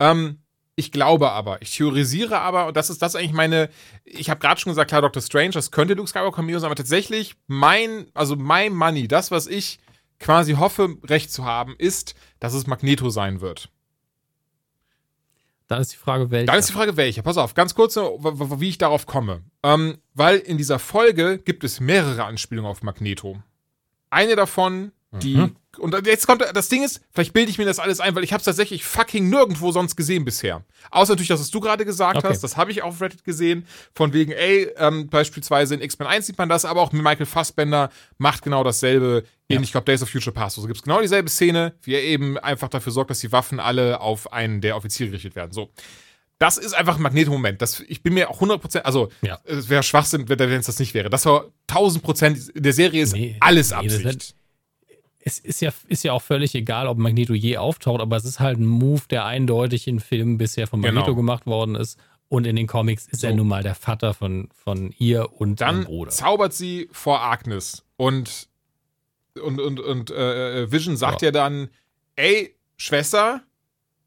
Ähm, 0.00 0.40
ich 0.74 0.90
glaube 0.90 1.30
aber, 1.30 1.62
ich 1.62 1.76
theorisiere 1.76 2.40
aber, 2.40 2.66
und 2.66 2.76
das 2.76 2.90
ist 2.90 3.00
das 3.00 3.14
eigentlich 3.14 3.32
meine, 3.32 3.70
ich 4.04 4.30
habe 4.30 4.40
gerade 4.40 4.60
schon 4.60 4.72
gesagt, 4.72 4.90
klar, 4.90 5.00
Doctor 5.00 5.22
Strange, 5.22 5.50
das 5.50 5.70
könnte 5.70 5.94
Luke 5.94 6.08
Skywalker 6.10 6.36
Cameo 6.36 6.58
sein, 6.58 6.66
aber 6.66 6.74
tatsächlich 6.74 7.36
mein, 7.46 8.06
also 8.14 8.34
mein 8.34 8.74
Money, 8.74 9.06
das, 9.06 9.30
was 9.30 9.46
ich 9.46 9.78
quasi 10.18 10.54
hoffe, 10.54 10.96
recht 11.04 11.30
zu 11.30 11.44
haben, 11.44 11.76
ist, 11.78 12.14
dass 12.40 12.52
es 12.52 12.66
Magneto 12.66 13.10
sein 13.10 13.40
wird. 13.40 13.70
Dann 15.68 15.80
ist 15.80 15.92
die 15.92 15.96
Frage, 15.96 16.30
welche. 16.30 16.46
Dann 16.46 16.58
ist 16.58 16.68
die 16.68 16.72
Frage, 16.72 16.96
welche. 16.96 17.22
Pass 17.22 17.38
auf, 17.38 17.54
ganz 17.54 17.74
kurz, 17.74 17.96
wie 17.96 18.68
ich 18.68 18.78
darauf 18.78 19.06
komme. 19.06 19.42
Ähm, 19.62 19.98
weil 20.14 20.38
in 20.38 20.58
dieser 20.58 20.78
Folge 20.78 21.38
gibt 21.38 21.64
es 21.64 21.80
mehrere 21.80 22.24
Anspielungen 22.24 22.70
auf 22.70 22.82
Magneto. 22.82 23.42
Eine 24.10 24.36
davon, 24.36 24.92
die 25.12 25.36
mhm 25.36 25.56
und 25.78 26.06
jetzt 26.06 26.26
kommt, 26.26 26.44
das 26.54 26.68
Ding 26.68 26.82
ist, 26.82 27.00
vielleicht 27.12 27.32
bilde 27.32 27.50
ich 27.50 27.58
mir 27.58 27.64
das 27.64 27.78
alles 27.78 28.00
ein, 28.00 28.14
weil 28.14 28.24
ich 28.24 28.32
habe 28.32 28.40
es 28.40 28.44
tatsächlich 28.44 28.84
fucking 28.84 29.28
nirgendwo 29.28 29.72
sonst 29.72 29.96
gesehen 29.96 30.24
bisher. 30.24 30.64
Außer 30.90 31.12
natürlich, 31.12 31.28
dass 31.28 31.40
was 31.40 31.50
du 31.50 31.60
gerade 31.60 31.84
gesagt 31.84 32.18
okay. 32.18 32.28
hast, 32.28 32.42
das 32.42 32.56
habe 32.56 32.70
ich 32.70 32.82
auf 32.82 33.00
Reddit 33.00 33.24
gesehen, 33.24 33.66
von 33.94 34.12
wegen, 34.12 34.32
ey, 34.32 34.70
ähm, 34.76 35.08
beispielsweise 35.08 35.74
in 35.74 35.80
X-Men 35.80 36.08
1 36.08 36.26
sieht 36.26 36.38
man 36.38 36.48
das, 36.48 36.64
aber 36.64 36.80
auch 36.82 36.92
Michael 36.92 37.26
Fassbender 37.26 37.90
macht 38.18 38.42
genau 38.42 38.64
dasselbe 38.64 39.24
in, 39.48 39.56
ja. 39.56 39.62
ich 39.62 39.72
glaube, 39.72 39.84
Days 39.84 40.02
of 40.02 40.10
Future 40.10 40.34
Past. 40.34 40.58
Also 40.58 40.66
gibt 40.66 40.78
es 40.78 40.82
genau 40.82 41.00
dieselbe 41.00 41.28
Szene, 41.28 41.74
wie 41.82 41.94
er 41.94 42.02
eben 42.02 42.38
einfach 42.38 42.68
dafür 42.68 42.92
sorgt, 42.92 43.10
dass 43.10 43.20
die 43.20 43.32
Waffen 43.32 43.60
alle 43.60 44.00
auf 44.00 44.32
einen 44.32 44.60
der 44.60 44.76
Offiziere 44.76 45.10
gerichtet 45.10 45.36
werden. 45.36 45.52
So. 45.52 45.70
Das 46.38 46.58
ist 46.58 46.74
einfach 46.74 46.96
ein 46.96 47.02
Magneto-Moment. 47.02 47.62
ich 47.88 48.02
bin 48.02 48.14
mir 48.14 48.28
auch 48.28 48.42
100%, 48.42 48.80
also 48.80 49.10
ja. 49.22 49.38
es 49.44 49.68
wäre 49.68 49.82
Schwachsinn, 49.82 50.28
wenn 50.28 50.50
es 50.52 50.66
das 50.66 50.78
nicht 50.78 50.92
wäre. 50.92 51.08
Das 51.08 51.24
war 51.24 51.46
1000%, 51.70 52.50
in 52.50 52.62
der 52.62 52.72
Serie 52.72 53.02
ist 53.02 53.14
nee, 53.14 53.36
alles 53.40 53.70
nee, 53.70 53.76
Absicht 53.76 54.35
es 55.26 55.40
ist 55.40 55.60
ja, 55.60 55.72
ist 55.88 56.04
ja 56.04 56.12
auch 56.12 56.22
völlig 56.22 56.54
egal, 56.54 56.86
ob 56.86 56.98
Magneto 56.98 57.34
je 57.34 57.56
auftaucht, 57.56 58.00
aber 58.00 58.16
es 58.16 58.24
ist 58.24 58.38
halt 58.38 58.60
ein 58.60 58.66
Move, 58.66 59.02
der 59.10 59.24
eindeutig 59.24 59.88
in 59.88 59.98
Filmen 59.98 60.38
bisher 60.38 60.68
von 60.68 60.78
Magneto 60.78 61.06
genau. 61.06 61.16
gemacht 61.16 61.46
worden 61.46 61.74
ist. 61.74 61.98
Und 62.28 62.46
in 62.46 62.54
den 62.54 62.68
Comics 62.68 63.08
ist 63.08 63.22
so. 63.22 63.26
er 63.26 63.34
nun 63.34 63.48
mal 63.48 63.64
der 63.64 63.74
Vater 63.74 64.14
von, 64.14 64.48
von 64.54 64.94
ihr 64.98 65.32
und 65.32 65.60
Dann 65.60 65.84
Bruder. 65.84 66.12
zaubert 66.12 66.54
sie 66.54 66.88
vor 66.92 67.22
Agnes 67.22 67.84
und, 67.96 68.48
und, 69.42 69.60
und, 69.60 69.80
und 69.80 70.10
äh, 70.12 70.62
äh 70.62 70.70
Vision 70.70 70.96
sagt 70.96 71.22
ja. 71.22 71.26
ja 71.26 71.32
dann, 71.32 71.70
ey, 72.14 72.54
Schwester, 72.76 73.42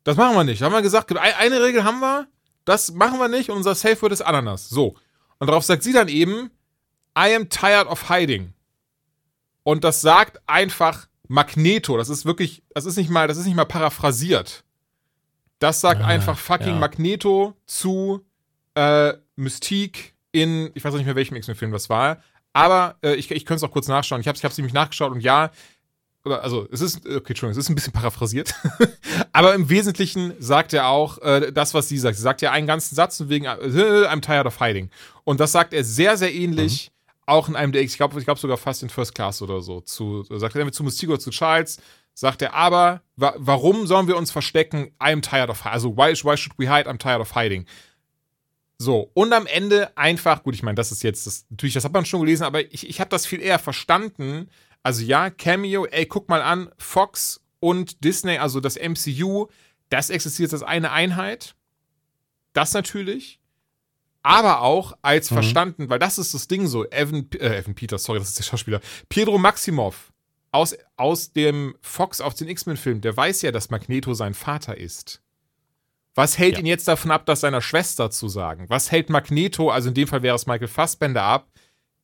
das 0.06 0.16
machen 0.16 0.38
wir 0.38 0.46
nicht. 0.46 0.62
Haben 0.62 0.72
wir 0.72 0.82
gesagt, 0.82 1.14
eine 1.18 1.62
Regel 1.62 1.84
haben 1.84 2.00
wir, 2.00 2.28
das 2.64 2.94
machen 2.94 3.20
wir 3.20 3.28
nicht 3.28 3.50
und 3.50 3.58
unser 3.58 3.76
Safe 3.76 4.02
Word 4.02 4.14
ist 4.14 4.22
Ananas. 4.22 4.70
So. 4.70 4.96
Und 5.38 5.48
darauf 5.48 5.66
sagt 5.66 5.84
sie 5.84 5.92
dann 5.92 6.08
eben, 6.08 6.50
I 7.18 7.36
am 7.36 7.50
tired 7.50 7.88
of 7.88 8.08
hiding. 8.08 8.54
Und 9.64 9.84
das 9.84 10.00
sagt 10.00 10.40
einfach 10.48 11.09
Magneto, 11.30 11.96
das 11.96 12.10
ist 12.10 12.26
wirklich, 12.26 12.64
das 12.74 12.86
ist 12.86 12.98
nicht 12.98 13.12
mal, 13.12 13.28
das 13.28 13.38
ist 13.38 13.46
nicht 13.46 13.56
mal 13.56 13.66
paraphrasiert. 13.66 14.64
Das 15.60 15.80
sagt 15.80 16.02
ah, 16.02 16.08
einfach 16.08 16.38
fucking 16.38 16.74
ja. 16.74 16.80
Magneto 16.80 17.56
zu 17.68 18.26
äh, 18.74 19.14
Mystique 19.36 20.16
in, 20.32 20.72
ich 20.74 20.84
weiß 20.84 20.94
nicht 20.96 21.06
mehr 21.06 21.16
welchem 21.16 21.36
X-Men-Film 21.36 21.72
das 21.72 21.88
war, 21.88 22.24
aber 22.52 22.98
äh, 23.04 23.14
ich, 23.14 23.30
ich 23.30 23.46
könnte 23.46 23.64
es 23.64 23.70
auch 23.70 23.74
kurz 23.74 23.88
nachschauen. 23.88 24.22
Ich 24.22 24.28
habe 24.28 24.40
es 24.42 24.58
nämlich 24.58 24.74
nachgeschaut 24.74 25.12
und 25.12 25.22
ja, 25.22 25.52
also 26.24 26.68
es 26.72 26.82
ist, 26.82 27.06
okay, 27.06 27.14
Entschuldigung, 27.14 27.52
es 27.52 27.58
ist 27.58 27.70
ein 27.70 27.76
bisschen 27.76 27.94
paraphrasiert, 27.94 28.56
aber 29.32 29.54
im 29.54 29.70
Wesentlichen 29.70 30.34
sagt 30.40 30.74
er 30.74 30.88
auch 30.88 31.20
äh, 31.20 31.52
das, 31.52 31.76
was 31.76 31.88
sie 31.90 32.00
sagt. 32.00 32.18
Sie 32.18 32.24
sagt 32.24 32.42
ja 32.42 32.52
einen 32.52 32.66
ganzen 32.66 32.96
Satz 32.96 33.20
und 33.20 33.30
wegen 33.30 33.46
äh, 33.46 33.50
I'm 33.50 34.22
tired 34.22 34.48
of 34.48 34.60
hiding. 34.60 34.90
Und 35.26 35.40
das 35.40 35.52
sagt 35.52 35.74
er 35.74 35.84
sehr, 35.84 36.18
sehr 36.18 36.34
ähnlich 36.34 36.90
mhm 36.92 36.99
auch 37.30 37.48
in 37.48 37.56
einem 37.56 37.72
der, 37.72 37.82
ich 37.82 37.96
glaube 37.96 38.20
ich 38.20 38.26
glaub 38.26 38.40
sogar 38.40 38.58
fast 38.58 38.84
in 38.84 38.90
First 38.90 39.16
Class 39.16 39.42
oder 39.42 39.62
so, 39.62 39.82
zu, 39.82 40.24
sagt 40.24 40.56
er 40.56 40.72
zu 40.72 40.84
Mystico, 40.84 41.18
zu 41.18 41.30
Charles, 41.30 41.80
sagt 42.14 42.42
er, 42.42 42.54
aber 42.54 43.02
wa 43.16 43.34
warum 43.38 43.88
sollen 43.88 44.08
wir 44.08 44.18
uns 44.18 44.32
verstecken? 44.32 44.92
I'm 45.00 45.22
tired 45.22 45.50
of. 45.50 45.66
Also, 45.66 45.96
why, 45.96 46.14
why 46.24 46.36
should 46.36 46.54
we 46.58 46.66
hide? 46.66 46.90
I'm 46.90 46.98
tired 46.98 47.22
of 47.22 47.36
hiding. 47.36 47.66
So, 48.78 49.12
und 49.14 49.34
am 49.34 49.46
Ende 49.46 49.96
einfach, 49.98 50.44
gut, 50.44 50.56
ich 50.56 50.64
meine, 50.64 50.76
das 50.76 50.92
ist 50.92 51.04
jetzt, 51.04 51.28
das, 51.28 51.46
natürlich, 51.50 51.74
das 51.74 51.84
hat 51.84 51.92
man 51.94 52.06
schon 52.06 52.22
gelesen, 52.22 52.44
aber 52.44 52.62
ich, 52.74 52.88
ich 52.88 53.02
habe 53.02 53.10
das 53.10 53.26
viel 53.26 53.42
eher 53.42 53.60
verstanden. 53.60 54.50
Also 54.84 55.04
ja, 55.04 55.30
Cameo, 55.30 55.86
ey, 55.86 56.06
guck 56.06 56.30
mal 56.30 56.42
an, 56.42 56.70
Fox 56.78 57.42
und 57.60 58.04
Disney, 58.06 58.38
also 58.38 58.62
das 58.62 58.78
MCU, 58.78 59.48
das 59.90 60.10
existiert 60.10 60.54
als 60.54 60.64
eine 60.64 60.92
Einheit. 60.92 61.56
Das 62.54 62.74
natürlich 62.74 63.39
aber 64.24 64.62
auch 64.62 64.94
als 65.02 65.32
mhm. 65.32 65.36
verstanden, 65.36 65.90
weil 65.90 66.00
das 66.00 66.18
ist 66.18 66.34
das 66.34 66.48
Ding 66.48 66.68
so, 66.68 66.86
Evan, 66.90 67.28
äh, 67.40 67.60
Evan 67.60 67.76
Peters, 67.76 68.04
sorry, 68.04 68.20
das 68.20 68.30
ist 68.30 68.40
der 68.40 68.44
Schauspieler, 68.44 68.82
Pedro 69.08 69.38
Maximov 69.38 70.12
aus, 70.52 70.76
aus 70.98 71.32
dem 71.32 71.76
Fox 71.82 72.22
auf 72.22 72.34
den 72.34 72.48
X-Men-Film, 72.48 73.02
der 73.02 73.16
weiß 73.16 73.42
ja, 73.44 73.52
dass 73.52 73.70
Magneto 73.70 74.14
sein 74.14 74.34
Vater 74.34 74.78
ist. 74.78 75.22
Was 76.16 76.38
hält 76.38 76.56
ja. 76.56 76.60
ihn 76.60 76.66
jetzt 76.66 76.88
davon 76.88 77.12
ab, 77.12 77.26
das 77.26 77.42
seiner 77.42 77.62
Schwester 77.62 78.12
zu 78.12 78.28
sagen? 78.28 78.66
Was 78.68 78.92
hält 78.92 79.10
Magneto, 79.10 79.70
also 79.70 79.90
in 79.90 79.94
dem 79.94 80.08
Fall 80.08 80.24
wäre 80.24 80.36
es 80.36 80.48
Michael 80.48 80.68
Fassbender, 80.68 81.24
ab, 81.24 81.48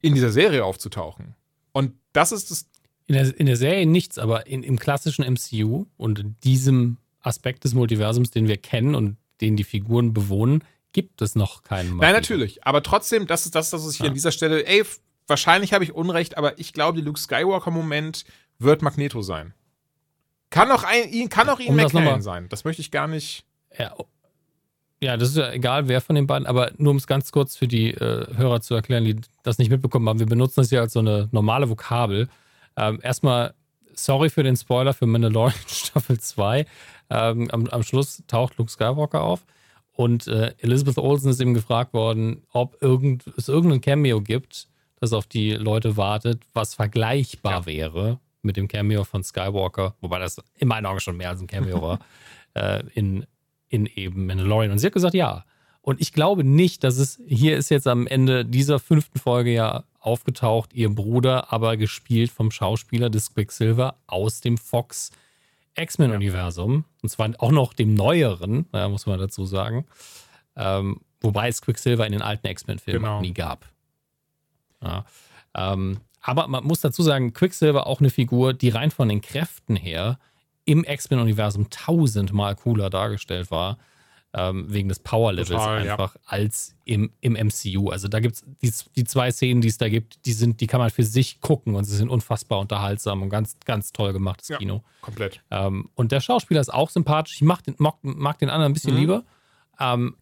in 0.01 0.13
dieser 0.13 0.31
Serie 0.31 0.63
aufzutauchen? 0.63 1.35
Und 1.71 1.93
das 2.13 2.31
ist 2.31 2.51
das. 2.51 2.69
In 3.07 3.13
der, 3.13 3.39
in 3.39 3.45
der 3.45 3.57
Serie 3.57 3.85
nichts, 3.85 4.17
aber 4.17 4.47
in, 4.47 4.63
im 4.63 4.79
klassischen 4.79 5.25
MCU 5.25 5.85
und 5.95 6.17
in 6.17 6.35
diesem 6.43 6.97
Aspekt 7.19 7.63
des 7.63 7.75
Multiversums, 7.75 8.31
den 8.31 8.47
wir 8.47 8.57
kennen 8.57 8.95
und 8.95 9.17
den 9.41 9.57
die 9.57 9.63
Figuren 9.63 10.11
bewohnen, 10.11 10.63
gibt 10.95 11.21
es 11.21 11.35
noch 11.35 11.63
keinen 11.63 11.89
Magneto. 11.89 12.05
Nein, 12.05 12.13
natürlich. 12.13 12.65
Aber 12.65 12.81
trotzdem, 12.81 13.27
das 13.27 13.45
ist 13.45 13.53
das, 13.53 13.73
was 13.73 13.93
ich 13.93 13.99
ja. 13.99 14.07
an 14.07 14.13
dieser 14.13 14.31
Stelle, 14.31 14.65
ey, 14.65 14.81
wahrscheinlich 15.27 15.73
habe 15.73 15.83
ich 15.83 15.93
Unrecht, 15.93 16.37
aber 16.37 16.57
ich 16.57 16.71
glaube, 16.71 16.99
der 16.99 17.05
Luke 17.05 17.19
Skywalker-Moment 17.19 18.23
wird 18.59 18.81
Magneto 18.81 19.21
sein. 19.21 19.53
Kann 20.49 20.71
auch, 20.71 20.85
ein, 20.85 21.27
kann 21.27 21.49
auch 21.49 21.59
Ian 21.59 21.71
um 21.71 21.75
McKellen 21.75 22.21
sein. 22.21 22.47
Das 22.47 22.63
möchte 22.63 22.81
ich 22.81 22.91
gar 22.91 23.07
nicht. 23.07 23.43
Ja, 23.77 23.93
ja, 25.01 25.17
das 25.17 25.29
ist 25.29 25.37
ja 25.37 25.51
egal, 25.51 25.89
wer 25.89 25.99
von 25.99 26.15
den 26.15 26.27
beiden, 26.27 26.47
aber 26.47 26.71
nur 26.77 26.91
um 26.91 26.97
es 26.97 27.07
ganz 27.07 27.33
kurz 27.33 27.57
für 27.57 27.67
die 27.67 27.91
äh, 27.91 28.25
Hörer 28.37 28.61
zu 28.61 28.73
erklären, 28.73 29.03
die 29.03 29.17
das 29.43 29.57
nicht 29.57 29.69
mitbekommen 29.69 30.07
haben, 30.07 30.19
wir 30.19 30.25
benutzen 30.25 30.61
das 30.61 30.71
ja 30.71 30.79
als 30.79 30.93
so 30.93 30.99
eine 30.99 31.27
normale 31.33 31.69
Vokabel. 31.69 32.29
Ähm, 32.77 33.01
erstmal, 33.03 33.53
sorry 33.93 34.29
für 34.29 34.43
den 34.43 34.55
Spoiler 34.55 34.93
für 34.93 35.07
Mandalorian 35.07 35.59
Staffel 35.67 36.21
2. 36.21 36.65
Ähm, 37.09 37.51
am, 37.51 37.67
am 37.67 37.83
Schluss 37.83 38.23
taucht 38.27 38.57
Luke 38.57 38.71
Skywalker 38.71 39.21
auf. 39.21 39.45
Und 39.95 40.27
äh, 40.27 40.53
Elizabeth 40.57 40.97
Olsen 40.97 41.31
ist 41.31 41.39
eben 41.39 41.53
gefragt 41.53 41.93
worden, 41.93 42.43
ob 42.51 42.81
irgend, 42.81 43.23
es 43.37 43.47
irgendein 43.47 43.79
Cameo 43.79 44.21
gibt, 44.21 44.67
das 44.99 45.13
auf 45.13 45.25
die 45.25 45.51
Leute 45.51 45.95
wartet, 45.95 46.43
was 46.53 46.73
vergleichbar 46.73 47.61
ja. 47.61 47.65
wäre 47.65 48.19
mit 48.41 48.57
dem 48.57 48.67
Cameo 48.67 49.05
von 49.05 49.23
Skywalker, 49.23 49.95
wobei 50.01 50.19
das 50.19 50.37
in 50.57 50.67
meinen 50.67 50.85
Augen 50.85 50.99
schon 50.99 51.17
mehr 51.17 51.29
als 51.29 51.41
ein 51.41 51.47
Cameo 51.47 51.81
war, 51.81 51.99
äh, 52.53 52.83
in, 52.93 53.25
in 53.69 53.85
eben 53.85 54.25
Mandalorian. 54.25 54.71
Und 54.71 54.79
sie 54.79 54.87
hat 54.87 54.93
gesagt, 54.93 55.15
ja. 55.15 55.45
Und 55.81 56.01
ich 56.01 56.13
glaube 56.13 56.43
nicht, 56.43 56.83
dass 56.83 56.97
es, 56.97 57.21
hier 57.25 57.57
ist 57.57 57.69
jetzt 57.69 57.87
am 57.87 58.05
Ende 58.07 58.43
dieser 58.43 58.79
fünften 58.79 59.19
Folge 59.19 59.53
ja 59.53 59.83
aufgetaucht, 59.99 60.73
ihr 60.73 60.89
Bruder, 60.89 61.53
aber 61.53 61.77
gespielt 61.77 62.31
vom 62.31 62.51
Schauspieler 62.51 63.09
des 63.09 63.33
Quicksilver 63.33 63.95
aus 64.07 64.41
dem 64.41 64.57
Fox 64.57 65.11
X-Men-Universum. 65.75 66.85
Und 67.01 67.09
zwar 67.09 67.31
auch 67.39 67.51
noch 67.51 67.73
dem 67.73 67.93
neueren, 67.93 68.65
ja, 68.73 68.89
muss 68.89 69.05
man 69.05 69.19
dazu 69.19 69.45
sagen. 69.45 69.85
Ähm, 70.55 71.01
wobei 71.21 71.49
es 71.49 71.61
Quicksilver 71.61 72.05
in 72.05 72.13
den 72.13 72.21
alten 72.21 72.47
X-Men-Filmen 72.47 73.01
genau. 73.01 73.21
nie 73.21 73.33
gab. 73.33 73.65
Ja. 74.81 75.05
Ähm, 75.53 75.99
aber 76.21 76.47
man 76.47 76.63
muss 76.63 76.81
dazu 76.81 77.03
sagen, 77.03 77.33
Quicksilver 77.33 77.87
auch 77.87 77.99
eine 77.99 78.09
Figur, 78.09 78.53
die 78.53 78.69
rein 78.69 78.91
von 78.91 79.09
den 79.09 79.21
Kräften 79.21 79.75
her 79.75 80.19
im 80.65 80.83
X-Men-Universum 80.83 81.69
tausendmal 81.69 82.55
cooler 82.55 82.89
dargestellt 82.89 83.51
war 83.51 83.77
ähm, 84.37 84.65
wegen 84.67 84.89
des 84.89 84.99
Power-Levels 84.99 85.49
Total, 85.49 85.85
ja. 85.85 85.93
einfach 85.93 86.17
als 86.25 86.75
im, 86.83 87.09
im 87.21 87.33
MCU. 87.33 87.89
Also 87.89 88.09
da 88.09 88.19
gibt 88.19 88.35
es 88.35 88.43
die, 88.61 88.71
die 88.97 89.03
zwei 89.05 89.31
Szenen, 89.31 89.61
die 89.61 89.69
es 89.69 89.77
da 89.77 89.87
gibt, 89.87 90.25
die 90.25 90.33
sind, 90.33 90.59
die 90.59 90.67
kann 90.67 90.79
man 90.81 90.89
für 90.89 91.03
sich 91.03 91.39
gucken 91.39 91.75
und 91.75 91.85
sie 91.85 91.95
sind 91.95 92.09
unfassbar 92.09 92.59
unterhaltsam 92.59 93.21
und 93.21 93.29
ganz, 93.29 93.55
ganz 93.65 93.93
toll 93.93 94.11
gemachtes 94.11 94.49
Ja. 94.49 94.57
Kino. 94.57 94.83
Komplett. 95.01 95.41
Ähm, 95.51 95.89
und 95.95 96.11
der 96.11 96.19
Schauspieler 96.19 96.59
ist 96.59 96.73
auch 96.73 96.89
sympathisch. 96.89 97.35
Ich 97.35 97.41
mag 97.41 97.63
den, 97.63 97.75
mag, 97.77 97.95
mag 98.01 98.37
den 98.39 98.49
anderen 98.49 98.71
ein 98.71 98.73
bisschen 98.73 98.93
Mhm. 98.95 98.99
lieber, 98.99 99.23
ähm, 99.79 100.15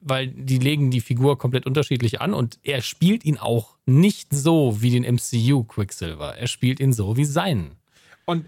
weil 0.00 0.28
die 0.28 0.58
legen 0.58 0.90
die 0.90 1.00
Figur 1.00 1.38
komplett 1.38 1.64
unterschiedlich 1.66 2.20
an 2.20 2.34
und 2.34 2.58
er 2.62 2.82
spielt 2.82 3.24
ihn 3.24 3.38
auch 3.38 3.76
nicht 3.86 4.28
so 4.34 4.82
wie 4.82 4.90
den 4.90 5.02
MCU 5.04 5.64
Quicksilver. 5.64 6.36
Er 6.36 6.46
spielt 6.46 6.78
ihn 6.78 6.92
so 6.92 7.16
wie 7.16 7.24
seinen. 7.24 7.72
Und 8.26 8.46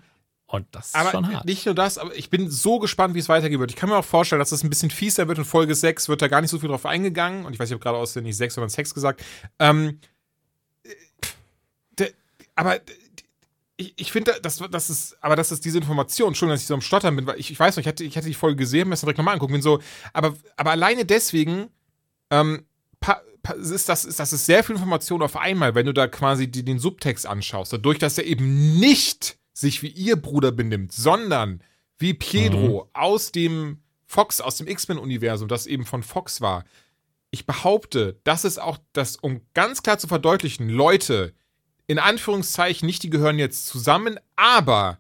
Und 0.50 0.66
das 0.72 0.88
ist 0.88 0.94
aber 0.94 1.10
schon 1.10 1.30
hart. 1.30 1.44
nicht 1.44 1.66
nur 1.66 1.74
das, 1.74 1.98
aber 1.98 2.16
ich 2.16 2.30
bin 2.30 2.50
so 2.50 2.78
gespannt, 2.78 3.14
wie 3.14 3.18
es 3.18 3.28
weitergehen 3.28 3.60
wird. 3.60 3.70
Ich 3.70 3.76
kann 3.76 3.90
mir 3.90 3.96
auch 3.96 4.04
vorstellen, 4.04 4.40
dass 4.40 4.50
es 4.50 4.64
ein 4.64 4.70
bisschen 4.70 4.90
fieser 4.90 5.28
wird. 5.28 5.36
In 5.36 5.44
Folge 5.44 5.74
6 5.74 6.08
wird 6.08 6.22
da 6.22 6.28
gar 6.28 6.40
nicht 6.40 6.50
so 6.50 6.58
viel 6.58 6.70
drauf 6.70 6.86
eingegangen. 6.86 7.44
Und 7.44 7.52
ich 7.52 7.58
weiß, 7.58 7.68
ich 7.68 7.74
habe 7.74 7.82
gerade 7.82 7.98
aus 7.98 8.16
nicht 8.16 8.36
6, 8.36 8.54
sondern 8.54 8.70
6 8.70 8.94
gesagt. 8.94 9.22
Ähm, 9.58 10.00
äh, 10.84 10.88
der, 11.98 12.10
aber 12.54 12.80
ich, 13.76 13.92
ich 13.96 14.10
finde, 14.10 14.38
das, 14.42 14.62
das 14.70 14.88
ist, 14.88 15.18
aber 15.20 15.36
das 15.36 15.52
ist 15.52 15.66
diese 15.66 15.76
Information, 15.76 16.28
Entschuldigung, 16.28 16.54
dass 16.54 16.62
ich 16.62 16.66
so 16.66 16.74
am 16.74 16.80
Stottern 16.80 17.14
bin, 17.14 17.26
weil 17.26 17.38
ich, 17.38 17.50
ich 17.50 17.60
weiß 17.60 17.76
noch, 17.76 17.82
ich 17.82 17.86
hatte, 17.86 18.02
ich 18.04 18.16
hatte 18.16 18.26
die 18.26 18.34
Folge 18.34 18.56
gesehen, 18.56 18.88
mir 18.88 18.92
das 18.92 19.00
direkt 19.00 19.18
nochmal 19.18 19.34
angucken, 19.34 19.52
bin 19.52 19.62
so, 19.62 19.80
aber, 20.14 20.34
aber 20.56 20.70
alleine 20.70 21.04
deswegen, 21.04 21.68
ähm, 22.30 22.64
pa, 23.00 23.20
pa, 23.42 23.52
ist 23.52 23.88
das, 23.90 24.06
ist 24.06 24.18
das 24.18 24.32
ist 24.32 24.46
sehr 24.46 24.64
viel 24.64 24.76
Information 24.76 25.20
auf 25.20 25.36
einmal, 25.36 25.74
wenn 25.74 25.84
du 25.84 25.92
da 25.92 26.08
quasi 26.08 26.50
die, 26.50 26.64
den 26.64 26.78
Subtext 26.78 27.26
anschaust. 27.26 27.72
Dadurch, 27.72 27.98
dass 27.98 28.16
er 28.16 28.24
eben 28.24 28.78
nicht 28.80 29.38
sich 29.58 29.82
wie 29.82 29.88
ihr 29.88 30.16
Bruder 30.16 30.52
benimmt, 30.52 30.92
sondern 30.92 31.62
wie 31.98 32.14
Pietro 32.14 32.88
aus 32.92 33.32
dem 33.32 33.82
Fox, 34.06 34.40
aus 34.40 34.56
dem 34.56 34.68
X-Men-Universum, 34.68 35.48
das 35.48 35.66
eben 35.66 35.84
von 35.84 36.02
Fox 36.04 36.40
war. 36.40 36.64
Ich 37.30 37.44
behaupte, 37.44 38.20
das 38.24 38.44
ist 38.44 38.58
auch 38.58 38.78
das, 38.92 39.16
um 39.16 39.40
ganz 39.54 39.82
klar 39.82 39.98
zu 39.98 40.06
verdeutlichen, 40.06 40.68
Leute, 40.68 41.34
in 41.88 41.98
Anführungszeichen 41.98 42.86
nicht, 42.86 43.02
die 43.02 43.10
gehören 43.10 43.38
jetzt 43.38 43.66
zusammen, 43.66 44.18
aber 44.36 44.98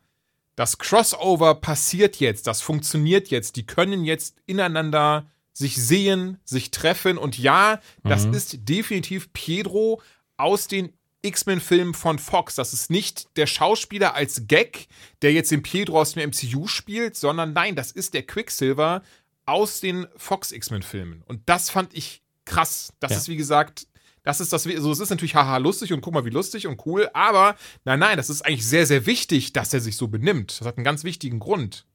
das 0.56 0.78
Crossover 0.78 1.54
passiert 1.54 2.16
jetzt, 2.16 2.48
das 2.48 2.60
funktioniert 2.60 3.28
jetzt, 3.28 3.54
die 3.56 3.64
können 3.64 4.04
jetzt 4.04 4.36
ineinander 4.46 5.30
sich 5.52 5.76
sehen, 5.76 6.38
sich 6.44 6.70
treffen 6.72 7.16
und 7.16 7.38
ja, 7.38 7.80
das 8.02 8.26
Mhm. 8.26 8.34
ist 8.34 8.68
definitiv 8.68 9.32
Pedro 9.32 10.02
aus 10.36 10.66
den 10.66 10.92
X-Men-Filmen 11.22 11.94
von 11.94 12.18
Fox. 12.18 12.54
Das 12.54 12.72
ist 12.72 12.90
nicht 12.90 13.36
der 13.36 13.46
Schauspieler 13.46 14.14
als 14.14 14.46
Gag, 14.46 14.86
der 15.22 15.32
jetzt 15.32 15.50
den 15.50 15.62
Pedro 15.62 16.00
aus 16.00 16.12
dem 16.12 16.30
MCU 16.30 16.66
spielt, 16.66 17.16
sondern 17.16 17.52
nein, 17.52 17.74
das 17.76 17.90
ist 17.90 18.14
der 18.14 18.22
Quicksilver 18.22 19.02
aus 19.46 19.80
den 19.80 20.06
Fox 20.16 20.52
X-Men-Filmen. 20.52 21.22
Und 21.26 21.42
das 21.46 21.70
fand 21.70 21.94
ich 21.94 22.22
krass. 22.44 22.92
Das 23.00 23.12
Ja. 23.12 23.16
ist, 23.18 23.28
wie 23.28 23.36
gesagt, 23.36 23.86
das 24.22 24.40
ist 24.40 24.52
das, 24.52 24.66
also 24.66 24.92
es 24.92 25.00
ist 25.00 25.10
natürlich 25.10 25.34
haha 25.34 25.56
lustig 25.56 25.92
und 25.92 26.02
guck 26.02 26.12
mal, 26.12 26.24
wie 26.24 26.30
lustig 26.30 26.66
und 26.66 26.84
cool, 26.86 27.08
aber 27.14 27.56
nein, 27.84 27.98
nein, 27.98 28.16
das 28.16 28.28
ist 28.28 28.42
eigentlich 28.42 28.66
sehr, 28.66 28.84
sehr 28.86 29.06
wichtig, 29.06 29.52
dass 29.54 29.72
er 29.72 29.80
sich 29.80 29.96
so 29.96 30.08
benimmt. 30.08 30.60
Das 30.60 30.66
hat 30.66 30.76
einen 30.76 30.84
ganz 30.84 31.02
wichtigen 31.02 31.38
Grund. 31.38 31.86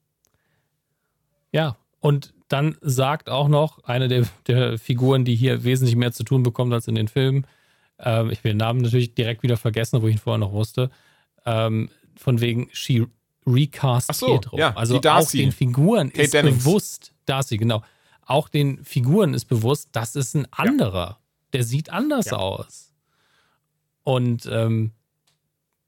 Ja, 1.52 1.78
und 2.00 2.34
dann 2.48 2.78
sagt 2.82 3.30
auch 3.30 3.48
noch 3.48 3.84
eine 3.84 4.08
der, 4.08 4.28
der 4.48 4.78
Figuren, 4.80 5.26
die 5.26 5.36
hier 5.36 5.64
wesentlich 5.64 5.96
mehr 5.96 6.12
zu 6.12 6.24
tun 6.24 6.44
bekommt 6.44 6.74
als 6.74 6.88
in 6.88 6.96
den 6.96 7.08
Filmen, 7.08 7.46
ähm, 8.04 8.30
ich 8.32 8.44
will 8.44 8.52
den 8.52 8.58
Namen 8.58 8.82
natürlich 8.82 9.16
direkt 9.16 9.44
wieder 9.44 9.58
vergessen, 9.58 10.02
wo 10.02 10.08
ich 10.08 10.16
ihn 10.16 10.20
vorher 10.20 10.38
noch 10.40 10.52
wusste, 10.52 10.90
ähm, 11.46 11.90
von 12.16 12.42
wegen 12.42 12.70
she 12.72 13.06
recast 13.46 14.10
Ach 14.10 14.16
so, 14.16 14.28
Pietro. 14.28 14.58
ja, 14.58 14.76
also 14.76 15.02
auch 15.06 15.30
den 15.32 15.52
Figuren 15.52 16.10
Kate 16.10 16.22
ist 16.24 16.34
Dennings. 16.34 16.64
bewusst, 16.64 17.14
Darcy, 17.26 17.58
genau, 17.58 17.82
auch 18.26 18.48
den 18.50 18.84
Figuren 18.86 19.34
ist 19.34 19.46
bewusst, 19.46 19.90
das 19.92 20.16
ist 20.16 20.34
ein 20.36 20.48
anderer. 20.52 21.20
Der 21.52 21.64
sieht 21.64 21.90
anders 21.90 22.28
Ja. 22.28 22.38
aus. 22.38 22.94
Und 24.04 24.48
ähm, 24.52 24.92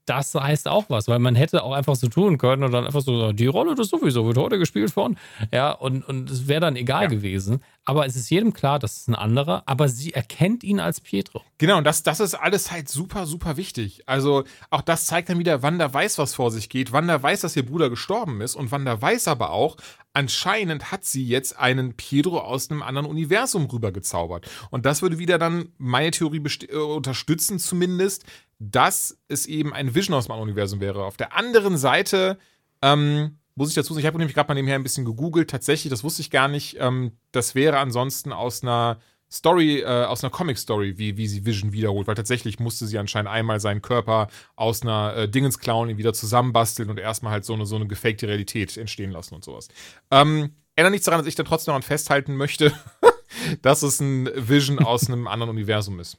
das 0.04 0.34
heißt 0.34 0.68
auch 0.68 0.84
was, 0.88 1.08
weil 1.08 1.18
man 1.18 1.34
hätte 1.34 1.64
auch 1.64 1.72
einfach 1.72 1.96
so 1.96 2.08
tun 2.08 2.38
können 2.38 2.62
und 2.62 2.70
dann 2.72 2.86
einfach 2.86 3.00
so, 3.00 3.18
sagen, 3.18 3.36
die 3.36 3.46
Rolle 3.46 3.74
das 3.74 3.88
sowieso 3.88 4.24
wird 4.26 4.38
heute 4.38 4.58
gespielt 4.58 4.90
von. 4.90 5.16
Ja, 5.52 5.72
und, 5.72 6.06
und 6.06 6.30
es 6.30 6.46
wäre 6.46 6.60
dann 6.60 6.76
egal 6.76 7.04
Ja. 7.04 7.08
gewesen. 7.08 7.60
Aber 7.88 8.04
es 8.04 8.16
ist 8.16 8.28
jedem 8.30 8.52
klar, 8.52 8.80
das 8.80 8.96
ist 8.96 9.08
ein 9.08 9.14
anderer, 9.14 9.62
aber 9.64 9.88
sie 9.88 10.12
erkennt 10.12 10.64
ihn 10.64 10.80
als 10.80 11.00
Pietro. 11.00 11.42
Genau, 11.58 11.78
und 11.78 11.84
das, 11.84 12.02
das 12.02 12.18
ist 12.18 12.34
alles 12.34 12.72
halt 12.72 12.88
super, 12.88 13.26
super 13.26 13.56
wichtig. 13.56 14.02
Also 14.06 14.42
auch 14.70 14.82
das 14.82 15.06
zeigt 15.06 15.28
dann 15.28 15.38
wieder, 15.38 15.62
Wanda 15.62 15.94
weiß, 15.94 16.18
was 16.18 16.34
vor 16.34 16.50
sich 16.50 16.68
geht. 16.68 16.90
Wanda 16.90 17.22
weiß, 17.22 17.42
dass 17.42 17.54
ihr 17.54 17.64
Bruder 17.64 17.88
gestorben 17.88 18.40
ist. 18.40 18.56
Und 18.56 18.72
Wanda 18.72 19.00
weiß 19.00 19.28
aber 19.28 19.50
auch, 19.50 19.76
anscheinend 20.12 20.90
hat 20.90 21.04
sie 21.04 21.24
jetzt 21.28 21.60
einen 21.60 21.94
Pietro 21.94 22.40
aus 22.40 22.72
einem 22.72 22.82
anderen 22.82 23.06
Universum 23.06 23.66
rübergezaubert. 23.66 24.50
Und 24.70 24.84
das 24.84 25.00
würde 25.00 25.20
wieder 25.20 25.38
dann 25.38 25.68
meine 25.78 26.10
Theorie 26.10 26.42
äh, 26.68 26.76
unterstützen 26.76 27.60
zumindest, 27.60 28.24
dass 28.58 29.16
es 29.28 29.46
eben 29.46 29.72
ein 29.72 29.94
Vision 29.94 30.16
aus 30.16 30.24
anderen 30.24 30.42
Universum 30.42 30.80
wäre. 30.80 31.04
Auf 31.04 31.16
der 31.16 31.36
anderen 31.36 31.76
Seite 31.76 32.36
ähm, 32.82 33.38
muss 33.56 33.70
ich 33.70 33.74
dazu 33.74 33.92
sagen, 33.92 34.00
ich 34.00 34.06
habe 34.06 34.18
nämlich 34.18 34.34
gerade 34.34 34.48
mal 34.48 34.54
nebenher 34.54 34.76
ein 34.76 34.82
bisschen 34.82 35.04
gegoogelt. 35.04 35.50
Tatsächlich, 35.50 35.90
das 35.90 36.04
wusste 36.04 36.22
ich 36.22 36.30
gar 36.30 36.48
nicht. 36.48 36.76
Ähm, 36.78 37.12
das 37.32 37.54
wäre 37.54 37.78
ansonsten 37.78 38.32
aus 38.32 38.62
einer 38.62 38.98
Story, 39.30 39.80
äh, 39.80 40.04
aus 40.04 40.22
einer 40.22 40.30
Comic-Story, 40.30 40.98
wie, 40.98 41.16
wie 41.16 41.26
sie 41.26 41.44
Vision 41.44 41.72
wiederholt, 41.72 42.06
weil 42.06 42.14
tatsächlich 42.14 42.60
musste 42.60 42.86
sie 42.86 42.98
anscheinend 42.98 43.28
einmal 43.28 43.58
seinen 43.58 43.82
Körper 43.82 44.28
aus 44.54 44.82
einer 44.82 45.16
äh, 45.16 45.28
Dingens 45.28 45.58
klauen, 45.58 45.88
ihn 45.88 45.98
wieder 45.98 46.12
zusammenbasteln 46.12 46.88
und 46.90 47.00
erstmal 47.00 47.32
halt 47.32 47.44
so 47.44 47.54
eine, 47.54 47.66
so 47.66 47.74
eine 47.76 47.88
gefakte 47.88 48.28
Realität 48.28 48.76
entstehen 48.76 49.10
lassen 49.10 49.34
und 49.34 49.42
sowas. 49.42 49.68
Ähm, 50.12 50.54
ändert 50.76 50.92
nichts 50.92 51.06
daran, 51.06 51.20
dass 51.20 51.26
ich 51.26 51.34
da 51.34 51.42
trotzdem 51.42 51.72
daran 51.72 51.82
festhalten 51.82 52.36
möchte, 52.36 52.72
dass 53.62 53.82
es 53.82 54.00
ein 54.00 54.30
Vision 54.36 54.78
aus 54.78 55.08
einem 55.08 55.26
anderen 55.28 55.50
Universum 55.50 55.98
ist. 55.98 56.18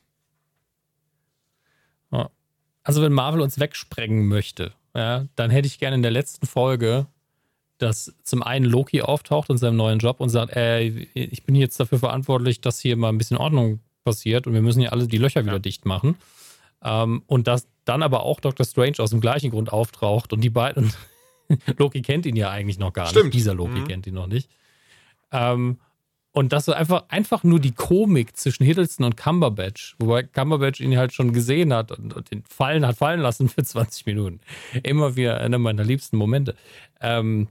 Also 2.87 3.01
wenn 3.01 3.11
Marvel 3.11 3.41
uns 3.41 3.59
wegsprengen 3.59 4.29
möchte, 4.29 4.71
ja, 4.95 5.25
dann 5.35 5.51
hätte 5.51 5.67
ich 5.67 5.77
gerne 5.77 5.97
in 5.97 6.03
der 6.03 6.11
letzten 6.11 6.47
Folge, 6.47 7.07
dass 7.77 8.13
zum 8.23 8.41
einen 8.43 8.65
Loki 8.65 9.01
auftaucht 9.01 9.49
in 9.49 9.57
seinem 9.57 9.77
neuen 9.77 9.99
Job 9.99 10.19
und 10.19 10.29
sagt, 10.29 10.55
ey, 10.55 11.07
ich 11.13 11.43
bin 11.43 11.55
jetzt 11.55 11.79
dafür 11.79 11.99
verantwortlich, 11.99 12.59
dass 12.61 12.79
hier 12.79 12.97
mal 12.97 13.09
ein 13.09 13.17
bisschen 13.17 13.37
Ordnung 13.37 13.79
passiert 14.03 14.47
und 14.47 14.53
wir 14.53 14.61
müssen 14.61 14.79
hier 14.79 14.93
alle 14.93 15.07
die 15.07 15.17
Löcher 15.17 15.43
wieder 15.43 15.53
Ja. 15.53 15.59
dicht 15.59 15.85
machen. 15.85 16.15
Ähm, 16.83 17.23
und 17.27 17.47
dass 17.47 17.67
dann 17.85 18.03
aber 18.03 18.23
auch 18.23 18.39
Dr. 18.39 18.65
Strange 18.65 18.95
aus 18.99 19.09
dem 19.11 19.21
gleichen 19.21 19.51
Grund 19.51 19.71
auftaucht 19.71 20.33
und 20.33 20.41
die 20.41 20.49
beiden, 20.49 20.91
Loki 21.77 22.01
kennt 22.01 22.25
ihn 22.25 22.35
ja 22.35 22.49
eigentlich 22.49 22.79
noch 22.79 22.93
gar 22.93 23.07
Stimmt. 23.07 23.25
nicht. 23.25 23.35
Dieser 23.35 23.53
Loki 23.53 23.79
Mhm. 23.81 23.87
kennt 23.87 24.07
ihn 24.07 24.13
noch 24.13 24.27
nicht. 24.27 24.49
Ähm, 25.31 25.77
und 26.31 26.53
dass 26.53 26.65
so 26.65 26.73
einfach, 26.73 27.05
einfach 27.09 27.43
nur 27.43 27.59
die 27.59 27.71
Komik 27.71 28.37
zwischen 28.37 28.63
Hiddleston 28.63 29.05
und 29.05 29.17
Cumberbatch, 29.17 29.95
wobei 29.97 30.21
Cumberbatch 30.23 30.79
ihn 30.81 30.95
halt 30.97 31.11
schon 31.11 31.33
gesehen 31.33 31.73
hat 31.73 31.91
und, 31.91 32.13
und 32.13 32.29
den 32.29 32.43
fallen 32.43 32.85
hat 32.85 32.95
fallen 32.97 33.19
lassen 33.21 33.49
für 33.49 33.63
20 33.63 34.05
Minuten. 34.05 34.39
Immer 34.83 35.15
wieder 35.15 35.39
einer 35.41 35.57
meiner 35.57 35.83
liebsten 35.83 36.15
Momente. 36.17 36.55
Ähm, 37.01 37.47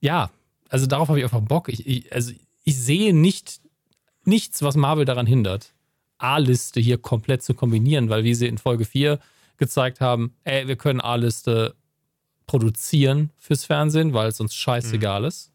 ja, 0.00 0.30
also 0.68 0.86
darauf 0.86 1.08
habe 1.08 1.18
ich 1.18 1.24
einfach 1.24 1.40
Bock. 1.40 1.68
Ich, 1.68 1.86
ich, 1.86 2.12
also 2.12 2.32
ich 2.64 2.78
sehe 2.78 3.14
nicht, 3.14 3.60
nichts, 4.24 4.62
was 4.62 4.76
Marvel 4.76 5.04
daran 5.04 5.26
hindert, 5.26 5.72
A-Liste 6.18 6.80
hier 6.80 6.98
komplett 6.98 7.42
zu 7.42 7.54
kombinieren, 7.54 8.08
weil 8.10 8.24
wie 8.24 8.34
sie 8.34 8.46
in 8.48 8.58
Folge 8.58 8.84
4 8.84 9.18
gezeigt 9.56 10.00
haben, 10.00 10.34
ey, 10.44 10.68
wir 10.68 10.76
können 10.76 11.00
A-Liste 11.00 11.74
produzieren 12.46 13.30
fürs 13.38 13.64
Fernsehen, 13.64 14.14
weil 14.14 14.28
es 14.28 14.40
uns 14.40 14.54
scheißegal 14.54 15.24
ist 15.24 15.52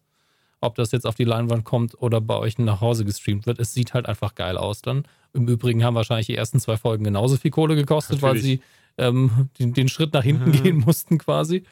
ob 0.64 0.74
das 0.76 0.92
jetzt 0.92 1.06
auf 1.06 1.14
die 1.14 1.24
Leinwand 1.24 1.64
kommt 1.64 2.00
oder 2.00 2.20
bei 2.20 2.36
euch 2.36 2.58
nach 2.58 2.80
Hause 2.80 3.04
gestreamt 3.04 3.46
wird. 3.46 3.58
Es 3.58 3.74
sieht 3.74 3.94
halt 3.94 4.06
einfach 4.06 4.34
geil 4.34 4.56
aus 4.56 4.82
dann. 4.82 5.04
Im 5.34 5.46
Übrigen 5.46 5.84
haben 5.84 5.94
wahrscheinlich 5.94 6.26
die 6.26 6.36
ersten 6.36 6.58
zwei 6.58 6.76
Folgen 6.76 7.04
genauso 7.04 7.36
viel 7.36 7.50
Kohle 7.50 7.76
gekostet, 7.76 8.22
weil 8.22 8.38
sie 8.38 8.60
Natürlich. 8.96 9.30
ähm, 9.30 9.48
den, 9.58 9.74
den 9.74 9.88
Schritt 9.88 10.14
nach 10.14 10.24
hinten 10.24 10.50
Mhm. 10.50 10.62
gehen 10.62 10.76
mussten 10.78 11.18
quasi. 11.18 11.64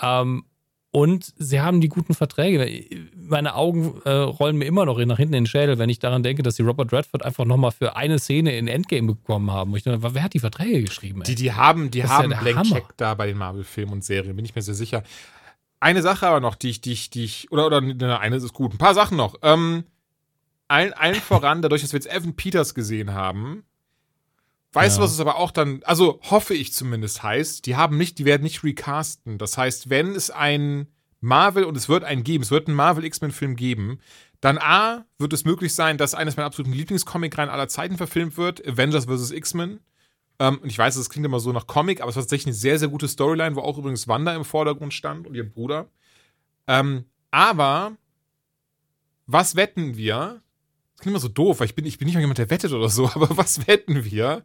Ähm, 0.00 0.44
und 0.90 1.34
sie 1.36 1.60
haben 1.60 1.80
die 1.80 1.88
guten 1.88 2.14
Verträge. 2.14 2.86
Meine 3.14 3.54
Augen 3.54 4.00
äh, 4.04 4.10
rollen 4.10 4.56
mir 4.56 4.64
immer 4.64 4.86
noch 4.86 4.98
nach 4.98 5.18
hinten 5.18 5.34
in 5.34 5.44
den 5.44 5.46
Schädel, 5.46 5.78
wenn 5.78 5.90
ich 5.90 5.98
daran 5.98 6.22
denke, 6.22 6.42
dass 6.42 6.56
sie 6.56 6.62
Robert 6.62 6.92
Redford 6.92 7.24
einfach 7.24 7.44
nochmal 7.44 7.72
für 7.72 7.94
eine 7.94 8.18
Szene 8.18 8.56
in 8.56 8.68
Endgame 8.68 9.06
bekommen 9.06 9.50
haben. 9.50 9.72
Und 9.72 9.76
ich 9.76 9.82
dachte, 9.84 10.14
wer 10.14 10.22
hat 10.22 10.32
die 10.32 10.38
Verträge 10.38 10.82
geschrieben? 10.82 11.20
Ey? 11.20 11.26
Die, 11.26 11.34
die 11.34 11.52
haben, 11.52 11.90
die 11.90 12.00
Das 12.00 12.10
ja 12.10 12.16
haben 12.18 12.30
der 12.30 12.36
Blank. 12.38 12.64
Check 12.64 12.96
da 12.96 13.14
bei 13.14 13.26
den 13.26 13.36
Marvel-Filmen 13.36 13.92
und 13.92 14.04
Serien, 14.04 14.34
bin 14.34 14.46
ich 14.46 14.54
mir 14.54 14.62
sehr 14.62 14.74
sicher. 14.74 15.02
Eine 15.78 16.00
Sache 16.00 16.26
aber 16.26 16.40
noch, 16.40 16.54
die 16.54 16.70
ich, 16.70 16.80
die 16.80 16.92
ich, 16.92 17.10
die 17.10 17.24
ich, 17.24 17.52
oder, 17.52 17.66
oder 17.66 17.80
ne, 17.82 18.18
eine 18.18 18.36
ist 18.36 18.52
gut. 18.54 18.72
Ein 18.72 18.78
paar 18.78 18.94
Sachen 18.94 19.16
noch. 19.18 19.36
Ähm, 19.42 19.84
allen, 20.68 20.94
allen 20.94 21.14
voran, 21.16 21.60
dadurch, 21.60 21.82
dass 21.82 21.92
wir 21.92 22.00
jetzt 22.00 22.12
Evan 22.12 22.34
Peters 22.34 22.74
gesehen 22.74 23.12
haben, 23.12 23.62
weißt 24.72 24.96
Ja. 24.96 25.00
du, 25.00 25.04
was 25.04 25.12
es 25.12 25.20
aber 25.20 25.36
auch 25.36 25.50
dann, 25.50 25.82
also 25.84 26.20
hoffe 26.30 26.54
ich 26.54 26.72
zumindest 26.72 27.22
heißt, 27.22 27.66
die 27.66 27.76
haben 27.76 27.96
nicht, 27.96 28.18
die 28.18 28.24
werden 28.24 28.42
nicht 28.42 28.62
recasten. 28.64 29.38
Das 29.38 29.56
heißt, 29.58 29.90
wenn 29.90 30.14
es 30.14 30.30
ein 30.30 30.88
Marvel 31.20 31.64
und 31.64 31.76
es 31.76 31.88
wird 31.88 32.04
einen 32.04 32.22
geben, 32.24 32.42
es 32.44 32.50
wird 32.50 32.68
einen 32.68 32.76
Marvel 32.76 33.04
X-Men-Film 33.04 33.56
geben, 33.56 34.00
dann 34.40 34.58
A, 34.58 35.04
wird 35.18 35.32
es 35.32 35.44
möglich 35.44 35.74
sein, 35.74 35.98
dass 35.98 36.14
eines 36.14 36.36
meiner 36.36 36.46
absoluten 36.46 36.72
Lieblingscomic-Reihen 36.72 37.48
aller 37.50 37.66
Zeiten 37.68 37.96
verfilmt 37.96 38.36
wird, 38.36 38.64
Avengers 38.66 39.06
vs. 39.06 39.32
X-Men. 39.32 39.80
Ähm, 40.38 40.58
und 40.58 40.68
ich 40.70 40.78
weiß, 40.78 40.94
das 40.94 41.10
klingt 41.10 41.26
immer 41.26 41.40
so 41.40 41.50
nach 41.52 41.66
Comic, 41.66 42.00
aber 42.00 42.10
es 42.10 42.16
war 42.16 42.22
tatsächlich 42.22 42.46
eine 42.46 42.54
sehr, 42.54 42.78
sehr 42.78 42.86
gute 42.88 43.08
Storyline, 43.08 43.56
wo 43.56 43.60
auch 43.62 43.76
übrigens 43.78 44.06
Wanda 44.06 44.32
im 44.36 44.44
Vordergrund 44.44 44.94
stand 44.94 45.26
und 45.26 45.34
ihr 45.34 45.48
Bruder. 45.48 45.88
Ähm, 46.68 47.06
aber 47.32 47.96
was 49.26 49.56
wetten 49.56 49.96
wir? 49.96 50.40
Das 50.98 51.02
klingt 51.02 51.12
immer 51.12 51.20
so 51.20 51.28
doof, 51.28 51.60
weil 51.60 51.66
ich 51.66 51.76
bin, 51.76 51.86
ich 51.86 51.96
bin 51.96 52.06
nicht 52.06 52.16
mal 52.16 52.20
jemand, 52.20 52.38
der 52.38 52.50
wettet 52.50 52.72
oder 52.72 52.88
so, 52.88 53.08
aber 53.14 53.36
was 53.36 53.68
wetten 53.68 54.04
wir, 54.04 54.42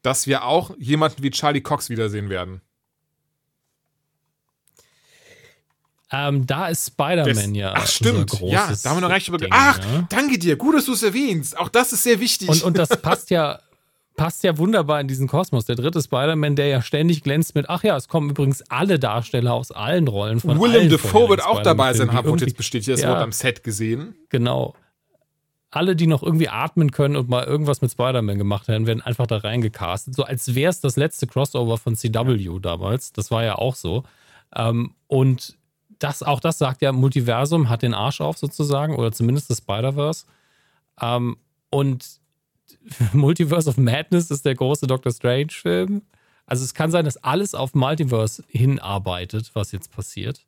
dass 0.00 0.26
wir 0.26 0.44
auch 0.44 0.74
jemanden 0.78 1.22
wie 1.22 1.30
Charlie 1.30 1.60
Cox 1.60 1.90
wiedersehen 1.90 2.30
werden? 2.30 2.62
Ähm, 6.10 6.46
da 6.46 6.68
ist 6.68 6.86
Spider-Man 6.86 7.54
ja. 7.54 7.74
Ach, 7.76 7.86
stimmt. 7.86 8.40
ja, 8.40 8.72
da 8.82 8.90
haben 8.90 8.96
wir 8.96 9.00
noch 9.02 9.10
recht 9.10 9.28
drüber 9.28 9.46
Ach, 9.50 9.78
ja. 9.78 10.06
danke 10.08 10.38
dir. 10.38 10.56
Gut, 10.56 10.74
dass 10.74 10.86
du 10.86 10.94
es 10.94 11.02
erwähnst. 11.02 11.58
Auch 11.58 11.68
das 11.68 11.92
ist 11.92 12.02
sehr 12.02 12.18
wichtig. 12.18 12.48
Und, 12.48 12.62
und 12.62 12.78
das 12.78 12.88
passt 13.02 13.28
ja, 13.28 13.60
passt 14.16 14.42
ja 14.42 14.56
wunderbar 14.56 15.02
in 15.02 15.08
diesen 15.08 15.28
Kosmos. 15.28 15.66
Der 15.66 15.76
dritte 15.76 16.00
Spider-Man, 16.00 16.56
der 16.56 16.68
ja 16.68 16.80
ständig 16.80 17.22
glänzt 17.22 17.54
mit, 17.54 17.68
ach 17.68 17.84
ja, 17.84 17.94
es 17.94 18.08
kommen 18.08 18.30
übrigens 18.30 18.62
alle 18.70 18.98
Darsteller 18.98 19.52
aus 19.52 19.70
allen 19.70 20.08
Rollen 20.08 20.40
von 20.40 20.58
Willem 20.58 20.88
Dafoe 20.88 21.28
wird 21.28 21.44
auch 21.44 21.62
dabei 21.62 21.92
sein, 21.92 22.14
haben 22.14 22.26
wir 22.26 22.46
jetzt 22.46 22.56
bestätigt. 22.56 22.94
Das 22.94 23.02
ja, 23.02 23.10
Wort 23.10 23.20
am 23.20 23.32
Set 23.32 23.62
gesehen. 23.62 24.14
Genau. 24.30 24.74
Alle, 25.74 25.96
die 25.96 26.06
noch 26.06 26.22
irgendwie 26.22 26.48
atmen 26.48 26.92
können 26.92 27.16
und 27.16 27.28
mal 27.28 27.44
irgendwas 27.44 27.82
mit 27.82 27.90
Spider-Man 27.90 28.38
gemacht 28.38 28.68
haben, 28.68 28.86
werden 28.86 29.02
einfach 29.02 29.26
da 29.26 29.38
reingecastet. 29.38 30.14
So 30.14 30.22
als 30.22 30.54
wäre 30.54 30.70
es 30.70 30.80
das 30.80 30.96
letzte 30.96 31.26
Crossover 31.26 31.78
von 31.78 31.96
CW 31.96 32.60
damals. 32.60 33.12
Das 33.12 33.30
war 33.30 33.42
ja 33.42 33.56
auch 33.56 33.74
so. 33.74 34.04
Ähm, 34.54 34.94
und 35.08 35.56
das, 35.98 36.22
auch 36.22 36.38
das 36.38 36.58
sagt 36.58 36.82
ja, 36.82 36.92
Multiversum 36.92 37.68
hat 37.68 37.82
den 37.82 37.92
Arsch 37.92 38.20
auf 38.20 38.38
sozusagen, 38.38 38.94
oder 38.94 39.10
zumindest 39.10 39.50
das 39.50 39.58
Spider-Verse. 39.58 40.26
Ähm, 41.00 41.36
und 41.70 42.20
Multiverse 43.12 43.68
of 43.68 43.76
Madness 43.76 44.30
ist 44.30 44.44
der 44.44 44.54
große 44.54 44.86
Doctor 44.86 45.12
Strange-Film. 45.12 46.02
Also 46.46 46.64
es 46.64 46.74
kann 46.74 46.90
sein, 46.90 47.04
dass 47.04 47.16
alles 47.16 47.54
auf 47.54 47.74
Multiverse 47.74 48.44
hinarbeitet, 48.46 49.50
was 49.54 49.72
jetzt 49.72 49.90
passiert. 49.90 50.46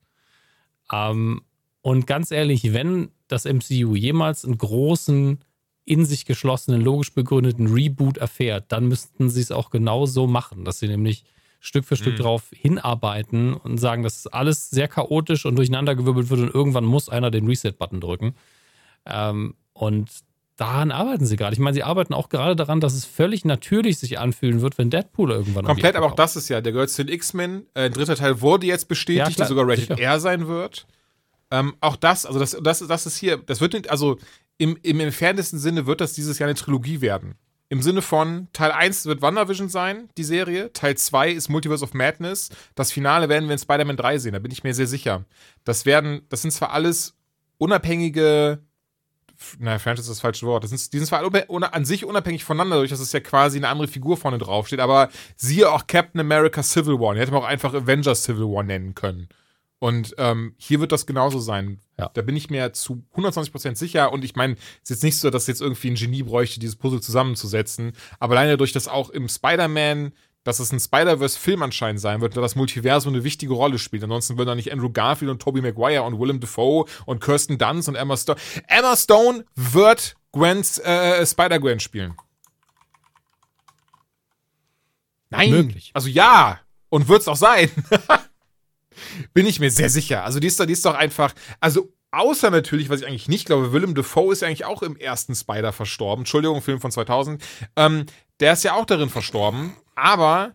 Ähm, 0.93 1.43
und 1.82 2.07
ganz 2.07 2.31
ehrlich, 2.31 2.73
wenn 2.73 3.11
das 3.28 3.44
MCU 3.44 3.94
jemals 3.94 4.44
einen 4.44 4.59
großen, 4.59 5.39
in 5.85 6.05
sich 6.05 6.27
geschlossenen, 6.27 6.81
logisch 6.81 7.15
begründeten 7.15 7.69
Reboot 7.69 8.19
erfährt, 8.19 8.73
dann 8.73 8.89
müssten 8.89 9.31
sie 9.31 9.40
es 9.40 9.53
auch 9.53 9.70
genau 9.70 10.05
so 10.05 10.27
machen, 10.27 10.65
dass 10.65 10.81
sie 10.81 10.89
nämlich 10.89 11.24
Stück 11.61 11.85
für 11.85 11.97
Stück 11.97 12.15
mhm. 12.15 12.23
drauf 12.23 12.51
hinarbeiten 12.53 13.55
und 13.55 13.78
sagen, 13.78 14.03
dass 14.03 14.27
alles 14.27 14.70
sehr 14.70 14.89
chaotisch 14.89 15.47
und 15.47 15.57
durcheinandergewirbelt 15.57 16.28
wird 16.28 16.40
und 16.40 16.55
irgendwann 16.55 16.85
muss 16.85 17.09
einer 17.09 17.31
den 17.31 17.47
Reset-Button 17.47 18.01
drücken. 18.01 18.35
Ähm, 19.07 19.55
und 19.73 20.11
daran 20.57 20.90
arbeiten 20.90 21.27
sie 21.27 21.36
gerade. 21.36 21.55
Ich 21.55 21.59
meine, 21.61 21.74
sie 21.74 21.82
arbeiten 21.82 22.15
auch 22.15 22.28
gerade 22.28 22.57
daran, 22.57 22.81
dass 22.81 22.94
es 22.94 23.05
völlig 23.05 23.44
natürlich 23.44 23.98
sich 23.98 24.19
anfühlen 24.19 24.61
wird, 24.61 24.78
wenn 24.78 24.90
Deadpool 24.90 25.31
irgendwann 25.31 25.65
Komplett, 25.65 25.97
aber 25.97 26.07
auch 26.07 26.15
das 26.15 26.36
ist 26.36 26.48
ja, 26.48 26.61
der 26.61 26.73
gehört 26.73 26.90
zu 26.90 27.05
den 27.05 27.15
X-Men. 27.15 27.66
Äh, 27.74 27.90
dritter 27.90 28.16
Teil 28.16 28.40
wurde 28.40 28.66
jetzt 28.66 28.89
bestätigt, 28.89 29.19
ja, 29.19 29.27
klar, 29.27 29.36
der 29.36 29.47
sogar 29.47 29.69
Rated 29.69 29.89
sicher. 29.89 29.98
R 29.98 30.20
sein 30.20 30.48
wird. 30.48 30.86
Ähm, 31.51 31.77
auch 31.81 31.97
das, 31.97 32.27
also 32.27 32.39
das, 32.39 32.56
das, 32.62 32.81
das 32.81 33.06
ist 33.06 33.16
hier, 33.16 33.36
das 33.36 33.60
wird 33.60 33.74
nicht, 33.74 33.90
also 33.90 34.18
im, 34.59 34.78
im 34.82 35.01
entferntesten 35.01 35.59
Sinne 35.59 35.86
wird 35.86 36.01
das 36.01 36.12
dieses 36.12 36.39
Jahr 36.39 36.48
eine 36.48 36.56
Trilogie 36.56 37.01
werden. 37.01 37.36
Im 37.68 37.82
Sinne 37.82 38.01
von, 38.01 38.47
Teil 38.52 38.70
1 38.70 39.06
wird 39.06 39.23
WandaVision 39.23 39.68
sein, 39.68 40.09
die 40.16 40.24
Serie. 40.24 40.73
Teil 40.73 40.97
2 40.97 41.32
ist 41.32 41.48
Multiverse 41.48 41.82
of 41.82 41.94
Madness. 41.94 42.51
Das 42.77 42.93
Finale 42.93 43.28
werden 43.28 43.48
wir 43.48 43.55
in 43.55 43.59
Spider-Man 43.59 43.97
3 43.97 44.18
sehen, 44.18 44.32
da 44.35 44.39
bin 44.39 44.52
ich 44.52 44.62
mir 44.62 44.73
sehr 44.73 44.86
sicher. 44.86 45.24
Das 45.64 45.85
werden, 45.85 46.23
das 46.28 46.43
sind 46.43 46.52
zwar 46.52 46.70
alles 46.70 47.16
unabhängige, 47.59 48.60
naja, 49.59 49.78
Franchise 49.78 50.02
ist 50.02 50.10
das 50.10 50.20
falsche 50.20 50.47
Wort. 50.47 50.64
Das 50.64 50.70
sind, 50.70 50.93
die 50.93 50.98
sind 50.98 51.06
zwar 51.06 51.23
an 51.74 51.85
sich 51.85 52.05
unabhängig 52.05 52.44
voneinander, 52.44 52.77
durch 52.77 52.90
dass 52.90 53.01
es 53.01 53.12
ja 53.12 53.20
quasi 53.20 53.59
eine 53.59 53.68
andere 53.68 53.89
Figur 53.89 54.16
vorne 54.16 54.39
draufsteht, 54.39 54.81
aber 54.81 55.09
siehe 55.36 55.70
auch 55.70 55.86
Captain 55.86 56.20
America 56.20 56.62
Civil 56.62 57.01
War. 57.01 57.14
Die 57.14 57.20
hätte 57.20 57.32
man 57.32 57.43
auch 57.43 57.47
einfach 57.47 57.74
Avengers 57.74 58.24
Civil 58.24 58.44
War 58.44 58.62
nennen 58.62 58.94
können. 58.94 59.28
Und 59.78 60.15
ähm, 60.19 60.55
hier 60.57 60.81
wird 60.81 60.93
das 60.93 61.07
genauso 61.07 61.39
sein. 61.39 61.81
Ja. 61.98 62.11
Da 62.12 62.23
bin 62.23 62.36
ich 62.36 62.51
mir 62.51 62.73
zu 62.73 63.05
120% 63.15 63.77
sicher. 63.77 64.12
Und 64.12 64.24
ich 64.24 64.35
meine, 64.35 64.55
es 64.55 64.85
ist 64.85 64.90
jetzt 64.90 65.05
nicht 65.05 65.19
so, 65.19 65.31
dass 65.31 65.47
jetzt 65.47 65.61
irgendwie 65.61 65.90
ein 65.90 65.97
Genie 65.97 66.23
bräuchte, 66.23 66.61
dieses 66.61 66.77
Puzzle 66.77 67.01
zusammenzusetzen. 67.01 67.93
Aber 68.19 68.35
alleine 68.35 68.53
dadurch, 68.53 68.73
dass 68.73 68.89
auch 68.89 69.11
im 69.11 69.28
Spider-Man, 69.28 70.12
dass 70.44 70.61
es 70.61 70.73
ein 70.73 70.81
Spider-Verse-Film 70.81 71.62
anscheinend 71.62 72.01
sein 72.01 72.20
wird, 72.20 72.36
da 72.36 72.40
das 72.40 72.55
Multiversum 72.55 73.12
eine 73.12 73.24
wichtige 73.24 73.53
Rolle 73.53 73.78
spielt. 73.78 74.03
Ansonsten 74.05 74.39
würden 74.39 74.48
da 74.48 74.55
nicht 74.55 74.73
Andrew 74.73 74.90
Garfield 74.90 75.31
und 75.31 75.43
Tobey 75.43 75.61
Maguire 75.61 76.05
und 76.05 76.19
Willem 76.19 76.40
Dafoe 76.40 76.86
und 77.05 77.20
Kirsten 77.20 77.59
Dunst 77.59 77.89
und 77.89 77.97
Emma 77.97 78.16
Stone. 78.16 78.39
Emma 78.69 78.97
Stone 78.97 79.44
wird 79.55 80.15
Gwens, 80.32 80.78
äh, 80.78 81.24
Spider-Gwen 81.27 81.81
spielen. 81.81 82.15
Nein. 85.31 85.51
Möglich. 85.51 85.90
Also 85.93 86.09
ja. 86.09 86.61
Und 86.89 87.09
wird's 87.09 87.28
auch 87.28 87.36
sein. 87.36 87.70
Bin 89.35 89.47
ich 89.47 89.60
mir 89.60 89.70
sehr 89.70 89.90
sicher. 89.90 90.24
Also 90.24 90.40
die 90.40 90.47
ist, 90.47 90.60
die 90.60 90.73
ist 90.73 90.85
doch 90.85 90.94
einfach, 90.94 91.35
also 91.60 91.93
außer 92.10 92.51
natürlich, 92.51 92.89
was 92.89 93.01
ich 93.01 93.06
eigentlich 93.06 93.28
nicht 93.28 93.47
glaube, 93.47 93.73
Willem 93.73 93.94
Dafoe 93.94 94.32
ist 94.32 94.43
ja 94.43 94.48
eigentlich 94.48 94.64
auch 94.64 94.82
im 94.82 94.97
ersten 94.97 95.35
Spider 95.35 95.73
verstorben. 95.73 96.23
Entschuldigung, 96.23 96.62
Film 96.62 96.81
von 96.81 96.90
2000. 96.90 97.43
Ähm, 97.77 98.06
der 98.40 98.52
ist 98.52 98.64
ja 98.64 98.74
auch 98.74 98.86
darin 98.86 99.09
verstorben. 99.09 99.74
Aber 99.94 100.55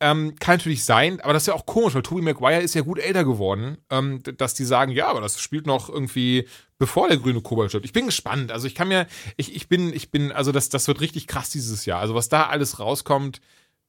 ähm, 0.00 0.36
kann 0.38 0.56
natürlich 0.56 0.84
sein, 0.84 1.20
aber 1.20 1.32
das 1.32 1.42
ist 1.42 1.46
ja 1.48 1.54
auch 1.54 1.66
komisch, 1.66 1.94
weil 1.94 2.02
Tobey 2.02 2.22
Maguire 2.22 2.62
ist 2.62 2.74
ja 2.74 2.82
gut 2.82 3.00
älter 3.00 3.24
geworden, 3.24 3.78
ähm, 3.90 4.22
dass 4.36 4.54
die 4.54 4.64
sagen, 4.64 4.92
ja, 4.92 5.08
aber 5.08 5.20
das 5.20 5.40
spielt 5.40 5.66
noch 5.66 5.88
irgendwie 5.88 6.46
bevor 6.78 7.08
der 7.08 7.16
grüne 7.16 7.40
Kobold 7.40 7.70
stirbt. 7.70 7.84
Ich 7.84 7.92
bin 7.92 8.06
gespannt. 8.06 8.52
Also 8.52 8.68
ich 8.68 8.76
kann 8.76 8.88
mir, 8.88 9.08
ich, 9.36 9.56
ich 9.56 9.68
bin, 9.68 9.92
ich 9.92 10.12
bin, 10.12 10.30
also 10.30 10.52
das, 10.52 10.68
das 10.68 10.86
wird 10.86 11.00
richtig 11.00 11.26
krass 11.26 11.50
dieses 11.50 11.84
Jahr. 11.84 11.98
Also 12.00 12.14
was 12.14 12.28
da 12.28 12.46
alles 12.46 12.78
rauskommt, 12.78 13.40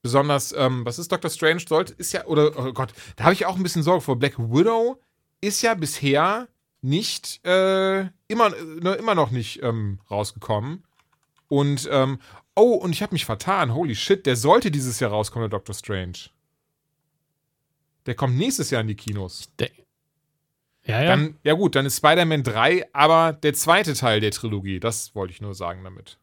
Besonders, 0.02 0.54
ähm, 0.54 0.86
was 0.86 0.98
ist 0.98 1.12
Doctor 1.12 1.30
Strange? 1.30 1.62
Sollte, 1.68 1.94
ist 1.94 2.14
ja, 2.14 2.26
oder, 2.26 2.58
oh 2.58 2.72
Gott, 2.72 2.94
da 3.18 3.26
habe 3.26 3.34
ich 3.34 3.46
auch 3.46 3.58
ein 3.58 3.64
bisschen 3.64 3.84
Sorge 3.84 4.02
vor. 4.02 4.16
Black 4.18 4.40
Widow 4.40 5.02
ist 5.42 5.62
ja 5.62 5.74
bisher 5.74 6.48
nicht, 6.82 7.46
äh, 7.46 8.02
immer, 8.28 8.50
ne, 8.50 8.94
immer 8.98 9.16
noch 9.16 9.32
nicht 9.32 9.62
ähm, 9.62 10.00
rausgekommen. 10.10 10.86
Und, 11.50 11.90
ähm, 11.92 12.20
oh, 12.56 12.76
und 12.76 12.92
ich 12.92 13.02
habe 13.02 13.14
mich 13.14 13.26
vertan. 13.26 13.74
Holy 13.74 13.96
shit, 13.96 14.26
der 14.26 14.38
sollte 14.38 14.72
dieses 14.72 15.00
Jahr 15.02 15.12
rauskommen, 15.12 15.50
der 15.50 15.58
Doctor 15.58 15.76
Strange. 15.76 16.30
Der 18.06 18.16
kommt 18.16 18.38
nächstes 18.38 18.70
Jahr 18.70 18.82
in 18.82 18.88
die 18.88 18.96
Kinos. 18.96 19.52
Ja, 20.86 21.02
ja. 21.02 21.04
Dann, 21.04 21.38
ja 21.44 21.54
gut, 21.54 21.76
dann 21.76 21.86
ist 21.86 21.98
Spider-Man 21.98 22.44
3, 22.44 22.94
aber 22.94 23.34
der 23.34 23.54
zweite 23.54 23.94
Teil 23.94 24.22
der 24.22 24.32
Trilogie. 24.32 24.80
Das 24.80 25.14
wollte 25.14 25.34
ich 25.34 25.42
nur 25.42 25.54
sagen 25.54 25.84
damit 25.84 26.18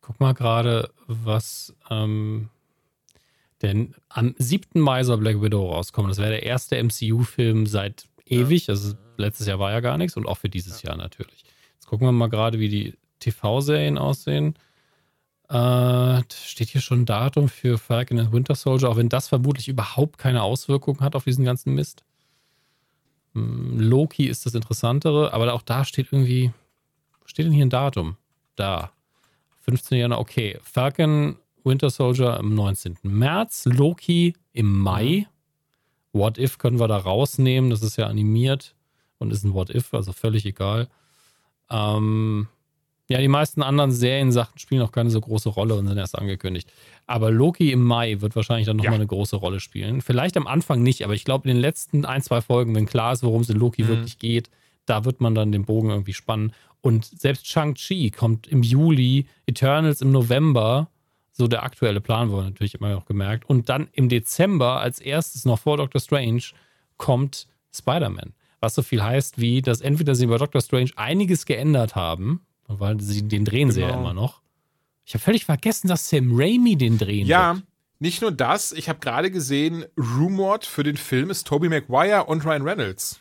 guck 0.00 0.20
mal 0.20 0.34
gerade, 0.34 0.90
was 1.06 1.74
ähm, 1.90 2.48
denn 3.62 3.94
am 4.08 4.34
7. 4.38 4.80
Mai 4.80 5.04
soll 5.04 5.18
Black 5.18 5.40
Widow 5.40 5.70
rauskommen. 5.70 6.08
Das 6.08 6.18
wäre 6.18 6.30
der 6.30 6.44
erste 6.44 6.82
MCU-Film 6.82 7.66
seit 7.66 8.08
ewig. 8.24 8.68
Also 8.68 8.94
letztes 9.16 9.46
Jahr 9.46 9.58
war 9.58 9.72
ja 9.72 9.80
gar 9.80 9.98
nichts 9.98 10.16
und 10.16 10.26
auch 10.26 10.38
für 10.38 10.48
dieses 10.48 10.82
Jahr 10.82 10.96
natürlich. 10.96 11.44
Jetzt 11.74 11.86
gucken 11.86 12.06
wir 12.06 12.12
mal 12.12 12.28
gerade, 12.28 12.58
wie 12.58 12.68
die 12.68 12.94
TV-Serien 13.18 13.98
aussehen. 13.98 14.54
Äh, 15.48 16.22
steht 16.32 16.68
hier 16.68 16.80
schon 16.80 17.02
ein 17.02 17.06
Datum 17.06 17.48
für 17.48 17.76
Falcon 17.76 18.20
and 18.20 18.32
Winter 18.32 18.54
Soldier, 18.54 18.88
auch 18.88 18.96
wenn 18.96 19.08
das 19.08 19.28
vermutlich 19.28 19.68
überhaupt 19.68 20.16
keine 20.16 20.42
Auswirkungen 20.42 21.00
hat 21.00 21.16
auf 21.16 21.24
diesen 21.24 21.44
ganzen 21.44 21.74
Mist. 21.74 22.04
Hm, 23.34 23.78
Loki 23.80 24.26
ist 24.26 24.46
das 24.46 24.54
Interessantere, 24.54 25.32
aber 25.32 25.52
auch 25.52 25.62
da 25.62 25.84
steht 25.84 26.12
irgendwie, 26.12 26.52
steht 27.24 27.46
denn 27.46 27.52
hier 27.52 27.66
ein 27.66 27.70
Datum? 27.70 28.16
Da. 28.54 28.92
15. 29.60 29.98
Januar, 29.98 30.20
okay. 30.20 30.58
Falcon 30.62 31.36
Winter 31.64 31.90
Soldier 31.90 32.38
am 32.38 32.54
19. 32.54 32.98
März, 33.02 33.66
Loki 33.66 34.34
im 34.52 34.78
Mai. 34.78 35.26
What 36.12 36.38
If 36.38 36.58
können 36.58 36.80
wir 36.80 36.88
da 36.88 36.96
rausnehmen, 36.96 37.70
das 37.70 37.82
ist 37.82 37.96
ja 37.96 38.06
animiert 38.06 38.74
und 39.18 39.32
ist 39.32 39.44
ein 39.44 39.54
What 39.54 39.70
If, 39.70 39.94
also 39.94 40.12
völlig 40.12 40.44
egal. 40.44 40.88
Ähm, 41.70 42.48
ja, 43.08 43.18
die 43.20 43.28
meisten 43.28 43.62
anderen 43.62 43.90
Seriensachen 43.90 44.58
spielen 44.58 44.82
auch 44.82 44.92
keine 44.92 45.10
so 45.10 45.20
große 45.20 45.48
Rolle 45.48 45.74
und 45.74 45.86
sind 45.86 45.98
erst 45.98 46.16
angekündigt. 46.16 46.72
Aber 47.06 47.30
Loki 47.30 47.72
im 47.72 47.82
Mai 47.82 48.20
wird 48.20 48.36
wahrscheinlich 48.36 48.66
dann 48.66 48.76
nochmal 48.76 48.92
ja. 48.92 48.98
eine 48.98 49.06
große 49.06 49.36
Rolle 49.36 49.60
spielen. 49.60 50.00
Vielleicht 50.00 50.36
am 50.36 50.46
Anfang 50.46 50.82
nicht, 50.82 51.04
aber 51.04 51.14
ich 51.14 51.24
glaube, 51.24 51.48
in 51.48 51.56
den 51.56 51.60
letzten 51.60 52.04
ein, 52.04 52.22
zwei 52.22 52.40
Folgen, 52.40 52.74
wenn 52.74 52.86
klar 52.86 53.12
ist, 53.12 53.22
worum 53.22 53.42
es 53.42 53.50
in 53.50 53.58
Loki 53.58 53.82
mhm. 53.82 53.88
wirklich 53.88 54.18
geht, 54.18 54.48
da 54.86 55.04
wird 55.04 55.20
man 55.20 55.34
dann 55.34 55.52
den 55.52 55.64
Bogen 55.64 55.90
irgendwie 55.90 56.12
spannen. 56.12 56.52
Und 56.82 57.04
selbst 57.04 57.46
Shang-Chi 57.46 58.10
kommt 58.10 58.46
im 58.46 58.62
Juli, 58.62 59.26
Eternals 59.46 60.00
im 60.00 60.12
November, 60.12 60.88
so 61.32 61.46
der 61.46 61.62
aktuelle 61.62 62.00
Plan 62.00 62.30
wurde 62.30 62.46
natürlich 62.46 62.74
immer 62.74 62.90
noch 62.90 63.06
gemerkt. 63.06 63.48
Und 63.48 63.68
dann 63.68 63.88
im 63.92 64.08
Dezember 64.08 64.80
als 64.80 64.98
erstes 65.00 65.44
noch 65.44 65.58
vor 65.58 65.76
Doctor 65.76 66.00
Strange 66.00 66.42
kommt 66.96 67.48
Spider-Man. 67.74 68.34
Was 68.60 68.74
so 68.74 68.82
viel 68.82 69.02
heißt, 69.02 69.40
wie, 69.40 69.62
dass 69.62 69.80
entweder 69.80 70.14
sie 70.14 70.26
bei 70.26 70.36
Doctor 70.36 70.60
Strange 70.60 70.90
einiges 70.96 71.46
geändert 71.46 71.94
haben, 71.94 72.42
weil 72.68 73.00
sie 73.00 73.26
den 73.26 73.44
drehen 73.44 73.68
genau. 73.68 73.72
sie 73.74 73.80
ja 73.80 73.88
genau. 73.88 74.00
immer 74.00 74.14
noch. 74.14 74.42
Ich 75.04 75.14
habe 75.14 75.24
völlig 75.24 75.44
vergessen, 75.44 75.88
dass 75.88 76.08
Sam 76.08 76.30
Raimi 76.32 76.76
den 76.76 76.98
drehen 76.98 77.26
Ja, 77.26 77.54
wird. 77.54 77.64
nicht 77.98 78.20
nur 78.22 78.32
das, 78.32 78.72
ich 78.72 78.88
habe 78.88 79.00
gerade 79.00 79.30
gesehen, 79.30 79.84
rumored 79.96 80.64
für 80.64 80.82
den 80.82 80.96
Film 80.96 81.30
ist 81.30 81.46
Tobey 81.46 81.68
Maguire 81.68 82.24
und 82.26 82.44
Ryan 82.44 82.62
Reynolds. 82.62 83.20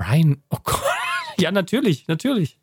Ryan, 0.00 0.42
oh 0.50 0.58
Gott. 0.64 0.80
Ja, 1.40 1.52
natürlich, 1.52 2.08
natürlich. 2.08 2.58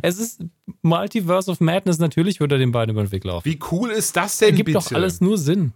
Es 0.00 0.16
ist 0.18 0.44
Multiverse 0.82 1.50
of 1.50 1.58
Madness, 1.60 1.98
natürlich 1.98 2.38
wird 2.38 2.52
er 2.52 2.58
den 2.58 2.70
beiden 2.70 2.92
über 2.92 3.02
den 3.02 3.10
Weg 3.10 3.24
laufen. 3.24 3.44
Wie 3.44 3.58
cool 3.72 3.90
ist 3.90 4.16
das 4.16 4.38
denn 4.38 4.50
Ergibt 4.50 4.66
bitte? 4.66 4.78
doch 4.78 4.92
alles 4.92 5.20
nur 5.20 5.36
Sinn. 5.38 5.72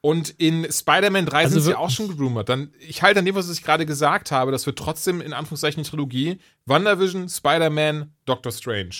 Und 0.00 0.30
in 0.38 0.66
Spider-Man 0.72 1.26
3 1.26 1.36
Also 1.42 1.54
sind 1.56 1.62
sie 1.64 1.68
wir- 1.72 1.78
auch 1.78 1.90
schon 1.90 2.08
gerumort. 2.08 2.48
Dann, 2.48 2.72
ich 2.80 3.02
halte 3.02 3.18
an 3.18 3.26
dem, 3.26 3.34
was 3.34 3.50
ich 3.50 3.62
gerade 3.62 3.84
gesagt 3.84 4.30
habe, 4.32 4.52
das 4.52 4.64
wird 4.64 4.78
trotzdem 4.78 5.20
in 5.20 5.34
Anführungszeichen 5.34 5.84
Trilogie 5.84 6.38
WandaVision, 6.64 7.28
Spider-Man, 7.28 8.10
Doctor 8.24 8.52
Strange. 8.52 8.94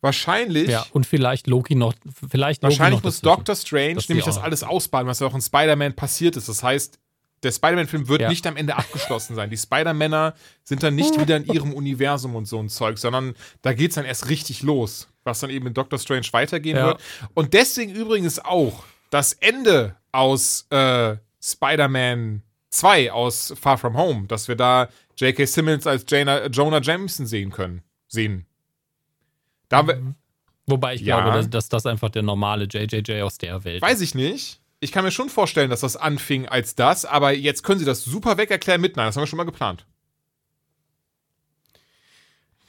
Wahrscheinlich, 0.00 0.68
Ja, 0.70 0.86
und 0.92 1.04
vielleicht 1.06 1.46
Loki 1.46 1.74
noch. 1.74 1.92
Vielleicht 2.30 2.62
Loki 2.62 2.72
wahrscheinlich 2.78 3.00
noch 3.00 3.04
muss 3.04 3.20
dazwischen. 3.20 3.36
Doctor 3.36 3.54
Strange 3.54 3.94
Dass 3.96 4.08
nämlich 4.08 4.24
das 4.24 4.38
alles 4.38 4.62
ausbaden, 4.62 5.06
was 5.08 5.20
ja 5.20 5.26
auch 5.26 5.34
in 5.34 5.42
Spider-Man 5.42 5.92
passiert 5.94 6.36
ist. 6.38 6.48
Das 6.48 6.62
heißt, 6.62 6.98
der 7.42 7.52
Spider-Man-Film 7.52 8.08
wird 8.08 8.20
Ja. 8.22 8.28
nicht 8.28 8.46
am 8.46 8.56
Ende 8.56 8.76
abgeschlossen 8.76 9.34
sein. 9.34 9.48
Die 9.50 9.56
Spider-Männer 9.56 10.34
sind 10.64 10.82
dann 10.82 10.94
nicht 10.94 11.18
wieder 11.20 11.36
in 11.38 11.44
ihrem 11.46 11.72
Universum 11.72 12.34
und 12.36 12.46
so 12.46 12.58
ein 12.58 12.68
Zeug, 12.68 12.98
sondern 12.98 13.34
da 13.62 13.72
geht's 13.72 13.94
dann 13.94 14.04
erst 14.04 14.28
richtig 14.28 14.62
los, 14.62 15.08
was 15.24 15.40
dann 15.40 15.50
eben 15.50 15.66
in 15.66 15.74
Doctor 15.74 15.98
Strange 15.98 16.26
weitergehen 16.32 16.76
Ja. 16.76 16.86
wird. 16.88 17.00
Und 17.34 17.54
deswegen 17.54 17.92
übrigens 17.94 18.38
auch 18.38 18.84
das 19.10 19.32
Ende 19.32 19.96
aus 20.12 20.66
äh, 20.70 21.16
Spider-Man 21.42 22.42
2, 22.70 23.10
aus 23.12 23.54
Far 23.60 23.78
From 23.78 23.96
Home, 23.96 24.26
dass 24.26 24.46
wir 24.48 24.54
da 24.56 24.88
J.K. 25.16 25.44
Simmons 25.46 25.86
als 25.86 26.04
Jana, 26.08 26.46
Jonah 26.46 26.80
Jameson 26.80 27.26
sehen 27.26 27.50
können. 27.50 27.82
Sehen. 28.08 28.46
Da 29.68 29.86
wir, 29.86 30.14
Wobei 30.66 30.94
ich 30.94 31.00
Ja. 31.00 31.20
glaube, 31.20 31.36
dass, 31.36 31.50
dass 31.50 31.68
das 31.68 31.86
einfach 31.86 32.10
der 32.10 32.22
normale 32.22 32.64
JJJ 32.66 33.22
aus 33.22 33.38
der 33.38 33.64
Welt 33.64 33.82
Weiß 33.82 34.00
ich 34.00 34.14
nicht. 34.14 34.59
Ich 34.80 34.92
kann 34.92 35.04
mir 35.04 35.10
schon 35.10 35.28
vorstellen, 35.28 35.68
dass 35.68 35.80
das 35.80 35.96
anfing 35.96 36.48
als 36.48 36.74
das, 36.74 37.04
aber 37.04 37.32
jetzt 37.32 37.62
können 37.62 37.78
sie 37.78 37.84
das 37.84 38.02
super 38.02 38.38
weg 38.38 38.50
erklären 38.50 38.80
mit 38.80 38.96
Nein. 38.96 39.06
Das 39.06 39.16
haben 39.16 39.22
wir 39.22 39.26
schon 39.26 39.36
mal 39.36 39.44
geplant. 39.44 39.86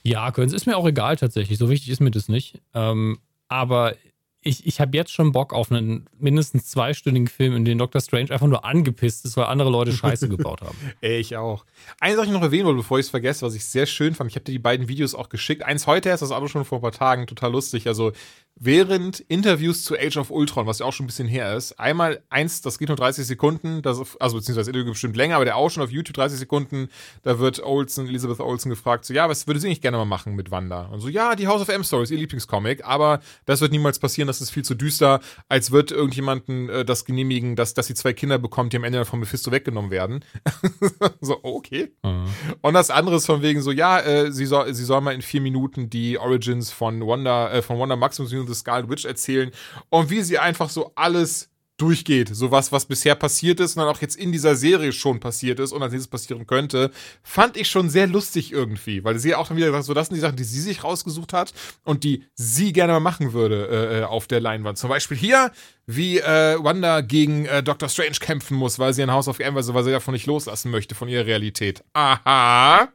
Ja, 0.04 0.32
können 0.32 0.50
sie. 0.50 0.56
Ist 0.56 0.66
mir 0.66 0.76
auch 0.76 0.88
egal 0.88 1.16
tatsächlich. 1.16 1.58
So 1.58 1.70
wichtig 1.70 1.90
ist 1.90 2.02
mir 2.02 2.12
das 2.12 2.28
nicht. 2.28 2.60
Ähm, 2.74 3.20
aber 3.48 3.96
ich, 4.44 4.66
ich 4.66 4.82
habe 4.82 4.98
jetzt 4.98 5.12
schon 5.12 5.32
Bock 5.32 5.54
auf 5.54 5.72
einen 5.72 6.10
mindestens 6.18 6.66
zweistündigen 6.66 7.28
Film, 7.28 7.56
in 7.56 7.64
dem 7.64 7.78
Dr. 7.78 8.02
Strange 8.02 8.32
einfach 8.32 8.48
nur 8.48 8.66
angepisst 8.66 9.24
ist, 9.24 9.38
weil 9.38 9.46
andere 9.46 9.70
Leute 9.70 9.94
Scheiße 9.94 10.28
gebaut 10.30 10.62
haben. 10.62 10.76
Ey, 11.00 11.20
ich 11.20 11.38
auch. 11.38 11.64
Eine 12.00 12.16
Sache, 12.16 12.26
die 12.26 12.32
ich 12.32 12.38
noch 12.38 12.44
erwähnen 12.44 12.66
wollte, 12.66 12.78
bevor 12.78 12.98
ich 12.98 13.06
es 13.06 13.10
vergesse, 13.12 13.46
was 13.46 13.54
ich 13.54 13.64
sehr 13.64 13.86
schön 13.86 14.16
fand. 14.16 14.32
Ich 14.32 14.36
habe 14.36 14.44
dir 14.44 14.54
die 14.54 14.60
beiden 14.60 14.88
Videos 14.88 15.14
auch 15.14 15.30
geschickt. 15.30 15.64
Eins 15.64 15.86
heute 15.86 16.10
erst, 16.10 16.24
das 16.24 16.32
andere 16.32 16.50
schon 16.50 16.66
vor 16.66 16.80
ein 16.80 16.82
paar 16.82 16.92
Tagen. 16.92 17.28
Total 17.28 17.52
lustig. 17.52 17.88
Also, 17.88 18.14
während 18.56 19.20
Interviews 19.22 19.84
zu 19.84 19.96
Age 19.98 20.18
of 20.18 20.30
Ultron, 20.30 20.68
was 20.68 20.80
ja 20.80 20.86
auch 20.86 20.94
schon 20.94 21.06
ein 21.06 21.08
bisschen 21.08 21.28
her 21.28 21.56
ist, 21.56 21.80
einmal 21.80 22.22
eins, 22.30 22.62
das 22.62 22.78
geht 22.78 22.90
nur 22.90 22.98
30 22.98 23.26
Sekunden, 23.26 23.82
das, 23.82 24.00
also 24.20 24.38
beziehungsweise 24.38 24.70
Interview 24.72 24.92
bestimmt 24.92 25.16
länger, 25.16 25.36
aber 25.36 25.46
der 25.46 25.56
auch 25.56 25.70
schon 25.70 25.84
auf 25.84 25.92
YouTube 25.92 26.16
30 26.16 26.38
Sekunden, 26.38 26.90
da 27.24 27.40
wird 27.40 27.64
Olsen, 27.64 28.08
Elizabeth 28.08 28.40
Olsen 28.40 28.70
gefragt, 28.70 29.06
so, 29.06 29.14
ja, 29.14 29.28
was 29.30 29.48
würde 29.48 29.60
sie 29.60 29.68
nicht 29.68 29.82
gerne 29.82 29.98
mal 29.98 30.06
machen 30.06 30.36
mit 30.36 30.52
Wanda? 30.52 30.86
Und 30.86 31.00
so, 31.00 31.08
ja, 31.08 31.36
die 31.36 31.48
House 31.48 31.62
of 31.62 31.70
M 31.70 31.84
Stories, 31.84 32.12
ihr 32.12 32.18
Lieblingscomic, 32.18 32.86
aber 32.86 33.22
das 33.46 33.62
wird 33.62 33.72
niemals 33.72 34.00
passieren, 34.00 34.28
das 34.28 34.42
ist 34.42 34.52
viel 34.52 34.64
zu 34.64 34.76
düster, 34.76 35.22
als 35.50 35.72
wird 35.72 35.92
irgendjemanden 35.92 36.70
äh, 36.70 36.86
das 36.86 37.06
genehmigen, 37.06 37.56
dass, 37.56 37.74
dass 37.74 37.88
sie 37.88 37.96
zwei 37.96 38.14
Kinder 38.14 38.38
bekommt, 38.38 38.74
die 38.74 38.78
am 38.78 38.84
Ende 38.84 39.06
von 39.06 39.20
Mephisto 39.20 39.52
weggenommen 39.52 39.92
werden. 39.92 40.24
so, 41.22 41.40
okay. 41.44 41.92
Mhm. 42.04 42.26
Und 42.62 42.74
das 42.74 42.90
andere 42.90 43.16
ist 43.16 43.26
von 43.26 43.42
wegen 43.42 43.62
so, 43.62 43.72
ja, 43.72 44.00
äh, 44.00 44.32
sie, 44.32 44.46
soll, 44.46 44.74
sie 44.74 44.84
soll 44.86 45.02
mal 45.02 45.14
in 45.14 45.22
vier 45.22 45.42
Minuten 45.42 45.90
die 45.90 46.18
Origins 46.18 46.72
von 46.72 47.06
Wanda, 47.06 47.52
äh, 47.52 47.62
von 47.62 47.80
Wanda 47.80 47.96
Maximus 47.96 48.32
und 48.42 48.48
The 48.48 48.56
Scarlet 48.56 48.90
Witch 48.90 49.06
erzählen 49.06 49.52
und 49.90 50.10
wie 50.10 50.22
sie 50.22 50.38
einfach 50.38 50.70
so 50.70 50.92
alles 50.96 51.52
durchgeht. 51.82 52.30
So 52.32 52.52
was, 52.52 52.86
bisher 52.86 53.16
passiert 53.16 53.60
ist 53.60 53.76
und 53.76 53.84
dann 53.84 53.94
auch 53.94 54.02
jetzt 54.02 54.16
in 54.16 54.32
dieser 54.32 54.56
Serie 54.56 54.92
schon 54.92 55.20
passiert 55.20 55.60
ist 55.60 55.72
und 55.72 55.82
als 55.82 55.92
nächstes 55.92 56.10
passieren 56.10 56.46
könnte, 56.46 56.92
fand 57.24 57.58
ich 57.58 57.70
schon 57.70 57.90
sehr 57.90 58.06
lustig 58.06 58.52
irgendwie, 58.52 59.04
weil 59.04 59.18
sie 59.18 59.34
auch 59.34 59.48
dann 59.48 59.58
wieder 59.58 59.68
gesagt, 59.68 59.86
so 59.86 59.94
das 59.94 60.08
sind 60.08 60.16
die 60.16 60.22
Sachen, 60.22 60.36
die 60.36 60.44
sie 60.44 60.62
sich 60.62 60.84
rausgesucht 60.84 61.34
hat 61.34 61.54
und 61.84 62.04
die 62.04 62.24
sie 62.36 62.72
gerne 62.72 62.94
mal 62.94 63.00
machen 63.00 63.34
würde 63.34 63.68
äh, 63.68 64.00
äh, 64.00 64.04
auf 64.04 64.28
der 64.28 64.42
Leinwand. 64.42 64.78
Zum 64.78 64.90
Beispiel 64.90 65.18
hier, 65.18 65.52
wie 65.88 66.20
äh, 66.20 66.64
Wanda 66.64 67.02
gegen 67.02 67.46
äh, 67.46 67.64
Doctor 67.64 67.90
Strange 67.90 68.18
kämpfen 68.20 68.58
muss, 68.58 68.78
weil 68.78 68.94
sie 68.94 69.02
ein 69.02 69.12
House 69.12 69.28
of 69.28 69.40
M, 69.40 69.56
weil 69.56 69.64
sie 69.64 69.92
davon 69.92 70.14
nicht 70.14 70.28
loslassen 70.28 70.70
möchte, 70.70 70.94
von 70.94 71.10
ihrer 71.10 71.26
Realität. 71.26 71.84
Aha. 71.94 72.90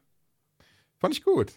Fand 1.01 1.14
ich 1.14 1.24
gut. 1.24 1.52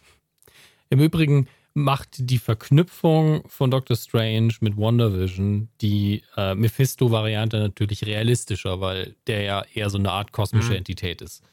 Im 0.89 0.99
Übrigen 0.99 1.47
macht 1.83 2.09
die 2.19 2.37
Verknüpfung 2.39 3.47
von 3.47 3.71
Doctor 3.71 3.95
Strange 3.95 4.53
mit 4.59 4.77
WandaVision 4.77 5.69
die 5.81 6.23
äh, 6.37 6.55
Mephisto-Variante 6.55 7.59
natürlich 7.59 8.05
realistischer, 8.05 8.81
weil 8.81 9.15
der 9.27 9.41
ja 9.41 9.63
eher 9.73 9.89
so 9.89 9.97
eine 9.97 10.11
Art 10.11 10.31
kosmische 10.31 10.71
Mhm. 10.71 10.77
Entität 10.77 11.21
ist. 11.21 11.43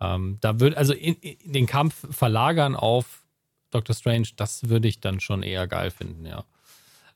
Ähm, 0.00 0.38
da 0.40 0.60
wird 0.60 0.76
also 0.76 0.92
in, 0.92 1.14
in 1.14 1.52
den 1.52 1.66
Kampf 1.66 2.06
verlagern 2.10 2.76
auf 2.76 3.24
Doctor 3.70 3.94
Strange, 3.94 4.28
das 4.36 4.68
würde 4.68 4.88
ich 4.88 5.00
dann 5.00 5.20
schon 5.20 5.42
eher 5.42 5.66
geil 5.66 5.90
finden, 5.90 6.26
ja. 6.26 6.44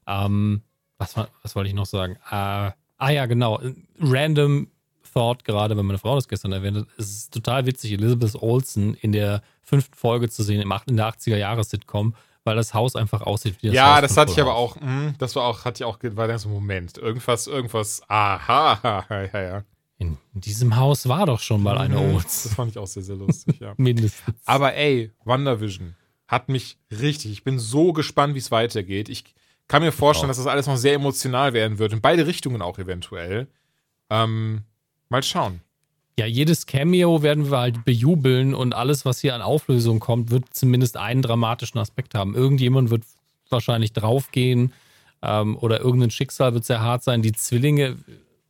Ähm, 0.06 0.62
was, 0.98 1.16
was 1.16 1.54
wollte 1.54 1.68
ich 1.68 1.74
noch 1.74 1.86
sagen? 1.86 2.16
Äh, 2.30 2.70
ah 2.96 3.10
ja, 3.10 3.26
genau. 3.26 3.60
Random 4.00 4.68
Thought, 5.12 5.44
gerade 5.44 5.76
wenn 5.76 5.86
meine 5.86 5.98
Frau 5.98 6.14
das 6.14 6.28
gestern 6.28 6.52
erwähnt 6.52 6.76
hat, 6.78 6.86
es 6.96 7.10
ist 7.10 7.34
total 7.34 7.66
witzig, 7.66 7.92
Elizabeth 7.92 8.34
Olsen 8.36 8.94
in 8.94 9.12
der 9.12 9.42
fünften 9.62 9.94
Folge 9.94 10.28
zu 10.28 10.42
sehen, 10.42 10.60
in 10.60 10.96
der 10.96 11.08
80er-Jahres-Sitcom, 11.08 12.14
weil 12.46 12.56
das 12.56 12.72
Haus 12.72 12.96
einfach 12.96 13.22
aussieht 13.22 13.56
wie 13.60 13.66
das 13.68 13.74
ja, 13.76 13.94
Haus 13.96 14.00
das 14.02 14.16
hatte 14.16 14.32
ich 14.32 14.40
aber 14.40 14.54
auch, 14.54 14.80
mh, 14.80 15.14
das 15.18 15.34
war 15.36 15.44
auch, 15.44 15.64
hatte 15.64 15.82
ich 15.82 15.84
auch, 15.84 15.98
war 16.02 16.28
dann 16.28 16.38
so 16.38 16.48
ein 16.48 16.52
Moment. 16.52 16.96
Irgendwas, 16.96 17.46
irgendwas, 17.46 18.02
aha, 18.08 19.04
ja, 19.32 19.42
ja. 19.42 19.64
In 19.98 20.16
diesem 20.32 20.76
Haus 20.76 21.08
war 21.08 21.26
doch 21.26 21.40
schon 21.40 21.62
mal 21.62 21.78
eine 21.78 21.96
Mhm, 21.96 22.14
Olsen. 22.14 22.28
Das 22.44 22.54
fand 22.54 22.70
ich 22.70 22.78
auch 22.78 22.86
sehr, 22.86 23.02
sehr 23.02 23.16
lustig, 23.16 23.60
ja. 23.60 23.74
Mindestens. 23.78 24.36
Aber 24.44 24.74
ey, 24.74 25.10
WandaVision 25.24 25.96
hat 26.28 26.48
mich 26.48 26.78
richtig, 26.90 27.32
ich 27.32 27.44
bin 27.44 27.58
so 27.58 27.92
gespannt, 27.92 28.34
wie 28.34 28.38
es 28.38 28.50
weitergeht. 28.50 29.08
Ich 29.08 29.24
kann 29.68 29.82
mir 29.82 29.92
vorstellen, 29.92 30.28
dass 30.28 30.36
das 30.36 30.46
alles 30.46 30.66
noch 30.66 30.76
sehr 30.76 30.94
emotional 30.94 31.52
werden 31.52 31.78
wird. 31.78 31.92
In 31.92 32.00
beide 32.00 32.26
Richtungen 32.26 32.62
auch 32.62 32.78
eventuell. 32.78 33.48
Ähm, 34.10 34.62
mal 35.08 35.22
schauen. 35.22 35.60
Ja, 36.18 36.24
jedes 36.24 36.64
Cameo 36.64 37.22
werden 37.22 37.50
wir 37.50 37.58
halt 37.58 37.84
bejubeln 37.84 38.54
und 38.54 38.74
alles, 38.74 39.04
was 39.04 39.20
hier 39.20 39.34
an 39.34 39.42
Auflösung 39.42 40.00
kommt, 40.00 40.30
wird 40.30 40.44
zumindest 40.50 40.96
einen 40.96 41.20
dramatischen 41.20 41.78
Aspekt 41.78 42.14
haben. 42.14 42.34
Irgendjemand 42.34 42.88
wird 42.88 43.02
wahrscheinlich 43.50 43.92
draufgehen 43.92 44.72
ähm, 45.22 45.58
oder 45.58 45.80
irgendein 45.80 46.10
Schicksal 46.10 46.54
wird 46.54 46.64
sehr 46.64 46.80
hart 46.80 47.02
sein. 47.02 47.20
Die 47.20 47.32
Zwillinge, 47.32 47.98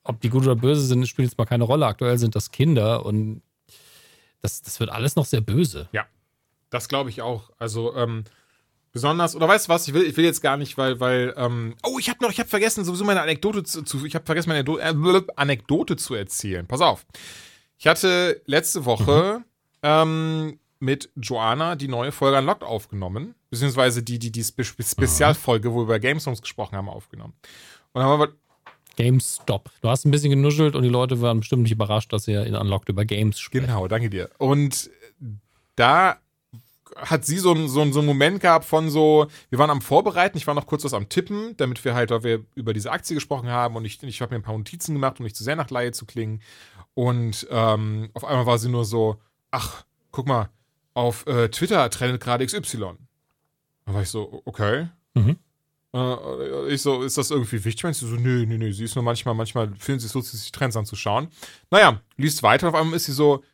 ob 0.04 0.20
die 0.20 0.28
gut 0.28 0.44
oder 0.44 0.54
böse 0.54 0.82
sind, 0.82 1.08
spielt 1.08 1.28
jetzt 1.28 1.38
mal 1.38 1.44
keine 1.44 1.64
Rolle. 1.64 1.86
Aktuell 1.86 2.18
sind 2.18 2.36
das 2.36 2.52
Kinder 2.52 3.04
und 3.04 3.42
das, 4.42 4.62
das 4.62 4.78
wird 4.78 4.90
alles 4.90 5.16
noch 5.16 5.24
sehr 5.24 5.40
böse. 5.40 5.88
Das 6.70 6.88
glaube 6.88 7.10
ich 7.10 7.20
auch. 7.20 7.50
Also, 7.58 7.96
ähm, 7.96 8.24
besonders, 8.92 9.34
oder 9.34 9.48
weißt 9.48 9.66
du 9.66 9.72
was, 9.72 9.88
ich 9.88 9.94
will, 9.94 10.02
ich 10.04 10.16
will 10.16 10.24
jetzt 10.24 10.40
gar 10.40 10.56
nicht, 10.56 10.78
weil, 10.78 11.00
weil, 11.00 11.34
ähm, 11.36 11.74
oh, 11.82 11.98
ich 11.98 12.08
habe 12.08 12.22
noch, 12.22 12.30
ich 12.30 12.38
habe 12.38 12.48
vergessen, 12.48 12.84
sowieso 12.84 13.04
meine 13.04 13.22
Anekdote 13.22 13.64
zu, 13.64 14.06
ich 14.06 14.14
habe 14.14 14.24
vergessen, 14.24 14.50
meine 14.50 14.60
äh, 14.60 15.22
Anekdote 15.36 15.96
zu 15.96 16.14
erzählen. 16.14 16.66
Pass 16.66 16.80
auf. 16.80 17.04
Ich 17.78 17.86
hatte 17.86 18.40
letzte 18.46 18.84
Woche 18.84 19.42
ähm, 19.82 20.58
mit 20.78 21.10
Joanna 21.16 21.76
die 21.76 21.88
neue 21.88 22.12
Folge 22.12 22.38
Unlocked 22.38 22.62
aufgenommen, 22.64 23.34
beziehungsweise 23.50 24.02
die, 24.02 24.18
die, 24.18 24.30
die 24.32 24.42
Spe 24.44 24.64
Spe 24.64 24.82
Spezialfolge, 24.82 25.72
wo 25.72 25.78
wir 25.78 25.82
über 25.84 25.98
Games 26.00 26.26
Homes 26.26 26.40
gesprochen 26.42 26.76
haben, 26.76 26.88
aufgenommen. 26.88 27.34
Und 27.92 28.00
dann 28.00 28.04
haben 28.10 28.20
wir, 28.20 28.28
GameStop. 28.96 29.70
Du 29.82 29.90
hast 29.90 30.06
ein 30.06 30.10
bisschen 30.10 30.30
genuschelt 30.30 30.74
und 30.74 30.82
die 30.82 30.88
Leute 30.88 31.20
waren 31.20 31.40
bestimmt 31.40 31.62
nicht 31.64 31.72
überrascht, 31.72 32.12
dass 32.14 32.26
ihr 32.28 32.44
in 32.46 32.54
Unlocked 32.54 32.88
über 32.88 33.04
Games 33.04 33.38
spricht. 33.38 33.66
Genau, 33.66 33.88
danke 33.88 34.08
dir. 34.08 34.30
Und 34.38 34.88
da 35.74 36.16
hat 36.96 37.26
sie 37.26 37.36
so, 37.36 37.50
einen- 37.52 37.68
so, 37.68 37.84
so 37.92 37.98
einen 37.98 38.06
Moment 38.06 38.40
gehabt 38.40 38.64
von 38.64 38.88
so, 38.88 39.26
wir 39.50 39.58
waren 39.58 39.68
am 39.68 39.82
Vorbereiten, 39.82 40.38
ich 40.38 40.46
war 40.46 40.54
noch 40.54 40.64
kurz 40.66 40.82
was 40.82 40.94
am 40.94 41.10
Tippen, 41.10 41.54
damit 41.58 41.84
wir 41.84 41.94
halt, 41.94 42.10
weil 42.10 42.22
wir 42.24 42.44
über 42.54 42.72
diese 42.72 42.90
Aktie 42.90 43.14
gesprochen 43.14 43.50
haben 43.50 43.76
und 43.76 43.84
ich, 43.84 44.02
ich 44.02 44.22
habe 44.22 44.32
mir 44.34 44.38
ein 44.40 44.42
paar 44.42 44.56
Notizen 44.56 44.94
gemacht, 44.94 45.18
um 45.20 45.24
nicht 45.24 45.36
zu 45.36 45.44
sehr 45.44 45.56
nach 45.56 45.68
Laie 45.68 45.92
zu 45.92 46.06
klingen. 46.06 46.40
Und 46.96 47.46
ähm, 47.50 48.08
auf 48.14 48.24
einmal 48.24 48.46
war 48.46 48.58
sie 48.58 48.70
nur 48.70 48.86
so, 48.86 49.20
ach, 49.50 49.84
guck 50.12 50.26
mal, 50.26 50.48
auf 50.94 51.26
äh, 51.26 51.50
Twitter 51.50 51.90
trendet 51.90 52.22
gerade 52.22 52.46
XY. 52.46 52.94
Da 53.84 53.92
war 53.92 54.00
ich 54.00 54.08
so, 54.08 54.40
okay. 54.46 54.88
Mhm. 55.12 55.36
Äh, 55.92 56.68
ich 56.72 56.80
so, 56.80 57.02
ist 57.02 57.18
das 57.18 57.30
irgendwie 57.30 57.62
wichtig? 57.62 57.84
Meinst 57.84 58.00
du 58.00 58.06
so, 58.06 58.16
nö, 58.16 58.46
nö, 58.46 58.56
nö, 58.56 58.72
sie 58.72 58.84
ist 58.84 58.94
nur 58.94 59.04
manchmal, 59.04 59.34
manchmal 59.34 59.74
fühlen 59.76 59.98
sie 59.98 60.06
es 60.06 60.12
so, 60.12 60.22
sich 60.22 60.50
Trends 60.50 60.74
anzuschauen. 60.74 61.28
Naja, 61.70 62.00
liest 62.16 62.42
weiter 62.42 62.68
auf 62.68 62.74
einmal 62.74 62.96
ist 62.96 63.04
sie 63.04 63.12
so, 63.12 63.44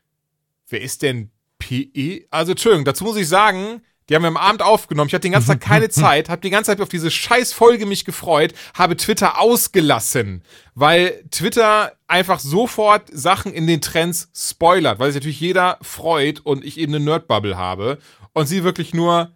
wer 0.69 0.81
ist 0.81 1.03
denn 1.03 1.33
PE? 1.59 2.27
Also, 2.31 2.53
Entschuldigung, 2.53 2.85
dazu 2.85 3.03
muss 3.03 3.17
ich 3.17 3.27
sagen, 3.27 3.83
die 4.13 4.17
haben 4.17 4.25
wir 4.25 4.29
am 4.29 4.37
Abend 4.37 4.61
aufgenommen. 4.61 5.09
Ich 5.09 5.15
hatte 5.15 5.23
den 5.23 5.33
ganzen 5.33 5.53
Tag 5.53 5.63
keine 5.63 5.89
Zeit, 5.89 6.29
habe 6.29 6.43
die 6.43 6.51
ganze 6.51 6.71
Zeit 6.71 6.83
auf 6.83 6.91
diese 6.91 7.11
scheiß 7.11 7.55
Folge 7.55 7.87
mich 7.87 8.05
gefreut, 8.05 8.53
habe 8.75 8.95
Twitter 8.99 9.41
ausgelassen, 9.41 10.43
weil 10.75 11.25
Twitter 11.31 11.93
einfach 12.09 12.39
sofort 12.39 13.09
Sachen 13.11 13.55
in 13.55 13.67
den 13.67 13.81
Trends 13.81 14.29
spoilert, 14.37 14.99
weil 14.99 15.11
sich 15.11 15.21
natürlich 15.21 15.41
jeder 15.41 15.79
freut 15.81 16.41
und 16.41 16.63
ich 16.63 16.79
eben 16.79 16.95
eine 16.95 17.03
Nerdbubble 17.03 17.57
habe 17.57 17.99
und 18.35 18.47
sie 18.47 18.65
wirklich 18.65 18.93
nur, 18.93 19.35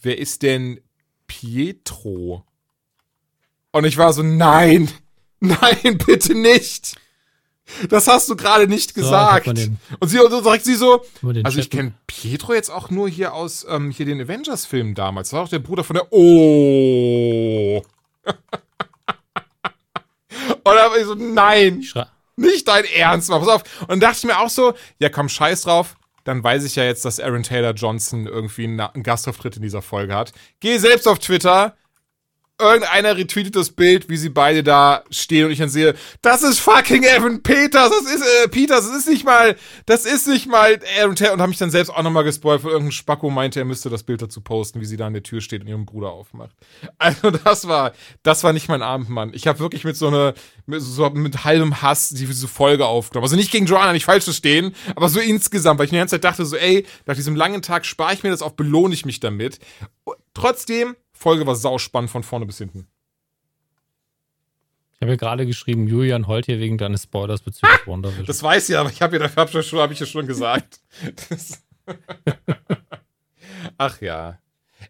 wer 0.00 0.18
ist 0.18 0.42
denn 0.42 0.78
Pietro? 1.26 2.44
Und 3.72 3.86
ich 3.86 3.98
war 3.98 4.12
so, 4.12 4.22
nein, 4.22 4.88
nein, 5.40 5.98
bitte 6.06 6.36
nicht. 6.36 6.94
Das 7.88 8.06
hast 8.06 8.28
du 8.28 8.36
gerade 8.36 8.68
nicht 8.68 8.94
gesagt. 8.94 9.46
So, 9.90 9.96
und 10.00 10.08
sie 10.08 10.20
und 10.20 10.30
so 10.30 10.40
sagt 10.42 10.64
sie 10.64 10.74
so, 10.76 11.02
also 11.44 11.58
ich 11.58 11.70
kenne 11.70 11.94
Pietro 12.06 12.54
jetzt 12.54 12.70
auch 12.70 12.90
nur 12.90 13.08
hier 13.08 13.34
aus 13.34 13.66
ähm, 13.68 13.90
hier 13.90 14.06
den 14.06 14.20
Avengers-Filmen 14.20 14.94
damals. 14.94 15.30
Das 15.30 15.36
war 15.36 15.42
auch 15.44 15.48
der 15.48 15.58
Bruder 15.58 15.82
von 15.84 15.94
der 15.94 16.06
Oh. 16.12 17.82
und 18.26 18.34
dann 20.64 20.90
war 20.90 20.96
ich 20.98 21.04
so, 21.04 21.14
nein, 21.14 21.80
Schra- 21.82 22.06
nicht 22.36 22.68
dein 22.68 22.84
Ernst, 22.84 23.30
mal, 23.30 23.38
pass 23.40 23.48
auf. 23.48 23.62
Und 23.82 23.88
dann 23.90 24.00
dachte 24.00 24.18
ich 24.18 24.24
mir 24.24 24.38
auch 24.38 24.50
so, 24.50 24.74
ja 24.98 25.08
komm, 25.08 25.28
scheiß 25.28 25.62
drauf. 25.62 25.96
Dann 26.24 26.42
weiß 26.42 26.64
ich 26.64 26.74
ja 26.76 26.84
jetzt, 26.84 27.04
dass 27.04 27.20
Aaron 27.20 27.44
Taylor 27.44 27.72
Johnson 27.72 28.26
irgendwie 28.26 28.64
einen 28.64 29.02
Gastauftritt 29.02 29.56
in 29.56 29.62
dieser 29.62 29.80
Folge 29.80 30.14
hat. 30.14 30.32
Geh 30.60 30.76
selbst 30.78 31.06
auf 31.06 31.18
Twitter. 31.20 31.76
Irgendeiner 32.58 33.16
retweetet 33.16 33.54
das 33.54 33.70
Bild, 33.70 34.08
wie 34.08 34.16
sie 34.16 34.30
beide 34.30 34.62
da 34.62 35.04
stehen 35.10 35.44
und 35.44 35.50
ich 35.50 35.58
dann 35.58 35.68
sehe, 35.68 35.94
das 36.22 36.42
ist 36.42 36.58
fucking 36.58 37.02
Evan 37.02 37.42
Peters, 37.42 37.90
das 37.90 38.10
ist, 38.10 38.22
äh, 38.22 38.48
Peters, 38.48 38.86
das 38.86 38.96
ist 38.96 39.08
nicht 39.08 39.26
mal, 39.26 39.56
das 39.84 40.06
ist 40.06 40.26
nicht 40.26 40.46
mal 40.46 40.80
Aaron 40.98 41.16
Taylor 41.16 41.34
und 41.34 41.40
habe 41.40 41.50
mich 41.50 41.58
dann 41.58 41.70
selbst 41.70 41.90
auch 41.90 42.02
nochmal 42.02 42.24
gespoilt, 42.24 42.64
weil 42.64 42.72
irgendein 42.72 42.92
Spacko 42.92 43.28
meinte, 43.28 43.58
er 43.58 43.66
müsste 43.66 43.90
das 43.90 44.04
Bild 44.04 44.22
dazu 44.22 44.40
posten, 44.40 44.80
wie 44.80 44.86
sie 44.86 44.96
da 44.96 45.06
an 45.06 45.12
der 45.12 45.22
Tür 45.22 45.42
steht 45.42 45.60
und 45.60 45.68
ihren 45.68 45.84
Bruder 45.84 46.10
aufmacht. 46.10 46.56
Also 46.96 47.30
das 47.30 47.68
war, 47.68 47.92
das 48.22 48.42
war 48.42 48.54
nicht 48.54 48.68
mein 48.68 48.80
Abend, 48.80 49.10
Mann. 49.10 49.32
Ich 49.34 49.46
habe 49.46 49.58
wirklich 49.58 49.84
mit 49.84 49.96
so 49.96 50.06
einer, 50.06 50.32
mit, 50.64 50.80
so 50.80 51.10
mit 51.10 51.44
halbem 51.44 51.82
Hass 51.82 52.08
diese 52.08 52.48
Folge 52.48 52.86
aufgenommen. 52.86 53.24
Also 53.24 53.36
nicht 53.36 53.52
gegen 53.52 53.66
Joanna, 53.66 53.92
nicht 53.92 54.06
falsch 54.06 54.24
verstehen, 54.24 54.74
aber 54.94 55.10
so 55.10 55.20
insgesamt, 55.20 55.78
weil 55.78 55.84
ich 55.84 55.90
die 55.90 55.96
ganze 55.98 56.14
Zeit 56.14 56.24
dachte 56.24 56.46
so, 56.46 56.56
ey, 56.56 56.86
nach 57.04 57.16
diesem 57.16 57.36
langen 57.36 57.60
Tag 57.60 57.84
spare 57.84 58.14
ich 58.14 58.22
mir 58.22 58.30
das 58.30 58.40
auf, 58.40 58.56
belohne 58.56 58.94
ich 58.94 59.04
mich 59.04 59.20
damit. 59.20 59.58
Trotzdem, 60.32 60.96
Folge 61.16 61.46
war 61.46 61.56
sauspannend 61.56 62.10
von 62.10 62.22
vorne 62.22 62.46
bis 62.46 62.58
hinten. 62.58 62.86
Ich 64.94 65.02
habe 65.02 65.12
ja 65.12 65.16
gerade 65.16 65.46
geschrieben, 65.46 65.86
Julian 65.86 66.26
heult 66.26 66.46
hier 66.46 66.58
wegen 66.58 66.78
deines 66.78 67.02
Spoilers 67.02 67.42
bezüglich 67.42 67.86
WandaVision. 67.86 68.26
Das 68.26 68.42
weiß 68.42 68.70
ich, 68.70 68.78
aber 68.78 68.90
ich 68.90 69.02
habe 69.02 69.18
ja, 69.18 69.36
hab 69.36 69.52
ja 69.52 69.62
schon, 69.62 69.78
hab 69.80 69.90
ich 69.90 70.00
ja 70.00 70.06
schon 70.06 70.26
gesagt. 70.26 70.80
Ach 73.78 74.00
ja. 74.00 74.38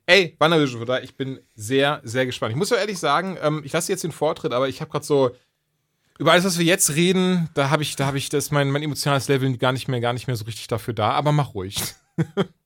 Ey, 0.06 0.36
WandaVision, 0.38 0.78
Bruder, 0.78 1.02
ich 1.02 1.16
bin 1.16 1.40
sehr, 1.56 2.00
sehr 2.04 2.24
gespannt. 2.24 2.52
Ich 2.52 2.56
muss 2.56 2.70
ja 2.70 2.76
ehrlich 2.76 2.98
sagen, 2.98 3.36
ähm, 3.42 3.62
ich 3.64 3.72
lasse 3.72 3.90
jetzt 3.90 4.04
den 4.04 4.12
Vortritt, 4.12 4.52
aber 4.52 4.68
ich 4.68 4.80
habe 4.80 4.92
gerade 4.92 5.04
so 5.04 5.32
über 6.18 6.32
alles, 6.32 6.44
was 6.44 6.58
wir 6.58 6.64
jetzt 6.64 6.94
reden, 6.94 7.50
da 7.54 7.70
habe 7.70 7.82
ich, 7.82 7.96
da 7.96 8.06
habe 8.06 8.16
ich, 8.16 8.28
das 8.28 8.50
mein, 8.50 8.70
mein 8.70 8.82
emotionales 8.82 9.28
Level 9.28 9.56
gar 9.58 9.72
nicht 9.72 9.88
mehr, 9.88 10.00
gar 10.00 10.12
nicht 10.12 10.28
mehr 10.28 10.36
so 10.36 10.44
richtig 10.44 10.68
dafür 10.68 10.94
da. 10.94 11.10
Aber 11.10 11.32
mach 11.32 11.54
ruhig. 11.54 11.76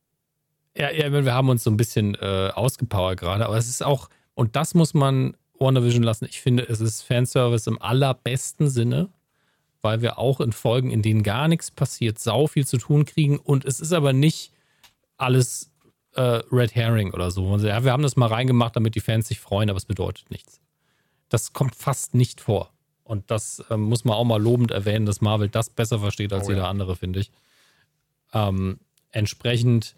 Ja, 0.77 0.91
ja, 0.91 1.13
wir 1.13 1.35
haben 1.35 1.49
uns 1.49 1.65
so 1.65 1.71
ein 1.71 1.77
bisschen 1.77 2.15
äh, 2.15 2.51
ausgepowert 2.55 3.19
gerade, 3.19 3.47
aber 3.47 3.57
es 3.57 3.69
ist 3.69 3.85
auch, 3.85 4.09
und 4.35 4.57
das 4.57 4.75
muss 4.75 4.95
man 4.95 5.37
WandaVision 5.59 6.03
lassen, 6.03 6.27
ich 6.27 6.41
finde, 6.41 6.69
es 6.69 6.81
ist 6.81 7.03
Fanservice 7.03 7.67
im 7.67 7.81
allerbesten 7.83 8.69
Sinne, 8.69 9.09
weil 9.83 10.01
wir 10.01 10.19
auch 10.19 10.41
in 10.41 10.53
Folgen, 10.53 10.91
in 10.91 11.03
denen 11.03 11.23
gar 11.23 11.49
nichts 11.49 11.71
passiert, 11.71 12.19
sau 12.19 12.47
viel 12.47 12.67
zu 12.67 12.79
tun 12.79 13.05
kriegen 13.05 13.39
und 13.39 13.65
es 13.65 13.81
ist 13.81 13.93
aber 13.93 14.13
nicht 14.13 14.53
alles 15.17 15.71
äh, 16.15 16.43
Red 16.51 16.75
Herring 16.75 17.13
oder 17.13 17.31
so. 17.31 17.53
Also, 17.53 17.67
ja, 17.69 17.85
wir 17.85 17.93
haben 17.93 18.03
das 18.03 18.17
mal 18.17 18.27
reingemacht, 18.27 18.77
damit 18.77 18.95
die 18.95 19.01
Fans 19.01 19.29
sich 19.29 19.41
freuen, 19.41 19.71
aber 19.71 19.77
es 19.77 19.85
bedeutet 19.85 20.31
nichts. 20.31 20.61
Das 21.29 21.53
kommt 21.53 21.75
fast 21.75 22.15
nicht 22.15 22.41
vor. 22.41 22.73
Und 23.05 23.31
das 23.31 23.65
ähm, 23.71 23.83
muss 23.83 24.05
man 24.05 24.15
auch 24.15 24.25
mal 24.25 24.41
lobend 24.41 24.71
erwähnen, 24.71 25.07
dass 25.07 25.21
Marvel 25.21 25.49
das 25.49 25.71
besser 25.71 25.99
versteht 25.99 26.33
als 26.33 26.47
Oh 26.47 26.51
ja. 26.51 26.57
jeder 26.57 26.69
andere, 26.69 26.97
finde 26.97 27.21
ich. 27.21 27.31
Ähm, 28.33 28.79
entsprechend, 29.11 29.97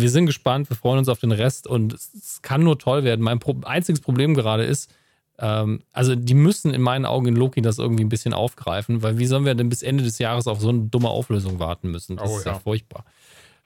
wir 0.00 0.10
sind 0.10 0.26
gespannt, 0.26 0.70
wir 0.70 0.76
freuen 0.76 0.98
uns 0.98 1.08
auf 1.08 1.20
den 1.20 1.32
Rest 1.32 1.66
und 1.66 1.92
es, 1.92 2.40
kann 2.42 2.62
nur 2.62 2.78
toll 2.78 3.04
werden. 3.04 3.22
Mein 3.22 3.38
Pro 3.38 3.56
einziges 3.64 4.00
Problem 4.00 4.34
gerade 4.34 4.64
ist, 4.64 4.90
ähm, 5.38 5.80
also 5.92 6.14
die 6.14 6.34
müssen 6.34 6.72
in 6.74 6.82
meinen 6.82 7.04
Augen 7.04 7.26
in 7.26 7.36
Loki 7.36 7.62
das 7.62 7.78
irgendwie 7.78 8.04
ein 8.04 8.08
bisschen 8.08 8.34
aufgreifen, 8.34 9.02
weil 9.02 9.18
wie 9.18 9.26
sollen 9.26 9.44
wir 9.44 9.54
denn 9.54 9.68
bis 9.68 9.82
Ende 9.82 10.04
des 10.04 10.18
Jahres 10.18 10.46
auf 10.46 10.60
so 10.60 10.68
eine 10.68 10.80
dumme 10.80 11.08
Auflösung 11.08 11.58
warten 11.58 11.90
müssen? 11.90 12.16
Das 12.16 12.30
Oh 12.30 12.38
ist 12.38 12.46
ja, 12.46 12.52
ja. 12.52 12.58
furchtbar. 12.58 13.04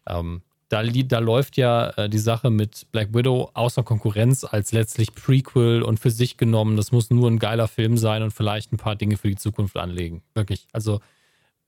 Ähm, 0.07 0.43
da, 0.69 0.83
da 0.83 1.19
läuft 1.19 1.59
ja 1.59 1.91
äh, 1.91 2.09
die 2.09 2.19
Sache 2.19 2.49
mit 2.49 2.87
Black 2.93 3.15
Widow 3.15 3.51
außer 3.53 3.83
Konkurrenz 3.83 4.45
als 4.45 4.73
letztlich 4.73 5.15
Prequel 5.15 5.83
und 5.83 6.01
für 6.01 6.11
sich 6.11 6.39
genommen. 6.39 6.79
Das 6.79 6.93
muss 6.93 7.11
nur 7.11 7.31
ein 7.31 7.39
geiler 7.39 7.69
Film 7.69 7.99
sein 7.99 8.23
und 8.23 8.31
vielleicht 8.31 8.73
ein 8.73 8.79
paar 8.79 8.97
Dinge 8.97 9.19
für 9.19 9.29
die 9.29 9.37
Zukunft 9.37 9.77
anlegen. 9.77 10.23
Wirklich. 10.35 10.67
Also 10.73 11.01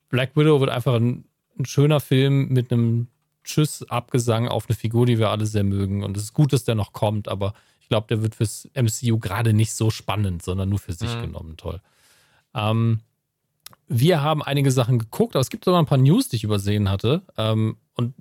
Black 0.09 0.37
Widow 0.37 0.61
wird 0.61 0.71
einfach 0.71 0.95
ein, 0.95 1.27
ein 1.59 1.67
schöner 1.67 2.01
Film 2.01 2.49
mit 2.49 2.73
einem 2.73 3.09
Tschüss-Abgesang 3.45 4.49
auf 4.49 4.69
eine 4.69 4.77
Figur, 4.77 5.07
die 5.07 5.19
wir 5.19 5.31
alle 5.31 5.47
sehr 5.47 5.65
mögen. 5.65 6.03
Und 6.03 6.17
es 6.17 6.25
ist 6.25 6.33
gut, 6.33 6.53
dass 6.53 6.65
der 6.65 6.75
noch 6.75 6.93
kommt, 6.93 7.29
aber 7.29 7.55
ich 7.81 7.89
glaube, 7.89 8.07
der 8.09 8.23
wird 8.23 8.35
fürs 8.35 8.69
MCU 8.75 9.19
gerade 9.19 9.53
nicht 9.53 9.73
so 9.75 9.91
spannend, 9.91 10.43
sondern 10.43 10.69
nur 10.71 10.79
für 10.79 10.93
sich 10.95 11.15
Mhm. 11.17 11.21
genommen. 11.21 11.57
Toll. 11.57 11.81
Ähm, 12.55 13.01
wir 13.87 14.23
haben 14.23 14.43
einige 14.43 14.71
Sachen 14.71 14.99
geguckt, 14.99 15.37
aber 15.37 15.43
es 15.43 15.51
gibt 15.51 15.65
sogar 15.65 15.81
ein 15.83 15.87
paar 15.87 15.99
News, 15.99 16.29
die 16.29 16.37
ich 16.37 16.45
übersehen 16.45 16.89
hatte. 16.89 17.23
Ähm, 17.37 17.77
und 17.95 18.15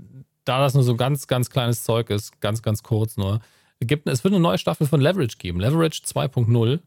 da 0.43 0.59
das 0.59 0.73
nur 0.73 0.83
so 0.83 0.95
ganz, 0.97 1.27
ganz 1.27 1.49
kleines 1.49 1.83
Zeug 1.83 2.09
ist, 2.09 2.41
ganz, 2.41 2.61
ganz 2.61 2.83
kurz 2.83 3.15
nur, 3.15 3.39
gibt, 3.79 4.07
es 4.09 4.23
wird 4.23 4.33
eine 4.33 4.43
neue 4.43 4.57
Staffel 4.57 4.87
von 4.87 4.99
Leverage 4.99 5.37
geben. 5.37 5.59
Leverage 5.61 6.01
2.0. 6.05 6.79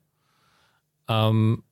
Ähm, 1.09 1.63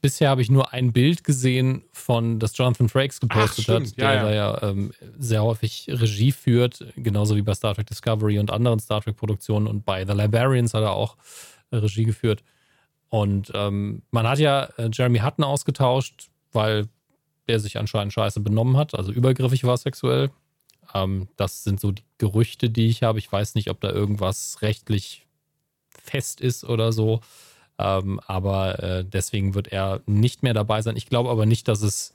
bisher 0.00 0.30
habe 0.30 0.42
ich 0.42 0.50
nur 0.50 0.72
ein 0.72 0.92
Bild 0.92 1.24
gesehen 1.24 1.84
von, 1.92 2.38
das 2.38 2.56
Jonathan 2.56 2.88
Frakes 2.88 3.20
gepostet 3.20 3.64
stimmt. 3.64 3.88
hat, 3.88 3.98
der 3.98 4.14
ja. 4.14 4.22
da 4.22 4.32
ja 4.32 4.62
ähm, 4.62 4.92
sehr 5.18 5.42
häufig 5.42 5.86
Regie 5.88 6.32
führt, 6.32 6.84
genauso 6.96 7.36
wie 7.36 7.42
bei 7.42 7.54
Star 7.54 7.74
Trek 7.74 7.86
Discovery 7.86 8.38
und 8.38 8.50
anderen 8.50 8.80
Star 8.80 9.00
Trek-Produktionen 9.00 9.66
und 9.66 9.84
bei 9.84 10.04
The 10.04 10.12
Librarians 10.12 10.74
hat 10.74 10.82
er 10.82 10.92
auch 10.92 11.16
äh, 11.70 11.76
Regie 11.76 12.04
geführt. 12.04 12.42
Und 13.08 13.52
ähm, 13.54 14.02
man 14.10 14.26
hat 14.26 14.38
ja 14.38 14.64
äh, 14.78 14.88
Jeremy 14.92 15.18
Hutton 15.18 15.44
ausgetauscht, 15.44 16.30
weil 16.52 16.88
der 17.48 17.60
sich 17.60 17.78
anscheinend 17.78 18.12
scheiße 18.12 18.40
benommen 18.40 18.76
hat, 18.76 18.94
also 18.94 19.12
übergriffig 19.12 19.64
war 19.64 19.76
sexuell. 19.76 20.30
Ähm, 20.94 21.28
das 21.36 21.64
sind 21.64 21.80
so 21.80 21.92
die 21.92 22.04
Gerüchte, 22.18 22.70
die 22.70 22.88
ich 22.88 23.02
habe. 23.02 23.18
Ich 23.18 23.30
weiß 23.30 23.54
nicht, 23.54 23.68
ob 23.70 23.80
da 23.80 23.90
irgendwas 23.90 24.62
rechtlich 24.62 25.26
fest 25.90 26.40
ist 26.40 26.64
oder 26.64 26.92
so. 26.92 27.20
Ähm, 27.78 28.20
aber 28.26 28.82
äh, 28.82 29.04
deswegen 29.04 29.54
wird 29.54 29.68
er 29.68 30.00
nicht 30.06 30.42
mehr 30.42 30.54
dabei 30.54 30.82
sein. 30.82 30.96
Ich 30.96 31.06
glaube 31.08 31.30
aber 31.30 31.46
nicht, 31.46 31.68
dass 31.68 31.82
es 31.82 32.14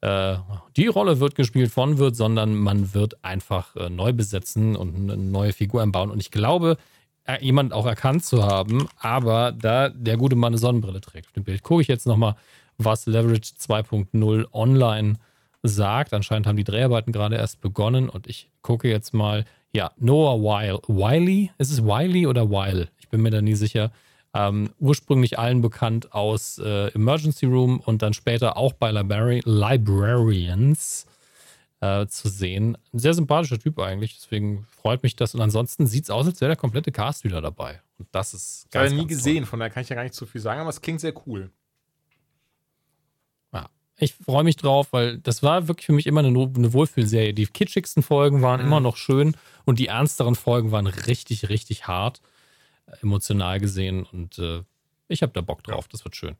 äh, 0.00 0.36
die 0.76 0.88
Rolle 0.88 1.20
wird 1.20 1.34
gespielt 1.34 1.70
von 1.70 1.98
wird, 1.98 2.16
sondern 2.16 2.54
man 2.54 2.94
wird 2.94 3.24
einfach 3.24 3.74
äh, 3.76 3.88
neu 3.88 4.12
besetzen 4.12 4.76
und 4.76 4.94
eine 4.94 5.16
neue 5.16 5.52
Figur 5.52 5.82
einbauen. 5.82 6.10
Und 6.10 6.20
ich 6.20 6.30
glaube, 6.30 6.76
äh, 7.24 7.42
jemand 7.44 7.72
auch 7.72 7.86
erkannt 7.86 8.24
zu 8.24 8.44
haben, 8.44 8.88
aber 8.98 9.52
da 9.52 9.88
der 9.88 10.16
gute 10.16 10.36
Mann 10.36 10.52
eine 10.52 10.58
Sonnenbrille 10.58 11.00
trägt 11.00 11.28
auf 11.28 11.32
dem 11.32 11.44
Bild, 11.44 11.62
gucke 11.62 11.82
ich 11.82 11.88
jetzt 11.88 12.06
nochmal, 12.06 12.36
was 12.78 13.06
Leverage 13.06 13.54
2.0 13.58 14.46
online 14.52 15.14
sagt. 15.62 16.12
Anscheinend 16.12 16.46
haben 16.46 16.56
die 16.56 16.64
Dreharbeiten 16.64 17.12
gerade 17.12 17.36
erst 17.36 17.60
begonnen 17.60 18.08
und 18.08 18.26
ich 18.26 18.50
gucke 18.62 18.88
jetzt 18.88 19.14
mal, 19.14 19.44
ja, 19.72 19.90
Noah 19.98 20.40
Wiley, 20.40 21.50
ist 21.58 21.70
es 21.70 21.82
Wiley 21.84 22.26
oder 22.26 22.50
Weil? 22.50 22.88
Ich 22.98 23.08
bin 23.08 23.22
mir 23.22 23.30
da 23.30 23.42
nie 23.42 23.54
sicher. 23.54 23.90
Ähm, 24.38 24.70
ursprünglich 24.78 25.38
allen 25.38 25.62
bekannt 25.62 26.12
aus 26.12 26.58
äh, 26.58 26.88
Emergency 26.94 27.46
Room 27.46 27.80
und 27.80 28.02
dann 28.02 28.12
später 28.12 28.56
auch 28.56 28.72
bei 28.74 28.90
Libra 28.90 29.38
Librarians 29.44 31.06
äh, 31.80 32.06
zu 32.06 32.28
sehen. 32.28 32.76
Ein 32.92 32.98
sehr 32.98 33.14
sympathischer 33.14 33.58
Typ 33.58 33.78
eigentlich, 33.78 34.14
deswegen 34.18 34.66
freut 34.70 35.02
mich 35.02 35.16
das. 35.16 35.34
Und 35.34 35.40
ansonsten 35.40 35.86
sieht 35.86 36.04
es 36.04 36.10
aus, 36.10 36.26
als 36.26 36.40
wäre 36.40 36.50
der 36.50 36.56
komplette 36.56 36.92
Cast 36.92 37.24
wieder 37.24 37.40
dabei. 37.40 37.80
Und 37.98 38.08
das 38.12 38.34
ist 38.34 38.66
Ich 38.70 38.76
habe 38.76 38.84
ganz, 38.86 38.92
nie 38.92 38.98
ganz 38.98 39.08
toll. 39.10 39.16
gesehen, 39.16 39.46
von 39.46 39.58
daher 39.58 39.70
kann 39.70 39.82
ich 39.82 39.88
ja 39.88 39.96
gar 39.96 40.02
nicht 40.02 40.14
so 40.14 40.26
viel 40.26 40.40
sagen, 40.40 40.60
aber 40.60 40.70
es 40.70 40.80
klingt 40.80 41.00
sehr 41.00 41.14
cool. 41.26 41.50
Ja. 43.52 43.68
Ich 43.98 44.14
freue 44.14 44.44
mich 44.44 44.56
drauf, 44.56 44.88
weil 44.92 45.18
das 45.18 45.42
war 45.42 45.68
wirklich 45.68 45.86
für 45.86 45.92
mich 45.92 46.06
immer 46.06 46.20
eine, 46.20 46.28
eine 46.28 46.72
Wohlfühlserie. 46.72 47.32
Die 47.34 47.46
kitschigsten 47.46 48.02
Folgen 48.02 48.42
waren 48.42 48.60
Mhm. 48.60 48.66
immer 48.66 48.80
noch 48.80 48.96
schön 48.96 49.36
und 49.64 49.78
die 49.78 49.86
ernsteren 49.88 50.34
Folgen 50.34 50.72
waren 50.72 50.86
richtig, 50.86 51.48
richtig 51.48 51.86
hart, 51.86 52.20
emotional 53.02 53.60
gesehen. 53.60 54.04
Und 54.04 54.38
äh, 54.38 54.62
ich 55.08 55.22
habe 55.22 55.32
da 55.32 55.40
Bock 55.40 55.62
drauf. 55.62 55.88
Das 55.88 56.04
wird 56.04 56.16
schön. 56.16 56.36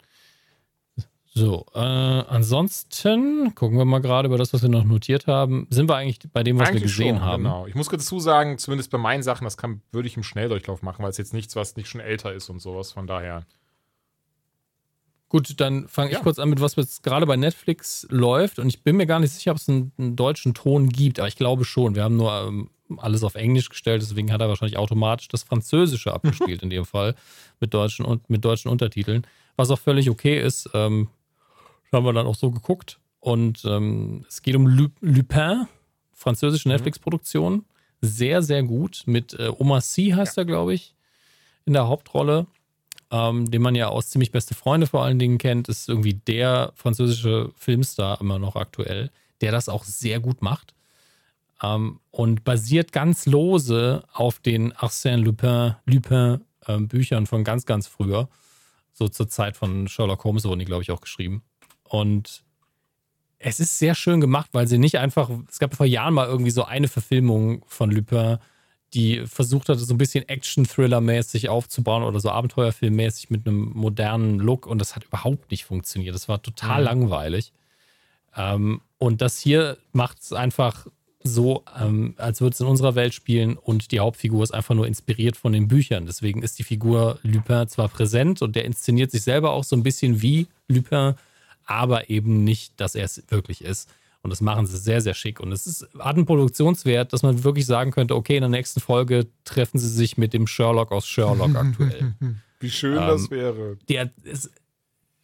So, 1.38 1.66
äh, 1.74 1.78
ansonsten 1.80 3.54
gucken 3.54 3.76
wir 3.76 3.84
mal 3.84 3.98
gerade 3.98 4.26
über 4.26 4.38
das, 4.38 4.54
was 4.54 4.62
wir 4.62 4.70
noch 4.70 4.84
notiert 4.84 5.26
haben. 5.26 5.66
Sind 5.68 5.86
wir 5.86 5.96
eigentlich 5.96 6.18
bei 6.32 6.42
dem, 6.42 6.58
was 6.58 6.72
wir 6.72 6.80
gesehen 6.80 7.16
schon, 7.16 7.24
haben? 7.24 7.42
Genau. 7.42 7.66
Ich 7.66 7.74
muss 7.74 7.88
dazu 7.88 8.20
sagen, 8.20 8.56
zumindest 8.56 8.90
bei 8.90 8.96
meinen 8.96 9.22
Sachen, 9.22 9.44
das 9.44 9.58
kann, 9.58 9.82
würde 9.92 10.08
ich 10.08 10.16
im 10.16 10.22
Schnelldurchlauf 10.22 10.80
machen, 10.80 11.02
weil 11.02 11.10
es 11.10 11.18
jetzt 11.18 11.34
nichts, 11.34 11.54
was 11.54 11.76
nicht 11.76 11.88
schon 11.90 12.00
älter 12.00 12.32
ist 12.32 12.48
und 12.48 12.60
sowas. 12.60 12.92
Von 12.92 13.06
daher. 13.06 13.44
Gut, 15.28 15.60
dann 15.60 15.88
fange 15.88 16.08
ich 16.10 16.16
Ja. 16.16 16.22
kurz 16.22 16.38
an 16.38 16.48
mit 16.48 16.62
was 16.62 16.76
jetzt 16.76 17.02
gerade 17.02 17.26
bei 17.26 17.36
Netflix 17.36 18.06
läuft. 18.08 18.58
Und 18.58 18.68
ich 18.68 18.82
bin 18.82 18.96
mir 18.96 19.06
gar 19.06 19.20
nicht 19.20 19.32
sicher, 19.32 19.50
ob 19.50 19.58
es 19.58 19.68
einen, 19.68 19.92
einen 19.98 20.16
deutschen 20.16 20.54
Ton 20.54 20.88
gibt, 20.88 21.18
aber 21.18 21.28
ich 21.28 21.36
glaube 21.36 21.66
schon. 21.66 21.94
Wir 21.94 22.04
haben 22.04 22.16
nur 22.16 22.32
ähm, 22.48 22.70
alles 22.98 23.24
auf 23.24 23.34
Englisch 23.34 23.68
gestellt, 23.68 24.02
deswegen 24.02 24.32
hat 24.32 24.40
er 24.40 24.48
wahrscheinlich 24.48 24.78
automatisch 24.78 25.28
das 25.28 25.42
Französische 25.42 26.12
abgespielt 26.12 26.62
in 26.62 26.70
dem 26.70 26.84
Fall 26.84 27.14
mit 27.60 27.74
deutschen, 27.74 28.04
und, 28.04 28.28
mit 28.30 28.44
deutschen 28.44 28.70
Untertiteln. 28.70 29.26
Was 29.56 29.70
auch 29.70 29.78
völlig 29.78 30.10
okay 30.10 30.40
ist. 30.40 30.68
Ähm, 30.74 31.08
haben 31.92 32.04
wir 32.04 32.12
dann 32.12 32.26
auch 32.26 32.34
so 32.34 32.50
geguckt. 32.50 32.98
Und 33.20 33.64
ähm, 33.64 34.24
es 34.28 34.42
geht 34.42 34.54
um 34.54 34.66
Lu 34.66 34.88
Lupin, 35.00 35.66
französische 36.12 36.68
Netflix-Produktion. 36.68 37.64
Sehr, 38.00 38.42
sehr 38.42 38.62
gut. 38.62 39.02
Mit 39.06 39.34
äh, 39.34 39.50
Omar 39.56 39.80
Sy 39.80 40.12
heißt 40.14 40.36
er, 40.38 40.44
glaube 40.44 40.74
ich, 40.74 40.94
in 41.64 41.72
der 41.72 41.88
Hauptrolle. 41.88 42.46
ähm, 43.10 43.50
den 43.50 43.62
man 43.62 43.74
ja 43.74 43.88
aus 43.88 44.08
ziemlich 44.10 44.32
beste 44.32 44.54
Freunde 44.54 44.86
vor 44.86 45.04
allen 45.04 45.18
Dingen 45.18 45.38
kennt, 45.38 45.68
ist 45.68 45.88
irgendwie 45.88 46.14
der 46.14 46.72
französische 46.74 47.50
Filmstar 47.56 48.20
immer 48.20 48.38
noch 48.38 48.56
aktuell, 48.56 49.10
der 49.40 49.52
das 49.52 49.68
auch 49.68 49.84
sehr 49.84 50.20
gut 50.20 50.42
macht. 50.42 50.74
Ähm, 51.62 52.00
und 52.10 52.44
basiert 52.44 52.92
ganz 52.92 53.26
lose 53.26 54.04
auf 54.12 54.40
den 54.40 54.72
Arsène 54.74 55.22
Lupin, 55.22 55.74
Lupin 55.86 56.40
äh, 56.66 56.78
Büchern 56.78 57.26
von 57.26 57.44
ganz, 57.44 57.66
ganz 57.66 57.86
früher. 57.86 58.28
So 58.92 59.08
zur 59.08 59.28
Zeit 59.28 59.56
von 59.56 59.88
Sherlock 59.88 60.24
Holmes 60.24 60.44
wurden 60.44 60.60
die, 60.60 60.64
glaube 60.64 60.82
ich, 60.82 60.90
auch 60.90 61.00
geschrieben. 61.00 61.42
Und 61.84 62.44
es 63.38 63.60
ist 63.60 63.78
sehr 63.78 63.94
schön 63.94 64.20
gemacht, 64.20 64.50
weil 64.52 64.66
sie 64.66 64.78
nicht 64.78 64.98
einfach, 64.98 65.30
es 65.48 65.58
gab 65.58 65.74
vor 65.74 65.86
Jahren 65.86 66.14
mal 66.14 66.26
irgendwie 66.26 66.50
so 66.50 66.64
eine 66.64 66.88
Verfilmung 66.88 67.64
von 67.66 67.90
Lupin, 67.90 68.38
die 68.94 69.26
versucht 69.26 69.68
hatte, 69.68 69.80
so 69.80 69.92
ein 69.94 69.98
bisschen 69.98 70.28
Action-Thriller-mäßig 70.28 71.48
aufzubauen 71.48 72.02
oder 72.02 72.20
so 72.20 72.30
Abenteuerfilm-mäßig 72.30 73.30
mit 73.30 73.46
einem 73.46 73.72
modernen 73.74 74.38
Look 74.38 74.66
und 74.66 74.78
das 74.78 74.96
hat 74.96 75.04
überhaupt 75.04 75.50
nicht 75.50 75.64
funktioniert. 75.64 76.14
Das 76.14 76.28
war 76.28 76.40
total 76.40 76.80
mhm. 76.80 76.84
langweilig. 76.84 77.52
Ähm, 78.36 78.80
und 78.98 79.20
das 79.20 79.38
hier 79.38 79.76
macht 79.92 80.22
es 80.22 80.32
einfach 80.32 80.86
so, 81.26 81.64
ähm, 81.78 82.14
als 82.16 82.40
würde 82.40 82.54
es 82.54 82.60
in 82.60 82.66
unserer 82.66 82.94
Welt 82.94 83.14
spielen 83.14 83.56
und 83.56 83.92
die 83.92 84.00
Hauptfigur 84.00 84.42
ist 84.42 84.54
einfach 84.54 84.74
nur 84.74 84.86
inspiriert 84.86 85.36
von 85.36 85.52
den 85.52 85.68
Büchern. 85.68 86.06
Deswegen 86.06 86.42
ist 86.42 86.58
die 86.58 86.64
Figur 86.64 87.18
Lupin 87.22 87.68
zwar 87.68 87.88
präsent 87.88 88.42
und 88.42 88.56
der 88.56 88.64
inszeniert 88.64 89.10
sich 89.10 89.22
selber 89.22 89.50
auch 89.50 89.64
so 89.64 89.76
ein 89.76 89.82
bisschen 89.82 90.22
wie 90.22 90.46
Lupin, 90.68 91.14
aber 91.64 92.10
eben 92.10 92.44
nicht, 92.44 92.80
dass 92.80 92.94
er 92.94 93.04
es 93.04 93.22
wirklich 93.28 93.62
ist. 93.62 93.88
Und 94.22 94.30
das 94.30 94.40
machen 94.40 94.66
sie 94.66 94.76
sehr, 94.76 95.00
sehr 95.00 95.14
schick. 95.14 95.38
Und 95.38 95.52
es 95.52 95.66
ist, 95.68 95.86
hat 95.98 96.16
einen 96.16 96.26
Produktionswert, 96.26 97.12
dass 97.12 97.22
man 97.22 97.44
wirklich 97.44 97.66
sagen 97.66 97.92
könnte, 97.92 98.16
okay, 98.16 98.36
in 98.36 98.40
der 98.40 98.48
nächsten 98.48 98.80
Folge 98.80 99.28
treffen 99.44 99.78
sie 99.78 99.88
sich 99.88 100.16
mit 100.16 100.32
dem 100.32 100.48
Sherlock 100.48 100.90
aus 100.90 101.06
Sherlock 101.06 101.54
aktuell. 101.54 102.14
Wie 102.60 102.70
schön 102.70 102.98
ähm, 102.98 103.06
das 103.06 103.30
wäre. 103.30 103.76
Der 103.88 104.10
ist, 104.24 104.50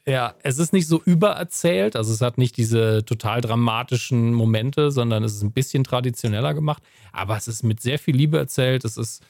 ja, 0.07 0.35
es 0.43 0.59
ist 0.59 0.73
nicht 0.73 0.89
so 0.89 1.01
übererzählt, 1.05 1.95
also 1.95 2.13
es 2.13 2.21
hat 2.21 2.37
nicht 2.37 2.57
diese 2.57 3.05
total 3.05 3.41
dramatischen 3.41 4.35
Momente, 4.35 4.91
sondern 4.91 5.23
es 5.23 5.35
ist 5.35 5.43
ein 5.43 5.53
bisschen 5.53 5.85
traditioneller 5.85 6.55
gemacht, 6.55 6.83
aber 7.13 7.37
es 7.37 7.47
ist 7.47 7.63
mit 7.63 7.81
sehr 7.81 7.99
viel 7.99 8.17
Liebe 8.17 8.39
erzählt. 8.39 8.85
Es 8.85 8.97
ist 8.97 9.23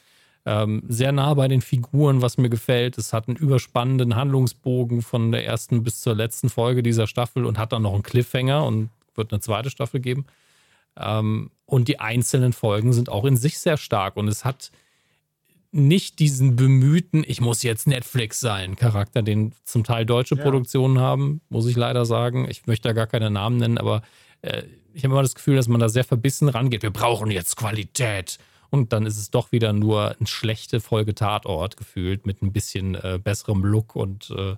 ähm, 0.46 0.82
sehr 0.88 1.12
nah 1.12 1.34
bei 1.34 1.46
den 1.46 1.60
Figuren, 1.60 2.22
was 2.22 2.38
mir 2.38 2.48
gefällt. 2.48 2.96
Es 2.96 3.12
hat 3.12 3.28
einen 3.28 3.36
überspannenden 3.36 4.16
Handlungsbogen 4.16 5.02
von 5.02 5.30
der 5.30 5.46
ersten 5.46 5.82
bis 5.82 6.00
zur 6.00 6.14
letzten 6.14 6.48
Folge 6.48 6.82
dieser 6.82 7.06
Staffel 7.06 7.44
und 7.44 7.58
hat 7.58 7.72
dann 7.72 7.82
noch 7.82 7.94
einen 7.94 8.02
Cliffhanger 8.02 8.64
und 8.64 8.88
wird 9.14 9.32
eine 9.32 9.40
zweite 9.40 9.70
Staffel 9.70 10.00
geben. 10.00 10.24
Ähm, 10.96 11.50
und 11.66 11.88
die 11.88 12.00
einzelnen 12.00 12.52
Folgen 12.52 12.92
sind 12.92 13.08
auch 13.10 13.24
in 13.24 13.36
sich 13.36 13.58
sehr 13.58 13.76
stark 13.76 14.16
und 14.16 14.28
es 14.28 14.44
hat 14.44 14.72
nicht 15.72 16.18
diesen 16.18 16.54
bemühten, 16.54 17.24
ich 17.26 17.40
muss 17.40 17.62
jetzt 17.62 17.86
Netflix 17.86 18.40
sein, 18.40 18.76
Charakter, 18.76 19.22
den 19.22 19.54
zum 19.64 19.84
Teil 19.84 20.04
deutsche 20.04 20.36
ja. 20.36 20.42
Produktionen 20.42 21.00
haben, 21.00 21.40
muss 21.48 21.66
ich 21.66 21.76
leider 21.76 22.04
sagen. 22.04 22.46
Ich 22.50 22.66
möchte 22.66 22.88
da 22.88 22.92
gar 22.92 23.06
keine 23.06 23.30
Namen 23.30 23.56
nennen, 23.56 23.78
aber 23.78 24.02
äh, 24.42 24.62
ich 24.92 25.02
habe 25.04 25.14
immer 25.14 25.22
das 25.22 25.34
Gefühl, 25.34 25.56
dass 25.56 25.68
man 25.68 25.80
da 25.80 25.88
sehr 25.88 26.04
verbissen 26.04 26.50
rangeht. 26.50 26.82
Wir 26.82 26.90
brauchen 26.90 27.30
jetzt 27.30 27.56
Qualität. 27.56 28.38
Und 28.68 28.92
dann 28.92 29.04
ist 29.06 29.18
es 29.18 29.30
doch 29.30 29.52
wieder 29.52 29.72
nur 29.72 30.16
eine 30.16 30.26
schlechte 30.26 30.80
Folge 30.80 31.14
Tatort 31.14 31.76
gefühlt 31.76 32.26
mit 32.26 32.42
ein 32.42 32.52
bisschen 32.52 32.94
äh, 32.94 33.18
besserem 33.22 33.64
Look 33.64 33.96
und 33.96 34.30
äh, 34.30 34.56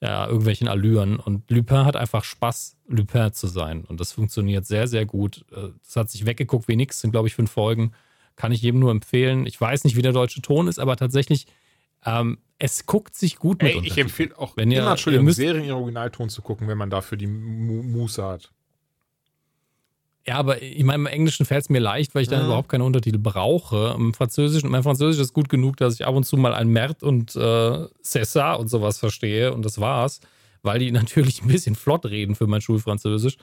ja, 0.00 0.26
irgendwelchen 0.26 0.68
Allüren. 0.68 1.16
Und 1.18 1.50
Lupin 1.50 1.84
hat 1.84 1.96
einfach 1.96 2.24
Spaß, 2.24 2.76
Lupin 2.88 3.32
zu 3.32 3.46
sein. 3.46 3.84
Und 3.84 4.00
das 4.00 4.12
funktioniert 4.12 4.66
sehr, 4.66 4.86
sehr 4.88 5.06
gut. 5.06 5.44
Das 5.50 5.96
hat 5.96 6.10
sich 6.10 6.26
weggeguckt 6.26 6.68
wie 6.68 6.76
nix, 6.76 7.00
sind, 7.00 7.12
glaube 7.12 7.28
ich, 7.28 7.34
fünf 7.34 7.50
Folgen. 7.50 7.92
Kann 8.36 8.52
ich 8.52 8.62
jedem 8.62 8.80
nur 8.80 8.90
empfehlen. 8.90 9.46
Ich 9.46 9.60
weiß 9.60 9.84
nicht, 9.84 9.96
wie 9.96 10.02
der 10.02 10.12
deutsche 10.12 10.42
Ton 10.42 10.68
ist, 10.68 10.78
aber 10.78 10.96
tatsächlich, 10.96 11.46
ähm, 12.04 12.38
es 12.58 12.86
guckt 12.86 13.14
sich 13.14 13.36
gut 13.36 13.62
mit 13.62 13.74
Ey, 13.74 13.86
Ich 13.86 13.98
empfehle 13.98 14.38
auch 14.38 14.56
wenn 14.56 14.70
ihr, 14.70 14.80
immer, 14.80 14.92
Entschuldigung, 14.92 15.24
ihr 15.24 15.26
müsst, 15.26 15.38
Serien 15.38 15.64
in 15.64 15.72
Originalton 15.72 16.28
zu 16.28 16.42
gucken, 16.42 16.68
wenn 16.68 16.78
man 16.78 16.90
dafür 16.90 17.18
die 17.18 17.26
Muße 17.26 18.24
hat. 18.24 18.50
Ja, 20.26 20.38
aber 20.38 20.60
ich 20.60 20.82
meine, 20.82 21.02
im 21.02 21.06
Englischen 21.06 21.46
fällt 21.46 21.62
es 21.62 21.70
mir 21.70 21.78
leicht, 21.78 22.14
weil 22.14 22.22
ich 22.22 22.28
dann 22.28 22.40
ja. 22.40 22.46
überhaupt 22.46 22.68
keine 22.68 22.82
Untertitel 22.82 23.18
brauche. 23.18 23.94
Im 23.96 24.12
Französischen, 24.12 24.70
mein 24.70 24.82
Französisch 24.82 25.22
ist 25.22 25.32
gut 25.32 25.48
genug, 25.48 25.76
dass 25.76 25.94
ich 25.94 26.04
ab 26.04 26.16
und 26.16 26.24
zu 26.24 26.36
mal 26.36 26.52
ein 26.52 26.68
Mert 26.68 27.04
und 27.04 27.36
äh, 27.36 27.38
César 28.02 28.56
und 28.56 28.68
sowas 28.68 28.98
verstehe 28.98 29.54
und 29.54 29.64
das 29.64 29.80
war's, 29.80 30.20
weil 30.62 30.80
die 30.80 30.90
natürlich 30.92 31.42
ein 31.42 31.48
bisschen 31.48 31.76
flott 31.76 32.06
reden 32.06 32.34
für 32.34 32.48
mein 32.48 32.60
Schulfranzösisch. 32.60 33.36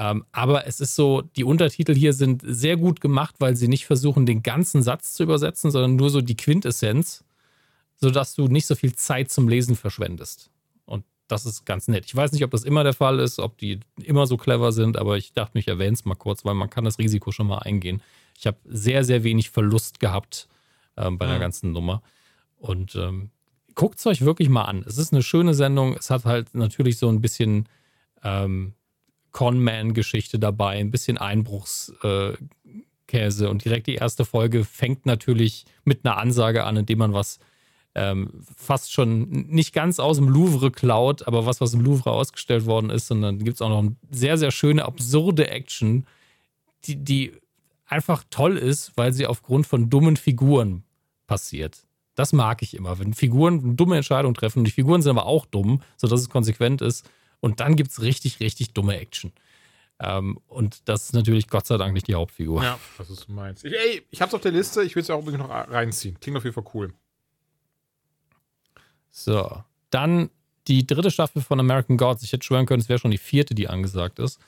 Ähm, 0.00 0.24
aber 0.32 0.66
es 0.66 0.80
ist 0.80 0.96
so, 0.96 1.22
die 1.22 1.44
Untertitel 1.44 1.94
hier 1.94 2.12
sind 2.12 2.42
sehr 2.44 2.76
gut 2.76 3.00
gemacht, 3.00 3.36
weil 3.38 3.54
sie 3.54 3.68
nicht 3.68 3.86
versuchen, 3.86 4.26
den 4.26 4.42
ganzen 4.42 4.82
Satz 4.82 5.12
zu 5.12 5.22
übersetzen, 5.22 5.70
sondern 5.70 5.94
nur 5.94 6.10
so 6.10 6.20
die 6.20 6.36
Quintessenz, 6.36 7.22
sodass 7.96 8.34
du 8.34 8.48
nicht 8.48 8.66
so 8.66 8.74
viel 8.74 8.94
Zeit 8.96 9.30
zum 9.30 9.48
Lesen 9.48 9.76
verschwendest 9.76 10.50
das 11.30 11.46
ist 11.46 11.64
ganz 11.64 11.88
nett. 11.88 12.04
Ich 12.06 12.14
weiß 12.14 12.32
nicht, 12.32 12.44
ob 12.44 12.50
das 12.50 12.64
immer 12.64 12.84
der 12.84 12.92
Fall 12.92 13.18
ist, 13.20 13.38
ob 13.38 13.56
die 13.58 13.80
immer 14.02 14.26
so 14.26 14.36
clever 14.36 14.72
sind, 14.72 14.96
aber 14.96 15.16
ich 15.16 15.32
dachte 15.32 15.58
ich 15.58 15.68
erwähne 15.68 15.94
es 15.94 16.04
mal 16.04 16.14
kurz, 16.14 16.44
weil 16.44 16.54
man 16.54 16.70
kann 16.70 16.84
das 16.84 16.98
Risiko 16.98 17.30
schon 17.30 17.46
mal 17.46 17.58
eingehen. 17.58 18.02
Ich 18.38 18.46
habe 18.46 18.58
sehr, 18.64 19.04
sehr 19.04 19.22
wenig 19.22 19.50
Verlust 19.50 20.00
gehabt 20.00 20.48
ähm, 20.96 21.18
bei 21.18 21.26
ja. 21.26 21.32
der 21.32 21.40
ganzen 21.40 21.72
Nummer. 21.72 22.02
Und 22.58 22.94
ähm, 22.96 23.30
guckt 23.74 23.98
es 23.98 24.06
euch 24.06 24.22
wirklich 24.22 24.48
mal 24.48 24.64
an. 24.64 24.84
Es 24.86 24.98
ist 24.98 25.12
eine 25.12 25.22
schöne 25.22 25.54
Sendung. 25.54 25.94
Es 25.94 26.10
hat 26.10 26.24
halt 26.24 26.54
natürlich 26.54 26.98
so 26.98 27.08
ein 27.08 27.20
bisschen 27.20 27.68
ähm, 28.22 28.74
Con-Man-Geschichte 29.32 30.38
dabei, 30.38 30.78
ein 30.78 30.90
bisschen 30.90 31.18
Einbruchskäse. 31.18 32.38
Äh, 33.12 33.48
und 33.48 33.64
direkt 33.64 33.86
die 33.86 33.94
erste 33.94 34.24
Folge 34.24 34.64
fängt 34.64 35.06
natürlich 35.06 35.64
mit 35.84 36.04
einer 36.04 36.16
Ansage 36.16 36.64
an, 36.64 36.76
indem 36.76 36.98
man 36.98 37.12
was 37.12 37.38
ähm, 37.94 38.44
fast 38.56 38.92
schon 38.92 39.28
nicht 39.30 39.72
ganz 39.72 39.98
aus 39.98 40.16
dem 40.16 40.28
Louvre 40.28 40.70
klaut, 40.70 41.26
aber 41.26 41.46
was, 41.46 41.60
was 41.60 41.74
im 41.74 41.80
Louvre 41.80 42.12
ausgestellt 42.12 42.66
worden 42.66 42.90
ist, 42.90 43.08
sondern 43.08 43.38
gibt 43.38 43.56
es 43.56 43.62
auch 43.62 43.68
noch 43.68 43.80
eine 43.80 43.96
sehr, 44.10 44.38
sehr 44.38 44.52
schöne, 44.52 44.84
absurde 44.84 45.48
Action, 45.50 46.06
die, 46.84 46.96
die 46.96 47.32
einfach 47.86 48.24
toll 48.30 48.56
ist, 48.56 48.92
weil 48.96 49.12
sie 49.12 49.26
aufgrund 49.26 49.66
von 49.66 49.90
dummen 49.90 50.16
Figuren 50.16 50.84
passiert. 51.26 51.84
Das 52.14 52.32
mag 52.32 52.62
ich 52.62 52.74
immer, 52.74 52.98
wenn 52.98 53.14
Figuren 53.14 53.76
dumme 53.76 53.96
Entscheidungen 53.96 54.34
treffen 54.34 54.60
und 54.60 54.64
die 54.66 54.72
Figuren 54.72 55.02
sind 55.02 55.10
aber 55.10 55.26
auch 55.26 55.46
dumm, 55.46 55.82
sodass 55.96 56.20
es 56.20 56.28
konsequent 56.28 56.82
ist. 56.82 57.08
Und 57.40 57.60
dann 57.60 57.76
gibt 57.76 57.90
es 57.90 58.02
richtig, 58.02 58.40
richtig 58.40 58.72
dumme 58.72 58.98
Action. 58.98 59.32
Ähm, 59.98 60.38
und 60.46 60.88
das 60.88 61.04
ist 61.04 61.12
natürlich 61.14 61.48
Gott 61.48 61.66
sei 61.66 61.76
Dank 61.76 61.92
nicht 61.92 62.06
die 62.06 62.14
Hauptfigur. 62.14 62.62
Ja, 62.62 62.78
was 62.96 63.10
ist 63.10 63.28
du 63.28 63.32
meinst. 63.32 63.64
Ich, 63.64 63.72
ey, 63.72 64.02
ich 64.10 64.22
hab's 64.22 64.32
auf 64.32 64.40
der 64.40 64.52
Liste, 64.52 64.82
ich 64.82 64.94
will 64.96 65.02
es 65.02 65.10
auch 65.10 65.18
unbedingt 65.18 65.42
noch 65.42 65.50
reinziehen. 65.50 66.18
Klingt 66.20 66.36
auf 66.36 66.44
jeden 66.44 66.54
Fall 66.54 66.64
cool. 66.74 66.94
So, 69.10 69.62
dann 69.90 70.30
die 70.68 70.86
dritte 70.86 71.10
Staffel 71.10 71.42
von 71.42 71.60
American 71.60 71.96
Gods. 71.96 72.22
Ich 72.22 72.32
hätte 72.32 72.44
schwören 72.44 72.66
können, 72.66 72.80
es 72.80 72.88
wäre 72.88 72.98
schon 72.98 73.10
die 73.10 73.18
vierte, 73.18 73.54
die 73.54 73.68
angesagt 73.68 74.18
ist. 74.18 74.40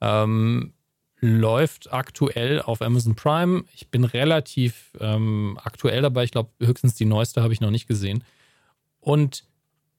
Ähm, 0.00 0.72
läuft 1.18 1.92
aktuell 1.92 2.60
auf 2.60 2.82
Amazon 2.82 3.14
Prime. 3.14 3.64
Ich 3.74 3.88
bin 3.88 4.04
relativ 4.04 4.92
ähm, 5.00 5.58
aktuell 5.62 6.02
dabei. 6.02 6.24
Ich 6.24 6.32
glaube, 6.32 6.50
höchstens 6.60 6.94
die 6.94 7.04
neueste 7.04 7.42
habe 7.42 7.52
ich 7.52 7.60
noch 7.60 7.70
nicht 7.70 7.86
gesehen. 7.86 8.24
Und 9.00 9.44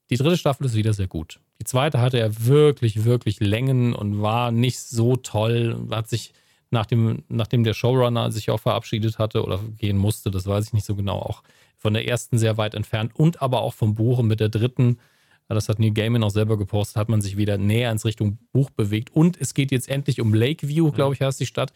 die 0.10 0.18
dritte 0.18 0.38
Staffel 0.38 0.65
ist 0.65 0.76
wieder 0.76 0.94
sehr 0.94 1.07
gut. 1.07 1.40
Die 1.64 1.69
zweite 1.69 2.02
hatte 2.02 2.19
ja 2.19 2.27
wirklich, 2.45 3.06
wirklich 3.06 3.40
Längen 3.40 3.94
und 3.94 4.22
war 4.22 4.52
nicht 4.52 4.81
so 4.81 5.15
toll. 5.15 5.88
Hat 5.91 6.10
sich, 6.10 6.34
nachdem, 6.72 7.23
nachdem 7.30 7.64
der 7.64 7.73
Showrunner 7.73 8.34
sich 8.34 8.49
auch 8.49 8.60
verabschiedet 8.60 9.18
hatte 9.18 9.41
oder 9.45 9.61
gehen 9.77 9.98
musste, 9.98 10.30
das 10.30 10.45
weiß 10.45 10.68
ich 10.68 10.73
nicht 10.73 10.85
so 10.85 10.94
genau, 10.94 11.19
auch 11.19 11.41
von 11.77 11.94
der 11.94 12.06
ersten 12.06 12.38
sehr 12.38 12.57
weit 12.57 12.76
entfernt 12.76 13.15
und 13.15 13.41
aber 13.41 13.61
auch 13.61 13.73
vom 13.73 13.95
Buch. 13.95 14.18
Und 14.18 14.27
mit 14.27 14.41
der 14.41 14.49
dritten, 14.49 14.99
das 15.48 15.69
hat 15.69 15.80
Neil 15.80 15.91
Gaiman 15.91 16.26
auch 16.26 16.31
selber 16.31 16.57
gepostet, 16.57 16.98
hat 16.98 17.07
man 17.07 17.22
sich 17.22 17.38
wieder 17.38 17.57
näher 17.57 17.94
ins 17.94 18.03
Richtung 18.03 18.40
Buch 18.52 18.69
bewegt. 18.69 19.15
Und 19.15 19.40
es 19.40 19.53
geht 19.53 19.72
jetzt 19.72 19.88
endlich 19.88 20.19
um 20.19 20.34
Lakeview, 20.34 20.91
glaube 20.91 21.15
ich, 21.15 21.22
heißt 21.22 21.40
die 21.40 21.45
Stadt. 21.45 21.72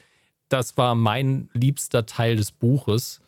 Das 0.49 0.76
war 0.76 0.95
mein 0.95 1.49
liebster 1.53 2.05
Teil 2.05 2.35
des 2.35 2.51
Buches. 2.51 3.22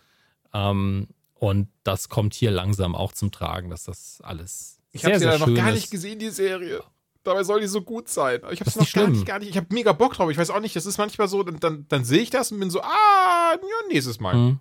Ähm, 0.54 1.08
und 1.36 1.70
das 1.84 2.10
kommt 2.10 2.34
hier 2.34 2.52
langsam 2.52 2.96
auch 2.96 3.14
zum 3.14 3.32
Tragen, 3.32 3.70
dass 3.70 3.86
das 3.86 4.20
alles. 4.20 4.79
Ich 4.92 5.06
habe 5.06 5.20
sie 5.20 5.26
ja 5.26 5.38
noch 5.38 5.54
gar 5.54 5.72
nicht 5.72 5.92
gesehen, 5.92 6.20
die 6.20 6.30
Serie. 6.30 6.84
Dabei 7.24 7.44
soll 7.44 7.62
die 7.62 7.68
so 7.68 7.82
gut 7.82 8.08
sein. 8.08 8.42
Ich 8.52 8.60
habe 8.62 8.70
es 8.70 8.76
noch 8.76 8.92
gar 8.92 9.08
nicht, 9.08 9.26
gar 9.26 9.40
nicht. 9.40 9.50
Ich 9.50 9.58
habe 9.58 9.68
mega 9.72 9.92
Bock 9.92 10.14
drauf. 10.14 10.32
Ich 10.32 10.38
weiß 10.38 10.50
auch 10.50 10.62
nicht, 10.62 10.76
das 10.76 10.86
ist 10.86 10.98
manchmal 10.98 11.28
so, 11.28 11.44
dann, 11.44 11.60
dann, 11.60 11.86
dann 11.90 12.04
sehe 12.06 12.22
ich 12.22 12.30
das 12.30 12.52
und 12.52 12.60
bin 12.60 12.70
so, 12.70 12.82
ah, 12.82 13.54
ja, 13.54 13.88
nächstes 13.88 14.20
Mal. 14.20 14.36
Mhm. 14.36 14.60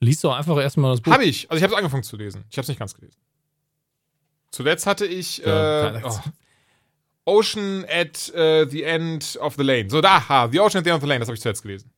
Lies 0.00 0.20
doch 0.20 0.34
einfach 0.34 0.56
erstmal 0.58 0.92
das 0.92 1.00
Buch. 1.00 1.12
Habe 1.12 1.24
ich. 1.24 1.50
Also 1.50 1.58
ich 1.58 1.62
habe 1.62 1.72
es 1.72 1.78
angefangen 1.78 2.02
zu 2.02 2.16
lesen. 2.16 2.44
Ich 2.50 2.56
habe 2.56 2.62
es 2.62 2.68
nicht 2.68 2.78
ganz 2.78 2.94
gelesen. 2.94 3.16
Zuletzt 4.50 4.86
hatte 4.86 5.06
ich 5.06 5.44
äh, 5.44 6.00
oh, 6.04 6.18
Ocean 7.24 7.84
at 7.88 8.32
uh, 8.34 8.68
the 8.70 8.84
End 8.84 9.36
of 9.40 9.56
the 9.56 9.62
Lane. 9.62 9.90
So, 9.90 10.00
da, 10.00 10.28
ha, 10.28 10.48
The 10.50 10.60
Ocean 10.60 10.78
at 10.78 10.84
the 10.84 10.90
End 10.90 10.96
of 10.96 11.02
the 11.02 11.08
Lane, 11.08 11.18
das 11.18 11.28
habe 11.28 11.34
ich 11.34 11.42
zuletzt 11.42 11.62
gelesen. 11.62 11.90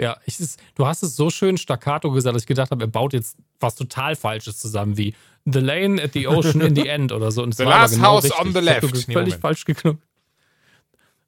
Ja, 0.00 0.16
ich, 0.26 0.38
du 0.76 0.86
hast 0.86 1.02
es 1.02 1.16
so 1.16 1.28
schön 1.28 1.58
staccato 1.58 2.12
gesagt, 2.12 2.34
dass 2.34 2.42
ich 2.42 2.46
gedacht 2.46 2.70
habe, 2.70 2.84
er 2.84 2.88
baut 2.88 3.12
jetzt 3.12 3.36
was 3.58 3.74
total 3.74 4.14
Falsches 4.14 4.58
zusammen, 4.58 4.96
wie 4.96 5.14
The 5.44 5.58
Lane 5.58 6.00
at 6.00 6.12
the 6.12 6.28
Ocean 6.28 6.60
in 6.60 6.76
the 6.76 6.86
End 6.88 7.10
oder 7.10 7.32
so. 7.32 7.42
Und 7.42 7.56
the 7.56 7.64
Last 7.64 7.94
genau 7.94 8.08
House 8.08 8.24
richtig. 8.24 8.40
on 8.40 8.52
the 8.52 8.60
Left. 8.60 8.80
Völlig 9.06 9.34
nee, 9.34 9.40
falsch 9.40 9.64
geknüpft. 9.64 10.02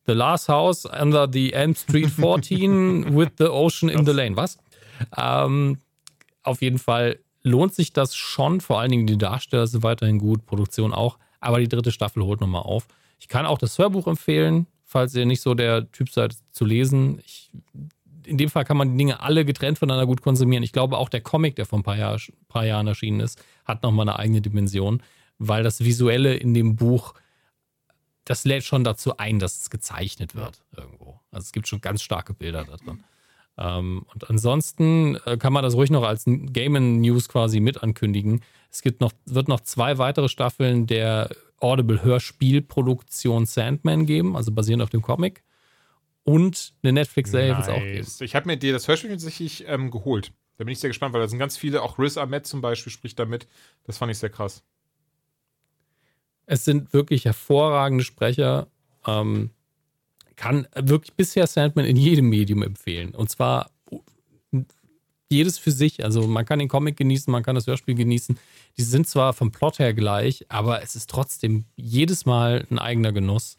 The 0.06 0.12
Last 0.12 0.48
House 0.48 0.86
under 0.86 1.28
the 1.30 1.52
End 1.52 1.78
Street 1.78 2.10
14 2.10 3.16
with 3.16 3.30
the 3.38 3.46
Ocean 3.46 3.88
in 3.88 4.06
the 4.06 4.12
Lane. 4.12 4.36
Was? 4.36 4.58
Ähm, 5.16 5.78
auf 6.42 6.62
jeden 6.62 6.78
Fall 6.78 7.18
lohnt 7.42 7.74
sich 7.74 7.92
das 7.92 8.14
schon. 8.14 8.60
Vor 8.60 8.80
allen 8.80 8.90
Dingen 8.90 9.06
die 9.06 9.18
Darsteller 9.18 9.66
sind 9.66 9.82
weiterhin 9.82 10.18
gut, 10.18 10.46
Produktion 10.46 10.92
auch. 10.92 11.18
Aber 11.40 11.58
die 11.58 11.68
dritte 11.68 11.90
Staffel 11.90 12.22
holt 12.22 12.40
nochmal 12.40 12.62
auf. 12.62 12.86
Ich 13.18 13.28
kann 13.28 13.46
auch 13.46 13.58
das 13.58 13.78
Hörbuch 13.78 14.06
empfehlen, 14.06 14.66
falls 14.84 15.14
ihr 15.14 15.26
nicht 15.26 15.40
so 15.42 15.54
der 15.54 15.90
Typ 15.92 16.10
seid 16.10 16.36
zu 16.52 16.64
lesen. 16.64 17.20
Ich, 17.24 17.50
in 18.30 18.38
dem 18.38 18.48
Fall 18.48 18.64
kann 18.64 18.76
man 18.76 18.92
die 18.92 18.96
Dinge 18.96 19.20
alle 19.20 19.44
getrennt 19.44 19.78
voneinander 19.78 20.06
gut 20.06 20.22
konsumieren. 20.22 20.62
Ich 20.62 20.72
glaube 20.72 20.96
auch 20.96 21.08
der 21.08 21.20
Comic, 21.20 21.56
der 21.56 21.66
vor 21.66 21.80
ein 21.80 21.82
paar, 21.82 21.96
Jahr, 21.96 22.18
paar 22.48 22.64
Jahren 22.64 22.86
erschienen 22.86 23.20
ist, 23.20 23.42
hat 23.64 23.82
nochmal 23.82 24.08
eine 24.08 24.18
eigene 24.18 24.40
Dimension, 24.40 25.02
weil 25.38 25.62
das 25.64 25.84
Visuelle 25.84 26.36
in 26.36 26.54
dem 26.54 26.76
Buch, 26.76 27.14
das 28.24 28.44
lädt 28.44 28.62
schon 28.62 28.84
dazu 28.84 29.16
ein, 29.16 29.40
dass 29.40 29.60
es 29.60 29.70
gezeichnet 29.70 30.36
wird 30.36 30.62
irgendwo. 30.76 31.20
Also 31.32 31.44
es 31.44 31.52
gibt 31.52 31.66
schon 31.66 31.80
ganz 31.80 32.02
starke 32.02 32.32
Bilder 32.32 32.64
da 32.64 32.76
drin. 32.76 33.04
Ähm, 33.58 34.06
und 34.14 34.30
ansonsten 34.30 35.16
äh, 35.26 35.36
kann 35.36 35.52
man 35.52 35.64
das 35.64 35.74
ruhig 35.74 35.90
noch 35.90 36.04
als 36.04 36.24
Game 36.26 37.00
News 37.00 37.28
quasi 37.28 37.58
mit 37.58 37.82
ankündigen. 37.82 38.42
Es 38.70 38.82
gibt 38.82 39.00
noch, 39.00 39.12
wird 39.26 39.48
noch 39.48 39.60
zwei 39.60 39.98
weitere 39.98 40.28
Staffeln 40.28 40.86
der 40.86 41.30
Audible 41.58 42.02
Hörspielproduktion 42.02 43.44
Sandman 43.44 44.06
geben, 44.06 44.36
also 44.36 44.52
basierend 44.52 44.82
auf 44.82 44.90
dem 44.90 45.02
Comic. 45.02 45.42
Und 46.30 46.74
eine 46.82 46.92
Netflix-Serie 46.92 47.54
nice. 47.54 47.66
wird 47.66 47.76
es 47.76 47.82
auch 47.82 47.84
geben. 47.84 48.24
Ich 48.24 48.34
habe 48.36 48.46
mir 48.46 48.56
dir 48.56 48.72
das 48.72 48.86
Hörspiel 48.86 49.10
tatsächlich 49.10 49.64
ähm, 49.66 49.90
geholt. 49.90 50.32
Da 50.58 50.64
bin 50.64 50.72
ich 50.72 50.78
sehr 50.78 50.90
gespannt, 50.90 51.12
weil 51.12 51.20
da 51.20 51.28
sind 51.28 51.38
ganz 51.38 51.56
viele, 51.56 51.82
auch 51.82 51.98
Riz 51.98 52.16
Ahmed 52.16 52.46
zum 52.46 52.60
Beispiel 52.60 52.92
spricht 52.92 53.18
da 53.18 53.24
mit. 53.24 53.48
Das 53.84 53.98
fand 53.98 54.12
ich 54.12 54.18
sehr 54.18 54.30
krass. 54.30 54.62
Es 56.46 56.64
sind 56.64 56.92
wirklich 56.92 57.24
hervorragende 57.24 58.04
Sprecher. 58.04 58.68
Ähm, 59.06 59.50
kann 60.36 60.68
wirklich 60.74 61.14
bisher 61.14 61.46
Sandman 61.46 61.84
in 61.84 61.96
jedem 61.96 62.28
Medium 62.28 62.62
empfehlen. 62.62 63.14
Und 63.14 63.28
zwar 63.28 63.70
jedes 65.28 65.58
für 65.58 65.70
sich. 65.70 66.04
Also 66.04 66.26
man 66.26 66.44
kann 66.44 66.58
den 66.58 66.68
Comic 66.68 66.96
genießen, 66.96 67.30
man 67.30 67.42
kann 67.42 67.54
das 67.54 67.66
Hörspiel 67.66 67.94
genießen. 67.94 68.38
Die 68.76 68.82
sind 68.82 69.08
zwar 69.08 69.32
vom 69.32 69.52
Plot 69.52 69.78
her 69.78 69.94
gleich, 69.94 70.44
aber 70.48 70.82
es 70.82 70.96
ist 70.96 71.10
trotzdem 71.10 71.64
jedes 71.76 72.26
Mal 72.26 72.66
ein 72.70 72.78
eigener 72.78 73.12
Genuss, 73.12 73.56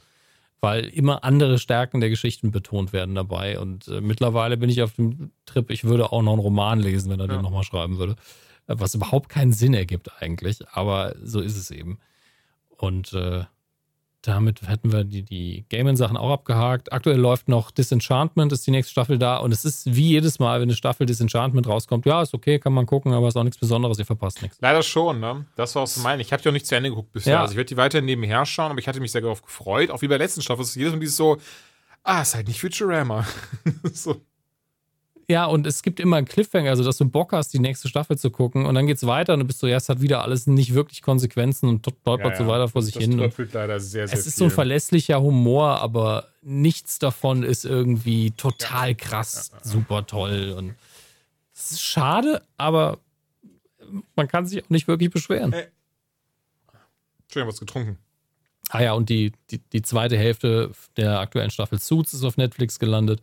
weil 0.62 0.86
immer 0.86 1.24
andere 1.24 1.58
Stärken 1.58 2.00
der 2.00 2.10
Geschichten 2.10 2.52
betont 2.52 2.94
werden 2.94 3.16
dabei. 3.16 3.60
Und 3.60 3.88
äh, 3.88 4.00
mittlerweile 4.00 4.58
bin 4.58 4.70
ich 4.70 4.82
auf 4.84 4.94
dem 4.94 5.32
Trip, 5.46 5.70
ich 5.72 5.84
würde 5.84 6.12
auch 6.12 6.22
noch 6.22 6.34
einen 6.34 6.42
Roman 6.42 6.80
lesen, 6.80 7.12
wenn 7.12 7.20
er 7.20 7.28
ja. 7.28 7.34
den 7.34 7.42
nochmal 7.42 7.64
schreiben 7.64 7.98
würde. 7.98 8.16
Was 8.68 8.96
überhaupt 8.96 9.28
keinen 9.28 9.54
Sinn 9.54 9.74
ergibt 9.74 10.12
eigentlich, 10.22 10.60
aber 10.72 11.16
so 11.22 11.42
ist 11.42 11.58
es 11.58 11.72
eben. 11.72 11.98
Und 12.78 13.12
äh, 13.14 13.44
damit 14.22 14.62
hätten 14.68 14.92
wir 14.92 15.04
die, 15.04 15.24
die 15.24 15.66
Gaming-Sachen 15.70 16.16
auch 16.16 16.32
abgehakt. 16.32 16.94
Aktuell 16.94 17.18
läuft 17.18 17.48
noch 17.48 17.72
Disenchantment, 17.72 18.52
ist 18.52 18.66
die 18.68 18.72
nächste 18.72 18.92
Staffel 18.92 19.18
da. 19.18 19.38
Und 19.38 19.52
es 19.52 19.66
ist 19.66 19.96
wie 19.96 20.10
jedes 20.10 20.40
Mal, 20.40 20.60
wenn 20.60 20.70
eine 20.70 20.76
Staffel 20.76 21.06
Disenchantment 21.06 21.68
rauskommt, 21.68 22.06
ja, 22.06 22.22
ist 22.22 22.34
okay, 22.34 22.60
kann 22.60 22.74
man 22.74 22.86
gucken, 22.86 23.14
aber 23.14 23.28
ist 23.28 23.36
auch 23.36 23.44
nichts 23.44 23.58
Besonderes, 23.58 23.98
ihr 24.00 24.06
verpasst 24.06 24.42
nichts. 24.42 24.58
Leider 24.62 24.84
schon, 24.84 25.20
ne? 25.20 25.46
Das 25.56 25.76
war 25.76 25.84
auch 25.84 25.88
so 25.88 26.02
mein. 26.02 26.20
Ich 26.20 26.32
habe 26.32 26.42
die 26.42 26.50
auch 26.50 26.54
nicht 26.54 26.68
zu 26.68 26.76
Ende 26.76 26.90
geguckt 26.90 27.12
bisher. 27.12 27.34
Ja. 27.34 27.42
Also 27.42 27.54
ich 27.54 27.58
werde 27.58 27.70
die 27.70 27.78
weiter 27.78 28.02
nebenher 28.02 28.46
schauen, 28.46 28.72
aber 28.72 28.80
ich 28.80 28.88
hatte 28.88 29.00
mich 29.00 29.12
sehr 29.12 29.22
darauf 29.22 29.42
gefreut. 29.42 29.90
Auch 29.90 30.02
wie 30.02 30.08
bei 30.08 30.18
der 30.18 30.26
letzten 30.26 30.42
Staffel. 30.42 30.62
Es 30.62 30.70
ist 30.70 30.76
jedes 30.76 30.94
Mal 30.94 31.00
dieses 31.00 31.18
so, 31.18 31.38
ah, 32.04 32.22
ist 32.22 32.36
halt 32.36 32.48
nicht 32.48 32.62
Futurama. 32.62 33.26
so. 33.94 34.22
Ja, 35.28 35.46
und 35.46 35.66
es 35.66 35.84
gibt 35.84 36.00
immer 36.00 36.18
einen 36.18 36.28
Cliffhanger, 36.28 36.70
also 36.70 36.84
dass 36.84 36.98
du 36.98 37.06
Bock 37.06 37.32
hast, 37.32 37.54
die 37.54 37.60
nächste 37.60 37.88
Staffel 37.88 38.18
zu 38.18 38.32
gucken 38.32 38.66
und 38.66 38.76
dann 38.76 38.88
geht's 38.88 39.06
weiter 39.06 39.34
und 39.34 39.40
du 39.40 39.46
bist 39.46 39.60
so, 39.60 39.68
ja, 39.68 39.78
es 39.78 39.88
hat 39.88 40.02
wieder 40.02 40.24
alles 40.24 40.48
nicht 40.48 40.74
wirklich 40.74 41.02
Konsequenzen 41.02 41.70
und 41.70 41.86
stolpert 41.86 42.34
ja, 42.34 42.36
so 42.38 42.48
weiter 42.48 42.68
vor 42.68 42.82
sich 42.82 42.96
das 42.96 43.04
hin. 43.04 43.18
Das 43.18 43.38
leider 43.54 43.80
sehr, 43.80 44.08
sehr 44.08 44.18
Es 44.18 44.26
ist 44.26 44.34
viel. 44.34 44.40
so 44.40 44.46
ein 44.46 44.52
verlässlicher 44.52 45.22
Humor, 45.22 45.80
aber 45.80 46.28
nichts 46.42 47.00
davon 47.00 47.44
ist 47.44 47.66
irgendwie 47.66 48.32
total 48.32 48.96
krass, 48.96 49.52
ja, 49.54 49.60
super 49.64 50.06
toll 50.06 50.56
und 50.58 50.76
es 51.54 51.72
ist 51.72 51.82
schade, 51.82 52.42
aber 52.58 53.00
man 54.16 54.28
kann 54.28 54.46
sich 54.46 54.64
auch 54.64 54.70
nicht 54.70 54.88
wirklich 54.88 55.12
beschweren. 55.12 55.52
Hey. 55.52 55.68
Entschuldigung, 57.24 57.54
was 57.54 57.60
getrunken. 57.60 57.98
Ah 58.70 58.82
ja, 58.82 58.94
und 58.94 59.10
die, 59.10 59.34
die, 59.50 59.60
die 59.60 59.82
zweite 59.82 60.18
Hälfte 60.18 60.72
der 60.98 61.20
aktuellen 61.20 61.52
Staffel 61.52 61.80
Suits 61.80 62.14
ist 62.14 62.24
auf 62.24 62.38
Netflix 62.38 62.80
gelandet. 62.80 63.22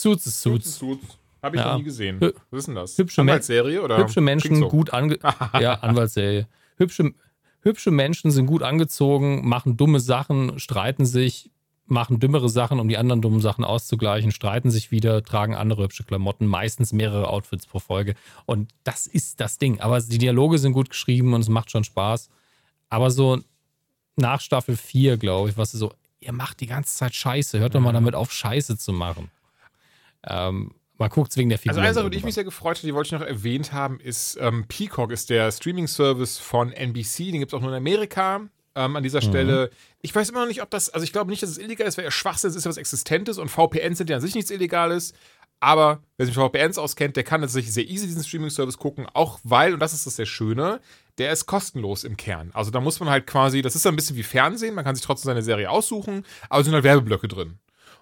Suits 0.00 0.26
ist 0.26 0.42
Suits. 0.42 0.78
Suits, 0.78 1.00
Suits. 1.02 1.18
Habe 1.42 1.56
ich 1.56 1.62
ja. 1.62 1.70
noch 1.70 1.78
nie 1.78 1.84
gesehen. 1.84 2.20
Was 2.20 2.58
ist 2.58 2.66
denn 2.66 2.74
das? 2.74 2.98
Hübsche 2.98 3.20
Anwaltsserie 3.22 3.82
oder? 3.82 3.98
Hübsche 3.98 4.20
Menschen 4.20 4.60
gut 4.68 4.92
ange... 4.92 5.18
ja, 5.60 5.74
Anwaltsserie. 5.74 6.48
Hübsche, 6.76 7.14
hübsche 7.60 7.90
Menschen 7.90 8.30
sind 8.30 8.46
gut 8.46 8.62
angezogen, 8.62 9.48
machen 9.48 9.76
dumme 9.76 10.00
Sachen, 10.00 10.58
streiten 10.58 11.06
sich, 11.06 11.50
machen 11.86 12.20
dümmere 12.20 12.48
Sachen, 12.48 12.78
um 12.78 12.88
die 12.88 12.98
anderen 12.98 13.22
dummen 13.22 13.40
Sachen 13.40 13.64
auszugleichen, 13.64 14.32
streiten 14.32 14.70
sich 14.70 14.90
wieder, 14.90 15.22
tragen 15.22 15.54
andere 15.54 15.84
hübsche 15.84 16.04
Klamotten, 16.04 16.46
meistens 16.46 16.92
mehrere 16.92 17.28
Outfits 17.28 17.66
pro 17.66 17.78
Folge. 17.78 18.14
Und 18.44 18.70
das 18.84 19.06
ist 19.06 19.40
das 19.40 19.56
Ding. 19.56 19.80
Aber 19.80 19.98
die 20.00 20.18
Dialoge 20.18 20.58
sind 20.58 20.72
gut 20.72 20.90
geschrieben 20.90 21.32
und 21.32 21.40
es 21.40 21.48
macht 21.48 21.70
schon 21.70 21.84
Spaß. 21.84 22.28
Aber 22.90 23.10
so 23.10 23.40
nach 24.16 24.40
Staffel 24.40 24.76
4, 24.76 25.16
glaube 25.16 25.50
ich, 25.50 25.56
was 25.56 25.72
so, 25.72 25.92
ihr 26.20 26.32
macht 26.32 26.60
die 26.60 26.66
ganze 26.66 26.94
Zeit 26.94 27.14
Scheiße, 27.14 27.58
hört 27.60 27.74
doch 27.74 27.80
mal 27.80 27.92
damit 27.92 28.14
auf, 28.14 28.32
Scheiße 28.32 28.76
zu 28.76 28.92
machen. 28.92 29.30
Ähm, 30.28 30.72
man 30.98 31.10
guckt 31.10 31.36
wegen 31.36 31.50
der 31.50 31.58
Figur. 31.58 31.72
Also 31.72 31.80
eine 31.80 31.94
Sache, 31.94 32.10
die 32.10 32.18
ich 32.18 32.24
mich 32.24 32.34
sehr 32.34 32.44
gefreut 32.44 32.78
habe, 32.78 32.86
die 32.86 32.94
wollte 32.94 33.08
ich 33.08 33.12
noch 33.12 33.26
erwähnt 33.26 33.72
haben, 33.72 34.00
ist 34.00 34.38
ähm, 34.40 34.64
Peacock 34.66 35.12
ist 35.12 35.28
der 35.30 35.52
Streaming-Service 35.52 36.38
von 36.38 36.72
NBC. 36.72 37.32
Den 37.32 37.40
gibt 37.40 37.52
es 37.52 37.54
auch 37.54 37.60
nur 37.60 37.70
in 37.70 37.76
Amerika. 37.76 38.40
Ähm, 38.74 38.94
an 38.94 39.02
dieser 39.02 39.22
mhm. 39.22 39.28
Stelle. 39.28 39.70
Ich 40.02 40.14
weiß 40.14 40.28
immer 40.28 40.40
noch 40.40 40.48
nicht, 40.48 40.62
ob 40.62 40.70
das, 40.70 40.90
also 40.90 41.02
ich 41.02 41.12
glaube 41.12 41.30
nicht, 41.30 41.42
dass 41.42 41.48
es 41.48 41.56
illegal 41.56 41.86
ist, 41.86 41.96
weil 41.96 42.04
er 42.04 42.10
Schwachsinn 42.10 42.50
ist, 42.50 42.56
ist 42.56 42.64
ja 42.64 42.68
was 42.68 42.76
Existentes 42.76 43.38
und 43.38 43.48
VPNs 43.48 43.96
sind 43.96 44.10
ja 44.10 44.16
an 44.16 44.22
sich 44.22 44.34
nichts 44.34 44.50
Illegales. 44.50 45.14
Aber 45.60 46.02
wer 46.16 46.26
sich 46.26 46.36
mit 46.36 46.44
VPNs 46.44 46.76
auskennt, 46.76 47.16
der 47.16 47.24
kann 47.24 47.40
tatsächlich 47.40 47.72
sehr 47.72 47.88
easy 47.88 48.06
diesen 48.06 48.22
Streaming-Service 48.22 48.76
gucken, 48.76 49.06
auch 49.14 49.40
weil, 49.42 49.72
und 49.72 49.80
das 49.80 49.94
ist 49.94 50.06
das 50.06 50.16
sehr 50.16 50.26
Schöne, 50.26 50.80
der 51.16 51.32
ist 51.32 51.46
kostenlos 51.46 52.04
im 52.04 52.18
Kern. 52.18 52.50
Also 52.52 52.70
da 52.70 52.80
muss 52.80 53.00
man 53.00 53.08
halt 53.08 53.26
quasi, 53.26 53.62
das 53.62 53.74
ist 53.74 53.86
ein 53.86 53.96
bisschen 53.96 54.16
wie 54.16 54.22
Fernsehen, 54.22 54.74
man 54.74 54.84
kann 54.84 54.94
sich 54.94 55.04
trotzdem 55.04 55.30
seine 55.30 55.42
Serie 55.42 55.70
aussuchen, 55.70 56.26
aber 56.50 56.60
es 56.60 56.66
sind 56.66 56.74
halt 56.74 56.84
Werbeblöcke 56.84 57.28
drin. 57.28 57.58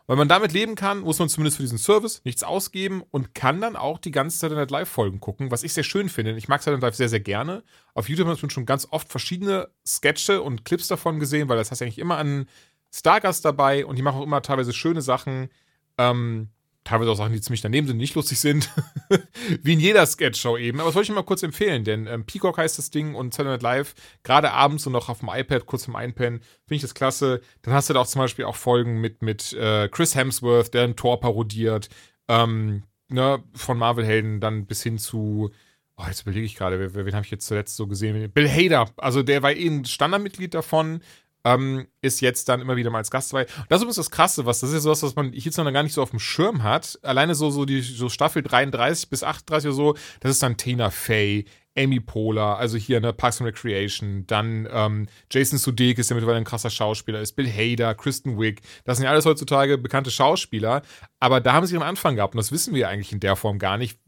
Weil 0.07 0.17
man 0.17 0.29
damit 0.29 0.53
leben 0.53 0.75
kann, 0.75 1.01
muss 1.01 1.19
man 1.19 1.31
zumindest 1.31 1.57
für 1.57 1.63
diesen 1.63 1.79
Service 1.79 2.21
nichts 2.25 2.43
ausgeben 2.43 3.03
und 3.11 3.35
kann 3.35 3.61
dann 3.61 3.75
auch 3.75 3.99
die 3.99 4.11
ganze 4.11 4.39
Zeit 4.39 4.53
Night 4.53 4.71
Live-Folgen 4.71 5.19
gucken, 5.19 5.51
was 5.51 5.63
ich 5.63 5.73
sehr 5.73 5.85
schön 5.85 6.11
finde. 6.11 6.37
Ich 6.37 6.47
mag 6.47 6.63
Saturday 6.63 6.87
Live 6.87 6.95
sehr, 6.95 7.09
sehr 7.09 7.21
gerne. 7.21 7.63
Auf 7.95 8.09
YouTube 8.09 8.27
habe 8.27 8.39
ich 8.39 8.53
schon 8.53 8.67
ganz 8.67 8.87
oft 8.91 9.09
verschiedene 9.09 9.71
Sketche 9.87 10.43
und 10.43 10.67
Clips 10.67 10.89
davon 10.89 11.21
gesehen, 11.21 11.49
weil 11.49 11.57
das 11.57 11.71
heißt 11.71 11.81
eigentlich 11.81 11.99
immer 11.99 12.19
einen 12.19 12.49
Stargast 12.93 13.45
dabei 13.45 13.87
und 13.87 13.97
die 13.97 14.03
machen 14.03 14.19
auch 14.19 14.25
immer 14.25 14.43
teilweise 14.43 14.75
schöne 14.75 15.01
Sachen. 15.01 15.49
Ähm, 15.97 16.51
teilweise 16.85 17.11
auch 17.11 17.17
Sachen, 17.17 17.33
die 17.33 17.41
ziemlich 17.41 17.63
daneben 17.63 17.87
sind, 17.87 17.97
nicht 17.97 18.15
lustig 18.15 18.39
sind. 18.39 18.71
Wie 19.63 19.73
in 19.73 19.81
jeder 19.81 20.07
Sketch-Show 20.07 20.57
eben. 20.59 20.81
Aber 20.81 20.89
das 20.89 20.95
wollte 20.95 21.11
ich 21.11 21.15
mal 21.15 21.23
kurz 21.23 21.43
empfehlen, 21.43 21.85
denn 21.85 22.07
ähm, 22.07 22.25
Peacock 22.25 22.59
heißt 22.59 22.79
das 22.79 22.91
Ding 22.91 23.15
und 23.15 23.33
Saturday 23.33 23.55
Night 23.55 23.63
Live, 23.63 23.95
gerade 24.23 24.53
abends 24.53 24.87
und 24.87 24.93
noch 24.93 25.09
auf 25.09 25.21
dem 25.21 25.31
iPad, 25.33 25.67
kurz 25.67 25.87
vom 25.87 25.97
Einpennen, 25.97 26.41
finde 26.41 26.77
ich 26.77 26.83
das 26.83 26.95
klasse. 26.95 27.41
Dann 27.63 27.75
hast 27.75 27.89
du 27.89 27.95
da 27.95 28.01
auch 28.01 28.07
zum 28.07 28.21
Beispiel 28.21 28.45
auch 28.45 28.57
Folgen 28.57 29.01
mit, 29.01 29.23
mit 29.23 29.53
äh, 29.55 29.89
Chris 29.89 30.15
Hemsworth, 30.15 30.75
der 30.75 30.85
ein 30.85 30.97
Tor 30.97 31.21
parodiert, 31.21 31.89
ähm, 32.29 32.85
ne, 33.09 33.43
von 33.55 33.79
Marvel-Helden 33.79 34.41
dann 34.41 34.67
bis 34.67 34.83
hin 34.83 34.99
zu 34.99 35.51
Oh, 35.97 36.03
jetzt 36.09 36.23
überlege 36.23 36.45
ich 36.45 36.57
gerade, 36.57 36.81
wen, 36.81 37.07
wen 37.07 37.15
habe 37.15 37.25
ich 37.25 37.31
jetzt 37.31 37.47
zuletzt 37.47 37.77
so 37.77 37.87
gesehen? 37.87 38.29
Bill 38.33 38.49
Hader, 38.49 38.91
also 38.97 39.23
der 39.23 39.45
war 39.45 39.53
eh 39.53 39.69
ein 39.69 39.85
Standardmitglied 39.85 40.53
davon 40.53 41.01
ähm, 41.45 41.87
ist 42.01 42.21
jetzt 42.21 42.49
dann 42.49 42.61
immer 42.61 42.77
wieder 42.77 42.91
mal 42.91 42.99
als 42.99 43.11
Gast 43.11 43.33
dabei. 43.33 43.45
Das 43.69 43.79
ist 43.79 43.83
übrigens 43.83 43.97
das 43.97 44.11
Krasse, 44.11 44.47
was 44.47 44.61
das 44.61 44.73
ist 44.73 44.83
sowas, 44.83 45.03
was 45.03 45.15
man 45.15 45.33
jetzt 45.33 45.57
noch 45.59 45.73
gar 45.73 45.83
nicht 45.83 45.93
so 45.93 46.03
auf 46.03 46.11
dem 46.11 46.19
Schirm 46.19 46.63
hat. 46.63 46.99
Alleine 47.03 47.35
so, 47.35 47.51
so 47.51 47.65
die 47.65 47.83
so 47.83 48.09
Staffel 48.09 48.43
33 48.43 49.11
bis 49.11 49.23
38 49.23 49.69
oder 49.69 49.77
so, 49.77 49.95
das 50.21 50.33
ist 50.33 50.43
dann 50.43 50.57
Tina 50.57 50.91
Fey, 50.91 51.45
Amy 51.77 52.01
Poehler, 52.01 52.57
also 52.57 52.79
hier 52.79 52.97
in 52.97 53.03
der 53.03 53.13
Parks 53.13 53.41
and 53.41 53.49
Recreation, 53.49 54.27
dann 54.27 54.69
ähm, 54.71 55.07
Jason 55.31 55.59
Sudeikis, 55.59 56.09
der 56.09 56.15
mittlerweile 56.15 56.39
ein 56.39 56.45
krasser 56.45 56.71
Schauspieler 56.71 57.21
ist, 57.21 57.33
Bill 57.33 57.51
Hader, 57.51 57.95
Kristen 57.95 58.41
Wiig, 58.41 58.61
das 58.85 58.99
sind 58.99 59.05
ja 59.05 59.11
alles 59.11 59.27
heutzutage 59.27 59.77
bekannte 59.77 60.11
Schauspieler, 60.11 60.83
aber 61.19 61.41
da 61.41 61.53
haben 61.53 61.67
sie 61.67 61.75
ihren 61.75 61.83
Anfang 61.83 62.17
gehabt 62.17 62.35
und 62.35 62.39
das 62.39 62.53
wissen 62.53 62.75
wir 62.75 62.89
eigentlich 62.89 63.13
in 63.13 63.21
der 63.21 63.35
Form 63.35 63.59
gar 63.59 63.77
nicht, 63.77 63.99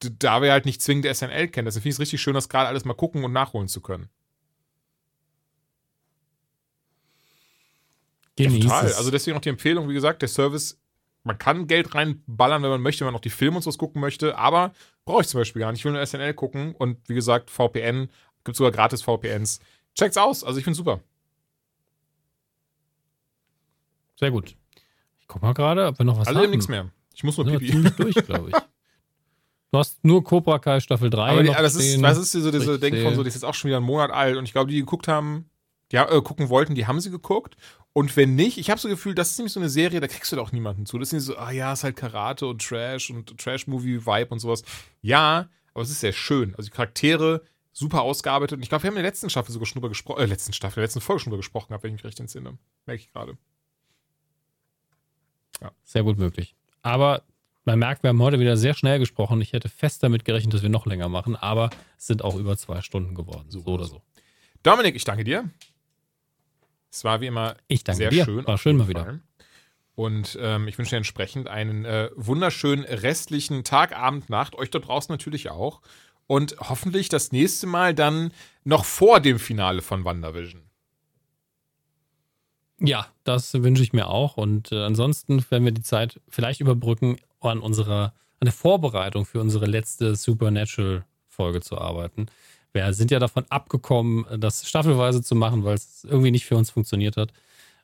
da 0.00 0.42
wir 0.42 0.52
halt 0.52 0.66
nicht 0.66 0.82
zwingend 0.82 1.06
SNL 1.06 1.48
kennen. 1.48 1.66
Deswegen 1.66 1.82
finde 1.82 1.88
ich 1.88 1.96
es 1.96 2.00
richtig 2.00 2.20
schön, 2.22 2.34
das 2.34 2.48
gerade 2.48 2.68
alles 2.68 2.84
mal 2.84 2.94
gucken 2.94 3.24
und 3.24 3.32
nachholen 3.32 3.68
zu 3.68 3.80
können. 3.80 4.08
Genieß 8.44 8.64
ja, 8.64 8.70
total. 8.70 8.92
Also 8.94 9.10
deswegen 9.10 9.36
auch 9.36 9.40
die 9.40 9.48
Empfehlung, 9.48 9.88
wie 9.88 9.94
gesagt, 9.94 10.22
der 10.22 10.28
Service, 10.28 10.80
man 11.22 11.38
kann 11.38 11.66
Geld 11.66 11.94
reinballern, 11.94 12.62
wenn 12.62 12.70
man 12.70 12.82
möchte, 12.82 13.00
wenn 13.00 13.06
man 13.06 13.14
noch 13.14 13.20
die 13.20 13.30
Filme 13.30 13.56
und 13.56 13.62
so 13.62 13.70
gucken 13.72 14.00
möchte, 14.00 14.36
aber 14.38 14.72
brauche 15.04 15.22
ich 15.22 15.28
zum 15.28 15.40
Beispiel 15.40 15.60
gar 15.60 15.72
nicht. 15.72 15.80
Ich 15.80 15.84
will 15.84 15.92
nur 15.92 16.04
SNL 16.04 16.34
gucken 16.34 16.74
und 16.74 16.96
wie 17.08 17.14
gesagt, 17.14 17.50
VPN, 17.50 18.08
gibt 18.44 18.56
sogar 18.56 18.72
gratis 18.72 19.02
VPNs. 19.02 19.60
Checkt's 19.94 20.16
aus, 20.16 20.44
also 20.44 20.58
ich 20.58 20.64
finde 20.64 20.76
super. 20.76 21.00
Sehr 24.18 24.30
gut. 24.30 24.54
Ich 25.20 25.26
guck 25.26 25.42
mal 25.42 25.54
gerade, 25.54 25.86
ob 25.86 25.98
wir 25.98 26.04
noch 26.04 26.18
was 26.18 26.28
Alle 26.28 26.40
haben. 26.40 26.50
nichts 26.50 26.68
mehr. 26.68 26.90
Ich 27.14 27.24
muss 27.24 27.36
nur 27.36 27.46
pipi. 27.46 27.90
durch, 27.96 28.14
glaube 28.14 28.50
ich. 28.50 28.56
Du 29.72 29.78
hast 29.78 30.04
nur 30.04 30.24
Cobra 30.24 30.58
Kai 30.58 30.80
Staffel 30.80 31.10
3. 31.10 31.30
Aber 31.30 31.42
die, 31.44 31.48
das, 31.48 31.76
ist, 31.76 32.02
was 32.02 32.18
ist 32.18 32.32
so 32.32 32.50
diese 32.50 32.80
Ding 32.80 33.04
von 33.04 33.14
so, 33.14 33.22
die 33.22 33.28
ist 33.28 33.34
jetzt 33.34 33.44
auch 33.44 33.54
schon 33.54 33.68
wieder 33.68 33.76
einen 33.76 33.86
Monat 33.86 34.10
alt 34.10 34.36
und 34.36 34.44
ich 34.44 34.50
glaube, 34.50 34.68
die, 34.68 34.74
die 34.74 34.80
geguckt 34.80 35.06
haben, 35.06 35.48
die 35.92 35.96
äh, 35.96 36.22
gucken 36.22 36.48
wollten, 36.48 36.74
die 36.74 36.86
haben 36.86 37.00
sie 37.00 37.10
geguckt. 37.10 37.56
Und 37.92 38.16
wenn 38.16 38.36
nicht, 38.36 38.58
ich 38.58 38.70
habe 38.70 38.80
so 38.80 38.88
Gefühl, 38.88 39.14
das 39.14 39.32
ist 39.32 39.38
nämlich 39.38 39.52
so 39.52 39.60
eine 39.60 39.68
Serie, 39.68 40.00
da 40.00 40.06
kriegst 40.06 40.30
du 40.30 40.36
doch 40.36 40.52
niemanden 40.52 40.86
zu. 40.86 40.98
Das 40.98 41.08
ist 41.08 41.12
nicht 41.12 41.24
so, 41.24 41.36
ah 41.36 41.50
ja, 41.50 41.72
ist 41.72 41.82
halt 41.82 41.96
Karate 41.96 42.46
und 42.46 42.62
Trash 42.62 43.10
und 43.10 43.36
Trash-Movie-Vibe 43.36 44.28
und 44.30 44.38
sowas. 44.38 44.62
Ja, 45.02 45.48
aber 45.74 45.82
es 45.82 45.90
ist 45.90 46.00
sehr 46.00 46.12
schön. 46.12 46.54
Also 46.54 46.70
die 46.70 46.76
Charaktere 46.76 47.42
super 47.72 48.02
ausgearbeitet. 48.02 48.56
Und 48.56 48.62
ich 48.62 48.68
glaube, 48.68 48.84
wir 48.84 48.88
haben 48.88 48.96
in 48.96 49.02
der 49.02 49.10
letzten 49.10 49.30
Staffel 49.30 49.52
sogar 49.52 49.66
schon 49.66 49.80
drüber 49.80 49.88
gesprochen, 49.88 50.20
äh, 50.20 50.26
letzten 50.26 50.52
Staffel, 50.52 50.78
in 50.78 50.82
der 50.82 50.84
letzten 50.84 51.00
Folge 51.00 51.20
schon 51.20 51.30
drüber 51.30 51.40
gesprochen, 51.40 51.68
gehabt, 51.68 51.82
wenn 51.82 51.90
ich 51.90 52.02
mich 52.02 52.04
recht 52.04 52.20
entsinne. 52.20 52.58
Merke 52.86 53.02
ich 53.02 53.12
gerade. 53.12 53.36
Ja. 55.60 55.72
Sehr 55.84 56.04
gut 56.04 56.18
möglich. 56.18 56.54
Aber 56.82 57.22
man 57.64 57.78
merkt, 57.78 58.02
wir 58.02 58.08
haben 58.08 58.22
heute 58.22 58.40
wieder 58.40 58.56
sehr 58.56 58.74
schnell 58.74 58.98
gesprochen. 58.98 59.40
Ich 59.40 59.52
hätte 59.52 59.68
fest 59.68 60.02
damit 60.02 60.24
gerechnet, 60.24 60.54
dass 60.54 60.62
wir 60.62 60.70
noch 60.70 60.86
länger 60.86 61.08
machen, 61.08 61.36
aber 61.36 61.70
es 61.98 62.06
sind 62.06 62.22
auch 62.22 62.36
über 62.36 62.56
zwei 62.56 62.80
Stunden 62.80 63.14
geworden. 63.14 63.46
So, 63.48 63.60
so 63.60 63.72
oder 63.72 63.84
so. 63.84 64.02
Dominik, 64.62 64.94
ich 64.94 65.04
danke 65.04 65.24
dir. 65.24 65.50
Es 66.90 67.04
war 67.04 67.20
wie 67.20 67.26
immer 67.26 67.56
ich 67.68 67.84
danke 67.84 67.98
sehr 67.98 68.10
dir. 68.10 68.24
schön. 68.24 68.46
War 68.46 68.58
schön 68.58 68.76
mal 68.76 68.88
wieder. 68.88 69.20
Und 69.94 70.38
ähm, 70.40 70.66
ich 70.66 70.78
wünsche 70.78 70.90
dir 70.90 70.96
entsprechend 70.96 71.48
einen 71.48 71.84
äh, 71.84 72.10
wunderschönen 72.16 72.84
restlichen 72.84 73.64
Tag, 73.64 73.96
Abend, 73.96 74.30
Nacht. 74.30 74.54
Euch 74.54 74.70
da 74.70 74.78
draußen 74.78 75.12
natürlich 75.12 75.50
auch. 75.50 75.82
Und 76.26 76.56
hoffentlich 76.60 77.08
das 77.08 77.32
nächste 77.32 77.66
Mal 77.66 77.94
dann 77.94 78.32
noch 78.64 78.84
vor 78.84 79.20
dem 79.20 79.38
Finale 79.38 79.82
von 79.82 80.04
WandaVision. 80.04 80.62
Ja, 82.78 83.08
das 83.24 83.52
wünsche 83.52 83.82
ich 83.82 83.92
mir 83.92 84.08
auch. 84.08 84.36
Und 84.36 84.72
äh, 84.72 84.82
ansonsten 84.84 85.44
werden 85.50 85.64
wir 85.64 85.72
die 85.72 85.82
Zeit 85.82 86.20
vielleicht 86.28 86.60
überbrücken, 86.60 87.18
an 87.40 87.60
unserer, 87.60 88.14
an 88.38 88.46
der 88.46 88.52
Vorbereitung 88.52 89.24
für 89.26 89.40
unsere 89.40 89.66
letzte 89.66 90.14
Supernatural-Folge 90.14 91.60
zu 91.60 91.78
arbeiten. 91.78 92.26
Wir 92.72 92.92
sind 92.92 93.10
ja 93.10 93.18
davon 93.18 93.44
abgekommen, 93.48 94.24
das 94.38 94.68
staffelweise 94.68 95.22
zu 95.22 95.34
machen, 95.34 95.64
weil 95.64 95.74
es 95.74 96.04
irgendwie 96.04 96.30
nicht 96.30 96.46
für 96.46 96.56
uns 96.56 96.70
funktioniert 96.70 97.16
hat. 97.16 97.32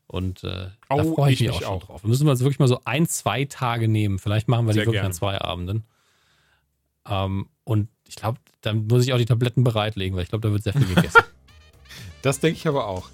Und 0.06 0.44
äh, 0.44 0.68
oh, 0.88 0.96
da 0.96 1.04
freue 1.04 1.32
ich, 1.32 1.40
ich 1.40 1.48
mich 1.48 1.64
auch, 1.64 1.82
auch 1.82 1.84
drauf. 1.84 2.04
Wir 2.04 2.08
müssen 2.08 2.28
uns 2.28 2.40
wirklich 2.40 2.60
mal 2.60 2.68
so 2.68 2.80
ein, 2.84 3.08
zwei 3.08 3.44
Tage 3.44 3.88
nehmen. 3.88 4.18
Vielleicht 4.18 4.46
machen 4.46 4.66
wir 4.66 4.72
Sehr 4.72 4.82
die 4.82 4.86
wirklich 4.86 5.00
gerne. 5.00 5.08
an 5.08 5.12
zwei 5.12 5.38
Abenden. 5.40 5.84
Ähm, 7.08 7.48
und 7.64 7.88
ich 8.06 8.14
glaube, 8.14 8.38
dann 8.60 8.86
muss 8.86 9.04
ich 9.04 9.12
auch 9.12 9.18
die 9.18 9.24
Tabletten 9.24 9.64
bereitlegen, 9.64 10.16
weil 10.16 10.22
ich 10.22 10.28
glaube, 10.28 10.46
da 10.46 10.52
wird 10.52 10.62
sehr 10.62 10.72
viel 10.72 10.86
gegessen. 10.94 11.22
Das 12.22 12.38
denke 12.38 12.58
ich 12.58 12.68
aber 12.68 12.86
auch. 12.86 13.08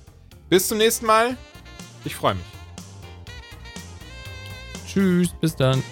Bis 0.51 0.69
zum 0.69 0.79
nächsten 0.79 1.07
Mal. 1.07 1.37
Ich 2.05 2.15
freue 2.15 2.35
mich. 2.35 2.45
Tschüss, 4.87 5.31
bis 5.41 5.57
dann. 5.57 5.83